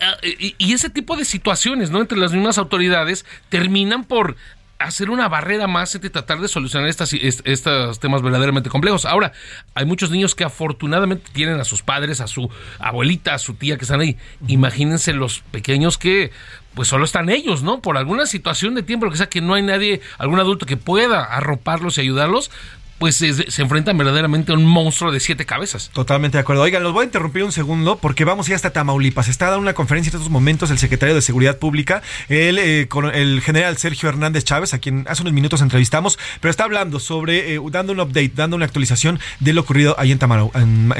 Ah, 0.00 0.16
y, 0.22 0.72
ese 0.72 0.90
tipo 0.90 1.16
de 1.16 1.24
situaciones, 1.24 1.90
¿no? 1.90 2.00
Entre 2.00 2.18
las 2.18 2.32
mismas 2.32 2.58
autoridades 2.58 3.26
terminan 3.48 4.04
por 4.04 4.36
hacer 4.78 5.08
una 5.08 5.28
barrera 5.28 5.66
más 5.66 5.94
entre 5.94 6.10
tratar 6.10 6.38
de 6.38 6.48
solucionar 6.48 6.88
estas, 6.88 7.12
estos 7.12 7.98
temas 7.98 8.22
verdaderamente 8.22 8.68
complejos. 8.68 9.06
Ahora, 9.06 9.32
hay 9.74 9.86
muchos 9.86 10.10
niños 10.10 10.34
que 10.34 10.44
afortunadamente 10.44 11.30
tienen 11.32 11.58
a 11.60 11.64
sus 11.64 11.82
padres, 11.82 12.20
a 12.20 12.26
su 12.26 12.50
abuelita, 12.78 13.34
a 13.34 13.38
su 13.38 13.54
tía 13.54 13.78
que 13.78 13.84
están 13.84 14.00
ahí. 14.00 14.16
Imagínense 14.48 15.14
los 15.14 15.40
pequeños 15.50 15.96
que 15.96 16.30
pues 16.74 16.88
solo 16.88 17.06
están 17.06 17.30
ellos, 17.30 17.62
¿no? 17.62 17.80
Por 17.80 17.96
alguna 17.96 18.26
situación 18.26 18.74
de 18.74 18.82
tiempo, 18.82 19.06
lo 19.06 19.10
que 19.10 19.16
sea, 19.16 19.30
que 19.30 19.40
no 19.40 19.54
hay 19.54 19.62
nadie, 19.62 20.02
algún 20.18 20.38
adulto 20.38 20.66
que 20.66 20.76
pueda 20.76 21.24
arroparlos 21.24 21.96
y 21.96 22.02
ayudarlos, 22.02 22.50
pues 22.98 23.16
se, 23.16 23.50
se, 23.50 23.62
enfrentan 23.62 23.98
verdaderamente 23.98 24.52
a 24.52 24.54
un 24.54 24.64
monstruo 24.64 25.12
de 25.12 25.20
siete 25.20 25.44
cabezas. 25.44 25.90
Totalmente 25.92 26.38
de 26.38 26.42
acuerdo. 26.42 26.62
Oigan, 26.62 26.82
los 26.82 26.92
voy 26.92 27.02
a 27.02 27.04
interrumpir 27.04 27.44
un 27.44 27.52
segundo 27.52 27.98
porque 27.98 28.24
vamos 28.24 28.46
a 28.46 28.50
ir 28.50 28.54
hasta 28.54 28.70
Tamaulipas. 28.70 29.28
Está 29.28 29.46
dando 29.46 29.60
una 29.60 29.74
conferencia 29.74 30.10
en 30.10 30.16
estos 30.16 30.30
momentos 30.30 30.70
el 30.70 30.78
secretario 30.78 31.14
de 31.14 31.22
Seguridad 31.22 31.58
Pública, 31.58 32.02
el, 32.28 32.58
eh, 32.58 32.86
con 32.88 33.14
el 33.14 33.42
general 33.42 33.76
Sergio 33.76 34.08
Hernández 34.08 34.44
Chávez, 34.44 34.72
a 34.72 34.78
quien 34.78 35.04
hace 35.08 35.22
unos 35.22 35.34
minutos 35.34 35.60
entrevistamos, 35.60 36.18
pero 36.40 36.50
está 36.50 36.64
hablando 36.64 36.98
sobre, 36.98 37.54
eh, 37.54 37.60
dando 37.70 37.92
un 37.92 38.00
update, 38.00 38.32
dando 38.34 38.56
una 38.56 38.64
actualización 38.64 39.20
de 39.40 39.52
lo 39.52 39.60
ocurrido 39.60 39.94
ahí 39.98 40.12
en, 40.12 40.94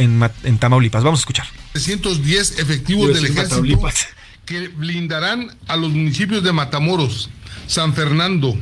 en, 0.45 0.59
Tamaulipas. 0.59 1.03
Vamos 1.03 1.21
a 1.21 1.23
escuchar. 1.23 1.47
310 1.73 2.59
efectivos 2.59 3.15
del 3.15 3.27
ejército 3.27 3.63
que 4.45 4.69
blindarán 4.69 5.51
a 5.67 5.77
los 5.77 5.91
municipios 5.91 6.43
de 6.43 6.53
Matamoros, 6.53 7.31
San 7.67 7.95
Fernando, 7.95 8.57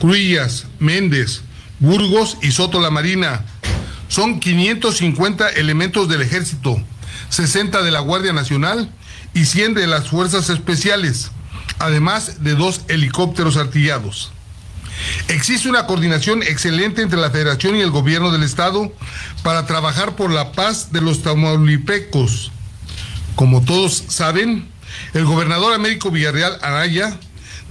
Cruillas, 0.00 0.66
Méndez, 0.80 1.42
Burgos 1.80 2.36
y 2.42 2.52
Soto 2.52 2.78
la 2.78 2.90
Marina. 2.90 3.44
Son 4.08 4.38
550 4.38 5.48
elementos 5.48 6.08
del 6.08 6.20
ejército, 6.20 6.76
60 7.30 7.82
de 7.82 7.90
la 7.90 8.00
Guardia 8.00 8.34
Nacional 8.34 8.92
y 9.32 9.46
100 9.46 9.74
de 9.74 9.86
las 9.86 10.08
Fuerzas 10.08 10.50
Especiales, 10.50 11.30
además 11.78 12.44
de 12.44 12.54
dos 12.54 12.82
helicópteros 12.88 13.56
artillados. 13.56 14.30
Existe 15.28 15.70
una 15.70 15.86
coordinación 15.86 16.42
excelente 16.42 17.00
entre 17.00 17.18
la 17.18 17.30
Federación 17.30 17.76
y 17.76 17.80
el 17.80 17.90
Gobierno 17.90 18.30
del 18.30 18.42
Estado 18.42 18.92
para 19.42 19.64
trabajar 19.64 20.16
por 20.16 20.30
la 20.30 20.52
paz 20.52 20.92
de 20.92 21.00
los 21.00 21.22
tamaulipecos. 21.22 22.52
Como 23.36 23.62
todos 23.62 24.04
saben, 24.08 24.68
el 25.14 25.24
gobernador 25.24 25.72
Américo 25.72 26.10
Villarreal 26.10 26.58
Araya, 26.60 27.18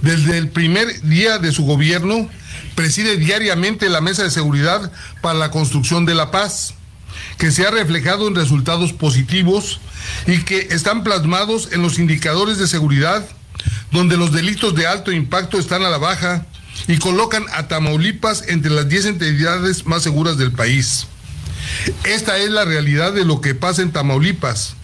desde 0.02 0.38
el 0.38 0.48
primer 0.48 1.02
día 1.02 1.38
de 1.38 1.52
su 1.52 1.64
gobierno, 1.64 2.28
preside 2.74 3.16
diariamente 3.16 3.88
la 3.88 4.00
mesa 4.00 4.22
de 4.22 4.30
seguridad 4.30 4.90
para 5.20 5.38
la 5.38 5.50
construcción 5.50 6.06
de 6.06 6.14
la 6.14 6.30
paz, 6.30 6.74
que 7.38 7.50
se 7.50 7.66
ha 7.66 7.70
reflejado 7.70 8.28
en 8.28 8.34
resultados 8.34 8.92
positivos 8.92 9.80
y 10.26 10.38
que 10.42 10.68
están 10.70 11.02
plasmados 11.02 11.70
en 11.72 11.82
los 11.82 11.98
indicadores 11.98 12.58
de 12.58 12.68
seguridad, 12.68 13.26
donde 13.90 14.16
los 14.16 14.32
delitos 14.32 14.74
de 14.74 14.86
alto 14.86 15.12
impacto 15.12 15.58
están 15.58 15.82
a 15.82 15.90
la 15.90 15.98
baja 15.98 16.46
y 16.88 16.98
colocan 16.98 17.44
a 17.52 17.68
Tamaulipas 17.68 18.44
entre 18.48 18.70
las 18.70 18.88
10 18.88 19.06
entidades 19.06 19.86
más 19.86 20.02
seguras 20.02 20.38
del 20.38 20.52
país. 20.52 21.06
Esta 22.04 22.38
es 22.38 22.50
la 22.50 22.64
realidad 22.64 23.12
de 23.12 23.24
lo 23.24 23.40
que 23.40 23.54
pasa 23.54 23.82
en 23.82 23.92
Tamaulipas. 23.92 24.74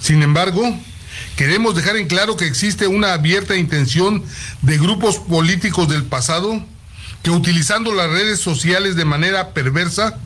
Sin 0.00 0.22
embargo, 0.22 0.76
queremos 1.36 1.74
dejar 1.74 1.96
en 1.96 2.08
claro 2.08 2.36
que 2.36 2.46
existe 2.46 2.86
una 2.86 3.12
abierta 3.12 3.56
intención 3.56 4.24
de 4.62 4.78
grupos 4.78 5.18
políticos 5.18 5.88
del 5.88 6.04
pasado 6.04 6.64
que 7.22 7.30
utilizando 7.30 7.94
las 7.94 8.10
redes 8.10 8.40
sociales 8.40 8.96
de 8.96 9.04
manera 9.04 9.50
perversa 9.50 10.18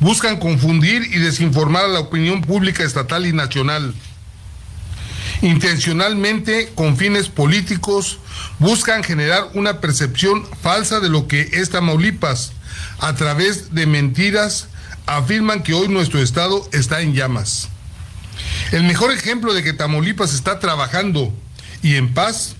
buscan 0.00 0.38
confundir 0.38 1.02
y 1.02 1.18
desinformar 1.18 1.84
a 1.84 1.88
la 1.88 2.00
opinión 2.00 2.40
pública 2.42 2.82
estatal 2.82 3.26
y 3.26 3.32
nacional. 3.32 3.94
Intencionalmente, 5.42 6.70
con 6.74 6.96
fines 6.96 7.28
políticos, 7.28 8.18
buscan 8.58 9.02
generar 9.02 9.48
una 9.54 9.80
percepción 9.80 10.46
falsa 10.62 11.00
de 11.00 11.08
lo 11.08 11.28
que 11.28 11.48
es 11.52 11.70
Tamaulipas. 11.70 12.52
A 12.98 13.14
través 13.14 13.74
de 13.74 13.86
mentiras, 13.86 14.68
afirman 15.06 15.62
que 15.62 15.72
hoy 15.72 15.88
nuestro 15.88 16.20
estado 16.20 16.68
está 16.72 17.00
en 17.00 17.14
llamas. 17.14 17.68
El 18.72 18.84
mejor 18.84 19.12
ejemplo 19.12 19.54
de 19.54 19.62
que 19.62 19.72
Tamaulipas 19.72 20.34
está 20.34 20.60
trabajando 20.60 21.32
y 21.82 21.96
en 21.96 22.12
paz 22.12 22.54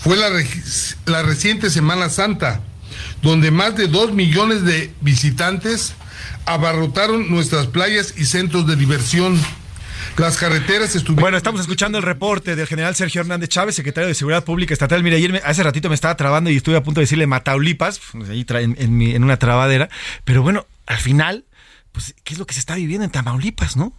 fue 0.00 0.16
la, 0.16 0.28
la 1.06 1.22
reciente 1.22 1.70
Semana 1.70 2.10
Santa, 2.10 2.60
donde 3.26 3.50
más 3.50 3.76
de 3.76 3.88
dos 3.88 4.12
millones 4.12 4.64
de 4.64 4.92
visitantes 5.00 5.94
abarrotaron 6.44 7.28
nuestras 7.28 7.66
playas 7.66 8.14
y 8.16 8.24
centros 8.24 8.68
de 8.68 8.76
diversión. 8.76 9.36
Las 10.16 10.36
carreteras 10.36 10.94
estuvieron. 10.94 11.22
Bueno, 11.22 11.36
estamos 11.36 11.60
escuchando 11.60 11.98
el 11.98 12.04
reporte 12.04 12.54
del 12.54 12.68
general 12.68 12.94
Sergio 12.94 13.22
Hernández 13.22 13.48
Chávez, 13.48 13.74
secretario 13.74 14.06
de 14.06 14.14
Seguridad 14.14 14.44
Pública 14.44 14.72
Estatal. 14.72 15.02
Mira, 15.02 15.16
ayer 15.16 15.42
hace 15.44 15.64
ratito 15.64 15.88
me 15.88 15.96
estaba 15.96 16.16
trabando 16.16 16.50
y 16.50 16.56
estuve 16.56 16.76
a 16.76 16.84
punto 16.84 17.00
de 17.00 17.02
decirle 17.02 17.26
Mataulipas, 17.26 18.00
pues, 18.12 18.30
ahí 18.30 18.46
en, 18.48 19.02
en 19.02 19.24
una 19.24 19.38
trabadera. 19.38 19.88
Pero 20.24 20.42
bueno, 20.42 20.64
al 20.86 20.98
final 20.98 21.44
pues, 21.96 22.14
¿qué 22.24 22.34
es 22.34 22.38
lo 22.38 22.46
que 22.46 22.52
se 22.52 22.60
está 22.60 22.74
viviendo 22.74 23.06
en 23.06 23.10
Tamaulipas, 23.10 23.74
no? 23.74 23.90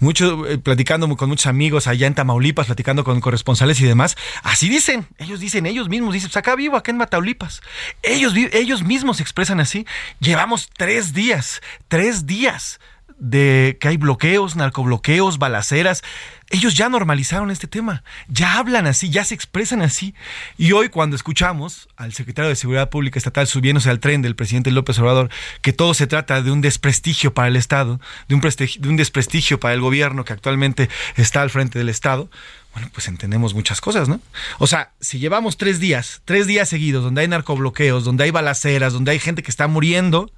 Mucho, 0.00 0.44
eh, 0.44 0.58
platicando 0.58 1.16
con 1.16 1.28
muchos 1.28 1.46
amigos 1.46 1.86
allá 1.86 2.08
en 2.08 2.14
Tamaulipas, 2.16 2.66
platicando 2.66 3.04
con 3.04 3.20
corresponsales 3.20 3.80
y 3.80 3.84
demás, 3.84 4.16
así 4.42 4.68
dicen, 4.68 5.06
ellos 5.18 5.38
dicen, 5.38 5.64
ellos 5.64 5.88
mismos 5.88 6.12
dicen, 6.14 6.30
pues 6.30 6.36
acá 6.36 6.56
vivo, 6.56 6.76
acá 6.76 6.90
en 6.90 6.98
Tamaulipas. 6.98 7.62
Ellos, 8.02 8.34
ellos 8.52 8.82
mismos 8.82 9.18
se 9.18 9.22
expresan 9.22 9.60
así. 9.60 9.86
Llevamos 10.18 10.68
tres 10.76 11.12
días, 11.12 11.62
tres 11.86 12.26
días 12.26 12.80
de 13.24 13.78
que 13.80 13.88
hay 13.88 13.96
bloqueos, 13.96 14.54
narcobloqueos, 14.54 15.38
balaceras. 15.38 16.02
Ellos 16.50 16.74
ya 16.74 16.90
normalizaron 16.90 17.50
este 17.50 17.66
tema, 17.66 18.04
ya 18.28 18.58
hablan 18.58 18.86
así, 18.86 19.08
ya 19.08 19.24
se 19.24 19.34
expresan 19.34 19.80
así. 19.80 20.14
Y 20.58 20.72
hoy 20.72 20.90
cuando 20.90 21.16
escuchamos 21.16 21.88
al 21.96 22.12
secretario 22.12 22.50
de 22.50 22.56
Seguridad 22.56 22.90
Pública 22.90 23.18
Estatal 23.18 23.46
subiéndose 23.46 23.88
al 23.88 23.98
tren 23.98 24.20
del 24.20 24.36
presidente 24.36 24.70
López 24.70 24.98
Obrador, 24.98 25.30
que 25.62 25.72
todo 25.72 25.94
se 25.94 26.06
trata 26.06 26.42
de 26.42 26.50
un 26.50 26.60
desprestigio 26.60 27.32
para 27.32 27.48
el 27.48 27.56
Estado, 27.56 27.98
de 28.28 28.34
un, 28.34 28.42
de 28.42 28.88
un 28.88 28.96
desprestigio 28.96 29.58
para 29.58 29.72
el 29.72 29.80
gobierno 29.80 30.26
que 30.26 30.34
actualmente 30.34 30.90
está 31.16 31.40
al 31.40 31.48
frente 31.48 31.78
del 31.78 31.88
Estado, 31.88 32.28
bueno, 32.74 32.90
pues 32.92 33.08
entendemos 33.08 33.54
muchas 33.54 33.80
cosas, 33.80 34.08
¿no? 34.08 34.20
O 34.58 34.66
sea, 34.66 34.90
si 35.00 35.18
llevamos 35.18 35.56
tres 35.56 35.80
días, 35.80 36.20
tres 36.26 36.46
días 36.46 36.68
seguidos, 36.68 37.04
donde 37.04 37.22
hay 37.22 37.28
narcobloqueos, 37.28 38.04
donde 38.04 38.24
hay 38.24 38.32
balaceras, 38.32 38.92
donde 38.92 39.12
hay 39.12 39.18
gente 39.18 39.42
que 39.42 39.50
está 39.50 39.66
muriendo, 39.66 40.30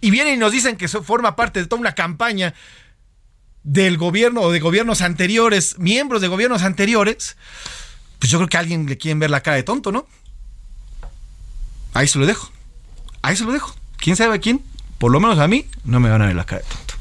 y 0.00 0.10
vienen 0.10 0.34
y 0.34 0.36
nos 0.36 0.52
dicen 0.52 0.76
que 0.76 0.86
eso 0.86 1.02
forma 1.02 1.36
parte 1.36 1.60
de 1.60 1.66
toda 1.66 1.80
una 1.80 1.94
campaña 1.94 2.54
del 3.64 3.98
gobierno 3.98 4.42
o 4.42 4.52
de 4.52 4.60
gobiernos 4.60 5.02
anteriores, 5.02 5.78
miembros 5.78 6.22
de 6.22 6.28
gobiernos 6.28 6.62
anteriores, 6.62 7.36
pues 8.18 8.30
yo 8.30 8.38
creo 8.38 8.48
que 8.48 8.56
a 8.56 8.60
alguien 8.60 8.86
le 8.86 8.96
quieren 8.96 9.18
ver 9.18 9.30
la 9.30 9.42
cara 9.42 9.56
de 9.56 9.62
tonto, 9.62 9.92
¿no? 9.92 10.06
Ahí 11.94 12.06
se 12.06 12.18
lo 12.18 12.26
dejo. 12.26 12.50
Ahí 13.22 13.36
se 13.36 13.44
lo 13.44 13.52
dejo. 13.52 13.74
¿Quién 13.96 14.16
sabe 14.16 14.36
a 14.36 14.38
quién? 14.38 14.62
Por 14.98 15.12
lo 15.12 15.20
menos 15.20 15.38
a 15.38 15.48
mí 15.48 15.66
no 15.84 16.00
me 16.00 16.08
van 16.08 16.22
a 16.22 16.26
ver 16.26 16.36
la 16.36 16.44
cara 16.44 16.62
de 16.62 16.68
tonto. 16.68 16.94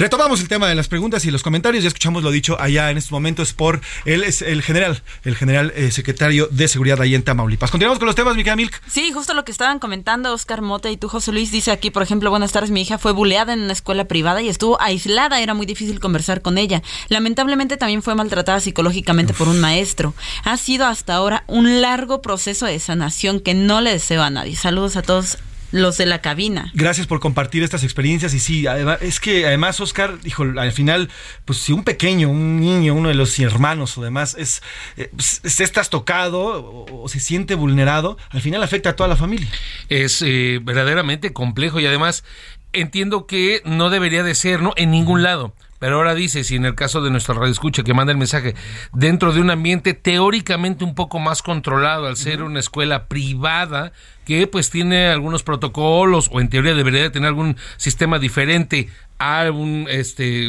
Retomamos 0.00 0.40
el 0.40 0.48
tema 0.48 0.66
de 0.66 0.74
las 0.74 0.88
preguntas 0.88 1.26
y 1.26 1.30
los 1.30 1.42
comentarios. 1.42 1.84
Ya 1.84 1.88
escuchamos 1.88 2.22
lo 2.22 2.30
dicho 2.30 2.58
allá 2.58 2.90
en 2.90 2.96
estos 2.96 3.12
momentos 3.12 3.52
por 3.52 3.82
el, 4.06 4.24
el 4.24 4.62
general, 4.62 5.02
el 5.24 5.36
general 5.36 5.74
eh, 5.76 5.90
secretario 5.90 6.48
de 6.50 6.68
Seguridad 6.68 7.02
ahí 7.02 7.14
en 7.14 7.22
Tamaulipas. 7.22 7.70
Continuamos 7.70 7.98
con 7.98 8.06
los 8.06 8.14
temas, 8.14 8.34
Mica 8.34 8.56
Milk. 8.56 8.80
Sí, 8.88 9.12
justo 9.12 9.34
lo 9.34 9.44
que 9.44 9.52
estaban 9.52 9.78
comentando 9.78 10.32
Oscar 10.32 10.62
Mota 10.62 10.90
y 10.90 10.96
tú, 10.96 11.08
José 11.08 11.32
Luis, 11.32 11.52
dice 11.52 11.70
aquí, 11.70 11.90
por 11.90 12.02
ejemplo, 12.02 12.30
buenas 12.30 12.50
tardes, 12.50 12.70
mi 12.70 12.80
hija 12.80 12.96
fue 12.96 13.12
buleada 13.12 13.52
en 13.52 13.60
una 13.60 13.74
escuela 13.74 14.06
privada 14.06 14.40
y 14.40 14.48
estuvo 14.48 14.80
aislada, 14.80 15.38
era 15.42 15.52
muy 15.52 15.66
difícil 15.66 16.00
conversar 16.00 16.40
con 16.40 16.56
ella. 16.56 16.82
Lamentablemente 17.08 17.76
también 17.76 18.02
fue 18.02 18.14
maltratada 18.14 18.60
psicológicamente 18.60 19.34
por 19.34 19.48
un 19.48 19.60
maestro. 19.60 20.14
Ha 20.44 20.56
sido 20.56 20.86
hasta 20.86 21.12
ahora 21.12 21.44
un 21.46 21.82
largo 21.82 22.22
proceso 22.22 22.64
de 22.64 22.78
sanación 22.78 23.38
que 23.38 23.52
no 23.52 23.82
le 23.82 23.90
deseo 23.90 24.22
a 24.22 24.30
nadie. 24.30 24.56
Saludos 24.56 24.96
a 24.96 25.02
todos 25.02 25.36
los 25.72 25.96
de 25.96 26.06
la 26.06 26.20
cabina. 26.20 26.70
Gracias 26.74 27.06
por 27.06 27.20
compartir 27.20 27.62
estas 27.62 27.84
experiencias 27.84 28.34
y 28.34 28.40
sí, 28.40 28.66
es 29.00 29.20
que 29.20 29.46
además 29.46 29.80
Oscar, 29.80 30.20
dijo, 30.20 30.42
al 30.42 30.72
final, 30.72 31.08
pues 31.44 31.58
si 31.58 31.72
un 31.72 31.84
pequeño, 31.84 32.28
un 32.28 32.60
niño, 32.60 32.94
uno 32.94 33.08
de 33.08 33.14
los 33.14 33.38
hermanos 33.38 33.96
o 33.98 34.02
demás 34.02 34.36
es, 34.38 34.62
eh, 34.96 35.10
pues, 35.14 35.40
estás 35.60 35.90
tocado 35.90 36.86
o, 36.90 37.08
se 37.08 37.20
siente 37.20 37.54
vulnerado, 37.54 38.18
al 38.30 38.40
final 38.40 38.62
afecta 38.62 38.90
a 38.90 38.96
toda 38.96 39.08
la 39.08 39.16
familia. 39.16 39.48
Es 39.88 40.22
eh, 40.22 40.60
verdaderamente 40.62 41.32
complejo 41.32 41.80
y 41.80 41.86
además 41.86 42.24
entiendo 42.72 43.26
que 43.26 43.62
no 43.64 43.90
debería 43.90 44.22
de 44.22 44.34
ser, 44.34 44.62
¿no? 44.62 44.72
En 44.76 44.90
ningún 44.90 45.22
lado. 45.22 45.54
Pero 45.80 45.96
ahora 45.96 46.14
dice, 46.14 46.44
si 46.44 46.56
en 46.56 46.66
el 46.66 46.74
caso 46.74 47.00
de 47.00 47.10
nuestro 47.10 47.34
radio 47.34 47.50
escucha 47.50 47.82
que 47.82 47.94
manda 47.94 48.12
el 48.12 48.18
mensaje, 48.18 48.54
dentro 48.92 49.32
de 49.32 49.40
un 49.40 49.50
ambiente 49.50 49.94
teóricamente 49.94 50.84
un 50.84 50.94
poco 50.94 51.18
más 51.18 51.42
controlado, 51.42 52.06
al 52.06 52.18
ser 52.18 52.42
una 52.42 52.60
escuela 52.60 53.08
privada, 53.08 53.92
que 54.26 54.46
pues 54.46 54.68
tiene 54.68 55.08
algunos 55.08 55.42
protocolos, 55.42 56.28
o 56.32 56.40
en 56.40 56.50
teoría 56.50 56.74
debería 56.74 57.00
de 57.00 57.10
tener 57.10 57.28
algún 57.28 57.56
sistema 57.78 58.18
diferente 58.18 58.90
a 59.18 59.50
un 59.50 59.86
este 59.88 60.48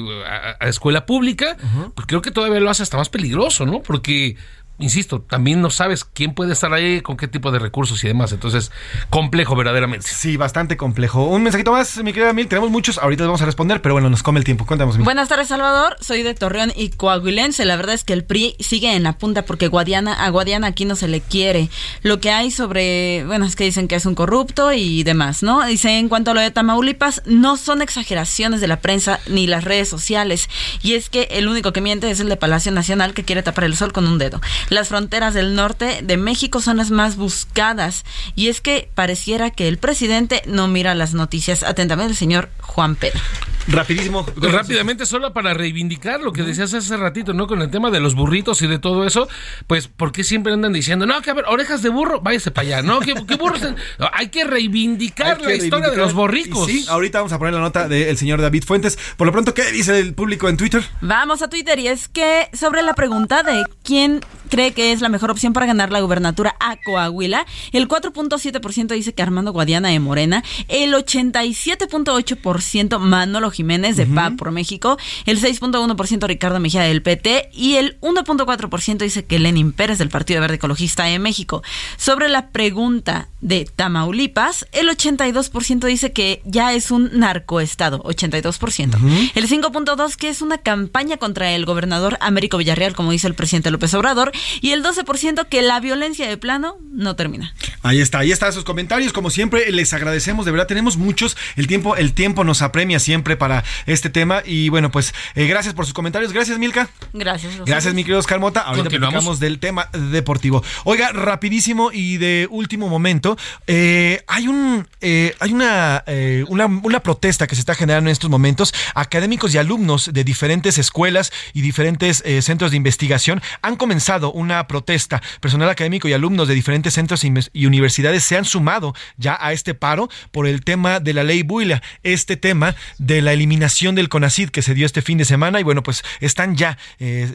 a, 0.59 0.67
escuela 0.67 1.05
pública, 1.05 1.55
pues 1.95 2.07
creo 2.07 2.21
que 2.21 2.31
todavía 2.31 2.59
lo 2.59 2.69
hace 2.69 2.83
hasta 2.83 2.97
más 2.97 3.09
peligroso, 3.09 3.65
¿no? 3.65 3.81
Porque 3.81 4.35
insisto, 4.81 5.21
también 5.21 5.61
no 5.61 5.69
sabes 5.69 6.03
quién 6.03 6.33
puede 6.33 6.53
estar 6.53 6.73
ahí, 6.73 7.01
con 7.01 7.17
qué 7.17 7.27
tipo 7.27 7.51
de 7.51 7.59
recursos 7.59 8.03
y 8.03 8.07
demás. 8.07 8.31
Entonces, 8.31 8.71
complejo 9.09 9.55
verdaderamente. 9.55 10.07
Sí, 10.07 10.37
bastante 10.37 10.77
complejo. 10.77 11.25
Un 11.25 11.43
mensajito 11.43 11.71
más, 11.71 11.97
mi 12.03 12.13
querida 12.13 12.33
Mil. 12.33 12.47
Tenemos 12.47 12.69
muchos, 12.69 12.97
ahorita 12.97 13.23
les 13.23 13.27
vamos 13.27 13.41
a 13.41 13.45
responder, 13.45 13.81
pero 13.81 13.95
bueno, 13.95 14.09
nos 14.09 14.23
come 14.23 14.39
el 14.39 14.43
tiempo. 14.43 14.65
Cuéntanos, 14.65 14.97
Mil. 14.97 15.05
Buenas 15.05 15.29
tardes, 15.29 15.47
Salvador. 15.47 15.95
Soy 16.01 16.23
de 16.23 16.33
Torreón 16.33 16.71
y 16.75 16.89
Coahuilense. 16.89 17.65
La 17.65 17.75
verdad 17.75 17.95
es 17.95 18.03
que 18.03 18.13
el 18.13 18.23
PRI 18.23 18.55
sigue 18.59 18.95
en 18.95 19.03
la 19.03 19.17
punta 19.17 19.45
porque 19.45 19.67
Guadiana, 19.67 20.25
a 20.25 20.29
Guadiana 20.29 20.67
aquí 20.67 20.85
no 20.85 20.95
se 20.95 21.07
le 21.07 21.21
quiere. 21.21 21.69
Lo 22.01 22.19
que 22.19 22.31
hay 22.31 22.51
sobre, 22.51 23.23
bueno, 23.25 23.45
es 23.45 23.55
que 23.55 23.63
dicen 23.63 23.87
que 23.87 23.95
es 23.95 24.05
un 24.05 24.15
corrupto 24.15 24.73
y 24.73 25.03
demás, 25.03 25.43
¿no? 25.43 25.65
Dice, 25.65 25.97
en 25.97 26.09
cuanto 26.09 26.31
a 26.31 26.33
lo 26.33 26.41
de 26.41 26.51
Tamaulipas, 26.51 27.21
no 27.25 27.57
son 27.57 27.81
exageraciones 27.81 28.61
de 28.61 28.67
la 28.67 28.79
prensa 28.79 29.19
ni 29.27 29.47
las 29.47 29.63
redes 29.63 29.89
sociales. 29.89 30.49
Y 30.81 30.93
es 30.93 31.09
que 31.09 31.27
el 31.31 31.47
único 31.47 31.73
que 31.73 31.81
miente 31.81 32.09
es 32.09 32.19
el 32.19 32.29
de 32.29 32.37
Palacio 32.37 32.71
Nacional 32.71 33.13
que 33.13 33.23
quiere 33.23 33.43
tapar 33.43 33.65
el 33.65 33.75
sol 33.75 33.93
con 33.93 34.07
un 34.07 34.17
dedo. 34.17 34.41
Las 34.71 34.87
fronteras 34.87 35.33
del 35.33 35.53
norte 35.53 35.99
de 36.01 36.15
México 36.15 36.61
son 36.61 36.77
las 36.77 36.91
más 36.91 37.17
buscadas. 37.17 38.05
Y 38.35 38.47
es 38.47 38.61
que 38.61 38.89
pareciera 38.95 39.49
que 39.49 39.67
el 39.67 39.77
presidente 39.77 40.41
no 40.45 40.69
mira 40.69 40.95
las 40.95 41.13
noticias. 41.13 41.63
Atentamente 41.63 42.11
el 42.11 42.17
señor 42.17 42.49
Juan 42.61 42.95
Pedro. 42.95 43.19
Rapidísimo. 43.67 44.25
Rápidamente, 44.37 45.05
solo 45.05 45.33
para 45.33 45.53
reivindicar 45.53 46.21
lo 46.21 46.31
que 46.31 46.43
decías 46.43 46.73
hace 46.73 46.97
ratito, 46.97 47.33
¿no? 47.33 47.47
Con 47.47 47.61
el 47.61 47.69
tema 47.69 47.91
de 47.91 47.99
los 47.99 48.15
burritos 48.15 48.61
y 48.61 48.67
de 48.67 48.79
todo 48.79 49.05
eso, 49.05 49.27
pues, 49.67 49.87
¿por 49.87 50.11
qué 50.11 50.23
siempre 50.23 50.53
andan 50.53 50.73
diciendo, 50.73 51.05
no, 51.05 51.21
que 51.21 51.29
a 51.29 51.33
ver, 51.33 51.45
orejas 51.47 51.81
de 51.81 51.89
burro, 51.89 52.21
váyase 52.21 52.51
para 52.51 52.67
allá, 52.67 52.81
¿no? 52.81 53.01
¿Qué, 53.01 53.13
burros? 53.13 53.61
hay 54.13 54.29
que 54.29 54.45
reivindicar 54.45 55.41
la 55.41 55.53
historia 55.53 55.89
de 55.89 55.97
los 55.97 56.13
borricos. 56.13 56.65
Sí, 56.65 56.85
ahorita 56.87 57.19
vamos 57.19 57.33
a 57.33 57.39
poner 57.39 57.53
la 57.53 57.59
nota 57.59 57.87
del 57.87 58.17
señor 58.17 58.41
David 58.41 58.63
Fuentes. 58.63 58.97
Por 59.17 59.27
lo 59.27 59.33
pronto, 59.33 59.53
¿qué 59.53 59.71
dice 59.71 59.99
el 59.99 60.13
público 60.13 60.49
en 60.49 60.57
Twitter? 60.57 60.83
Vamos 61.01 61.41
a 61.41 61.49
Twitter 61.49 61.77
y 61.79 61.87
es 61.87 62.07
que 62.07 62.49
sobre 62.53 62.81
la 62.81 62.93
pregunta 62.93 63.43
de 63.43 63.63
quién 63.83 64.21
cree 64.49 64.60
que 64.69 64.91
es 64.91 65.01
la 65.01 65.09
mejor 65.09 65.31
opción 65.31 65.53
para 65.53 65.65
ganar 65.65 65.91
la 65.91 65.99
gubernatura 65.99 66.55
a 66.59 66.77
Coahuila, 66.77 67.47
el 67.71 67.87
4.7% 67.87 68.93
dice 68.93 69.13
que 69.13 69.23
Armando 69.23 69.51
Guadiana 69.51 69.89
de 69.89 69.99
Morena, 69.99 70.43
el 70.67 70.93
87.8% 70.93 72.99
Manolo 72.99 73.49
Jiménez 73.49 73.97
de 73.97 74.05
PAP 74.05 74.37
por 74.37 74.51
México, 74.51 74.97
el 75.25 75.41
6.1% 75.41 76.27
Ricardo 76.27 76.59
Mejía 76.59 76.83
del 76.83 77.01
PT 77.01 77.49
y 77.53 77.75
el 77.75 77.99
1.4% 78.01 78.97
dice 78.97 79.25
que 79.25 79.39
Lenin 79.39 79.73
Pérez 79.73 79.97
del 79.97 80.09
Partido 80.09 80.41
Verde 80.41 80.55
Ecologista 80.55 81.05
de 81.05 81.17
México. 81.17 81.63
Sobre 81.97 82.29
la 82.29 82.49
pregunta 82.49 83.29
de 83.41 83.67
Tamaulipas, 83.75 84.67
el 84.71 84.87
82% 84.87 85.87
dice 85.87 86.11
que 86.11 86.41
ya 86.45 86.73
es 86.73 86.91
un 86.91 87.09
narcoestado, 87.17 88.03
82%. 88.03 89.31
El 89.33 89.49
5.2% 89.49 90.11
que 90.15 90.29
es 90.29 90.41
una 90.41 90.57
campaña 90.57 91.17
contra 91.17 91.51
el 91.51 91.65
gobernador 91.65 92.17
Américo 92.21 92.57
Villarreal, 92.57 92.95
como 92.95 93.11
dice 93.11 93.27
el 93.27 93.35
presidente 93.35 93.71
López 93.71 93.93
Obrador, 93.93 94.31
y 94.61 94.71
el 94.71 94.83
12% 94.83 95.47
que 95.47 95.61
la 95.61 95.79
violencia 95.79 96.27
de 96.27 96.37
plano 96.37 96.77
no 96.91 97.15
termina. 97.15 97.53
Ahí 97.83 97.99
está, 97.99 98.19
ahí 98.19 98.31
están 98.31 98.49
esos 98.49 98.63
comentarios, 98.63 99.13
como 99.13 99.29
siempre 99.29 99.71
les 99.71 99.93
agradecemos, 99.93 100.45
de 100.45 100.51
verdad 100.51 100.67
tenemos 100.67 100.97
muchos, 100.97 101.37
el 101.55 101.67
tiempo 101.67 101.95
el 101.95 102.13
tiempo 102.13 102.43
nos 102.43 102.61
apremia 102.61 102.99
siempre 102.99 103.37
para 103.37 103.63
este 103.85 104.09
tema 104.09 104.43
y 104.45 104.69
bueno, 104.69 104.91
pues 104.91 105.13
eh, 105.35 105.47
gracias 105.47 105.73
por 105.73 105.85
sus 105.85 105.93
comentarios, 105.93 106.33
gracias 106.33 106.59
Milka. 106.59 106.89
Gracias. 107.13 107.53
Gracias 107.65 107.93
mi 107.93 108.03
querido 108.03 108.19
Oscar 108.19 108.39
Mota, 108.39 108.61
ahorita 108.61 108.89
platicamos 108.89 109.39
del 109.39 109.59
tema 109.59 109.89
deportivo. 110.11 110.63
Oiga, 110.83 111.11
rapidísimo 111.11 111.91
y 111.91 112.17
de 112.17 112.47
último 112.51 112.87
momento, 112.89 113.37
eh, 113.67 114.23
hay 114.27 114.47
un 114.47 114.87
eh, 115.01 115.35
hay 115.39 115.53
una, 115.53 116.03
una, 116.47 116.65
una 116.65 116.99
protesta 116.99 117.47
que 117.47 117.55
se 117.55 117.61
está 117.61 117.75
generando 117.75 118.09
en 118.09 118.13
estos 118.13 118.29
momentos, 118.29 118.73
académicos 118.93 119.53
y 119.55 119.57
alumnos 119.57 120.11
de 120.13 120.23
diferentes 120.23 120.77
escuelas 120.77 121.31
y 121.53 121.61
diferentes 121.61 122.23
centros 122.41 122.71
de 122.71 122.77
investigación 122.77 123.41
han 123.61 123.75
comenzado 123.75 124.30
una 124.31 124.67
protesta, 124.67 125.21
personal 125.39 125.69
académico 125.69 126.07
y 126.07 126.13
alumnos 126.13 126.47
de 126.47 126.53
diferentes 126.53 126.93
centros 126.93 127.23
y 127.23 127.65
universidades 127.65 128.23
se 128.23 128.37
han 128.37 128.45
sumado 128.45 128.93
ya 129.17 129.37
a 129.39 129.53
este 129.53 129.73
paro 129.73 130.09
por 130.31 130.47
el 130.47 130.63
tema 130.63 130.99
de 130.99 131.13
la 131.13 131.23
ley 131.23 131.43
Buila, 131.43 131.81
este 132.03 132.37
tema 132.37 132.75
de 132.97 133.21
la 133.21 133.33
eliminación 133.33 133.95
del 133.95 134.09
CONACID 134.09 134.49
que 134.49 134.61
se 134.61 134.73
dio 134.73 134.85
este 134.85 135.01
fin 135.01 135.17
de 135.17 135.25
semana 135.25 135.59
y 135.59 135.63
bueno, 135.63 135.83
pues 135.83 136.03
están 136.19 136.55
ya 136.55 136.77
eh, 136.99 137.29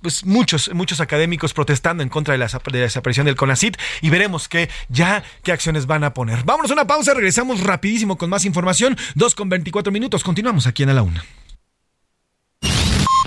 pues 0.00 0.26
muchos, 0.26 0.70
muchos 0.74 1.00
académicos 1.00 1.54
protestando 1.54 2.02
en 2.02 2.08
contra 2.08 2.32
de 2.32 2.38
la, 2.38 2.48
desaparición 2.72 3.26
del 3.26 3.36
CONACID 3.36 3.76
y 4.00 4.10
veremos 4.10 4.48
que 4.48 4.68
ya 4.88 5.22
qué 5.42 5.52
acciones 5.52 5.86
van 5.86 6.04
a 6.04 6.12
poner. 6.12 6.44
Vámonos 6.44 6.70
a 6.70 6.74
una 6.74 6.86
pausa, 6.86 7.14
regresamos 7.14 7.60
rapidísimo 7.60 8.18
con 8.18 8.28
más 8.28 8.44
información, 8.44 8.96
2 9.14 9.34
con 9.34 9.48
24 9.48 9.92
minutos, 9.92 10.24
continuamos 10.24 10.66
aquí 10.66 10.82
en 10.82 10.90
A 10.90 10.94
la 10.94 11.02
Una. 11.02 11.24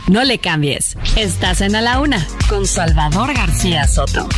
No 0.07 0.23
le 0.23 0.37
cambies. 0.37 0.95
Estás 1.15 1.61
en 1.61 1.75
A 1.75 1.81
la 1.81 1.99
Una 1.99 2.27
con 2.47 2.67
Salvador 2.67 3.33
García 3.33 3.87
Soto. 3.87 4.29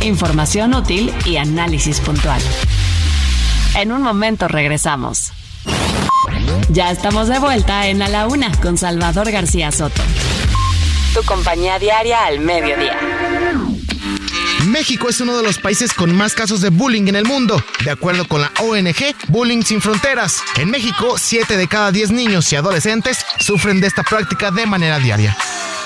Información 0.00 0.72
útil 0.72 1.12
y 1.26 1.36
análisis 1.36 2.00
puntual. 2.00 2.40
En 3.76 3.92
un 3.92 4.00
momento 4.00 4.48
regresamos. 4.48 5.32
Ya 6.70 6.90
estamos 6.90 7.28
de 7.28 7.38
vuelta 7.38 7.86
en 7.88 8.00
A 8.00 8.08
la 8.08 8.26
Una 8.26 8.50
con 8.62 8.78
Salvador 8.78 9.30
García 9.30 9.70
Soto. 9.72 10.00
Tu 11.12 11.22
compañía 11.24 11.78
diaria 11.78 12.24
al 12.24 12.40
mediodía. 12.40 12.96
México 14.74 15.08
es 15.08 15.20
uno 15.20 15.36
de 15.36 15.44
los 15.44 15.58
países 15.58 15.94
con 15.94 16.12
más 16.16 16.34
casos 16.34 16.60
de 16.60 16.68
bullying 16.68 17.06
en 17.06 17.14
el 17.14 17.24
mundo. 17.24 17.62
De 17.84 17.92
acuerdo 17.92 18.26
con 18.26 18.40
la 18.40 18.50
ONG 18.60 19.14
Bullying 19.28 19.62
Sin 19.62 19.80
Fronteras, 19.80 20.42
en 20.56 20.68
México 20.68 21.14
7 21.16 21.56
de 21.56 21.68
cada 21.68 21.92
10 21.92 22.10
niños 22.10 22.52
y 22.52 22.56
adolescentes 22.56 23.24
sufren 23.38 23.80
de 23.80 23.86
esta 23.86 24.02
práctica 24.02 24.50
de 24.50 24.66
manera 24.66 24.98
diaria. 24.98 25.36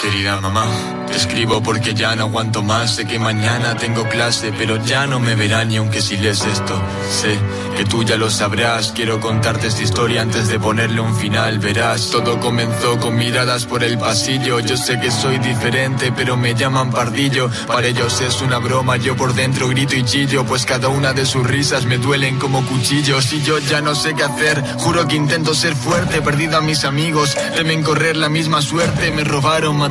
Querida 0.01 0.41
mamá, 0.41 0.65
te 1.09 1.16
escribo 1.16 1.61
porque 1.61 1.93
ya 1.93 2.15
no 2.15 2.25
aguanto 2.25 2.62
más. 2.62 2.95
Sé 2.95 3.05
que 3.05 3.19
mañana 3.19 3.77
tengo 3.77 4.09
clase, 4.09 4.53
pero 4.57 4.77
ya 4.85 5.09
no 5.09 5.19
me 5.19 5.35
verán 5.35 5.69
ni 5.69 5.77
aunque 5.77 6.01
si 6.01 6.16
lees 6.16 6.45
esto. 6.45 6.81
Sé 7.11 7.37
que 7.77 7.85
tú 7.85 8.05
ya 8.05 8.16
lo 8.16 8.31
sabrás. 8.31 8.93
Quiero 8.93 9.19
contarte 9.19 9.66
esta 9.66 9.83
historia 9.83 10.23
antes 10.23 10.47
de 10.47 10.61
ponerle 10.61 11.01
un 11.01 11.16
final. 11.16 11.59
Verás, 11.59 12.11
todo 12.11 12.39
comenzó 12.39 12.97
con 13.01 13.16
miradas 13.16 13.66
por 13.66 13.83
el 13.83 13.99
pasillo. 13.99 14.61
Yo 14.61 14.77
sé 14.77 15.01
que 15.01 15.11
soy 15.11 15.39
diferente, 15.39 16.12
pero 16.12 16.37
me 16.37 16.55
llaman 16.55 16.93
pardillo. 16.93 17.51
Para 17.66 17.89
ellos 17.89 18.20
es 18.20 18.41
una 18.41 18.59
broma, 18.59 18.99
yo 18.99 19.16
por 19.16 19.35
dentro 19.35 19.66
grito 19.66 19.97
y 19.97 20.05
chillo. 20.05 20.45
Pues 20.45 20.65
cada 20.65 20.89
una 20.89 21.12
de 21.12 21.27
sus 21.27 21.45
risas 21.45 21.87
me 21.87 21.99
duelen 21.99 22.39
como 22.39 22.65
cuchillos. 22.65 23.33
Y 23.33 23.43
yo 23.43 23.59
ya 23.59 23.81
no 23.81 23.97
sé 23.97 24.15
qué 24.15 24.23
hacer. 24.23 24.62
Juro 24.77 25.09
que 25.09 25.16
intento 25.16 25.55
ser 25.55 25.75
fuerte, 25.75 26.23
perdido 26.23 26.59
a 26.59 26.61
mis 26.61 26.85
amigos. 26.85 27.37
Temen 27.57 27.83
correr 27.83 28.16
la 28.16 28.29
misma 28.29 28.62
suerte, 28.62 29.11
me 29.11 29.25
robaron 29.25 29.88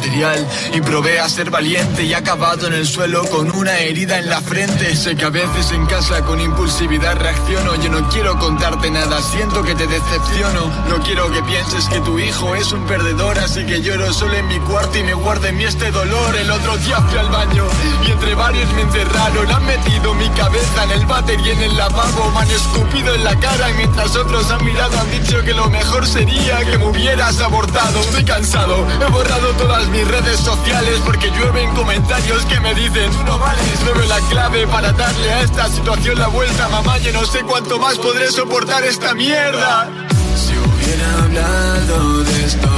y 0.74 0.82
probé 0.82 1.20
a 1.20 1.28
ser 1.28 1.50
valiente 1.50 2.04
y 2.04 2.14
acabado 2.14 2.68
en 2.68 2.74
el 2.74 2.86
suelo 2.86 3.24
con 3.26 3.52
una 3.56 3.80
herida 3.80 4.20
en 4.20 4.30
la 4.30 4.42
frente. 4.42 4.96
Sé 4.96 5.16
que 5.16 5.26
a 5.26 5.30
veces 5.30 5.72
en 5.72 5.86
casa 5.88 6.22
con 6.24 6.40
impulsividad 6.40 7.16
reacciono. 7.16 7.76
Yo 7.76 7.90
no 7.90 8.08
quiero 8.10 8.38
contarte 8.38 8.92
nada, 8.92 9.22
siento 9.22 9.64
que 9.64 9.74
te 9.76 9.88
decepciono. 9.88 10.72
No 10.88 11.00
quiero 11.04 11.32
que 11.32 11.42
pienses 11.44 11.86
que 11.90 12.00
tu 12.02 12.20
hijo 12.20 12.54
es 12.56 12.72
un 12.72 12.86
perdedor, 12.86 13.40
así 13.40 13.66
que 13.66 13.82
lloro 13.82 14.14
solo 14.14 14.36
en 14.36 14.48
mi 14.48 14.60
cuarto 14.60 14.98
y 15.00 15.04
me 15.04 15.14
guardo 15.14 15.48
en 15.48 15.58
mí 15.58 15.64
este 15.64 15.90
dolor. 15.92 16.36
El 16.36 16.52
otro 16.52 16.78
día 16.78 16.98
fui 16.98 17.18
al 17.18 17.30
baño 17.30 17.66
y 18.06 18.12
entre 18.12 18.36
varios 18.36 18.72
me 18.74 18.82
encerraron. 18.82 19.52
Han 19.52 19.66
metido 19.66 20.14
mi 20.14 20.30
cabeza 20.30 20.84
en 20.84 20.92
el 20.92 21.06
váter 21.06 21.40
y 21.40 21.50
en 21.50 21.62
el 21.62 21.76
lavabo. 21.76 22.32
Me 22.32 22.40
han 22.42 22.52
escupido 22.52 23.16
en 23.16 23.24
la 23.24 23.40
cara 23.40 23.72
y 23.72 23.74
mientras 23.74 24.16
otros 24.16 24.52
han 24.52 24.64
mirado 24.64 25.00
han 25.00 25.12
dicho 25.12 25.42
que 25.44 25.54
lo 25.54 25.70
mejor 25.70 26.06
sería 26.06 26.60
que 26.66 26.78
me 26.78 26.86
hubieras 26.86 27.40
abortado. 27.42 28.00
Estoy 28.02 28.24
cansado, 28.24 28.88
he 29.02 29.12
borrado 29.12 29.48
todas 29.54 29.87
mis 29.90 30.08
redes 30.08 30.40
sociales 30.40 31.00
porque 31.06 31.30
llueven 31.32 31.74
comentarios 31.76 32.46
que 32.46 32.60
me 32.60 32.74
dicen 32.74 33.12
Tú 33.12 33.24
no 33.24 33.38
vales, 33.38 33.80
no 33.86 33.94
la 34.06 34.20
clave 34.30 34.68
para 34.68 34.92
darle 34.94 35.32
a 35.32 35.42
esta 35.42 35.68
situación 35.70 36.18
la 36.20 36.28
vuelta 36.28 36.68
Mamá, 36.70 36.98
yo 37.00 37.12
no 37.14 37.26
sé 37.26 37.42
cuánto 37.44 37.80
más 37.80 37.98
podré 37.98 38.32
soportar 38.32 38.84
esta 38.84 39.14
mierda 39.14 39.88
Si 40.36 40.54
hubiera 40.58 41.24
hablado 41.24 42.24
de 42.24 42.46
esto 42.46 42.70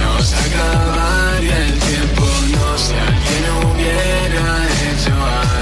No 0.00 0.22
se 0.22 0.36
acabaría 0.36 1.66
el 1.66 1.78
tiempo. 1.78 2.22
No 2.22 2.78
si 2.78 2.94
alguien 2.94 3.44
hubiera 3.64 4.66
hecho 4.86 5.12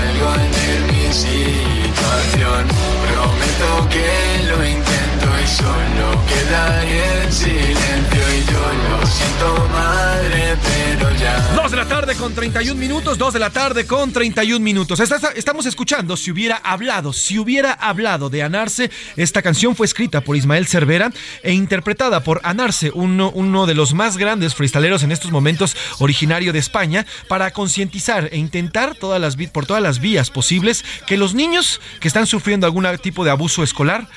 algo 0.06 0.34
en 0.44 0.86
mi 0.86 1.12
situación. 1.12 2.62
Prometo 3.06 3.88
que 3.88 4.44
lo 4.48 4.66
intento 4.66 4.99
y 5.42 5.46
solo 5.46 6.22
quedaré 6.26 7.24
en 7.24 7.32
silencio 7.32 8.22
Y 8.36 8.50
yo 8.50 8.98
lo 8.98 9.06
siento 9.06 9.68
madre, 9.72 10.56
pero 10.62 11.16
ya 11.16 11.40
2 11.54 11.70
de 11.70 11.76
la 11.76 11.86
tarde 11.86 12.14
con 12.14 12.34
31 12.34 12.78
minutos, 12.78 13.18
2 13.18 13.32
de 13.34 13.38
la 13.38 13.50
tarde 13.50 13.86
con 13.86 14.12
31 14.12 14.62
minutos. 14.62 15.00
Estamos 15.00 15.66
escuchando 15.66 16.16
Si 16.16 16.30
hubiera 16.30 16.56
hablado, 16.56 17.12
si 17.12 17.38
hubiera 17.38 17.72
hablado 17.72 18.30
de 18.30 18.42
Anarse. 18.42 18.90
Esta 19.16 19.42
canción 19.42 19.76
fue 19.76 19.86
escrita 19.86 20.20
por 20.20 20.36
Ismael 20.36 20.66
Cervera 20.66 21.12
e 21.42 21.52
interpretada 21.52 22.22
por 22.22 22.40
Anarse, 22.44 22.90
uno, 22.94 23.30
uno 23.34 23.66
de 23.66 23.74
los 23.74 23.94
más 23.94 24.16
grandes 24.16 24.54
freestaleros 24.54 25.02
en 25.02 25.12
estos 25.12 25.30
momentos, 25.30 25.76
originario 25.98 26.52
de 26.52 26.58
España, 26.58 27.06
para 27.28 27.52
concientizar 27.52 28.28
e 28.32 28.38
intentar 28.38 28.94
todas 28.94 29.20
las, 29.20 29.36
por 29.52 29.66
todas 29.66 29.82
las 29.82 30.00
vías 30.00 30.30
posibles 30.30 30.84
que 31.06 31.16
los 31.16 31.34
niños 31.34 31.80
que 32.00 32.08
están 32.08 32.26
sufriendo 32.26 32.66
algún 32.66 32.86
tipo 33.02 33.24
de 33.24 33.30
abuso 33.30 33.62
escolar 33.62 34.08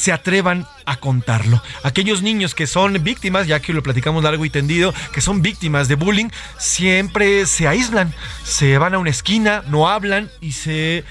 se 0.00 0.12
atrevan 0.12 0.66
a 0.86 0.96
contarlo. 0.96 1.62
Aquellos 1.82 2.22
niños 2.22 2.54
que 2.54 2.66
son 2.66 3.04
víctimas, 3.04 3.46
ya 3.46 3.60
que 3.60 3.74
lo 3.74 3.82
platicamos 3.82 4.24
largo 4.24 4.46
y 4.46 4.50
tendido, 4.50 4.94
que 5.12 5.20
son 5.20 5.42
víctimas 5.42 5.88
de 5.88 5.94
bullying, 5.96 6.30
siempre 6.56 7.44
se 7.44 7.68
aíslan, 7.68 8.14
se 8.42 8.78
van 8.78 8.94
a 8.94 8.98
una 8.98 9.10
esquina, 9.10 9.62
no 9.68 9.90
hablan 9.90 10.30
y 10.40 10.52
se 10.52 11.04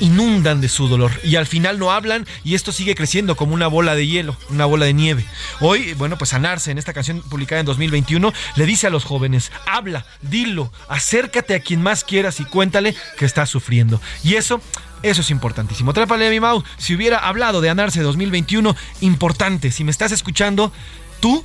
inundan 0.00 0.60
de 0.60 0.68
su 0.68 0.88
dolor 0.88 1.12
y 1.22 1.36
al 1.36 1.46
final 1.46 1.78
no 1.78 1.90
hablan 1.90 2.26
y 2.44 2.54
esto 2.54 2.72
sigue 2.72 2.94
creciendo 2.94 3.36
como 3.36 3.54
una 3.54 3.66
bola 3.66 3.94
de 3.94 4.06
hielo, 4.06 4.36
una 4.50 4.66
bola 4.66 4.86
de 4.86 4.94
nieve. 4.94 5.24
Hoy, 5.60 5.94
bueno, 5.94 6.18
pues 6.18 6.30
Sanarse 6.30 6.70
en 6.70 6.78
esta 6.78 6.92
canción 6.92 7.22
publicada 7.22 7.60
en 7.60 7.66
2021 7.66 8.32
le 8.56 8.66
dice 8.66 8.86
a 8.86 8.90
los 8.90 9.04
jóvenes, 9.04 9.52
habla, 9.66 10.06
dilo, 10.22 10.72
acércate 10.88 11.54
a 11.54 11.60
quien 11.60 11.82
más 11.82 12.04
quieras 12.04 12.40
y 12.40 12.44
cuéntale 12.44 12.94
que 13.16 13.24
estás 13.24 13.50
sufriendo. 13.50 14.00
Y 14.22 14.34
eso 14.34 14.60
eso 15.02 15.20
es 15.20 15.30
importantísimo. 15.30 15.92
Trépale, 15.92 16.30
mi 16.30 16.40
Mau. 16.40 16.64
Si 16.78 16.94
hubiera 16.94 17.18
hablado 17.18 17.60
de 17.60 17.70
Anarse 17.70 18.00
2021, 18.00 18.74
importante. 19.02 19.70
Si 19.70 19.84
me 19.84 19.90
estás 19.90 20.10
escuchando, 20.10 20.72
tú, 21.20 21.44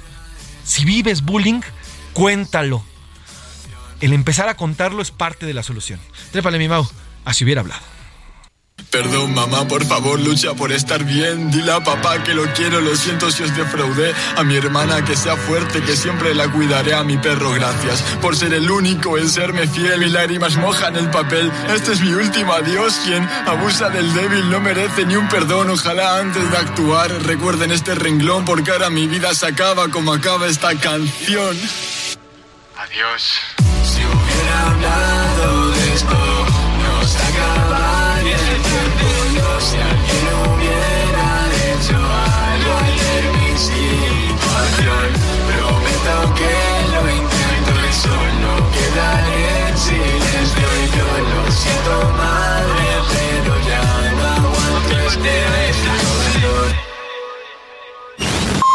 si 0.63 0.85
vives 0.85 1.21
bullying, 1.21 1.61
cuéntalo. 2.13 2.83
El 3.99 4.13
empezar 4.13 4.49
a 4.49 4.55
contarlo 4.55 5.01
es 5.01 5.11
parte 5.11 5.45
de 5.45 5.53
la 5.53 5.63
solución. 5.63 5.99
Trépale, 6.31 6.57
mi 6.57 6.67
Mau. 6.69 6.87
Así 7.23 7.43
hubiera 7.43 7.61
hablado. 7.61 8.00
Perdón, 8.91 9.33
mamá, 9.33 9.65
por 9.69 9.85
favor, 9.85 10.19
lucha 10.19 10.53
por 10.53 10.73
estar 10.73 11.05
bien. 11.05 11.49
Dile 11.49 11.71
a 11.71 11.79
papá 11.79 12.21
que 12.25 12.33
lo 12.33 12.43
quiero, 12.53 12.81
lo 12.81 12.93
siento 12.97 13.31
si 13.31 13.41
os 13.41 13.55
defraudé. 13.55 14.13
A 14.35 14.43
mi 14.43 14.57
hermana 14.57 15.05
que 15.05 15.15
sea 15.15 15.37
fuerte, 15.37 15.81
que 15.81 15.95
siempre 15.95 16.35
la 16.35 16.51
cuidaré. 16.51 16.93
A 16.93 17.05
mi 17.05 17.17
perro, 17.17 17.51
gracias 17.51 18.01
por 18.21 18.35
ser 18.35 18.53
el 18.53 18.69
único 18.69 19.17
en 19.17 19.29
serme 19.29 19.65
fiel. 19.65 19.97
Mis 20.01 20.11
lágrimas 20.11 20.57
mojan 20.57 20.97
el 20.97 21.09
papel. 21.09 21.49
Este 21.73 21.93
es 21.93 22.01
mi 22.01 22.11
último 22.11 22.51
adiós. 22.51 22.99
Quien 23.05 23.23
abusa 23.47 23.89
del 23.89 24.13
débil 24.13 24.49
no 24.49 24.59
merece 24.59 25.05
ni 25.05 25.15
un 25.15 25.29
perdón. 25.29 25.69
Ojalá 25.69 26.17
antes 26.19 26.51
de 26.51 26.57
actuar 26.57 27.09
recuerden 27.23 27.71
este 27.71 27.95
renglón, 27.95 28.43
porque 28.43 28.71
ahora 28.71 28.89
mi 28.89 29.07
vida 29.07 29.33
se 29.33 29.45
acaba 29.45 29.87
como 29.87 30.11
acaba 30.11 30.47
esta 30.47 30.75
canción. 30.75 31.57
Adiós. 32.75 33.39
Si 33.85 34.01
hubiera 34.03 34.67
hablado 34.67 35.71
de 35.71 35.93
esto, 35.93 36.45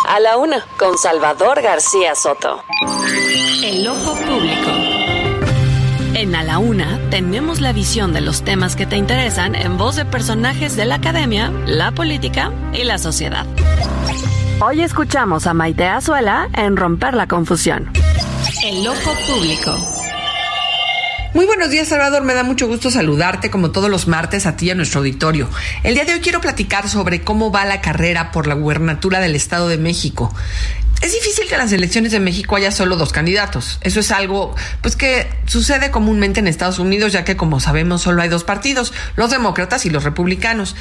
A 0.09 0.21
la 0.21 0.37
una, 0.39 0.65
con 0.79 0.97
Salvador 0.97 1.61
García 1.61 2.15
Soto. 2.15 2.63
El 3.63 3.87
ojo 3.89 4.15
público. 4.15 4.96
En 6.19 6.35
A 6.35 6.43
la 6.43 6.59
Una 6.59 6.99
tenemos 7.11 7.61
la 7.61 7.75
visión 7.75 8.15
de 8.15 8.23
los 8.23 8.43
temas 8.43 8.75
que 8.75 8.87
te 8.87 8.97
interesan 8.97 9.55
en 9.55 9.77
voz 9.77 9.97
de 9.97 10.07
personajes 10.07 10.75
de 10.75 10.87
la 10.87 10.95
academia, 10.95 11.53
la 11.67 11.93
política 11.93 12.51
y 12.73 12.85
la 12.85 12.97
sociedad. 12.97 13.45
Hoy 14.63 14.81
escuchamos 14.81 15.47
a 15.47 15.53
Maite 15.53 15.85
Azuela 15.85 16.49
en 16.55 16.79
Romper 16.79 17.13
la 17.13 17.27
Confusión. 17.27 17.91
El 18.65 18.89
ojo 18.89 19.13
público. 19.27 19.77
Muy 21.35 21.45
buenos 21.45 21.69
días, 21.69 21.89
Salvador. 21.89 22.23
Me 22.23 22.33
da 22.33 22.45
mucho 22.45 22.67
gusto 22.67 22.91
saludarte 22.91 23.51
como 23.51 23.71
todos 23.71 23.91
los 23.91 24.09
martes 24.09 24.47
a 24.47 24.57
ti 24.57 24.69
y 24.69 24.71
a 24.71 24.75
nuestro 24.75 25.01
auditorio. 25.01 25.51
El 25.83 25.93
día 25.93 26.07
de 26.07 26.15
hoy 26.15 26.21
quiero 26.21 26.41
platicar 26.41 26.89
sobre 26.89 27.21
cómo 27.21 27.53
va 27.53 27.67
la 27.67 27.83
carrera 27.83 28.33
por 28.33 28.47
la 28.47 28.55
gubernatura 28.55 29.21
del 29.21 29.35
Estado 29.35 29.69
de 29.69 29.77
México. 29.77 30.35
Es 31.03 31.13
difícil 31.13 31.47
que 31.47 31.55
en 31.55 31.61
las 31.61 31.73
elecciones 31.73 32.11
de 32.11 32.21
México 32.21 32.57
haya 32.57 32.73
solo 32.73 32.97
dos 32.97 33.13
candidatos. 33.13 33.79
Eso 33.83 34.01
es 34.01 34.11
algo 34.11 34.55
pues 34.81 34.97
que 34.97 35.29
sucede 35.47 35.91
comúnmente 35.91 36.41
en 36.41 36.49
Estados 36.49 36.79
Unidos, 36.79 37.13
ya 37.13 37.25
que 37.25 37.37
como 37.37 37.61
sabemos 37.61 38.03
solo 38.03 38.23
hay 38.23 38.29
dos 38.29 38.45
partidos, 38.45 38.93
los 39.15 39.31
demócratas 39.31 39.85
y 39.85 39.91
los 39.91 40.05
republicanos. 40.05 40.75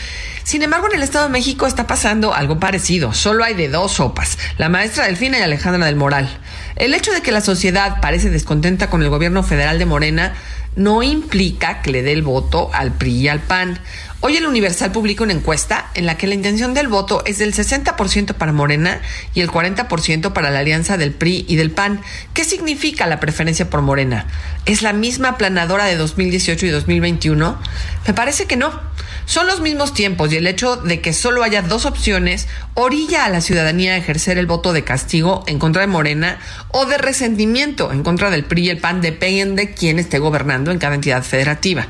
Sin 0.44 0.64
embargo, 0.64 0.88
en 0.90 0.96
el 0.96 1.04
Estado 1.04 1.26
de 1.26 1.32
México 1.32 1.68
está 1.68 1.86
pasando 1.86 2.34
algo 2.34 2.60
parecido. 2.60 3.14
Solo 3.14 3.44
hay 3.44 3.54
de 3.56 3.68
dos 3.68 3.94
sopas, 3.94 4.38
la 4.58 4.70
maestra 4.70 5.06
Delfina 5.06 5.38
y 5.38 5.42
Alejandra 5.42 5.86
del 5.86 5.96
Moral. 5.96 6.30
El 6.76 6.94
hecho 6.94 7.12
de 7.12 7.22
que 7.22 7.32
la 7.32 7.42
sociedad 7.42 8.00
parece 8.02 8.30
descontenta 8.30 8.90
con 8.90 9.04
el 9.04 9.10
gobierno 9.10 9.44
federal 9.44 9.80
de 9.80 9.86
Morena 9.86 10.34
no 10.76 11.04
implica 11.04 11.82
que 11.82 11.92
le 11.92 12.04
dé 12.04 12.12
el 12.12 12.22
voto 12.22 12.70
al 12.74 12.94
PRI 12.94 13.12
y 13.12 13.28
al 13.28 13.40
PAN. 13.40 13.80
Hoy 14.28 14.38
el 14.38 14.48
Universal 14.48 14.92
publica 14.92 15.24
una 15.24 15.34
encuesta 15.34 15.92
en 15.94 16.08
la 16.08 16.18
que 16.18 16.26
la 16.26 16.34
intención 16.34 16.74
del 16.74 16.88
voto 16.88 17.24
es 17.28 17.38
del 17.38 17.54
60% 17.54 18.34
para 18.34 18.52
Morena 18.52 19.00
y 19.36 19.42
el 19.42 19.52
40% 19.52 20.34
para 20.34 20.50
la 20.50 20.58
alianza 20.58 20.98
del 20.98 21.12
PRI 21.14 21.46
y 21.48 21.58
del 21.58 21.70
PAN. 21.70 22.02
¿Qué 22.34 22.44
significa 22.44 23.06
la 23.06 23.20
preferencia 23.20 23.70
por 23.70 23.84
Morena? 23.84 24.26
¿Es 24.66 24.82
la 24.82 24.94
misma 24.94 25.38
planadora 25.38 25.86
de 25.86 25.96
2018 25.96 26.66
y 26.66 26.70
2021? 26.70 27.60
Me 28.08 28.14
parece 28.16 28.48
que 28.48 28.58
no. 28.58 28.96
Son 29.28 29.48
los 29.48 29.60
mismos 29.60 29.94
tiempos 29.94 30.32
y 30.32 30.38
el 30.38 30.46
hecho 30.46 30.76
de 30.76 31.02
que 31.02 31.12
solo 31.12 31.44
haya 31.44 31.64
dos 31.64 31.86
opciones 31.86 32.48
orilla 32.76 33.26
a 33.26 33.30
la 33.30 33.42
ciudadanía 33.42 33.94
a 33.94 33.98
ejercer 33.98 34.38
el 34.38 34.46
voto 34.46 34.72
de 34.72 34.84
castigo 34.84 35.44
en 35.48 35.58
contra 35.58 35.82
de 35.82 35.88
Morena 35.88 36.40
o 36.70 36.86
de 36.86 37.00
resentimiento 37.00 37.92
en 37.92 38.04
contra 38.04 38.30
del 38.30 38.46
PRI 38.46 38.66
y 38.66 38.70
el 38.70 38.78
PAN, 38.78 39.02
depende 39.02 39.66
de 39.66 39.74
quién 39.74 39.98
esté 39.98 40.20
gobernando 40.20 40.72
en 40.72 40.78
cada 40.78 40.96
entidad 40.96 41.24
federativa. 41.24 41.88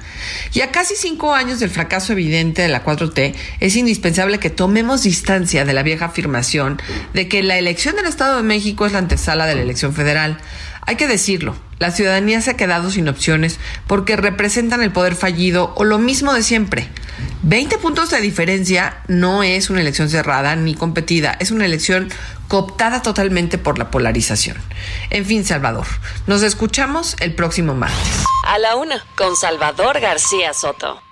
Y 0.54 0.62
a 0.62 0.72
casi 0.72 0.96
cinco 0.96 1.34
años 1.34 1.60
del 1.60 1.70
fracaso 1.70 2.14
evidente 2.14 2.25
de 2.30 2.68
la 2.68 2.84
4T, 2.84 3.36
es 3.60 3.76
indispensable 3.76 4.40
que 4.40 4.50
tomemos 4.50 5.04
distancia 5.04 5.66
de 5.66 5.74
la 5.74 5.84
vieja 5.84 6.06
afirmación 6.06 6.82
de 7.14 7.28
que 7.28 7.44
la 7.44 7.58
elección 7.58 7.96
del 7.96 8.06
Estado 8.06 8.38
de 8.38 8.44
México 8.44 8.86
es 8.86 8.92
la 8.92 9.00
antesala 9.00 9.46
de 9.46 9.56
la 9.56 9.62
elección 9.62 9.94
federal. 9.94 10.38
Hay 10.88 10.98
que 10.98 11.08
decirlo, 11.08 11.56
la 11.80 11.92
ciudadanía 11.92 12.42
se 12.42 12.52
ha 12.52 12.58
quedado 12.58 12.92
sin 12.92 13.08
opciones 13.10 13.60
porque 13.88 14.16
representan 14.16 14.84
el 14.84 14.92
poder 14.92 15.16
fallido 15.16 15.74
o 15.76 15.84
lo 15.84 15.98
mismo 15.98 16.34
de 16.34 16.44
siempre. 16.44 16.90
20 17.44 17.78
puntos 17.78 18.10
de 18.10 18.22
diferencia 18.22 18.98
no 19.08 19.44
es 19.44 19.70
una 19.70 19.82
elección 19.82 20.10
cerrada 20.10 20.56
ni 20.56 20.76
competida, 20.76 21.36
es 21.40 21.52
una 21.52 21.66
elección 21.66 22.10
cooptada 22.48 23.02
totalmente 23.02 23.58
por 23.58 23.80
la 23.80 23.90
polarización. 23.90 24.58
En 25.10 25.26
fin, 25.26 25.44
Salvador, 25.46 25.88
nos 26.28 26.44
escuchamos 26.44 27.16
el 27.20 27.34
próximo 27.34 27.74
martes. 27.74 28.26
A 28.46 28.60
la 28.60 28.76
una, 28.76 29.04
con 29.16 29.36
Salvador 29.36 30.00
García 30.00 30.54
Soto. 30.54 31.05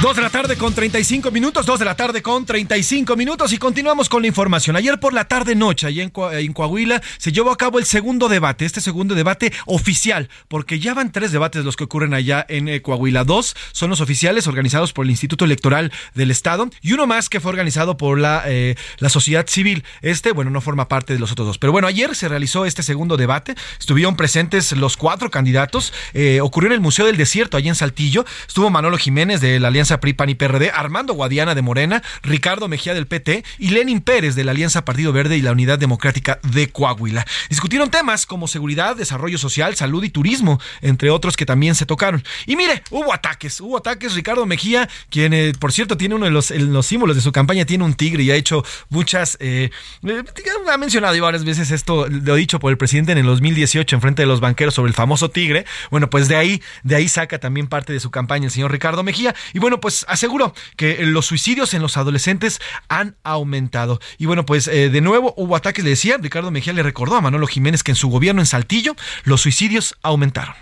Dos 0.00 0.14
de 0.14 0.22
la 0.22 0.30
tarde 0.30 0.56
con 0.56 0.72
35 0.72 1.32
minutos, 1.32 1.66
dos 1.66 1.80
de 1.80 1.84
la 1.84 1.96
tarde 1.96 2.22
con 2.22 2.46
35 2.46 3.16
minutos 3.16 3.52
y 3.52 3.58
continuamos 3.58 4.08
con 4.08 4.22
la 4.22 4.28
información. 4.28 4.76
Ayer 4.76 5.00
por 5.00 5.12
la 5.12 5.24
tarde 5.26 5.56
noche, 5.56 5.88
allá 5.88 6.04
en, 6.04 6.10
Coa- 6.10 6.38
en 6.38 6.52
Coahuila, 6.52 7.02
se 7.18 7.32
llevó 7.32 7.50
a 7.50 7.56
cabo 7.58 7.80
el 7.80 7.84
segundo 7.84 8.28
debate, 8.28 8.64
este 8.64 8.80
segundo 8.80 9.16
debate 9.16 9.52
oficial, 9.66 10.28
porque 10.46 10.78
ya 10.78 10.94
van 10.94 11.10
tres 11.10 11.32
debates 11.32 11.64
los 11.64 11.74
que 11.74 11.82
ocurren 11.82 12.14
allá 12.14 12.46
en 12.48 12.68
eh, 12.68 12.80
Coahuila. 12.80 13.24
Dos 13.24 13.56
son 13.72 13.90
los 13.90 14.00
oficiales 14.00 14.46
organizados 14.46 14.92
por 14.92 15.04
el 15.04 15.10
Instituto 15.10 15.44
Electoral 15.44 15.90
del 16.14 16.30
Estado 16.30 16.70
y 16.80 16.92
uno 16.92 17.08
más 17.08 17.28
que 17.28 17.40
fue 17.40 17.50
organizado 17.50 17.96
por 17.96 18.20
la, 18.20 18.44
eh, 18.46 18.76
la 18.98 19.08
sociedad 19.08 19.48
civil. 19.48 19.82
Este, 20.00 20.30
bueno, 20.30 20.52
no 20.52 20.60
forma 20.60 20.86
parte 20.86 21.12
de 21.12 21.18
los 21.18 21.32
otros 21.32 21.48
dos. 21.48 21.58
Pero 21.58 21.72
bueno, 21.72 21.88
ayer 21.88 22.14
se 22.14 22.28
realizó 22.28 22.66
este 22.66 22.84
segundo 22.84 23.16
debate, 23.16 23.56
estuvieron 23.80 24.14
presentes 24.14 24.70
los 24.70 24.96
cuatro 24.96 25.28
candidatos, 25.32 25.92
eh, 26.14 26.40
ocurrió 26.40 26.68
en 26.68 26.74
el 26.74 26.80
Museo 26.80 27.04
del 27.06 27.16
Desierto, 27.16 27.56
allá 27.56 27.68
en 27.70 27.74
Saltillo, 27.74 28.24
estuvo 28.46 28.70
Manolo 28.70 28.96
Jiménez 28.96 29.40
de 29.40 29.58
la 29.58 29.66
Alianza 29.66 29.87
PRI, 29.96 30.12
PAN 30.12 30.28
y 30.28 30.34
PRD, 30.34 30.70
Armando 30.70 31.14
Guadiana 31.14 31.54
de 31.54 31.62
Morena, 31.62 32.02
Ricardo 32.22 32.68
Mejía 32.68 32.94
del 32.94 33.06
PT 33.06 33.44
y 33.58 33.70
Lenin 33.70 34.00
Pérez 34.00 34.34
de 34.34 34.44
la 34.44 34.52
Alianza 34.52 34.84
Partido 34.84 35.12
Verde 35.12 35.36
y 35.36 35.42
la 35.42 35.52
Unidad 35.52 35.78
Democrática 35.78 36.38
de 36.42 36.68
Coahuila. 36.68 37.26
Discutieron 37.48 37.90
temas 37.90 38.26
como 38.26 38.46
seguridad, 38.48 38.96
desarrollo 38.96 39.38
social, 39.38 39.74
salud 39.76 40.04
y 40.04 40.10
turismo, 40.10 40.60
entre 40.82 41.10
otros 41.10 41.36
que 41.36 41.46
también 41.46 41.74
se 41.74 41.86
tocaron. 41.86 42.22
Y 42.46 42.56
mire, 42.56 42.82
hubo 42.90 43.12
ataques, 43.12 43.60
hubo 43.60 43.78
ataques. 43.78 44.14
Ricardo 44.14 44.46
Mejía, 44.46 44.88
quien 45.10 45.32
eh, 45.32 45.52
por 45.58 45.72
cierto 45.72 45.96
tiene 45.96 46.14
uno 46.14 46.26
de 46.26 46.30
los, 46.30 46.52
símbolos 46.86 47.16
de 47.16 47.22
su 47.22 47.32
campaña, 47.32 47.64
tiene 47.64 47.84
un 47.84 47.94
tigre 47.94 48.22
y 48.22 48.30
ha 48.30 48.34
hecho 48.34 48.64
muchas, 48.90 49.36
eh, 49.40 49.70
eh, 50.06 50.22
ha 50.70 50.76
mencionado 50.76 51.18
varias 51.20 51.44
veces 51.44 51.70
esto, 51.70 52.06
lo 52.08 52.34
dicho 52.34 52.60
por 52.60 52.70
el 52.70 52.78
presidente 52.78 53.12
en 53.12 53.18
el 53.18 53.24
2018 53.24 53.96
en 53.96 54.02
frente 54.02 54.22
de 54.22 54.26
los 54.26 54.40
banqueros 54.40 54.74
sobre 54.74 54.88
el 54.90 54.94
famoso 54.94 55.30
tigre. 55.30 55.64
Bueno, 55.90 56.10
pues 56.10 56.28
de 56.28 56.36
ahí, 56.36 56.62
de 56.82 56.96
ahí 56.96 57.08
saca 57.08 57.38
también 57.38 57.66
parte 57.66 57.92
de 57.92 58.00
su 58.00 58.10
campaña 58.10 58.46
el 58.46 58.50
señor 58.50 58.72
Ricardo 58.72 59.02
Mejía. 59.02 59.34
Y 59.52 59.58
bueno, 59.58 59.77
pues 59.80 60.04
aseguró 60.08 60.54
que 60.76 61.04
los 61.04 61.26
suicidios 61.26 61.74
en 61.74 61.82
los 61.82 61.96
adolescentes 61.96 62.60
han 62.88 63.16
aumentado. 63.22 64.00
Y 64.18 64.26
bueno, 64.26 64.44
pues 64.46 64.68
eh, 64.68 64.90
de 64.90 65.00
nuevo 65.00 65.34
hubo 65.36 65.56
ataques, 65.56 65.84
le 65.84 65.90
decía, 65.90 66.16
Ricardo 66.18 66.50
Mejía 66.50 66.72
le 66.72 66.82
recordó 66.82 67.16
a 67.16 67.20
Manolo 67.20 67.46
Jiménez 67.46 67.82
que 67.82 67.92
en 67.92 67.96
su 67.96 68.08
gobierno 68.08 68.40
en 68.40 68.46
Saltillo 68.46 68.94
los 69.24 69.40
suicidios 69.40 69.96
aumentaron. 70.02 70.54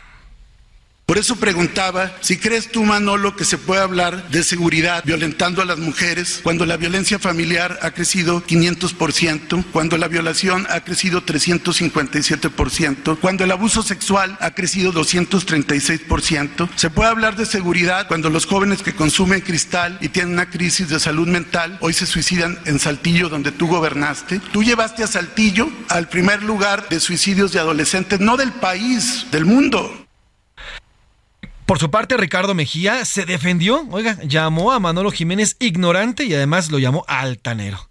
Por 1.07 1.19
eso 1.19 1.37
preguntaba 1.37 2.17
si 2.21 2.37
crees 2.37 2.73
tú, 2.73 2.83
Manolo, 2.83 3.37
que 3.37 3.45
se 3.45 3.59
puede 3.59 3.81
hablar 3.81 4.29
de 4.29 4.43
seguridad 4.43 5.05
violentando 5.07 5.63
a 5.63 5.65
las 5.65 5.79
mujeres 5.79 6.41
cuando 6.43 6.67
la 6.67 6.77
violencia 6.77 7.21
familiar 7.21 7.79
ha 7.83 7.93
crecido 7.93 8.43
500%, 8.45 9.67
cuando 9.71 9.99
la 9.99 10.09
violación 10.09 10.67
ha 10.69 10.81
crecido 10.81 11.25
357%, 11.25 13.21
cuando 13.21 13.45
el 13.45 13.53
abuso 13.53 13.85
sexual 13.85 14.37
ha 14.41 14.51
crecido 14.51 14.93
236%. 14.93 16.69
Se 16.75 16.91
puede 16.91 17.11
hablar 17.11 17.37
de 17.37 17.47
seguridad 17.47 18.09
cuando 18.09 18.29
los 18.29 18.45
jóvenes 18.45 18.83
que 18.83 18.97
consumen 18.97 19.43
cristal 19.43 19.99
y 20.01 20.09
tienen 20.09 20.33
una 20.33 20.51
crisis 20.51 20.89
de 20.89 20.99
salud 20.99 21.29
mental 21.29 21.79
hoy 21.83 21.93
se 21.93 22.07
suicidan 22.07 22.59
en 22.65 22.81
Saltillo, 22.81 23.29
donde 23.29 23.53
tú 23.53 23.69
gobernaste. 23.69 24.41
Tú 24.53 24.65
llevaste 24.65 25.05
a 25.05 25.07
Saltillo 25.07 25.71
al 25.89 26.09
primer 26.09 26.43
lugar 26.43 26.89
de 26.89 26.99
suicidios 26.99 27.53
de 27.53 27.61
adolescentes, 27.61 28.19
no 28.19 28.37
del 28.37 28.51
país, 28.51 29.27
del 29.31 29.45
mundo. 29.45 30.06
Por 31.67 31.81
su 31.81 31.91
parte, 31.91 32.17
Ricardo 32.17 32.55
Mejía 32.55 33.05
se 33.05 33.27
defendió, 33.27 33.85
oiga, 33.91 34.17
llamó 34.23 34.71
a 34.71 34.79
Manolo 34.79 35.11
Jiménez 35.11 35.57
ignorante 35.59 36.25
y 36.25 36.33
además 36.33 36.71
lo 36.71 36.79
llamó 36.79 37.05
altanero. 37.09 37.89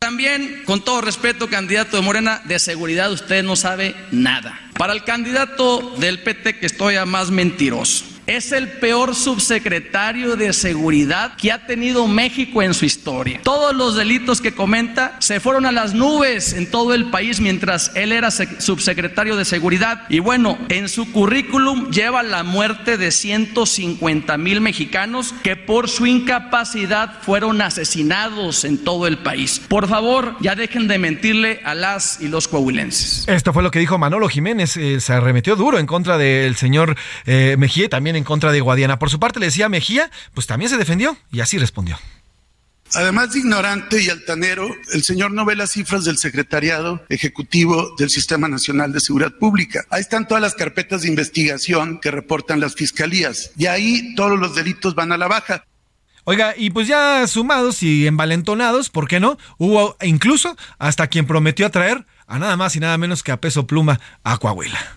También, 0.00 0.62
con 0.66 0.84
todo 0.84 1.00
respeto, 1.00 1.48
candidato 1.48 1.96
de 1.96 2.02
Morena, 2.02 2.42
de 2.44 2.58
seguridad 2.58 3.10
usted 3.12 3.44
no 3.44 3.54
sabe 3.54 3.94
nada. 4.10 4.58
Para 4.76 4.92
el 4.92 5.04
candidato 5.04 5.94
del 5.98 6.22
PT 6.22 6.58
que 6.58 6.66
estoy 6.66 6.96
a 6.96 7.06
más 7.06 7.30
mentiroso. 7.30 8.04
Es 8.26 8.50
el 8.50 8.68
peor 8.68 9.14
subsecretario 9.14 10.34
de 10.34 10.52
seguridad 10.52 11.36
que 11.36 11.52
ha 11.52 11.64
tenido 11.64 12.08
México 12.08 12.60
en 12.60 12.74
su 12.74 12.84
historia. 12.84 13.40
Todos 13.44 13.72
los 13.72 13.94
delitos 13.94 14.40
que 14.40 14.52
comenta 14.52 15.14
se 15.20 15.38
fueron 15.38 15.64
a 15.64 15.70
las 15.70 15.94
nubes 15.94 16.52
en 16.52 16.68
todo 16.68 16.92
el 16.92 17.10
país 17.10 17.38
mientras 17.38 17.92
él 17.94 18.10
era 18.10 18.32
subsecretario 18.32 19.36
de 19.36 19.44
seguridad. 19.44 20.02
Y 20.08 20.18
bueno, 20.18 20.58
en 20.70 20.88
su 20.88 21.12
currículum 21.12 21.90
lleva 21.92 22.24
la 22.24 22.42
muerte 22.42 22.96
de 22.96 23.12
150 23.12 24.36
mil 24.38 24.60
mexicanos 24.60 25.32
que 25.44 25.54
por 25.54 25.88
su 25.88 26.06
incapacidad 26.06 27.22
fueron 27.22 27.62
asesinados 27.62 28.64
en 28.64 28.82
todo 28.82 29.06
el 29.06 29.18
país. 29.18 29.62
Por 29.68 29.86
favor, 29.86 30.34
ya 30.40 30.56
dejen 30.56 30.88
de 30.88 30.98
mentirle 30.98 31.60
a 31.64 31.76
las 31.76 32.20
y 32.20 32.26
los 32.26 32.48
coahuilenses. 32.48 33.28
Esto 33.28 33.52
fue 33.52 33.62
lo 33.62 33.70
que 33.70 33.78
dijo 33.78 33.98
Manolo 33.98 34.28
Jiménez. 34.28 34.76
Eh, 34.76 35.00
se 35.00 35.12
arremetió 35.12 35.54
duro 35.54 35.78
en 35.78 35.86
contra 35.86 36.18
del 36.18 36.56
señor 36.56 36.96
eh, 37.24 37.54
Mejía 37.56 37.88
también 37.88 38.15
en 38.16 38.24
contra 38.24 38.52
de 38.52 38.60
Guadiana. 38.60 38.98
Por 38.98 39.10
su 39.10 39.20
parte 39.20 39.40
le 39.40 39.46
decía 39.46 39.68
Mejía, 39.68 40.10
pues 40.34 40.46
también 40.46 40.70
se 40.70 40.76
defendió 40.76 41.16
y 41.30 41.40
así 41.40 41.58
respondió. 41.58 41.98
Además 42.94 43.32
de 43.32 43.40
ignorante 43.40 44.00
y 44.00 44.08
altanero, 44.08 44.68
el 44.92 45.02
señor 45.02 45.32
no 45.32 45.44
ve 45.44 45.56
las 45.56 45.72
cifras 45.72 46.04
del 46.04 46.18
Secretariado 46.18 47.04
Ejecutivo 47.08 47.94
del 47.98 48.10
Sistema 48.10 48.48
Nacional 48.48 48.92
de 48.92 49.00
Seguridad 49.00 49.32
Pública. 49.32 49.84
Ahí 49.90 50.00
están 50.00 50.28
todas 50.28 50.40
las 50.40 50.54
carpetas 50.54 51.02
de 51.02 51.08
investigación 51.08 51.98
que 52.00 52.12
reportan 52.12 52.60
las 52.60 52.74
fiscalías 52.74 53.50
y 53.56 53.66
ahí 53.66 54.14
todos 54.14 54.38
los 54.38 54.54
delitos 54.54 54.94
van 54.94 55.10
a 55.12 55.18
la 55.18 55.26
baja. 55.26 55.64
Oiga, 56.24 56.54
y 56.56 56.70
pues 56.70 56.88
ya 56.88 57.26
sumados 57.26 57.82
y 57.82 58.06
envalentonados, 58.06 58.90
¿por 58.90 59.08
qué 59.08 59.20
no? 59.20 59.38
Hubo 59.58 59.96
incluso 60.02 60.56
hasta 60.78 61.06
quien 61.08 61.26
prometió 61.26 61.66
atraer 61.66 62.04
a 62.26 62.38
nada 62.38 62.56
más 62.56 62.74
y 62.76 62.80
nada 62.80 62.98
menos 62.98 63.22
que 63.22 63.32
a 63.32 63.40
peso 63.40 63.66
pluma 63.66 64.00
a 64.24 64.38
Coahuila. 64.38 64.96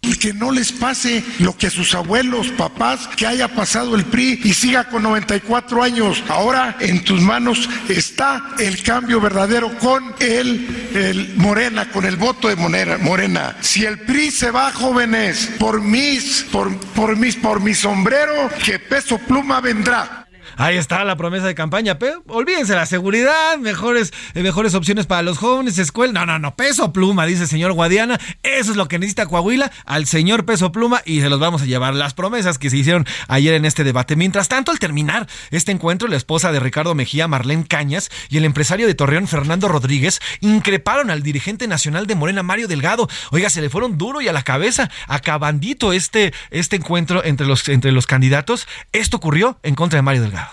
Que 0.00 0.32
no 0.32 0.50
les 0.50 0.72
pase 0.72 1.24
lo 1.38 1.56
que 1.56 1.68
a 1.68 1.70
sus 1.70 1.94
abuelos, 1.94 2.48
papás, 2.48 3.08
que 3.16 3.26
haya 3.26 3.48
pasado 3.48 3.94
el 3.94 4.04
PRI 4.04 4.40
y 4.44 4.52
siga 4.52 4.88
con 4.88 5.02
94 5.02 5.82
años. 5.82 6.22
Ahora 6.28 6.76
en 6.80 7.04
tus 7.04 7.20
manos 7.20 7.68
está 7.88 8.54
el 8.58 8.82
cambio 8.82 9.20
verdadero 9.20 9.76
con 9.78 10.14
el, 10.20 10.90
el 10.94 11.36
Morena, 11.36 11.90
con 11.90 12.04
el 12.04 12.16
voto 12.16 12.48
de 12.48 12.56
Morena, 12.56 12.98
Morena. 12.98 13.56
Si 13.60 13.84
el 13.84 14.00
PRI 14.00 14.30
se 14.30 14.50
va, 14.50 14.72
jóvenes, 14.72 15.50
por 15.58 15.80
mis, 15.80 16.46
por, 16.50 16.76
por 16.94 17.16
mis, 17.16 17.36
por 17.36 17.60
mi 17.60 17.74
sombrero, 17.74 18.50
que 18.64 18.78
peso 18.78 19.18
pluma 19.18 19.60
vendrá. 19.60 20.27
Ahí 20.58 20.76
está 20.76 21.04
la 21.04 21.16
promesa 21.16 21.46
de 21.46 21.54
campaña, 21.54 22.00
pero 22.00 22.20
olvídense 22.26 22.74
la 22.74 22.84
seguridad, 22.84 23.58
mejores, 23.58 24.12
eh, 24.34 24.42
mejores 24.42 24.74
opciones 24.74 25.06
para 25.06 25.22
los 25.22 25.38
jóvenes, 25.38 25.78
escuela. 25.78 26.12
No, 26.12 26.26
no, 26.26 26.40
no, 26.40 26.56
peso 26.56 26.92
pluma, 26.92 27.26
dice 27.26 27.42
el 27.42 27.48
señor 27.48 27.74
Guadiana. 27.74 28.18
Eso 28.42 28.72
es 28.72 28.76
lo 28.76 28.88
que 28.88 28.98
necesita 28.98 29.26
Coahuila, 29.26 29.70
al 29.86 30.06
señor 30.06 30.44
peso 30.44 30.72
pluma, 30.72 31.00
y 31.04 31.20
se 31.20 31.28
los 31.28 31.38
vamos 31.38 31.62
a 31.62 31.66
llevar. 31.66 31.94
Las 31.94 32.12
promesas 32.12 32.58
que 32.58 32.70
se 32.70 32.76
hicieron 32.76 33.06
ayer 33.28 33.54
en 33.54 33.66
este 33.66 33.84
debate. 33.84 34.16
Mientras 34.16 34.48
tanto, 34.48 34.72
al 34.72 34.80
terminar 34.80 35.28
este 35.52 35.70
encuentro, 35.70 36.08
la 36.08 36.16
esposa 36.16 36.50
de 36.50 36.58
Ricardo 36.58 36.92
Mejía, 36.96 37.28
Marlene 37.28 37.64
Cañas, 37.64 38.10
y 38.28 38.38
el 38.38 38.44
empresario 38.44 38.88
de 38.88 38.96
Torreón, 38.96 39.28
Fernando 39.28 39.68
Rodríguez, 39.68 40.20
increparon 40.40 41.12
al 41.12 41.22
dirigente 41.22 41.68
nacional 41.68 42.08
de 42.08 42.16
Morena, 42.16 42.42
Mario 42.42 42.66
Delgado. 42.66 43.08
Oiga, 43.30 43.48
se 43.48 43.60
le 43.60 43.70
fueron 43.70 43.96
duro 43.96 44.20
y 44.20 44.26
a 44.26 44.32
la 44.32 44.42
cabeza, 44.42 44.90
acabandito 45.06 45.92
este, 45.92 46.34
este 46.50 46.74
encuentro 46.74 47.24
entre 47.24 47.46
los, 47.46 47.68
entre 47.68 47.92
los 47.92 48.08
candidatos. 48.08 48.66
Esto 48.90 49.18
ocurrió 49.18 49.60
en 49.62 49.76
contra 49.76 49.98
de 49.98 50.02
Mario 50.02 50.22
Delgado. 50.22 50.47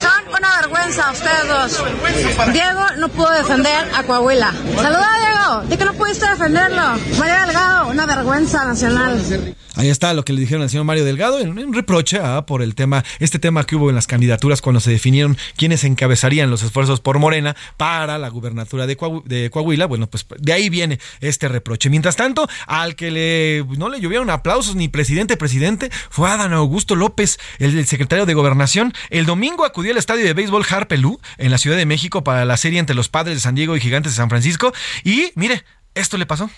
Son 0.00 0.28
una 0.28 0.60
vergüenza 0.60 1.12
ustedes 1.12 1.48
dos. 1.48 2.52
Diego 2.52 2.80
no 2.98 3.08
pudo 3.10 3.30
defender 3.32 3.86
a 3.94 4.02
Coahuila. 4.02 4.52
Saluda, 4.76 5.08
Diego. 5.18 5.68
Di 5.68 5.76
que 5.76 5.84
no 5.84 5.92
pudiste 5.94 6.28
defenderlo. 6.28 6.82
Mario 7.18 7.34
Delgado, 7.46 7.88
una 7.88 8.06
vergüenza 8.06 8.64
nacional. 8.64 9.54
Ahí 9.76 9.88
está 9.88 10.12
lo 10.14 10.24
que 10.24 10.32
le 10.32 10.40
dijeron 10.40 10.62
al 10.62 10.70
señor 10.70 10.84
Mario 10.84 11.04
Delgado 11.04 11.38
en 11.38 11.56
un 11.58 11.72
reproche 11.72 12.18
ah, 12.22 12.44
por 12.44 12.60
el 12.60 12.74
tema, 12.74 13.04
este 13.18 13.38
tema 13.38 13.64
que 13.64 13.76
hubo 13.76 13.88
en 13.88 13.94
las 13.94 14.06
candidaturas 14.06 14.60
cuando 14.60 14.80
se 14.80 14.90
definieron 14.90 15.36
quiénes 15.56 15.84
encabezarían 15.84 16.50
los 16.50 16.62
esfuerzos 16.62 17.00
por 17.00 17.18
Morena 17.18 17.56
para 17.76 18.18
la 18.18 18.28
gubernatura 18.28 18.86
de, 18.86 18.96
Coahuila. 19.50 19.86
Bueno, 19.86 20.08
pues 20.08 20.26
de 20.38 20.52
ahí 20.52 20.68
viene 20.70 20.98
este 21.20 21.48
reproche. 21.48 21.88
Mientras 21.88 22.16
tanto, 22.16 22.48
al 22.66 22.96
que 22.96 23.10
le 23.10 23.64
no 23.78 23.88
le 23.88 24.00
llovieron 24.00 24.30
aplausos 24.30 24.76
ni 24.76 24.88
presidente 24.88 25.36
presidente 25.36 25.90
fue 26.10 26.28
Adán 26.28 26.52
Augusto 26.52 26.94
López, 26.94 27.38
el, 27.58 27.78
el 27.78 27.86
secretario 27.86 28.26
de 28.26 28.34
Gobernación. 28.34 28.92
El 29.08 29.24
domingo 29.24 29.64
acudió 29.64 29.89
al 29.90 29.98
estadio 29.98 30.24
de 30.24 30.34
béisbol 30.34 30.64
Harpelú 30.68 31.20
en 31.38 31.50
la 31.50 31.58
Ciudad 31.58 31.76
de 31.76 31.86
México 31.86 32.24
para 32.24 32.44
la 32.44 32.56
serie 32.56 32.78
entre 32.78 32.96
los 32.96 33.08
Padres 33.08 33.36
de 33.36 33.40
San 33.40 33.54
Diego 33.54 33.76
y 33.76 33.80
Gigantes 33.80 34.12
de 34.12 34.16
San 34.16 34.28
Francisco 34.28 34.72
y 35.04 35.32
mire, 35.34 35.64
esto 35.94 36.16
le 36.16 36.26
pasó. 36.26 36.50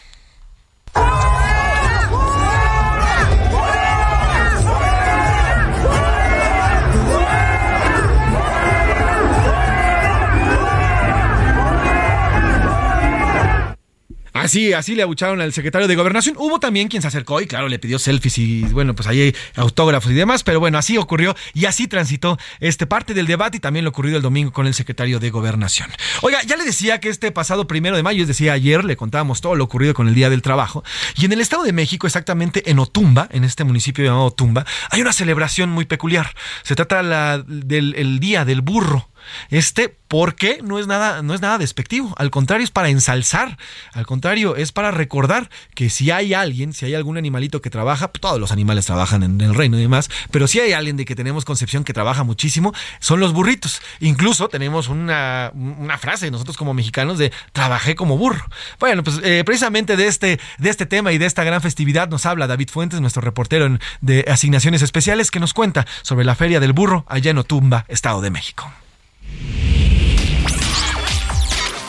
Así, 14.33 14.73
así 14.73 14.95
le 14.95 15.03
abucharon 15.03 15.41
al 15.41 15.53
secretario 15.53 15.89
de 15.89 15.95
Gobernación. 15.95 16.37
Hubo 16.39 16.59
también 16.59 16.89
quien 16.89 17.03
se 17.03 17.09
acercó 17.09 17.41
y, 17.41 17.47
claro, 17.47 17.69
le 17.69 17.79
pidió 17.79 17.99
selfies 17.99 18.39
y, 18.39 18.63
bueno, 18.63 18.95
pues 18.95 19.07
ahí 19.07 19.21
hay 19.21 19.37
autógrafos 19.57 20.11
y 20.11 20.15
demás. 20.15 20.43
Pero 20.43 20.59
bueno, 20.61 20.79
así 20.79 20.97
ocurrió 20.97 21.37
y 21.55 21.67
así 21.67 21.87
transitó 21.87 22.39
este 22.61 22.87
parte 22.87 23.15
del 23.15 23.27
debate 23.27 23.59
y 23.59 23.61
también 23.61 23.85
lo 23.85 23.91
ocurrido 23.91 24.17
el 24.17 24.23
domingo 24.23 24.53
con 24.53 24.67
el 24.67 24.75
secretario 24.75 25.21
de 25.21 25.31
Gobernación. 25.31 25.91
Oiga, 26.23 26.43
ya 26.45 26.57
le 26.57 26.65
decía 26.65 26.99
que 27.01 27.09
este 27.09 27.31
pasado 27.31 27.67
primero 27.67 27.97
de 27.97 28.03
mayo, 28.03 28.23
es 28.23 28.29
decir, 28.29 28.51
ayer 28.51 28.85
le 28.85 28.97
contábamos 28.97 29.41
todo 29.41 29.55
lo 29.55 29.65
ocurrido 29.65 29.95
con 29.95 30.09
el 30.09 30.15
Día 30.15 30.31
del 30.31 30.43
Trabajo. 30.43 30.83
Y 31.17 31.27
en 31.27 31.33
el 31.33 31.41
Estado 31.41 31.65
de 31.65 31.73
México, 31.73 32.07
exactamente 32.07 32.71
en 32.71 32.79
Otumba, 32.79 33.29
en 33.33 33.45
este 33.45 33.65
municipio 33.65 34.05
llamado 34.05 34.27
Otumba, 34.27 34.65
hay 34.91 35.01
una 35.03 35.13
celebración 35.13 35.71
muy 35.71 35.85
peculiar. 35.85 36.35
Se 36.63 36.75
trata 36.75 37.39
del 37.43 37.95
el 37.97 38.19
Día 38.19 38.45
del 38.45 38.63
Burro. 38.63 39.12
Este, 39.51 39.97
porque 40.09 40.61
no 40.63 40.79
es 40.79 40.87
nada, 40.87 41.23
no 41.23 41.35
es 41.35 41.41
nada 41.41 41.57
despectivo. 41.57 42.15
Al 42.19 42.31
contrario, 42.31 42.65
es 42.65 42.71
para 42.71 42.91
ensalzar. 42.91 43.57
Al 43.93 44.05
contrario, 44.07 44.57
es 44.57 44.71
para 44.71 44.91
recordar 44.91 45.49
que 45.75 45.89
si 45.89 46.11
hay 46.11 46.35
alguien, 46.35 46.75
si 46.75 46.85
hay 46.85 46.95
algún 46.95 47.17
animalito 47.17 47.63
que 47.63 47.71
trabaja, 47.71 48.09
todos 48.09 48.39
los 48.39 48.53
animales 48.53 48.85
trabajan 48.87 49.23
en 49.23 49.41
el 49.41 49.55
reino 49.55 49.79
y 49.79 49.81
demás, 49.81 50.11
pero 50.31 50.47
si 50.47 50.61
hay 50.61 50.75
alguien 50.75 50.97
de 50.97 51.05
que 51.05 51.15
tenemos 51.15 51.47
concepción 51.47 51.83
que 51.83 51.95
trabaja 51.95 52.25
muchísimo, 52.25 52.75
son 53.01 53.21
los 53.21 53.33
burritos. 53.33 53.81
Incluso 54.01 54.49
tenemos 54.49 54.89
una, 54.89 55.51
frase 55.99 56.31
nosotros 56.31 56.57
como 56.57 56.75
mexicanos 56.75 57.17
de 57.17 57.33
trabajé 57.53 57.95
como 57.95 58.19
burro. 58.19 58.45
Bueno, 58.79 59.03
pues 59.03 59.19
eh, 59.23 59.45
precisamente 59.47 59.97
de 59.97 60.09
este, 60.09 60.41
de 60.59 60.71
este 60.71 60.85
tema 60.85 61.13
y 61.13 61.19
de 61.19 61.27
esta 61.27 61.45
gran 61.45 61.63
festividad 61.63 62.09
nos 62.11 62.27
habla 62.27 62.47
David 62.47 62.69
Fuentes, 62.71 63.01
nuestro 63.01 63.23
reportero 63.23 63.79
de 64.01 64.25
asignaciones 64.29 64.83
especiales, 64.83 65.31
que 65.31 65.41
nos 65.41 65.55
cuenta 65.55 65.87
sobre 66.03 66.25
la 66.25 66.35
Feria 66.35 66.61
del 66.61 66.73
Burro 66.73 67.05
allá 67.09 67.31
en 67.31 67.39
Otumba, 67.39 67.85
Estado 67.89 68.21
de 68.21 68.31
México. 68.31 68.71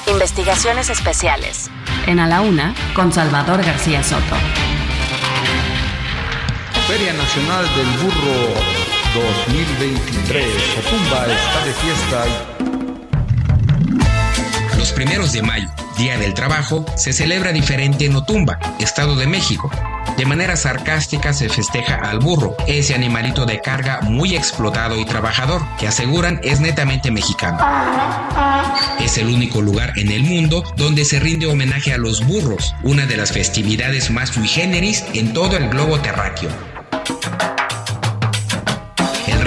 Investigaciones 0.07 0.89
especiales. 0.89 1.69
En 2.07 2.19
A 2.19 2.27
la 2.27 2.41
Una, 2.41 2.75
con 2.93 3.11
Salvador 3.11 3.63
García 3.63 4.03
Soto. 4.03 4.35
Feria 6.87 7.13
Nacional 7.13 7.65
del 7.75 7.87
Burro 8.03 8.53
2023. 9.13 10.45
Otumba 10.79 11.25
está 11.27 11.65
de 11.65 11.73
fiesta. 11.73 12.25
Los 12.59 12.62
primeros 14.93 15.33
de 15.33 15.41
mayo, 15.41 15.69
Día 15.97 16.17
del 16.17 16.33
Trabajo, 16.33 16.85
se 16.95 17.13
celebra 17.13 17.51
diferente 17.51 18.05
en 18.05 18.15
Otumba, 18.15 18.59
Estado 18.79 19.15
de 19.15 19.27
México. 19.27 19.69
De 20.17 20.25
manera 20.25 20.55
sarcástica 20.55 21.33
se 21.33 21.49
festeja 21.49 21.95
al 21.95 22.19
burro, 22.19 22.55
ese 22.67 22.93
animalito 22.93 23.45
de 23.45 23.59
carga 23.59 24.01
muy 24.01 24.35
explotado 24.35 24.97
y 24.99 25.05
trabajador, 25.05 25.61
que 25.79 25.87
aseguran 25.87 26.39
es 26.43 26.59
netamente 26.59 27.11
mexicano. 27.11 27.57
Es 28.99 29.17
el 29.17 29.27
único 29.27 29.61
lugar 29.61 29.93
en 29.97 30.11
el 30.11 30.23
mundo 30.23 30.63
donde 30.77 31.05
se 31.05 31.19
rinde 31.19 31.47
homenaje 31.47 31.93
a 31.93 31.97
los 31.97 32.25
burros, 32.25 32.75
una 32.83 33.05
de 33.05 33.17
las 33.17 33.31
festividades 33.31 34.11
más 34.11 34.29
sui 34.29 34.47
generis 34.47 35.03
en 35.13 35.33
todo 35.33 35.57
el 35.57 35.69
globo 35.69 35.99
terráqueo. 35.99 36.51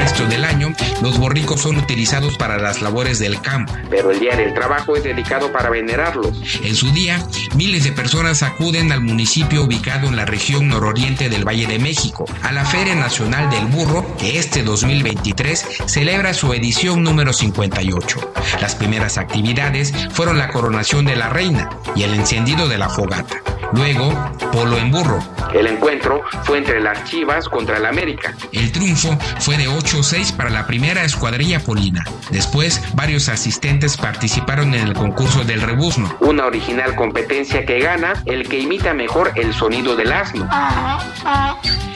Resto 0.06 0.26
del 0.26 0.44
año, 0.44 0.72
los 1.02 1.18
borricos 1.18 1.62
son 1.62 1.78
utilizados 1.78 2.36
para 2.38 2.58
las 2.58 2.80
labores 2.80 3.18
del 3.18 3.40
campo, 3.40 3.72
pero 3.90 4.12
el 4.12 4.20
Día 4.20 4.36
del 4.36 4.54
Trabajo 4.54 4.94
es 4.94 5.02
dedicado 5.02 5.50
para 5.50 5.68
venerarlos. 5.68 6.40
En 6.62 6.76
su 6.76 6.92
día, 6.92 7.20
miles 7.56 7.82
de 7.82 7.90
personas 7.90 8.44
acuden 8.44 8.92
al 8.92 9.00
municipio 9.00 9.64
ubicado 9.64 10.06
en 10.06 10.14
la 10.14 10.24
región 10.24 10.68
nororiente 10.68 11.28
del 11.28 11.44
Valle 11.44 11.66
de 11.66 11.80
México, 11.80 12.24
a 12.44 12.52
la 12.52 12.64
Feria 12.64 12.94
Nacional 12.94 13.50
del 13.50 13.66
Burro, 13.66 14.06
que 14.16 14.38
este 14.38 14.62
2023 14.62 15.66
celebra 15.86 16.34
su 16.34 16.52
edición 16.52 17.02
número 17.02 17.32
58. 17.32 18.32
Las 18.60 18.76
primeras 18.76 19.18
actividades 19.18 19.92
fueron 20.12 20.38
la 20.38 20.50
coronación 20.50 21.04
de 21.04 21.16
la 21.16 21.30
reina 21.30 21.68
y 21.96 22.04
el 22.04 22.14
encendido 22.14 22.68
de 22.68 22.78
la 22.78 22.88
fogata. 22.88 23.42
Luego, 23.72 24.12
polo 24.52 24.78
en 24.78 24.90
burro. 24.92 25.18
El 25.52 25.66
encuentro 25.66 26.22
fue 26.44 26.58
entre 26.58 26.80
las 26.80 27.04
Chivas 27.04 27.48
contra 27.48 27.78
el 27.78 27.86
América. 27.86 28.34
El 28.52 28.70
triunfo 28.70 29.18
fue 29.40 29.56
de 29.56 29.68
8-6 29.96 30.36
para 30.36 30.50
la 30.50 30.66
primera 30.66 31.04
escuadrilla 31.04 31.60
polina. 31.60 32.04
Después, 32.30 32.82
varios 32.94 33.28
asistentes 33.28 33.96
participaron 33.96 34.74
en 34.74 34.86
el 34.86 34.94
concurso 34.94 35.44
del 35.44 35.62
rebuzno, 35.62 36.14
una 36.20 36.46
original 36.46 36.94
competencia 36.94 37.64
que 37.64 37.80
gana 37.80 38.22
el 38.26 38.48
que 38.48 38.60
imita 38.60 38.94
mejor 38.94 39.32
el 39.36 39.54
sonido 39.54 39.96
del 39.96 40.12
asno. 40.12 40.48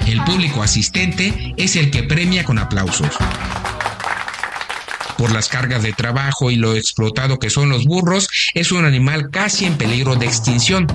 El 0.07 0.23
público 0.25 0.63
asistente 0.63 1.55
es 1.57 1.77
el 1.77 1.91
que 1.91 2.03
premia 2.03 2.45
con 2.45 2.59
aplausos 2.59 3.17
por 5.21 5.33
las 5.33 5.51
cargas 5.51 5.83
de 5.83 5.93
trabajo 5.93 6.51
y 6.51 6.57
lo 6.57 6.75
explotado 6.75 7.39
que 7.39 7.51
son 7.51 7.69
los 7.69 7.85
burros, 7.85 8.31
es 8.55 8.73
un 8.73 8.87
animal 8.87 9.29
casi 9.31 9.67
en 9.67 9.77
peligro 9.77 10.17
de 10.17 10.25
extinción 10.25 10.87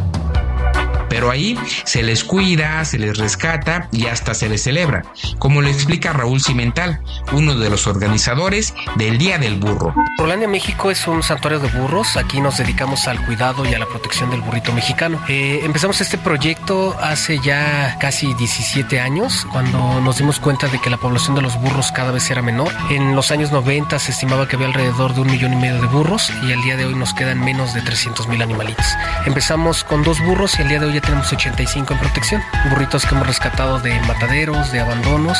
pero 1.16 1.32
ahí 1.32 1.58
se 1.86 2.04
les 2.04 2.26
cuida, 2.26 2.84
se 2.84 3.00
les 3.00 3.18
rescata 3.18 3.88
y 3.94 4.08
hasta 4.08 4.34
se 4.34 4.50
les 4.50 4.64
celebra, 4.64 5.04
como 5.40 5.62
lo 5.62 5.70
explica 5.70 6.12
Raúl 6.12 6.42
Cimental, 6.42 7.00
uno 7.32 7.56
de 7.56 7.70
los 7.70 7.88
organizadores 7.88 8.74
del 8.98 9.18
Día 9.18 9.38
del 9.38 9.56
Burro. 9.56 9.94
Rolandia 10.18 10.50
México 10.50 10.92
es 10.92 11.08
un 11.08 11.24
santuario 11.24 11.62
de 11.62 11.70
burros, 11.70 12.18
aquí 12.18 12.42
nos 12.42 12.58
dedicamos 12.58 13.08
al 13.08 13.26
cuidado 13.26 13.66
y 13.66 13.74
a 13.74 13.80
la 13.80 13.86
protección 13.86 14.30
del 14.30 14.42
burrito 14.42 14.74
mexicano. 14.74 15.18
Eh, 15.30 15.62
empezamos 15.64 16.02
este 16.02 16.18
proyecto 16.18 16.98
hace 17.02 17.40
ya 17.40 17.98
casi 17.98 18.34
17 18.34 19.00
años, 19.00 19.48
cuando 19.54 20.02
nos 20.02 20.18
dimos 20.18 20.42
cuenta 20.42 20.68
de 20.68 20.82
que 20.82 20.90
la 20.90 20.98
población 20.98 21.38
de 21.38 21.44
los 21.44 21.58
burros 21.62 21.94
cada 21.94 22.12
vez 22.12 22.30
era 22.30 22.42
menor. 22.42 22.74
En 22.90 23.16
los 23.16 23.32
años 23.32 23.54
90 23.54 24.00
se 24.00 24.12
estimaba 24.12 24.50
que 24.50 24.58
había 24.58 24.68
alrededor 24.68 25.14
de 25.14 25.22
un 25.22 25.32
millón 25.32 25.54
y 25.54 25.56
medio 25.56 25.80
de 25.80 25.88
burros 25.88 26.30
y 26.44 26.52
al 26.52 26.62
día 26.62 26.76
de 26.76 26.84
hoy 26.84 26.96
nos 26.96 27.14
quedan 27.14 27.40
menos 27.40 27.74
de 27.74 27.82
300 27.82 28.28
mil 28.28 28.42
animalitos. 28.42 28.86
Empezamos 29.26 29.86
con 29.86 30.04
dos 30.04 30.20
burros 30.20 30.60
y 30.60 30.64
al 30.64 30.68
día 30.68 30.80
de 30.82 30.88
hoy 30.88 30.94
ya 30.96 31.05
tenemos 31.06 31.32
85 31.32 31.94
en 31.94 31.99
protección. 31.99 32.41
Burritos 32.69 33.06
que 33.06 33.15
hemos 33.15 33.27
rescatado 33.27 33.80
de 33.80 33.99
mataderos, 34.02 34.72
de 34.72 34.80
abandonos 34.80 35.38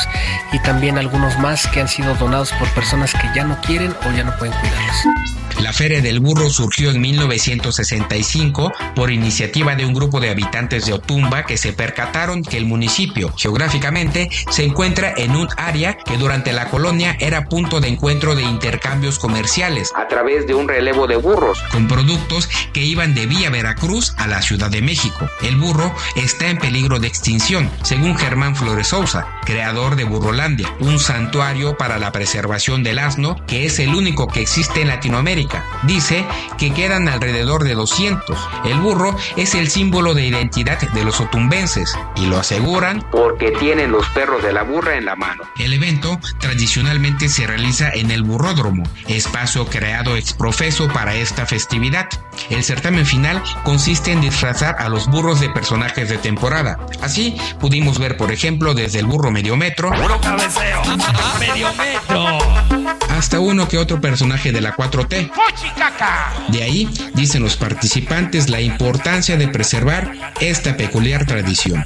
y 0.52 0.58
también 0.60 0.98
algunos 0.98 1.38
más 1.38 1.66
que 1.66 1.80
han 1.80 1.88
sido 1.88 2.14
donados 2.14 2.52
por 2.52 2.68
personas 2.70 3.12
que 3.12 3.28
ya 3.34 3.44
no 3.44 3.60
quieren 3.60 3.94
o 4.06 4.12
ya 4.12 4.24
no 4.24 4.36
pueden 4.38 4.54
cuidarlos. 4.54 4.96
La 5.60 5.72
Feria 5.72 6.02
del 6.02 6.20
Burro 6.20 6.50
surgió 6.50 6.90
en 6.90 7.00
1965 7.00 8.72
por 8.94 9.10
iniciativa 9.10 9.74
de 9.74 9.86
un 9.86 9.94
grupo 9.94 10.20
de 10.20 10.28
habitantes 10.28 10.84
de 10.84 10.92
Otumba 10.92 11.46
que 11.46 11.56
se 11.56 11.72
percataron 11.72 12.42
que 12.42 12.58
el 12.58 12.66
municipio 12.66 13.32
geográficamente 13.38 14.28
se 14.50 14.64
encuentra 14.64 15.14
en 15.16 15.34
un 15.34 15.48
área 15.56 15.96
que 15.96 16.18
durante 16.18 16.52
la 16.52 16.68
colonia 16.68 17.16
era 17.20 17.46
punto 17.46 17.80
de 17.80 17.88
encuentro 17.88 18.34
de 18.34 18.42
intercambios 18.42 19.18
comerciales. 19.18 19.92
A 19.96 20.06
través 20.08 20.46
de 20.46 20.54
un 20.54 20.68
relevo 20.68 21.06
de 21.06 21.16
burros. 21.16 21.58
Con 21.72 21.88
productos 21.88 22.50
que 22.74 22.84
iban 22.84 23.14
de 23.14 23.24
Villa 23.24 23.48
Veracruz 23.48 24.14
a 24.18 24.26
la 24.26 24.42
Ciudad 24.42 24.70
de 24.70 24.82
México. 24.82 25.26
El 25.40 25.56
burro 25.56 25.94
está 26.16 26.48
en 26.48 26.58
peligro 26.58 26.98
de 26.98 27.08
extinción, 27.08 27.70
según 27.82 28.16
Germán 28.18 28.56
Flores 28.56 28.88
Sousa, 28.88 29.26
creador 29.46 29.96
de 29.96 30.04
Burrolandia, 30.04 30.70
un 30.80 30.98
santuario 30.98 31.78
para 31.78 31.98
la 31.98 32.12
preservación 32.12 32.82
del 32.82 32.98
asno 32.98 33.36
que 33.46 33.64
es 33.64 33.78
el 33.78 33.94
único 33.94 34.28
que 34.28 34.42
existe 34.42 34.82
en 34.82 34.88
Latinoamérica 34.88 35.45
Dice 35.84 36.26
que 36.58 36.72
quedan 36.72 37.08
alrededor 37.08 37.64
de 37.64 37.74
200. 37.74 38.38
El 38.64 38.80
burro 38.80 39.16
es 39.36 39.54
el 39.54 39.68
símbolo 39.68 40.14
de 40.14 40.26
identidad 40.26 40.78
de 40.80 41.04
los 41.04 41.20
otumbenses 41.20 41.96
y 42.16 42.26
lo 42.26 42.38
aseguran 42.38 43.04
porque 43.10 43.50
tienen 43.52 43.92
los 43.92 44.08
perros 44.10 44.42
de 44.42 44.52
la 44.52 44.62
burra 44.62 44.96
en 44.96 45.04
la 45.04 45.16
mano. 45.16 45.44
El 45.58 45.72
evento 45.72 46.18
tradicionalmente 46.38 47.28
se 47.28 47.46
realiza 47.46 47.90
en 47.90 48.10
el 48.10 48.22
burródromo, 48.22 48.84
espacio 49.06 49.66
creado 49.66 50.16
ex 50.16 50.32
profeso 50.32 50.88
para 50.88 51.14
esta 51.14 51.46
festividad. 51.46 52.08
El 52.50 52.64
certamen 52.64 53.06
final 53.06 53.42
consiste 53.64 54.12
en 54.12 54.20
disfrazar 54.20 54.76
a 54.78 54.88
los 54.88 55.06
burros 55.08 55.40
de 55.40 55.48
personajes 55.50 56.08
de 56.08 56.18
temporada. 56.18 56.78
Así 57.02 57.36
pudimos 57.60 57.98
ver, 57.98 58.16
por 58.16 58.32
ejemplo, 58.32 58.74
desde 58.74 58.98
el 58.98 59.06
burro 59.06 59.30
medio 59.30 59.56
metro, 59.56 59.90
medio 61.40 61.72
metro, 61.74 62.38
hasta 63.16 63.40
uno 63.40 63.66
que 63.66 63.78
otro 63.78 64.00
personaje 64.00 64.52
de 64.52 64.60
la 64.60 64.74
4T. 64.74 65.30
De 66.48 66.62
ahí, 66.62 66.88
dicen 67.14 67.42
los 67.42 67.56
participantes, 67.56 68.50
la 68.50 68.60
importancia 68.60 69.36
de 69.36 69.48
preservar 69.48 70.12
esta 70.40 70.76
peculiar 70.76 71.24
tradición. 71.24 71.82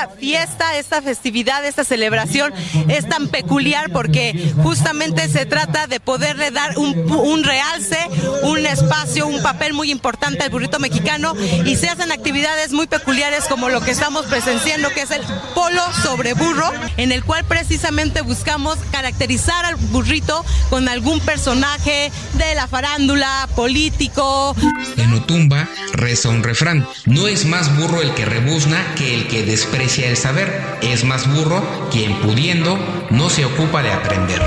Esta 0.00 0.16
fiesta, 0.16 0.78
esta 0.78 1.02
festividad, 1.02 1.62
esta 1.66 1.84
celebración 1.84 2.54
es 2.88 3.06
tan 3.06 3.28
peculiar 3.28 3.90
porque 3.92 4.54
justamente 4.62 5.28
se 5.28 5.44
trata 5.44 5.86
de 5.88 6.00
poderle 6.00 6.50
dar 6.50 6.78
un, 6.78 7.44
realce, 7.44 7.98
un 8.42 8.64
espacio, 8.64 9.26
un 9.26 9.42
papel 9.42 9.74
muy 9.74 9.90
importante 9.90 10.42
al 10.42 10.48
burrito 10.48 10.78
mexicano 10.78 11.34
y 11.66 11.76
se 11.76 11.90
hacen 11.90 12.12
actividades 12.12 12.72
muy 12.72 12.86
peculiares 12.86 13.44
como 13.44 13.68
lo 13.68 13.82
que 13.82 13.90
estamos 13.90 14.24
presenciando, 14.24 14.88
que 14.88 15.02
es 15.02 15.10
el 15.10 15.20
polo 15.54 15.82
sobre 16.02 16.32
burro, 16.32 16.70
en 16.96 17.12
el 17.12 17.22
cual 17.22 17.44
precisamente 17.44 18.22
buscamos 18.22 18.78
caracterizar 18.90 19.66
al 19.66 19.76
burrito 19.76 20.46
con 20.70 20.88
algún 20.88 21.20
personaje 21.20 22.10
de 22.34 22.54
la 22.54 22.68
farándula, 22.68 23.50
político. 23.54 24.56
En 24.96 25.12
Otumba 25.12 25.68
reza 25.92 26.30
un 26.30 26.42
refrán, 26.42 26.88
no 27.04 27.28
es 27.28 27.44
más 27.44 27.76
burro 27.76 28.00
el 28.00 28.14
que 28.14 28.24
rebuzna 28.24 28.94
que 28.96 29.14
el 29.14 29.28
que 29.28 29.42
desprecia 29.42 29.89
el 29.98 30.16
saber, 30.16 30.78
es 30.82 31.04
más 31.04 31.26
burro 31.34 31.62
quien 31.90 32.14
pudiendo 32.20 32.78
no 33.10 33.28
se 33.28 33.44
ocupa 33.44 33.82
de 33.82 33.90
aprender. 33.90 34.40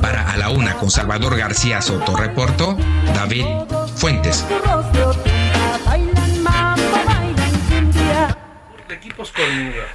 Para 0.00 0.30
A 0.30 0.36
la 0.36 0.50
Una 0.50 0.74
con 0.74 0.90
Salvador 0.90 1.36
García 1.36 1.82
Soto, 1.82 2.14
reportó 2.16 2.76
David 3.14 3.44
Fuentes. 3.96 4.44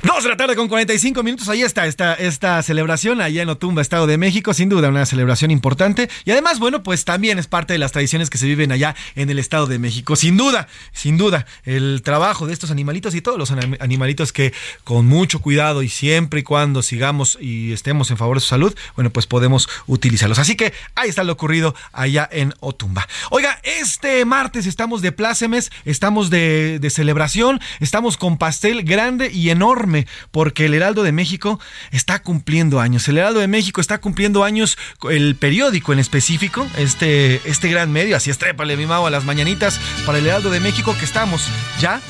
Dos 0.03 0.23
de 0.23 0.29
la 0.29 0.37
tarde 0.37 0.55
con 0.55 0.67
45 0.67 1.23
minutos. 1.23 1.47
Ahí 1.47 1.61
está 1.61 1.85
esta, 1.85 2.13
esta 2.13 2.61
celebración 2.61 3.21
allá 3.21 3.41
en 3.41 3.49
Otumba, 3.49 3.81
Estado 3.81 4.05
de 4.05 4.17
México. 4.17 4.53
Sin 4.53 4.67
duda, 4.67 4.89
una 4.89 5.05
celebración 5.05 5.49
importante. 5.51 6.09
Y 6.25 6.31
además, 6.31 6.59
bueno, 6.59 6.83
pues 6.83 7.05
también 7.05 7.39
es 7.39 7.47
parte 7.47 7.73
de 7.73 7.79
las 7.79 7.93
tradiciones 7.93 8.29
que 8.29 8.37
se 8.37 8.45
viven 8.45 8.71
allá 8.71 8.95
en 9.15 9.29
el 9.29 9.39
Estado 9.39 9.65
de 9.65 9.79
México. 9.79 10.15
Sin 10.15 10.35
duda, 10.35 10.67
sin 10.91 11.17
duda, 11.17 11.45
el 11.63 12.01
trabajo 12.03 12.47
de 12.47 12.53
estos 12.53 12.69
animalitos 12.69 13.15
y 13.15 13.21
todos 13.21 13.37
los 13.37 13.51
animalitos 13.51 14.33
que 14.33 14.53
con 14.83 15.05
mucho 15.05 15.39
cuidado 15.39 15.83
y 15.83 15.89
siempre 15.89 16.41
y 16.41 16.43
cuando 16.43 16.81
sigamos 16.81 17.37
y 17.39 17.71
estemos 17.71 18.11
en 18.11 18.17
favor 18.17 18.37
de 18.37 18.41
su 18.41 18.47
salud, 18.47 18.75
bueno, 18.95 19.09
pues 19.11 19.25
podemos 19.25 19.69
utilizarlos. 19.85 20.39
Así 20.39 20.55
que 20.55 20.73
ahí 20.95 21.09
está 21.09 21.23
lo 21.23 21.33
ocurrido 21.33 21.75
allá 21.93 22.27
en 22.31 22.53
Otumba. 22.59 23.07
Oiga, 23.29 23.59
este 23.63 24.25
martes 24.25 24.65
estamos 24.65 25.01
de 25.01 25.11
plácemes, 25.11 25.71
estamos 25.85 26.29
de 26.29 26.87
celebración, 26.91 27.61
estamos 27.79 28.17
con 28.17 28.37
pastel 28.37 28.83
grande 28.97 29.29
y 29.31 29.51
enorme 29.51 30.07
porque 30.31 30.65
el 30.65 30.73
Heraldo 30.73 31.03
de 31.03 31.11
México 31.11 31.59
está 31.91 32.23
cumpliendo 32.23 32.79
años. 32.79 33.07
El 33.07 33.19
Heraldo 33.19 33.39
de 33.39 33.47
México 33.47 33.79
está 33.79 33.99
cumpliendo 33.99 34.43
años, 34.43 34.75
el 35.09 35.35
periódico 35.35 35.93
en 35.93 35.99
específico, 35.99 36.67
este, 36.77 37.41
este 37.45 37.69
gran 37.69 37.91
medio, 37.91 38.17
así 38.17 38.31
es, 38.31 38.39
trépale 38.39 38.75
mi 38.75 38.87
mago 38.87 39.05
a 39.05 39.11
las 39.11 39.23
mañanitas 39.23 39.79
para 40.05 40.17
el 40.17 40.25
Heraldo 40.25 40.49
de 40.49 40.59
México 40.59 40.95
que 40.97 41.05
estamos 41.05 41.47
ya 41.79 42.01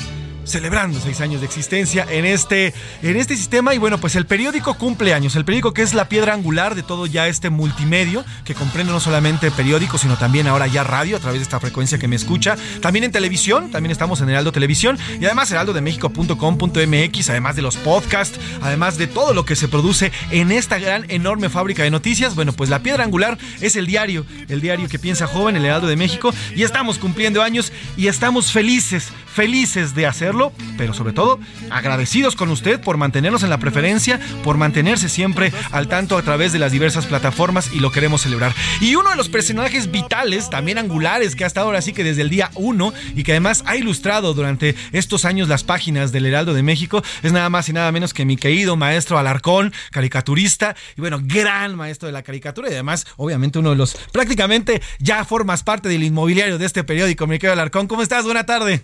celebrando 0.48 1.00
seis 1.00 1.22
años 1.22 1.42
de 1.42 1.46
existencia 1.46 2.06
en 2.10 2.26
este, 2.26 2.74
en 3.02 3.18
este 3.18 3.36
sistema. 3.36 3.74
Y 3.74 3.78
bueno, 3.78 4.00
pues 4.00 4.16
el 4.16 4.26
periódico 4.26 4.76
cumple 4.76 5.14
años. 5.14 5.36
El 5.36 5.46
periódico 5.46 5.74
que 5.74 5.82
es 5.82 5.94
la 5.94 6.10
piedra 6.10 6.34
angular 6.34 6.76
de 6.76 6.84
todo 6.84 7.06
ya 7.06 7.28
este 7.28 7.50
multimedio, 7.50 8.24
que 8.46 8.56
comprende 8.56 8.94
no 8.94 9.00
solamente 9.00 9.52
periódico, 9.52 9.98
sino 9.98 10.18
también 10.18 10.48
ahora 10.48 10.68
ya 10.68 10.84
radio 10.84 11.18
a 11.18 11.20
través 11.20 11.40
de 11.40 11.44
esta 11.44 11.60
frecuencia 11.60 11.98
que 11.98 12.08
me 12.08 12.16
escucha. 12.16 12.56
También 12.82 13.04
en 13.04 13.12
televisión, 13.12 13.72
también 13.72 13.92
estamos 13.92 14.22
en 14.22 14.30
Heraldo 14.30 14.52
Televisión. 14.52 14.98
Y 15.20 15.26
además 15.26 15.52
heraldodemexico.com.mx, 15.52 17.30
además 17.30 17.56
de 17.56 17.62
los 17.62 17.78
podcasts, 17.78 18.40
además 18.62 18.98
de 18.98 19.08
todo 19.08 19.34
lo 19.34 19.46
que 19.46 19.56
se 19.56 19.68
produce 19.68 20.12
en 20.32 20.52
esta 20.52 20.80
gran, 20.80 21.06
enorme 21.10 21.50
fábrica 21.50 21.84
de 21.84 21.92
noticias. 21.92 22.36
Bueno, 22.36 22.54
pues 22.54 22.70
la 22.70 22.80
piedra 22.80 23.04
angular 23.04 23.38
es 23.62 23.76
el 23.76 23.86
diario, 23.88 24.26
el 24.48 24.62
diario 24.62 24.88
que 24.88 25.00
piensa 25.00 25.28
joven, 25.28 25.56
el 25.56 25.66
Heraldo 25.66 25.88
de 25.88 25.96
México. 25.96 26.34
Y 26.56 26.64
estamos 26.64 26.98
cumpliendo 26.98 27.42
años 27.42 27.72
y 27.96 28.08
estamos 28.08 28.52
felices 28.52 29.12
felices 29.38 29.94
de 29.94 30.08
hacerlo, 30.08 30.37
pero 30.78 30.94
sobre 30.94 31.14
todo 31.14 31.40
agradecidos 31.70 32.36
con 32.36 32.50
usted 32.50 32.80
por 32.80 32.98
mantenernos 32.98 33.44
en 33.44 33.50
la 33.50 33.58
preferencia, 33.58 34.20
por 34.44 34.58
mantenerse 34.58 35.10
siempre 35.10 35.52
al 35.72 35.88
tanto 35.88 36.18
a 36.18 36.22
través 36.22 36.54
de 36.54 36.60
las 36.60 36.72
diversas 36.72 37.06
plataformas 37.06 37.72
y 37.74 37.80
lo 37.80 37.92
queremos 37.92 38.22
celebrar. 38.22 38.54
Y 38.82 38.96
uno 38.96 39.10
de 39.10 39.16
los 39.16 39.30
personajes 39.30 39.92
vitales, 39.92 40.50
también 40.50 40.78
angulares, 40.78 41.36
que 41.36 41.44
ha 41.44 41.48
estado 41.48 41.68
ahora 41.68 41.82
sí 41.82 41.94
que 41.94 42.04
desde 42.04 42.22
el 42.22 42.30
día 42.30 42.52
1 42.56 42.94
y 43.16 43.24
que 43.24 43.32
además 43.32 43.64
ha 43.66 43.76
ilustrado 43.76 44.34
durante 44.34 44.76
estos 44.92 45.26
años 45.26 45.48
las 45.48 45.64
páginas 45.64 46.12
del 46.12 46.26
Heraldo 46.26 46.54
de 46.54 46.64
México, 46.64 47.04
es 47.24 47.32
nada 47.32 47.50
más 47.50 47.70
y 47.70 47.74
nada 47.74 47.92
menos 47.92 48.14
que 48.14 48.26
mi 48.26 48.38
querido 48.38 48.76
maestro 48.76 49.18
Alarcón, 49.18 49.74
caricaturista 49.92 50.76
y 50.96 51.02
bueno, 51.02 51.20
gran 51.22 51.76
maestro 51.76 52.08
de 52.08 52.14
la 52.14 52.24
caricatura 52.24 52.70
y 52.70 52.74
además 52.74 53.06
obviamente 53.18 53.60
uno 53.60 53.72
de 53.72 53.76
los 53.76 53.96
prácticamente 54.12 54.82
ya 55.00 55.26
formas 55.26 55.64
parte 55.64 55.90
del 55.90 56.04
inmobiliario 56.04 56.58
de 56.58 56.66
este 56.66 56.84
periódico, 56.84 57.28
mi 57.28 57.40
querido 57.40 57.54
Alarcón. 57.54 57.88
¿Cómo 57.88 58.02
estás? 58.02 58.26
Buena 58.26 58.46
tarde. 58.46 58.84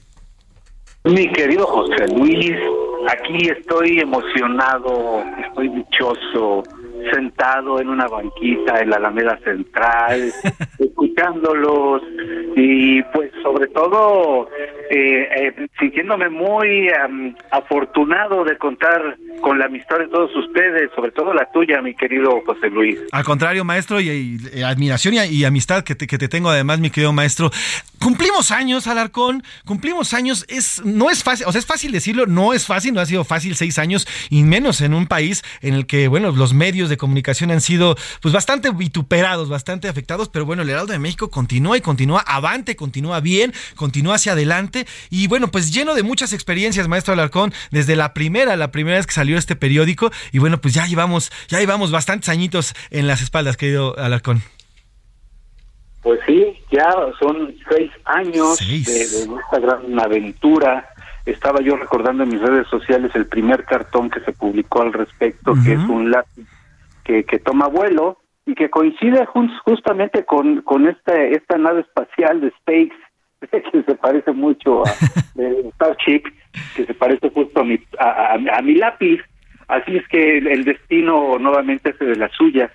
Mi 1.06 1.28
querido 1.34 1.68
José 1.68 2.08
Luis, 2.16 2.56
aquí 3.10 3.50
estoy 3.50 4.00
emocionado, 4.00 5.22
estoy 5.46 5.68
dichoso, 5.68 6.64
sentado 7.12 7.80
en 7.80 7.90
una 7.90 8.08
banquita 8.08 8.80
en 8.80 8.90
la 8.90 8.98
Alameda 8.98 9.38
Central, 9.44 10.32
escuchándolos 10.80 12.02
y 12.56 13.02
pues 13.04 13.32
sobre 13.42 13.68
todo 13.68 14.50
eh, 14.90 15.28
eh, 15.36 15.68
sintiéndome 15.80 16.30
muy 16.30 16.88
afortunado 17.52 18.44
de 18.44 18.58
contar 18.58 19.18
con 19.42 19.60
la 19.60 19.66
amistad 19.66 19.98
de 19.98 20.08
todos 20.08 20.34
ustedes, 20.36 20.90
sobre 20.96 21.12
todo 21.12 21.34
la 21.34 21.52
tuya, 21.52 21.82
mi 21.82 21.96
querido 21.96 22.42
José 22.46 22.70
Luis. 22.70 23.00
Al 23.12 23.24
contrario, 23.24 23.66
maestro, 23.66 24.00
y, 24.00 24.38
admiración 24.64 25.16
y, 25.30 25.44
amistad 25.44 25.84
que 25.84 25.96
te, 25.96 26.08
que 26.08 26.18
te 26.18 26.28
tengo 26.28 26.50
además, 26.50 26.80
mi 26.80 26.90
querido 26.90 27.12
maestro. 27.12 27.50
Cumplimos 28.00 28.52
años, 28.52 28.88
Alarcón, 28.88 29.44
cumplimos 29.66 30.14
años, 30.14 30.46
es, 30.48 30.84
no 30.86 31.10
es 31.10 31.24
fácil, 31.24 31.48
o 31.48 31.52
sea, 31.52 31.60
es 31.60 31.66
fácil 31.66 31.92
decirlo, 31.92 32.26
no 32.26 32.54
es 32.54 32.66
fácil, 32.66 32.94
no 32.94 33.02
ha 33.02 33.06
sido 33.06 33.24
fácil 33.24 33.56
seis 33.56 33.80
años, 33.80 34.08
y 34.30 34.44
menos 34.44 34.82
en 34.82 34.94
un 34.94 35.08
país 35.08 35.44
en 35.62 35.74
el 35.74 35.88
que, 35.88 36.08
bueno, 36.08 36.32
los 36.32 36.54
medios 36.54 36.90
de 36.94 36.98
comunicación 36.98 37.52
han 37.52 37.62
sido 37.62 37.96
pues 38.22 38.34
bastante 38.34 38.72
vituperados, 38.72 39.50
bastante 39.50 39.88
afectados, 39.88 40.30
pero 40.30 40.46
bueno, 40.46 40.62
el 40.62 40.70
Heraldo 40.70 40.94
de 40.94 41.00
México 41.00 41.30
continúa 41.30 41.78
y 41.78 41.82
continúa 41.82 42.22
avante, 42.22 42.76
continúa 42.76 43.20
bien, 43.20 43.54
continúa 43.76 44.16
hacia 44.16 44.34
adelante, 44.34 44.86
y 45.10 45.28
bueno, 45.28 45.50
pues 45.50 45.74
lleno 45.74 45.96
de 45.96 46.04
muchas 46.04 46.34
experiencias, 46.34 46.88
maestro 46.88 47.14
Alarcón, 47.14 47.54
desde 47.72 47.96
la 47.96 48.14
primera, 48.14 48.56
la 48.56 48.72
primera 48.72 48.98
vez 48.98 49.08
que 49.08 49.14
salió 49.14 49.38
este 49.38 49.56
periódico, 49.56 50.12
y 50.32 50.40
bueno, 50.40 50.60
pues 50.60 50.74
ya 50.74 50.86
llevamos, 50.86 51.32
ya 51.48 51.60
llevamos 51.60 51.92
bastantes 51.92 52.30
añitos 52.30 52.74
en 52.92 53.08
las 53.08 53.22
espaldas, 53.22 53.58
querido 53.58 53.98
Alarcón. 53.98 54.44
Pues 56.04 56.20
sí, 56.28 56.54
ya 56.70 56.94
son 57.20 57.56
seis 57.70 57.90
años 58.04 58.60
De, 58.60 59.02
esta 59.02 59.60
gran 59.60 59.98
aventura. 60.00 60.90
Estaba 61.26 61.62
yo 61.62 61.78
recordando 61.78 62.24
en 62.24 62.30
mis 62.30 62.42
redes 62.42 62.68
sociales 62.68 63.12
el 63.16 63.26
primer 63.26 63.64
cartón 63.64 64.10
que 64.10 64.20
se 64.20 64.34
publicó 64.34 64.82
al 64.82 64.92
respecto, 64.92 65.54
que 65.64 65.74
es 65.74 65.80
un 65.80 66.12
lápiz 66.12 66.46
que, 67.04 67.24
que 67.24 67.40
toma 67.40 67.68
vuelo 67.68 68.18
y 68.46 68.56
que 68.56 68.70
coincide 68.70 69.26
justamente 69.66 70.26
con, 70.26 70.62
con 70.62 70.88
esta, 70.88 71.16
esta 71.24 71.58
nave 71.58 71.82
espacial 71.82 72.42
de 72.42 72.48
Space, 72.48 72.94
que 73.72 73.84
se 73.84 73.96
parece 73.96 74.32
mucho 74.32 74.84
a 74.86 74.90
Starship, 75.76 76.24
que 76.76 76.86
se 76.86 76.94
parece 76.94 77.30
justo 77.30 77.62
a 77.62 77.64
mi, 77.64 77.80
a, 78.00 78.34
a, 78.34 78.62
mi 78.62 78.76
lápiz. 78.76 79.22
Así 79.68 79.96
es 79.96 80.08
que 80.10 80.38
el, 80.38 80.66
destino 80.66 81.38
nuevamente 81.40 81.92
es 81.92 82.00
de 82.00 82.16
las 82.16 82.32
suyas 82.34 82.72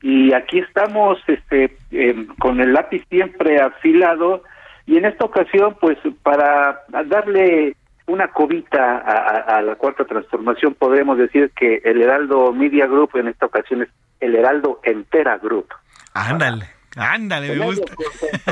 y 0.00 0.32
aquí 0.32 0.60
estamos 0.60 1.18
este 1.26 1.76
em, 1.90 2.28
con 2.38 2.60
el 2.60 2.72
lápiz 2.72 3.02
siempre 3.10 3.60
afilado 3.60 4.44
y 4.86 4.96
en 4.96 5.04
esta 5.04 5.24
ocasión 5.24 5.76
pues 5.80 5.98
para 6.22 6.82
darle 7.06 7.74
una 8.08 8.28
cobita 8.28 8.98
a, 8.98 9.62
la 9.62 9.76
cuarta 9.76 10.04
transformación 10.04 10.74
podemos 10.74 11.18
decir 11.18 11.52
que 11.54 11.80
el 11.84 12.00
Heraldo 12.00 12.52
Media 12.52 12.86
Group 12.86 13.10
en 13.14 13.28
esta 13.28 13.46
ocasión 13.46 13.82
es 13.82 13.88
el 14.20 14.34
Heraldo 14.34 14.80
Entera 14.82 15.38
Group. 15.38 15.68
Ándale. 16.14 16.77
Ándale, 16.96 17.54
me 17.54 17.64
gusta. 17.64 17.92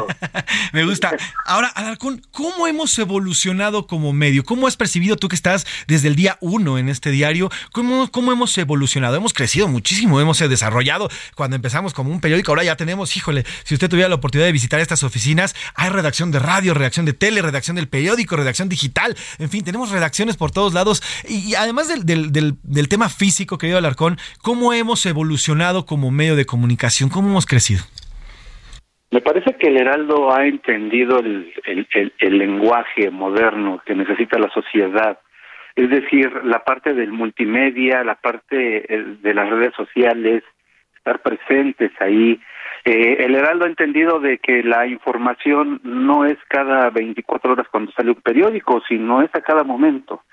me 0.72 0.84
gusta. 0.84 1.16
Ahora, 1.44 1.68
Alarcón, 1.68 2.22
¿cómo 2.30 2.66
hemos 2.66 2.96
evolucionado 2.98 3.86
como 3.86 4.12
medio? 4.12 4.44
¿Cómo 4.44 4.66
has 4.66 4.76
percibido 4.76 5.16
tú 5.16 5.28
que 5.28 5.36
estás 5.36 5.66
desde 5.86 6.08
el 6.08 6.16
día 6.16 6.36
uno 6.40 6.78
en 6.78 6.88
este 6.88 7.10
diario? 7.10 7.50
¿Cómo, 7.72 8.10
cómo 8.10 8.32
hemos 8.32 8.56
evolucionado? 8.58 9.16
Hemos 9.16 9.32
crecido 9.32 9.68
muchísimo, 9.68 10.20
hemos 10.20 10.38
desarrollado. 10.38 11.08
Cuando 11.34 11.56
empezamos 11.56 11.94
como 11.94 12.10
un 12.10 12.20
periódico, 12.20 12.52
ahora 12.52 12.64
ya 12.64 12.76
tenemos, 12.76 13.16
híjole, 13.16 13.44
si 13.64 13.74
usted 13.74 13.88
tuviera 13.88 14.08
la 14.08 14.16
oportunidad 14.16 14.46
de 14.46 14.52
visitar 14.52 14.80
estas 14.80 15.02
oficinas, 15.02 15.54
hay 15.74 15.90
redacción 15.90 16.30
de 16.30 16.38
radio, 16.38 16.74
redacción 16.74 17.06
de 17.06 17.14
tele, 17.14 17.42
redacción 17.42 17.76
del 17.76 17.88
periódico, 17.88 18.36
redacción 18.36 18.68
digital, 18.68 19.16
en 19.38 19.50
fin, 19.50 19.64
tenemos 19.64 19.90
redacciones 19.90 20.36
por 20.36 20.50
todos 20.50 20.74
lados. 20.74 21.02
Y, 21.28 21.54
además 21.54 21.88
del, 21.88 22.04
del, 22.04 22.56
del 22.62 22.88
tema 22.88 23.08
físico, 23.08 23.58
querido 23.58 23.78
Alarcón, 23.78 24.18
¿cómo 24.42 24.72
hemos 24.72 25.04
evolucionado 25.06 25.86
como 25.86 26.10
medio 26.10 26.36
de 26.36 26.46
comunicación? 26.46 27.08
¿Cómo 27.08 27.28
hemos 27.30 27.46
crecido? 27.46 27.82
Me 29.16 29.22
parece 29.22 29.54
que 29.54 29.68
el 29.68 29.78
Heraldo 29.78 30.30
ha 30.30 30.46
entendido 30.46 31.20
el, 31.20 31.50
lenguaje 32.20 33.10
moderno 33.10 33.80
que 33.86 33.94
necesita 33.94 34.38
la 34.38 34.50
sociedad, 34.50 35.18
es 35.74 35.88
decir, 35.88 36.30
la 36.44 36.62
parte 36.64 36.92
del 36.92 37.12
multimedia, 37.12 38.04
la 38.04 38.16
parte 38.16 38.84
eh, 38.94 39.16
de 39.22 39.32
las 39.32 39.48
redes 39.48 39.72
sociales, 39.74 40.42
estar 40.98 41.22
presentes 41.22 41.92
ahí. 41.98 42.38
Eh, 42.84 43.24
el 43.24 43.34
Heraldo 43.36 43.64
ha 43.64 43.68
entendido 43.68 44.20
de 44.20 44.36
que 44.36 44.62
la 44.62 44.86
información 44.86 45.80
no 45.82 46.26
es 46.26 46.36
cada 46.48 46.90
24 46.90 47.52
horas 47.52 47.68
cuando 47.70 47.92
sale 47.92 48.10
un 48.10 48.20
periódico, 48.20 48.82
sino 48.86 49.22
es 49.22 49.34
a 49.34 49.40
cada 49.40 49.64
momento. 49.64 50.24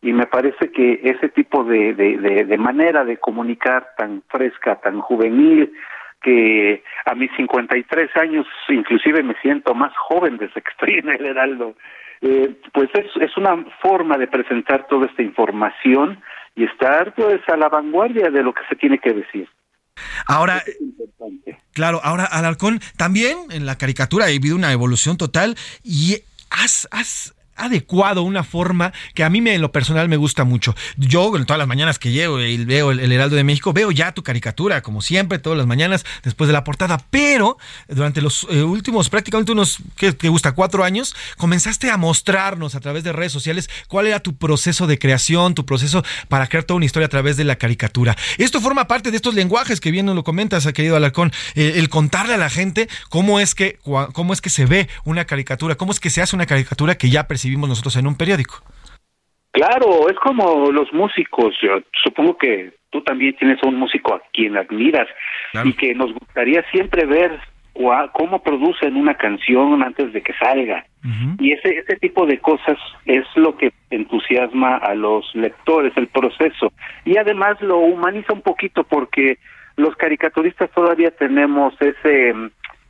Y 0.00 0.12
me 0.12 0.26
parece 0.26 0.70
que 0.70 1.00
ese 1.02 1.28
tipo 1.30 1.64
de 1.64 2.56
manera 2.56 3.04
de 3.04 3.16
comunicar 3.16 3.88
tan 3.96 4.22
fresca, 4.28 4.76
tan 4.76 5.00
juvenil, 5.00 5.72
que 6.22 6.82
a 7.04 7.14
mis 7.14 7.30
53 7.36 8.16
años 8.16 8.46
inclusive 8.68 9.22
me 9.22 9.34
siento 9.40 9.74
más 9.74 9.92
joven 9.96 10.36
desde 10.36 10.60
que 10.62 10.70
estoy 10.70 10.94
en 10.98 11.08
el 11.08 11.26
Heraldo. 11.26 11.76
Eh, 12.20 12.56
pues 12.72 12.90
es, 12.94 13.06
es 13.20 13.36
una 13.36 13.64
forma 13.80 14.18
de 14.18 14.26
presentar 14.26 14.86
toda 14.88 15.06
esta 15.06 15.22
información 15.22 16.20
y 16.56 16.64
estar 16.64 17.14
pues 17.14 17.40
a 17.48 17.56
la 17.56 17.68
vanguardia 17.68 18.30
de 18.30 18.42
lo 18.42 18.52
que 18.52 18.62
se 18.68 18.74
tiene 18.74 18.98
que 18.98 19.12
decir. 19.12 19.48
Ahora, 20.26 20.62
claro, 21.72 22.00
ahora 22.02 22.24
Alarcón, 22.24 22.80
también 22.96 23.36
en 23.50 23.66
la 23.66 23.78
caricatura 23.78 24.26
ha 24.26 24.28
habido 24.28 24.56
una 24.56 24.72
evolución 24.72 25.16
total 25.16 25.56
y 25.82 26.16
has, 26.50 26.88
has 26.90 27.34
adecuado, 27.58 28.22
una 28.22 28.44
forma 28.44 28.92
que 29.14 29.24
a 29.24 29.30
mí 29.30 29.40
me, 29.40 29.54
en 29.54 29.60
lo 29.60 29.72
personal 29.72 30.08
me 30.08 30.16
gusta 30.16 30.44
mucho. 30.44 30.74
Yo, 30.96 31.30
todas 31.44 31.58
las 31.58 31.68
mañanas 31.68 31.98
que 31.98 32.10
llego 32.10 32.40
y 32.40 32.64
veo 32.64 32.90
el, 32.90 33.12
Heraldo 33.12 33.36
de 33.36 33.44
México, 33.44 33.72
veo 33.72 33.90
ya 33.90 34.12
tu 34.12 34.22
caricatura, 34.22 34.82
como 34.82 35.02
siempre, 35.02 35.38
todas 35.38 35.58
las 35.58 35.66
mañanas, 35.66 36.04
después 36.22 36.46
de 36.48 36.52
la 36.52 36.64
portada, 36.64 36.98
pero 37.10 37.58
durante 37.88 38.22
los 38.22 38.46
eh, 38.50 38.62
últimos, 38.62 39.08
prácticamente 39.10 39.52
unos, 39.52 39.78
¿qué 39.96 40.12
te 40.12 40.28
gusta? 40.28 40.52
Cuatro 40.52 40.84
años, 40.84 41.14
comenzaste 41.36 41.90
a 41.90 41.96
mostrarnos 41.96 42.74
a 42.74 42.80
través 42.80 43.04
de 43.04 43.12
redes 43.12 43.32
sociales 43.32 43.68
cuál 43.88 44.06
era 44.06 44.20
tu 44.20 44.36
proceso 44.36 44.86
de 44.86 44.98
creación, 44.98 45.54
tu 45.54 45.66
proceso 45.66 46.04
para 46.28 46.46
crear 46.46 46.64
toda 46.64 46.76
una 46.76 46.86
historia 46.86 47.06
a 47.06 47.10
través 47.10 47.36
de 47.36 47.44
la 47.44 47.56
caricatura. 47.56 48.16
Esto 48.38 48.60
forma 48.60 48.86
parte 48.86 49.10
de 49.10 49.16
estos 49.16 49.34
lenguajes 49.34 49.80
que 49.80 49.90
bien 49.90 50.06
nos 50.06 50.14
lo 50.14 50.24
comentas, 50.24 50.66
querido 50.72 50.96
Alarcón, 50.96 51.32
eh, 51.54 51.74
el 51.76 51.88
contarle 51.88 52.34
a 52.34 52.38
la 52.38 52.50
gente 52.50 52.88
cómo 53.08 53.40
es 53.40 53.54
que, 53.54 53.78
cómo 54.12 54.32
es 54.32 54.40
que 54.40 54.50
se 54.50 54.66
ve 54.66 54.88
una 55.04 55.24
caricatura, 55.24 55.74
cómo 55.74 55.92
es 55.92 56.00
que 56.00 56.10
se 56.10 56.22
hace 56.22 56.36
una 56.36 56.46
caricatura 56.46 56.96
que 56.96 57.10
ya 57.10 57.26
percibimos 57.26 57.47
vimos 57.50 57.68
nosotros 57.68 57.96
en 57.96 58.06
un 58.06 58.16
periódico. 58.16 58.62
Claro, 59.52 60.08
es 60.08 60.16
como 60.18 60.70
los 60.70 60.92
músicos. 60.92 61.54
Yo 61.62 61.80
supongo 62.04 62.36
que 62.36 62.74
tú 62.90 63.02
también 63.02 63.34
tienes 63.36 63.62
a 63.62 63.68
un 63.68 63.76
músico 63.76 64.14
a 64.14 64.22
quien 64.32 64.56
admiras 64.56 65.08
y 65.64 65.72
que 65.72 65.94
nos 65.94 66.12
gustaría 66.12 66.62
siempre 66.70 67.06
ver 67.06 67.40
cómo 68.12 68.42
producen 68.42 68.96
una 68.96 69.14
canción 69.14 69.82
antes 69.82 70.12
de 70.12 70.22
que 70.22 70.32
salga. 70.34 70.84
Y 71.38 71.52
ese, 71.52 71.78
ese 71.78 71.96
tipo 71.96 72.26
de 72.26 72.38
cosas 72.38 72.76
es 73.06 73.24
lo 73.36 73.56
que 73.56 73.72
entusiasma 73.90 74.76
a 74.76 74.94
los 74.94 75.24
lectores, 75.34 75.92
el 75.96 76.08
proceso. 76.08 76.72
Y 77.04 77.16
además 77.16 77.60
lo 77.60 77.78
humaniza 77.78 78.32
un 78.32 78.42
poquito 78.42 78.84
porque 78.84 79.38
los 79.76 79.94
caricaturistas 79.96 80.70
todavía 80.70 81.10
tenemos 81.12 81.74
ese 81.80 82.34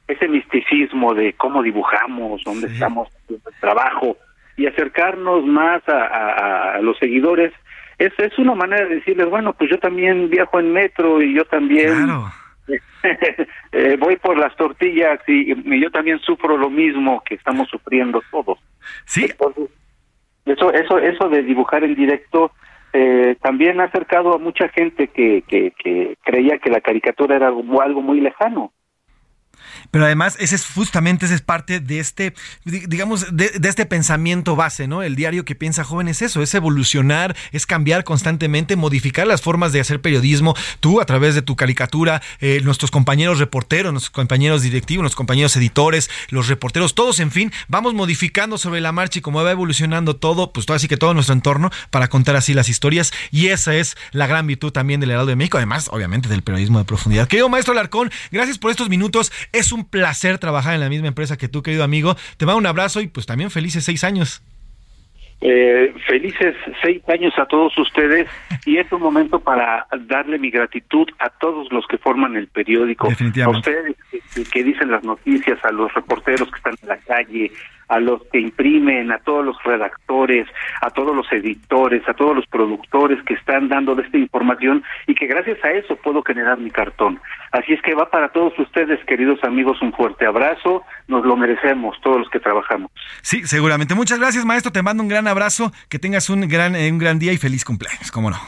ese 0.09 0.27
misticismo 0.27 1.13
de 1.13 1.35
cómo 1.35 1.63
dibujamos, 1.63 2.43
dónde 2.43 2.69
estamos 2.69 3.09
en 3.29 3.35
el 3.35 3.61
trabajo 3.61 4.17
y 4.59 4.67
acercarnos 4.67 5.47
más 5.47 5.83
a, 5.87 6.79
los 6.83 6.99
seguidores, 6.99 7.53
es, 7.97 8.13
es 8.19 8.37
una 8.39 8.55
manera 8.55 8.87
de 8.87 8.97
decirles, 8.97 9.31
bueno, 9.31 9.53
pues 9.53 9.71
yo 9.71 9.79
también 9.79 10.29
viajo 10.29 10.59
en 10.59 10.73
metro 10.73 11.23
y 11.23 11.35
yo 11.35 11.45
también 11.45 12.09
eh, 13.73 13.97
voy 13.99 14.17
por 14.17 14.37
las 14.37 14.55
tortillas 14.57 15.21
y, 15.29 15.81
yo 15.81 15.91
también 15.93 16.19
sufro 16.19 16.59
lo 16.59 16.69
mismo 16.69 17.23
que 17.25 17.37
estamos 17.37 17.69
sufriendo 17.69 18.21
todos. 18.33 18.59
Sí. 19.07 19.27
eso, 20.45 20.73
eso, 20.73 20.99
eso 20.99 21.29
de 21.29 21.43
dibujar 21.45 21.85
en 21.85 21.95
directo 21.95 22.51
eh, 22.93 23.37
también 23.41 23.81
ha 23.81 23.85
acercado 23.85 24.35
a 24.35 24.39
mucha 24.39 24.69
gente 24.71 25.07
que, 25.09 25.45
que, 25.47 25.73
que 25.73 26.17
creía 26.25 26.59
que 26.59 26.71
la 26.71 26.81
caricatura 26.81 27.37
era 27.37 27.47
algo, 27.47 27.81
algo 27.81 28.03
muy 28.03 28.21
lejano. 28.21 28.73
Pero 29.91 30.05
además, 30.05 30.37
ese 30.39 30.57
es 30.57 30.67
justamente 30.67 31.27
ese 31.27 31.35
es 31.35 31.43
parte 31.43 31.81
de 31.81 31.99
este, 31.99 32.35
digamos, 32.65 33.27
de, 33.37 33.51
este 33.63 33.87
pensamiento 33.87 34.57
base, 34.57 34.87
¿no? 34.87 35.03
El 35.03 35.17
diario 35.17 35.45
que 35.45 35.55
piensa 35.55 35.85
joven 35.85 36.09
es 36.09 36.23
eso, 36.23 36.43
es 36.43 36.55
evolucionar, 36.55 37.37
es 37.53 37.67
cambiar 37.67 38.05
constantemente, 38.05 38.77
modificar 38.77 39.27
las 39.27 39.43
formas 39.43 39.73
de 39.73 39.81
hacer 39.81 40.01
periodismo. 40.01 40.55
Tú, 40.81 41.01
a 41.01 41.05
través 41.07 41.35
de 41.35 41.43
tu 41.43 41.57
caricatura, 41.57 42.23
eh, 42.41 42.61
nuestros 42.65 42.91
compañeros 42.91 43.39
reporteros, 43.39 43.93
nuestros 43.93 44.11
compañeros 44.11 44.63
directivos, 44.63 45.03
nuestros 45.03 45.17
compañeros 45.17 45.57
editores, 45.57 46.11
los 46.29 46.49
reporteros, 46.49 46.95
todos, 46.95 47.21
en 47.21 47.31
fin, 47.31 47.53
vamos 47.69 47.95
modificando 47.95 48.59
sobre 48.59 48.81
la 48.81 48.93
marcha 48.93 49.19
y 49.19 49.23
como 49.23 49.43
va 49.43 49.51
evolucionando 49.51 50.17
todo, 50.17 50.53
pues 50.53 50.67
todo 50.67 50.77
así 50.77 50.89
que 50.89 50.97
todo 50.97 51.15
nuestro 51.15 51.35
entorno 51.35 51.71
para 51.91 52.09
contar 52.09 52.37
así 52.37 52.55
las 52.55 52.69
historias. 52.69 53.13
Y 53.31 53.49
esa 53.49 53.75
es 53.75 53.97
la 54.13 54.27
gran 54.27 54.47
virtud 54.47 54.73
también 54.73 55.01
del 55.01 55.11
Heraldo 55.11 55.31
de 55.31 55.37
México, 55.37 55.59
además, 55.59 55.89
obviamente, 55.91 56.29
del 56.29 56.43
periodismo 56.43 56.79
de 56.79 56.85
profundidad. 56.85 57.29
Querido 57.29 57.49
maestro 57.49 57.75
Larcón, 57.75 58.11
gracias 58.31 58.59
por 58.59 58.71
estos 58.71 58.89
minutos. 58.89 59.33
Un 59.73 59.85
placer 59.85 60.39
trabajar 60.39 60.75
en 60.75 60.81
la 60.81 60.89
misma 60.89 61.09
empresa 61.09 61.37
que 61.37 61.49
tú, 61.49 61.63
querido 61.63 61.85
amigo. 61.85 62.17
Te 62.37 62.47
mando 62.47 62.59
un 62.59 62.67
abrazo 62.67 63.01
y 63.01 63.09
pues 63.09 63.27
también 63.27 63.51
felices 63.51 63.85
seis 63.85 64.05
años. 64.05 64.43
Eh, 65.41 65.95
felices 66.09 66.57
seis 66.83 67.01
años 67.09 67.33
a 67.39 67.47
todos 67.47 67.77
ustedes 67.79 68.29
y 68.67 68.79
es 68.79 68.91
un 68.91 69.01
momento 69.01 69.39
para 69.39 69.87
darle 70.09 70.37
mi 70.37 70.51
gratitud 70.51 71.09
a 71.21 71.31
todos 71.31 71.71
los 71.71 71.87
que 71.87 71.97
forman 71.97 72.35
el 72.35 72.49
periódico, 72.49 73.07
a 73.07 73.51
ustedes 73.51 73.97
que, 74.53 74.65
dicen 74.65 74.91
las 74.91 75.05
noticias, 75.05 75.65
a 75.65 75.71
los 75.71 75.95
reporteros 75.95 76.51
que 76.51 76.57
están 76.57 76.75
en 76.83 76.89
la 76.89 76.97
calle, 76.99 77.53
a 77.89 78.01
los 78.01 78.23
que 78.31 78.41
imprimen, 78.41 79.11
a 79.13 79.19
todos 79.19 79.45
los 79.45 79.57
redactores, 79.63 80.47
a 80.83 80.91
todos 80.91 81.15
los 81.15 81.31
editores, 81.33 82.07
a 82.09 82.15
todos 82.15 82.37
los 82.37 82.47
productores 82.47 83.23
que 83.25 83.35
están 83.35 83.69
dando 83.69 83.95
de 83.95 84.03
esta 84.03 84.19
información 84.19 84.83
y 85.07 85.15
que 85.15 85.27
gracias 85.27 85.63
a 85.65 85.71
eso 85.71 85.97
puedo 85.97 86.23
generar 86.23 86.59
mi 86.59 86.71
cartón. 86.71 87.21
Así 87.53 87.73
es 87.73 87.83
que 87.83 87.95
va 87.95 88.11
para 88.11 88.29
todos 88.29 88.59
ustedes, 88.59 89.03
queridos 89.07 89.43
amigos, 89.43 89.81
un 89.81 89.93
fuerte 89.93 90.27
abrazo. 90.27 90.83
Nos 91.07 91.25
lo 91.25 91.37
merecemos 91.37 91.97
todos 92.03 92.19
los 92.19 92.29
que 92.29 92.41
trabajamos. 92.41 92.91
Sí, 93.23 93.47
seguramente. 93.47 93.95
Muchas 93.95 94.19
gracias, 94.19 94.45
maestro. 94.45 94.71
Te 94.71 94.83
mando 94.83 95.03
un 95.03 95.09
gran 95.09 95.27
abrazo. 95.29 95.73
Que 95.89 95.99
tengas 95.99 96.31
un 96.31 96.49
gran, 96.49 96.75
eh, 96.77 96.91
un 96.91 96.99
gran 96.99 97.19
día 97.19 97.33
y 97.33 97.39
feliz 97.39 97.65
cumpleaños, 97.65 98.11
cómo 98.11 98.31
no. 98.31 98.41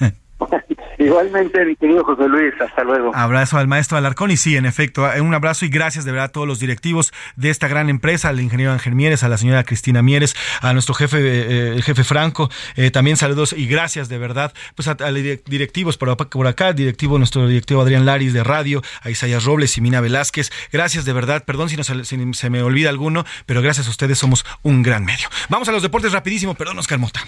Igualmente, 0.98 1.64
mi 1.64 1.76
querido 1.76 2.04
José 2.04 2.28
Luis, 2.28 2.54
hasta 2.60 2.84
luego. 2.84 3.14
Abrazo 3.14 3.58
al 3.58 3.68
maestro 3.68 3.98
Alarcón 3.98 4.30
y 4.30 4.36
sí, 4.36 4.56
en 4.56 4.66
efecto, 4.66 5.10
eh, 5.10 5.20
un 5.20 5.34
abrazo 5.34 5.64
y 5.64 5.68
gracias 5.68 6.04
de 6.04 6.12
verdad 6.12 6.26
a 6.26 6.32
todos 6.32 6.46
los 6.46 6.58
directivos 6.58 7.12
de 7.36 7.50
esta 7.50 7.68
gran 7.68 7.88
empresa, 7.88 8.28
al 8.28 8.40
ingeniero 8.40 8.72
Ángel 8.72 8.94
Mieres, 8.94 9.22
a 9.22 9.28
la 9.28 9.38
señora 9.38 9.64
Cristina 9.64 10.02
Mieres, 10.02 10.36
a 10.60 10.72
nuestro 10.72 10.94
jefe, 10.94 11.18
eh, 11.18 11.74
el 11.74 11.82
jefe 11.82 12.04
Franco, 12.04 12.50
eh, 12.76 12.90
también 12.90 13.16
saludos 13.16 13.52
y 13.52 13.66
gracias 13.66 14.08
de 14.08 14.18
verdad, 14.18 14.52
pues 14.74 14.88
a, 14.88 14.96
los 15.10 15.22
directivos 15.44 15.96
por, 15.96 16.16
por 16.16 16.46
acá, 16.46 16.72
directivo, 16.72 17.18
nuestro 17.18 17.46
directivo 17.46 17.82
Adrián 17.82 18.06
Laris 18.06 18.32
de 18.32 18.44
radio, 18.44 18.82
a 19.02 19.10
Isaías 19.10 19.44
Robles 19.44 19.76
y 19.78 19.80
Mina 19.80 20.00
Velázquez, 20.00 20.50
gracias 20.72 21.04
de 21.04 21.12
verdad, 21.12 21.44
perdón 21.44 21.68
si, 21.68 21.76
no, 21.76 21.84
se 21.84 22.50
me 22.50 22.62
olvida 22.62 22.90
alguno, 22.90 23.24
pero 23.46 23.62
gracias 23.62 23.86
a 23.86 23.90
ustedes 23.90 24.18
somos 24.18 24.44
un 24.62 24.82
gran 24.82 25.04
medio. 25.04 25.28
Vamos 25.48 25.68
a 25.68 25.72
los 25.72 25.82
deportes 25.82 26.12
rapidísimo, 26.12 26.54
perdón 26.54 26.78
Oscar 26.78 26.98
Mota. 26.98 27.20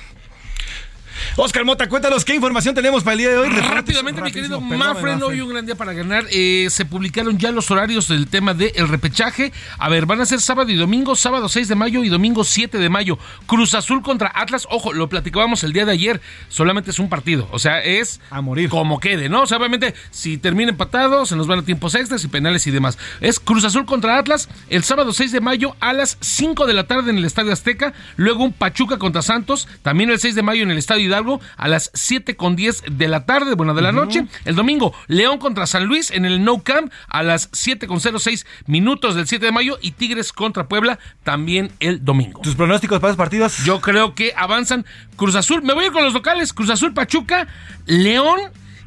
Oscar 1.42 1.64
Mota, 1.64 1.88
cuéntanos 1.88 2.26
qué 2.26 2.34
información 2.34 2.74
tenemos 2.74 3.02
para 3.02 3.14
el 3.14 3.18
día 3.20 3.30
de 3.30 3.38
hoy. 3.38 3.48
Rápidamente, 3.48 4.20
mi 4.20 4.30
querido 4.30 4.60
Mafren, 4.60 5.22
hoy 5.22 5.40
un 5.40 5.48
gran 5.48 5.64
día 5.64 5.74
para 5.74 5.94
ganar. 5.94 6.26
Eh, 6.30 6.66
se 6.68 6.84
publicaron 6.84 7.38
ya 7.38 7.50
los 7.50 7.70
horarios 7.70 8.08
del 8.08 8.26
tema 8.26 8.52
del 8.52 8.72
el 8.74 8.88
repechaje. 8.88 9.50
A 9.78 9.88
ver, 9.88 10.04
van 10.04 10.20
a 10.20 10.26
ser 10.26 10.42
sábado 10.42 10.68
y 10.68 10.74
domingo, 10.74 11.16
sábado 11.16 11.48
6 11.48 11.68
de 11.68 11.76
mayo 11.76 12.04
y 12.04 12.10
domingo 12.10 12.44
7 12.44 12.76
de 12.76 12.90
mayo. 12.90 13.18
Cruz 13.46 13.74
Azul 13.74 14.02
contra 14.02 14.30
Atlas. 14.34 14.68
Ojo, 14.68 14.92
lo 14.92 15.08
platicábamos 15.08 15.64
el 15.64 15.72
día 15.72 15.86
de 15.86 15.92
ayer. 15.92 16.20
Solamente 16.50 16.90
es 16.90 16.98
un 16.98 17.08
partido. 17.08 17.48
O 17.52 17.58
sea, 17.58 17.80
es 17.80 18.20
a 18.28 18.42
morir. 18.42 18.68
Como 18.68 19.00
quede, 19.00 19.30
¿no? 19.30 19.44
O 19.44 19.46
sea, 19.46 19.56
obviamente, 19.56 19.94
si 20.10 20.36
termina 20.36 20.72
empatado, 20.72 21.24
se 21.24 21.36
nos 21.36 21.46
van 21.46 21.60
a 21.60 21.62
tiempos 21.62 21.94
extras 21.94 22.22
y 22.22 22.28
penales 22.28 22.66
y 22.66 22.70
demás. 22.70 22.98
Es 23.22 23.40
Cruz 23.40 23.64
Azul 23.64 23.86
contra 23.86 24.18
Atlas 24.18 24.50
el 24.68 24.84
sábado 24.84 25.14
6 25.14 25.32
de 25.32 25.40
mayo 25.40 25.74
a 25.80 25.94
las 25.94 26.18
5 26.20 26.66
de 26.66 26.74
la 26.74 26.86
tarde 26.86 27.10
en 27.10 27.16
el 27.16 27.24
Estadio 27.24 27.50
Azteca. 27.50 27.94
Luego 28.16 28.44
un 28.44 28.52
Pachuca 28.52 28.98
contra 28.98 29.22
Santos. 29.22 29.68
También 29.80 30.10
el 30.10 30.20
6 30.20 30.34
de 30.34 30.42
mayo 30.42 30.64
en 30.64 30.70
el 30.70 30.76
Estadio 30.76 31.06
Hidalgo 31.06 31.29
a 31.56 31.68
las 31.68 31.90
7 31.94 32.34
con 32.36 32.56
10 32.56 32.84
de 32.90 33.08
la 33.08 33.26
tarde, 33.26 33.54
bueno, 33.54 33.74
de 33.74 33.82
la 33.82 33.92
noche. 33.92 34.26
El 34.44 34.56
domingo, 34.56 34.94
León 35.06 35.38
contra 35.38 35.66
San 35.66 35.84
Luis 35.84 36.10
en 36.10 36.24
el 36.24 36.42
No 36.42 36.62
Camp 36.62 36.90
a 37.08 37.22
las 37.22 37.50
7 37.52 37.86
con 37.86 38.00
06 38.00 38.46
minutos 38.66 39.14
del 39.14 39.28
7 39.28 39.44
de 39.44 39.52
mayo 39.52 39.78
y 39.80 39.92
Tigres 39.92 40.32
contra 40.32 40.66
Puebla 40.66 40.98
también 41.22 41.70
el 41.80 42.04
domingo. 42.04 42.40
¿Tus 42.40 42.56
pronósticos 42.56 43.00
para 43.00 43.10
los 43.10 43.18
partidos? 43.18 43.58
Yo 43.64 43.80
creo 43.80 44.14
que 44.14 44.32
avanzan 44.36 44.86
Cruz 45.16 45.34
Azul. 45.34 45.62
Me 45.62 45.74
voy 45.74 45.84
a 45.84 45.86
ir 45.88 45.92
con 45.92 46.02
los 46.02 46.14
locales. 46.14 46.52
Cruz 46.52 46.70
Azul, 46.70 46.94
Pachuca, 46.94 47.46
León 47.86 48.40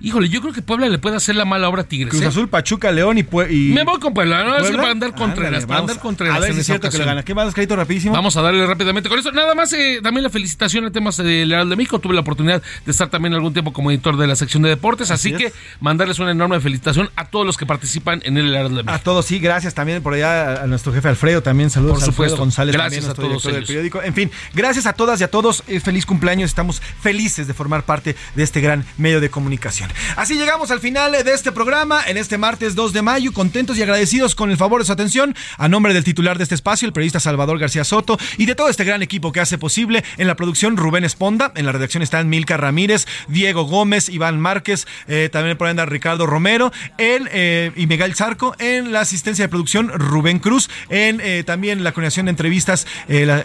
Híjole, 0.04 0.28
yo 0.28 0.42
creo 0.42 0.52
que 0.52 0.62
Puebla 0.62 0.90
le 0.90 0.98
puede 0.98 1.16
hacer 1.16 1.34
la 1.34 1.46
mala 1.46 1.70
obra 1.70 1.84
a 1.84 1.86
Tigres. 1.86 2.10
Cruz 2.10 2.22
¿eh? 2.24 2.28
Azul, 2.28 2.50
Pachuca, 2.50 2.92
León 2.92 3.18
y, 3.18 3.24
Me 3.24 3.86
voy 3.86 4.02
con 4.02 4.14
Puebla, 4.14 4.44
¿no? 4.44 4.58
Es 4.58 4.70
para 4.70 4.92
andar 4.92 5.16
Contreras, 5.16 5.66
para 5.66 5.80
andar 5.80 5.98
Contreras. 6.00 6.36
A 6.36 6.40
ver 6.40 6.54
si 6.54 6.60
es 6.60 6.66
cierto 6.66 6.90
que 6.90 6.98
le 6.98 7.06
gana. 7.06 7.24
¿Qué 7.24 7.34
más, 7.34 7.54
Carito, 7.54 7.78
rapidísimo? 7.78 8.14
Vamos 8.14 8.36
a 8.36 8.42
darle 8.42 8.66
rápidamente 8.66 9.08
con 9.08 9.18
eso. 9.18 9.32
Nada 9.32 9.56
más, 9.56 9.72
eh, 9.72 10.02
también 10.04 10.24
la 10.24 10.30
felicitación 10.30 10.86
a 10.86 10.92
temas 10.92 11.16
del 11.16 11.50
Heraldo 11.50 11.70
de 11.70 11.76
México. 11.78 12.00
Tuve 12.00 12.16
la 12.16 12.20
oportunidad 12.20 12.62
de 12.86 12.92
estar 12.92 13.08
también 13.08 13.34
algún 13.34 13.54
tiempo 13.54 13.72
como 13.72 13.92
editor 13.92 14.18
de 14.18 14.28
la 14.28 14.36
sección 14.36 14.62
de 14.64 14.70
deportes, 14.70 15.10
así, 15.10 15.32
que 15.32 15.54
mandarles 15.80 16.20
una 16.20 16.32
enorme 16.32 16.60
felicitación 16.60 17.10
a 17.16 17.30
todos 17.30 17.46
los 17.46 17.56
que 17.56 17.66
participan 17.66 18.22
en 18.26 18.36
el 18.36 18.50
Heraldo 18.54 18.76
de 18.76 18.84
México. 18.84 18.94
A 18.94 19.00
todos, 19.00 19.26
sí, 19.26 19.40
gracias 19.40 19.74
también 19.74 20.04
por 20.04 20.16
allá 20.16 20.64
a 20.64 20.68
nuestro 20.68 20.92
jefe 20.92 21.08
Alfredo, 21.08 21.42
también 21.42 21.70
saludos 21.70 22.00
por 22.00 22.04
supuesto. 22.04 22.38
González, 22.38 22.76
gracias 22.76 23.06
a 23.06 23.14
todos 23.14 23.42
del 23.44 23.64
periódico. 23.64 24.02
En 24.02 24.14
fin, 24.14 24.30
gracias 24.54 24.86
a 24.86 24.92
todas 24.92 25.22
y 25.22 25.24
a 25.24 25.32
todos. 25.32 25.64
Eh, 25.68 25.80
feliz 25.80 26.06
cumpleaños. 26.06 26.50
Estamos 26.50 26.82
felices 27.02 27.48
de 27.48 27.54
formar 27.54 27.84
parte 27.84 28.18
de 28.36 28.44
este 28.44 28.60
gran 28.60 28.84
medio 28.98 29.22
de 29.22 29.30
comunicación. 29.30 29.93
Así 30.16 30.36
llegamos 30.36 30.72
al 30.72 30.80
final 30.80 31.12
de 31.12 31.34
este 31.34 31.52
programa, 31.52 32.02
en 32.06 32.18
este 32.18 32.38
martes 32.38 32.76
2 32.76 32.94
de 32.94 33.02
mayo, 33.02 33.34
contentos 33.34 33.78
y 33.78 33.82
agradecidos 33.84 34.36
con 34.36 34.52
el 34.52 34.58
favor 34.58 34.82
de 34.82 34.86
su 34.86 34.92
atención, 34.92 35.36
a 35.58 35.68
nombre 35.68 35.94
del 35.94 36.04
titular 36.04 36.38
de 36.38 36.44
este 36.44 36.56
espacio, 36.56 36.86
el 36.86 36.94
periodista 36.94 37.20
Salvador 37.20 37.60
García 37.60 37.84
Soto, 37.84 38.18
y 38.38 38.46
de 38.46 38.56
todo 38.56 38.70
este 38.70 38.84
gran 38.84 39.02
equipo 39.02 39.32
que 39.32 39.40
hace 39.40 39.58
posible 39.58 40.04
en 40.18 40.28
la 40.28 40.36
producción 40.36 40.78
Rubén 40.78 41.04
Esponda, 41.04 41.52
en 41.56 41.66
la 41.66 41.72
redacción 41.72 42.04
están 42.04 42.30
Milka 42.30 42.58
Ramírez, 42.58 43.06
Diego 43.28 43.64
Gómez, 43.64 44.10
Iván 44.10 44.40
Márquez, 44.40 44.88
eh, 45.08 45.30
también 45.32 45.58
por 45.58 45.68
anda 45.68 45.86
Ricardo 45.86 46.26
Romero, 46.26 46.72
en, 46.98 47.30
eh, 47.32 47.72
y 47.76 47.88
Miguel 47.88 48.16
Zarco, 48.16 48.56
en 48.60 48.92
la 48.92 49.02
asistencia 49.02 49.46
de 49.46 49.50
producción 49.50 49.90
Rubén 49.90 50.40
Cruz, 50.40 50.70
en 50.90 51.22
eh, 51.22 51.44
también 51.46 51.84
la 51.84 51.92
coordinación 51.92 52.26
de 52.28 52.32
entrevistas 52.32 52.88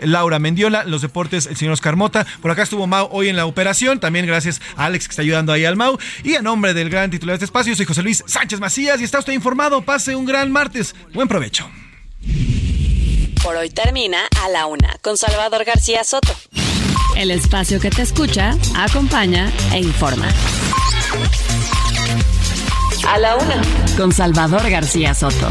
Laura 0.03 0.39
Mendiola, 0.39 0.85
los 0.85 1.03
deportes 1.03 1.47
el 1.47 1.57
señor 1.57 1.75
Oscar 1.75 1.97
Mota, 1.97 2.27
por 2.41 2.51
acá 2.51 2.63
estuvo 2.63 2.87
Mau 2.87 3.09
hoy 3.11 3.29
en 3.29 3.37
la 3.37 3.47
operación, 3.47 4.01
también 4.01 4.27
gracias 4.27 4.61
a 4.77 4.87
Alex 4.87 5.07
que 5.07 5.13
está 5.13 5.23
ayudando 5.23 5.53
ahí 5.53 5.65
al 5.65 5.77
Mau, 5.77 5.99
y 6.25 6.35
a 6.39 6.43
nombre 6.43 6.73
del 6.73 6.89
gran 6.89 7.11
titular 7.11 7.33
de 7.33 7.37
este 7.37 7.45
espacio. 7.47 7.75
Soy 7.75 7.85
José 7.85 8.03
Luis 8.03 8.23
Sánchez 8.27 8.61
Macías 8.61 9.01
y 9.01 9.05
está 9.05 9.19
usted 9.19 9.33
informado. 9.33 9.83
Pase 9.83 10.15
un 10.15 10.25
gran 10.25 10.51
martes. 10.53 10.95
Buen 11.13 11.29
provecho. 11.29 11.69
Por 13.43 13.57
hoy 13.57 13.71
termina 13.71 14.19
a 14.45 14.49
la 14.49 14.67
una 14.67 14.97
con 15.03 15.17
Salvador 15.17 15.65
García 15.65 16.05
Soto. 16.05 16.35
El 17.17 17.31
espacio 17.31 17.81
que 17.81 17.91
te 17.91 18.03
escucha, 18.03 18.57
acompaña 18.77 19.53
e 19.73 19.79
informa. 19.79 20.29
A 23.09 23.19
la 23.19 23.37
una 23.37 23.61
con 23.97 24.13
Salvador 24.13 24.69
García 24.71 25.15
Soto. 25.15 25.51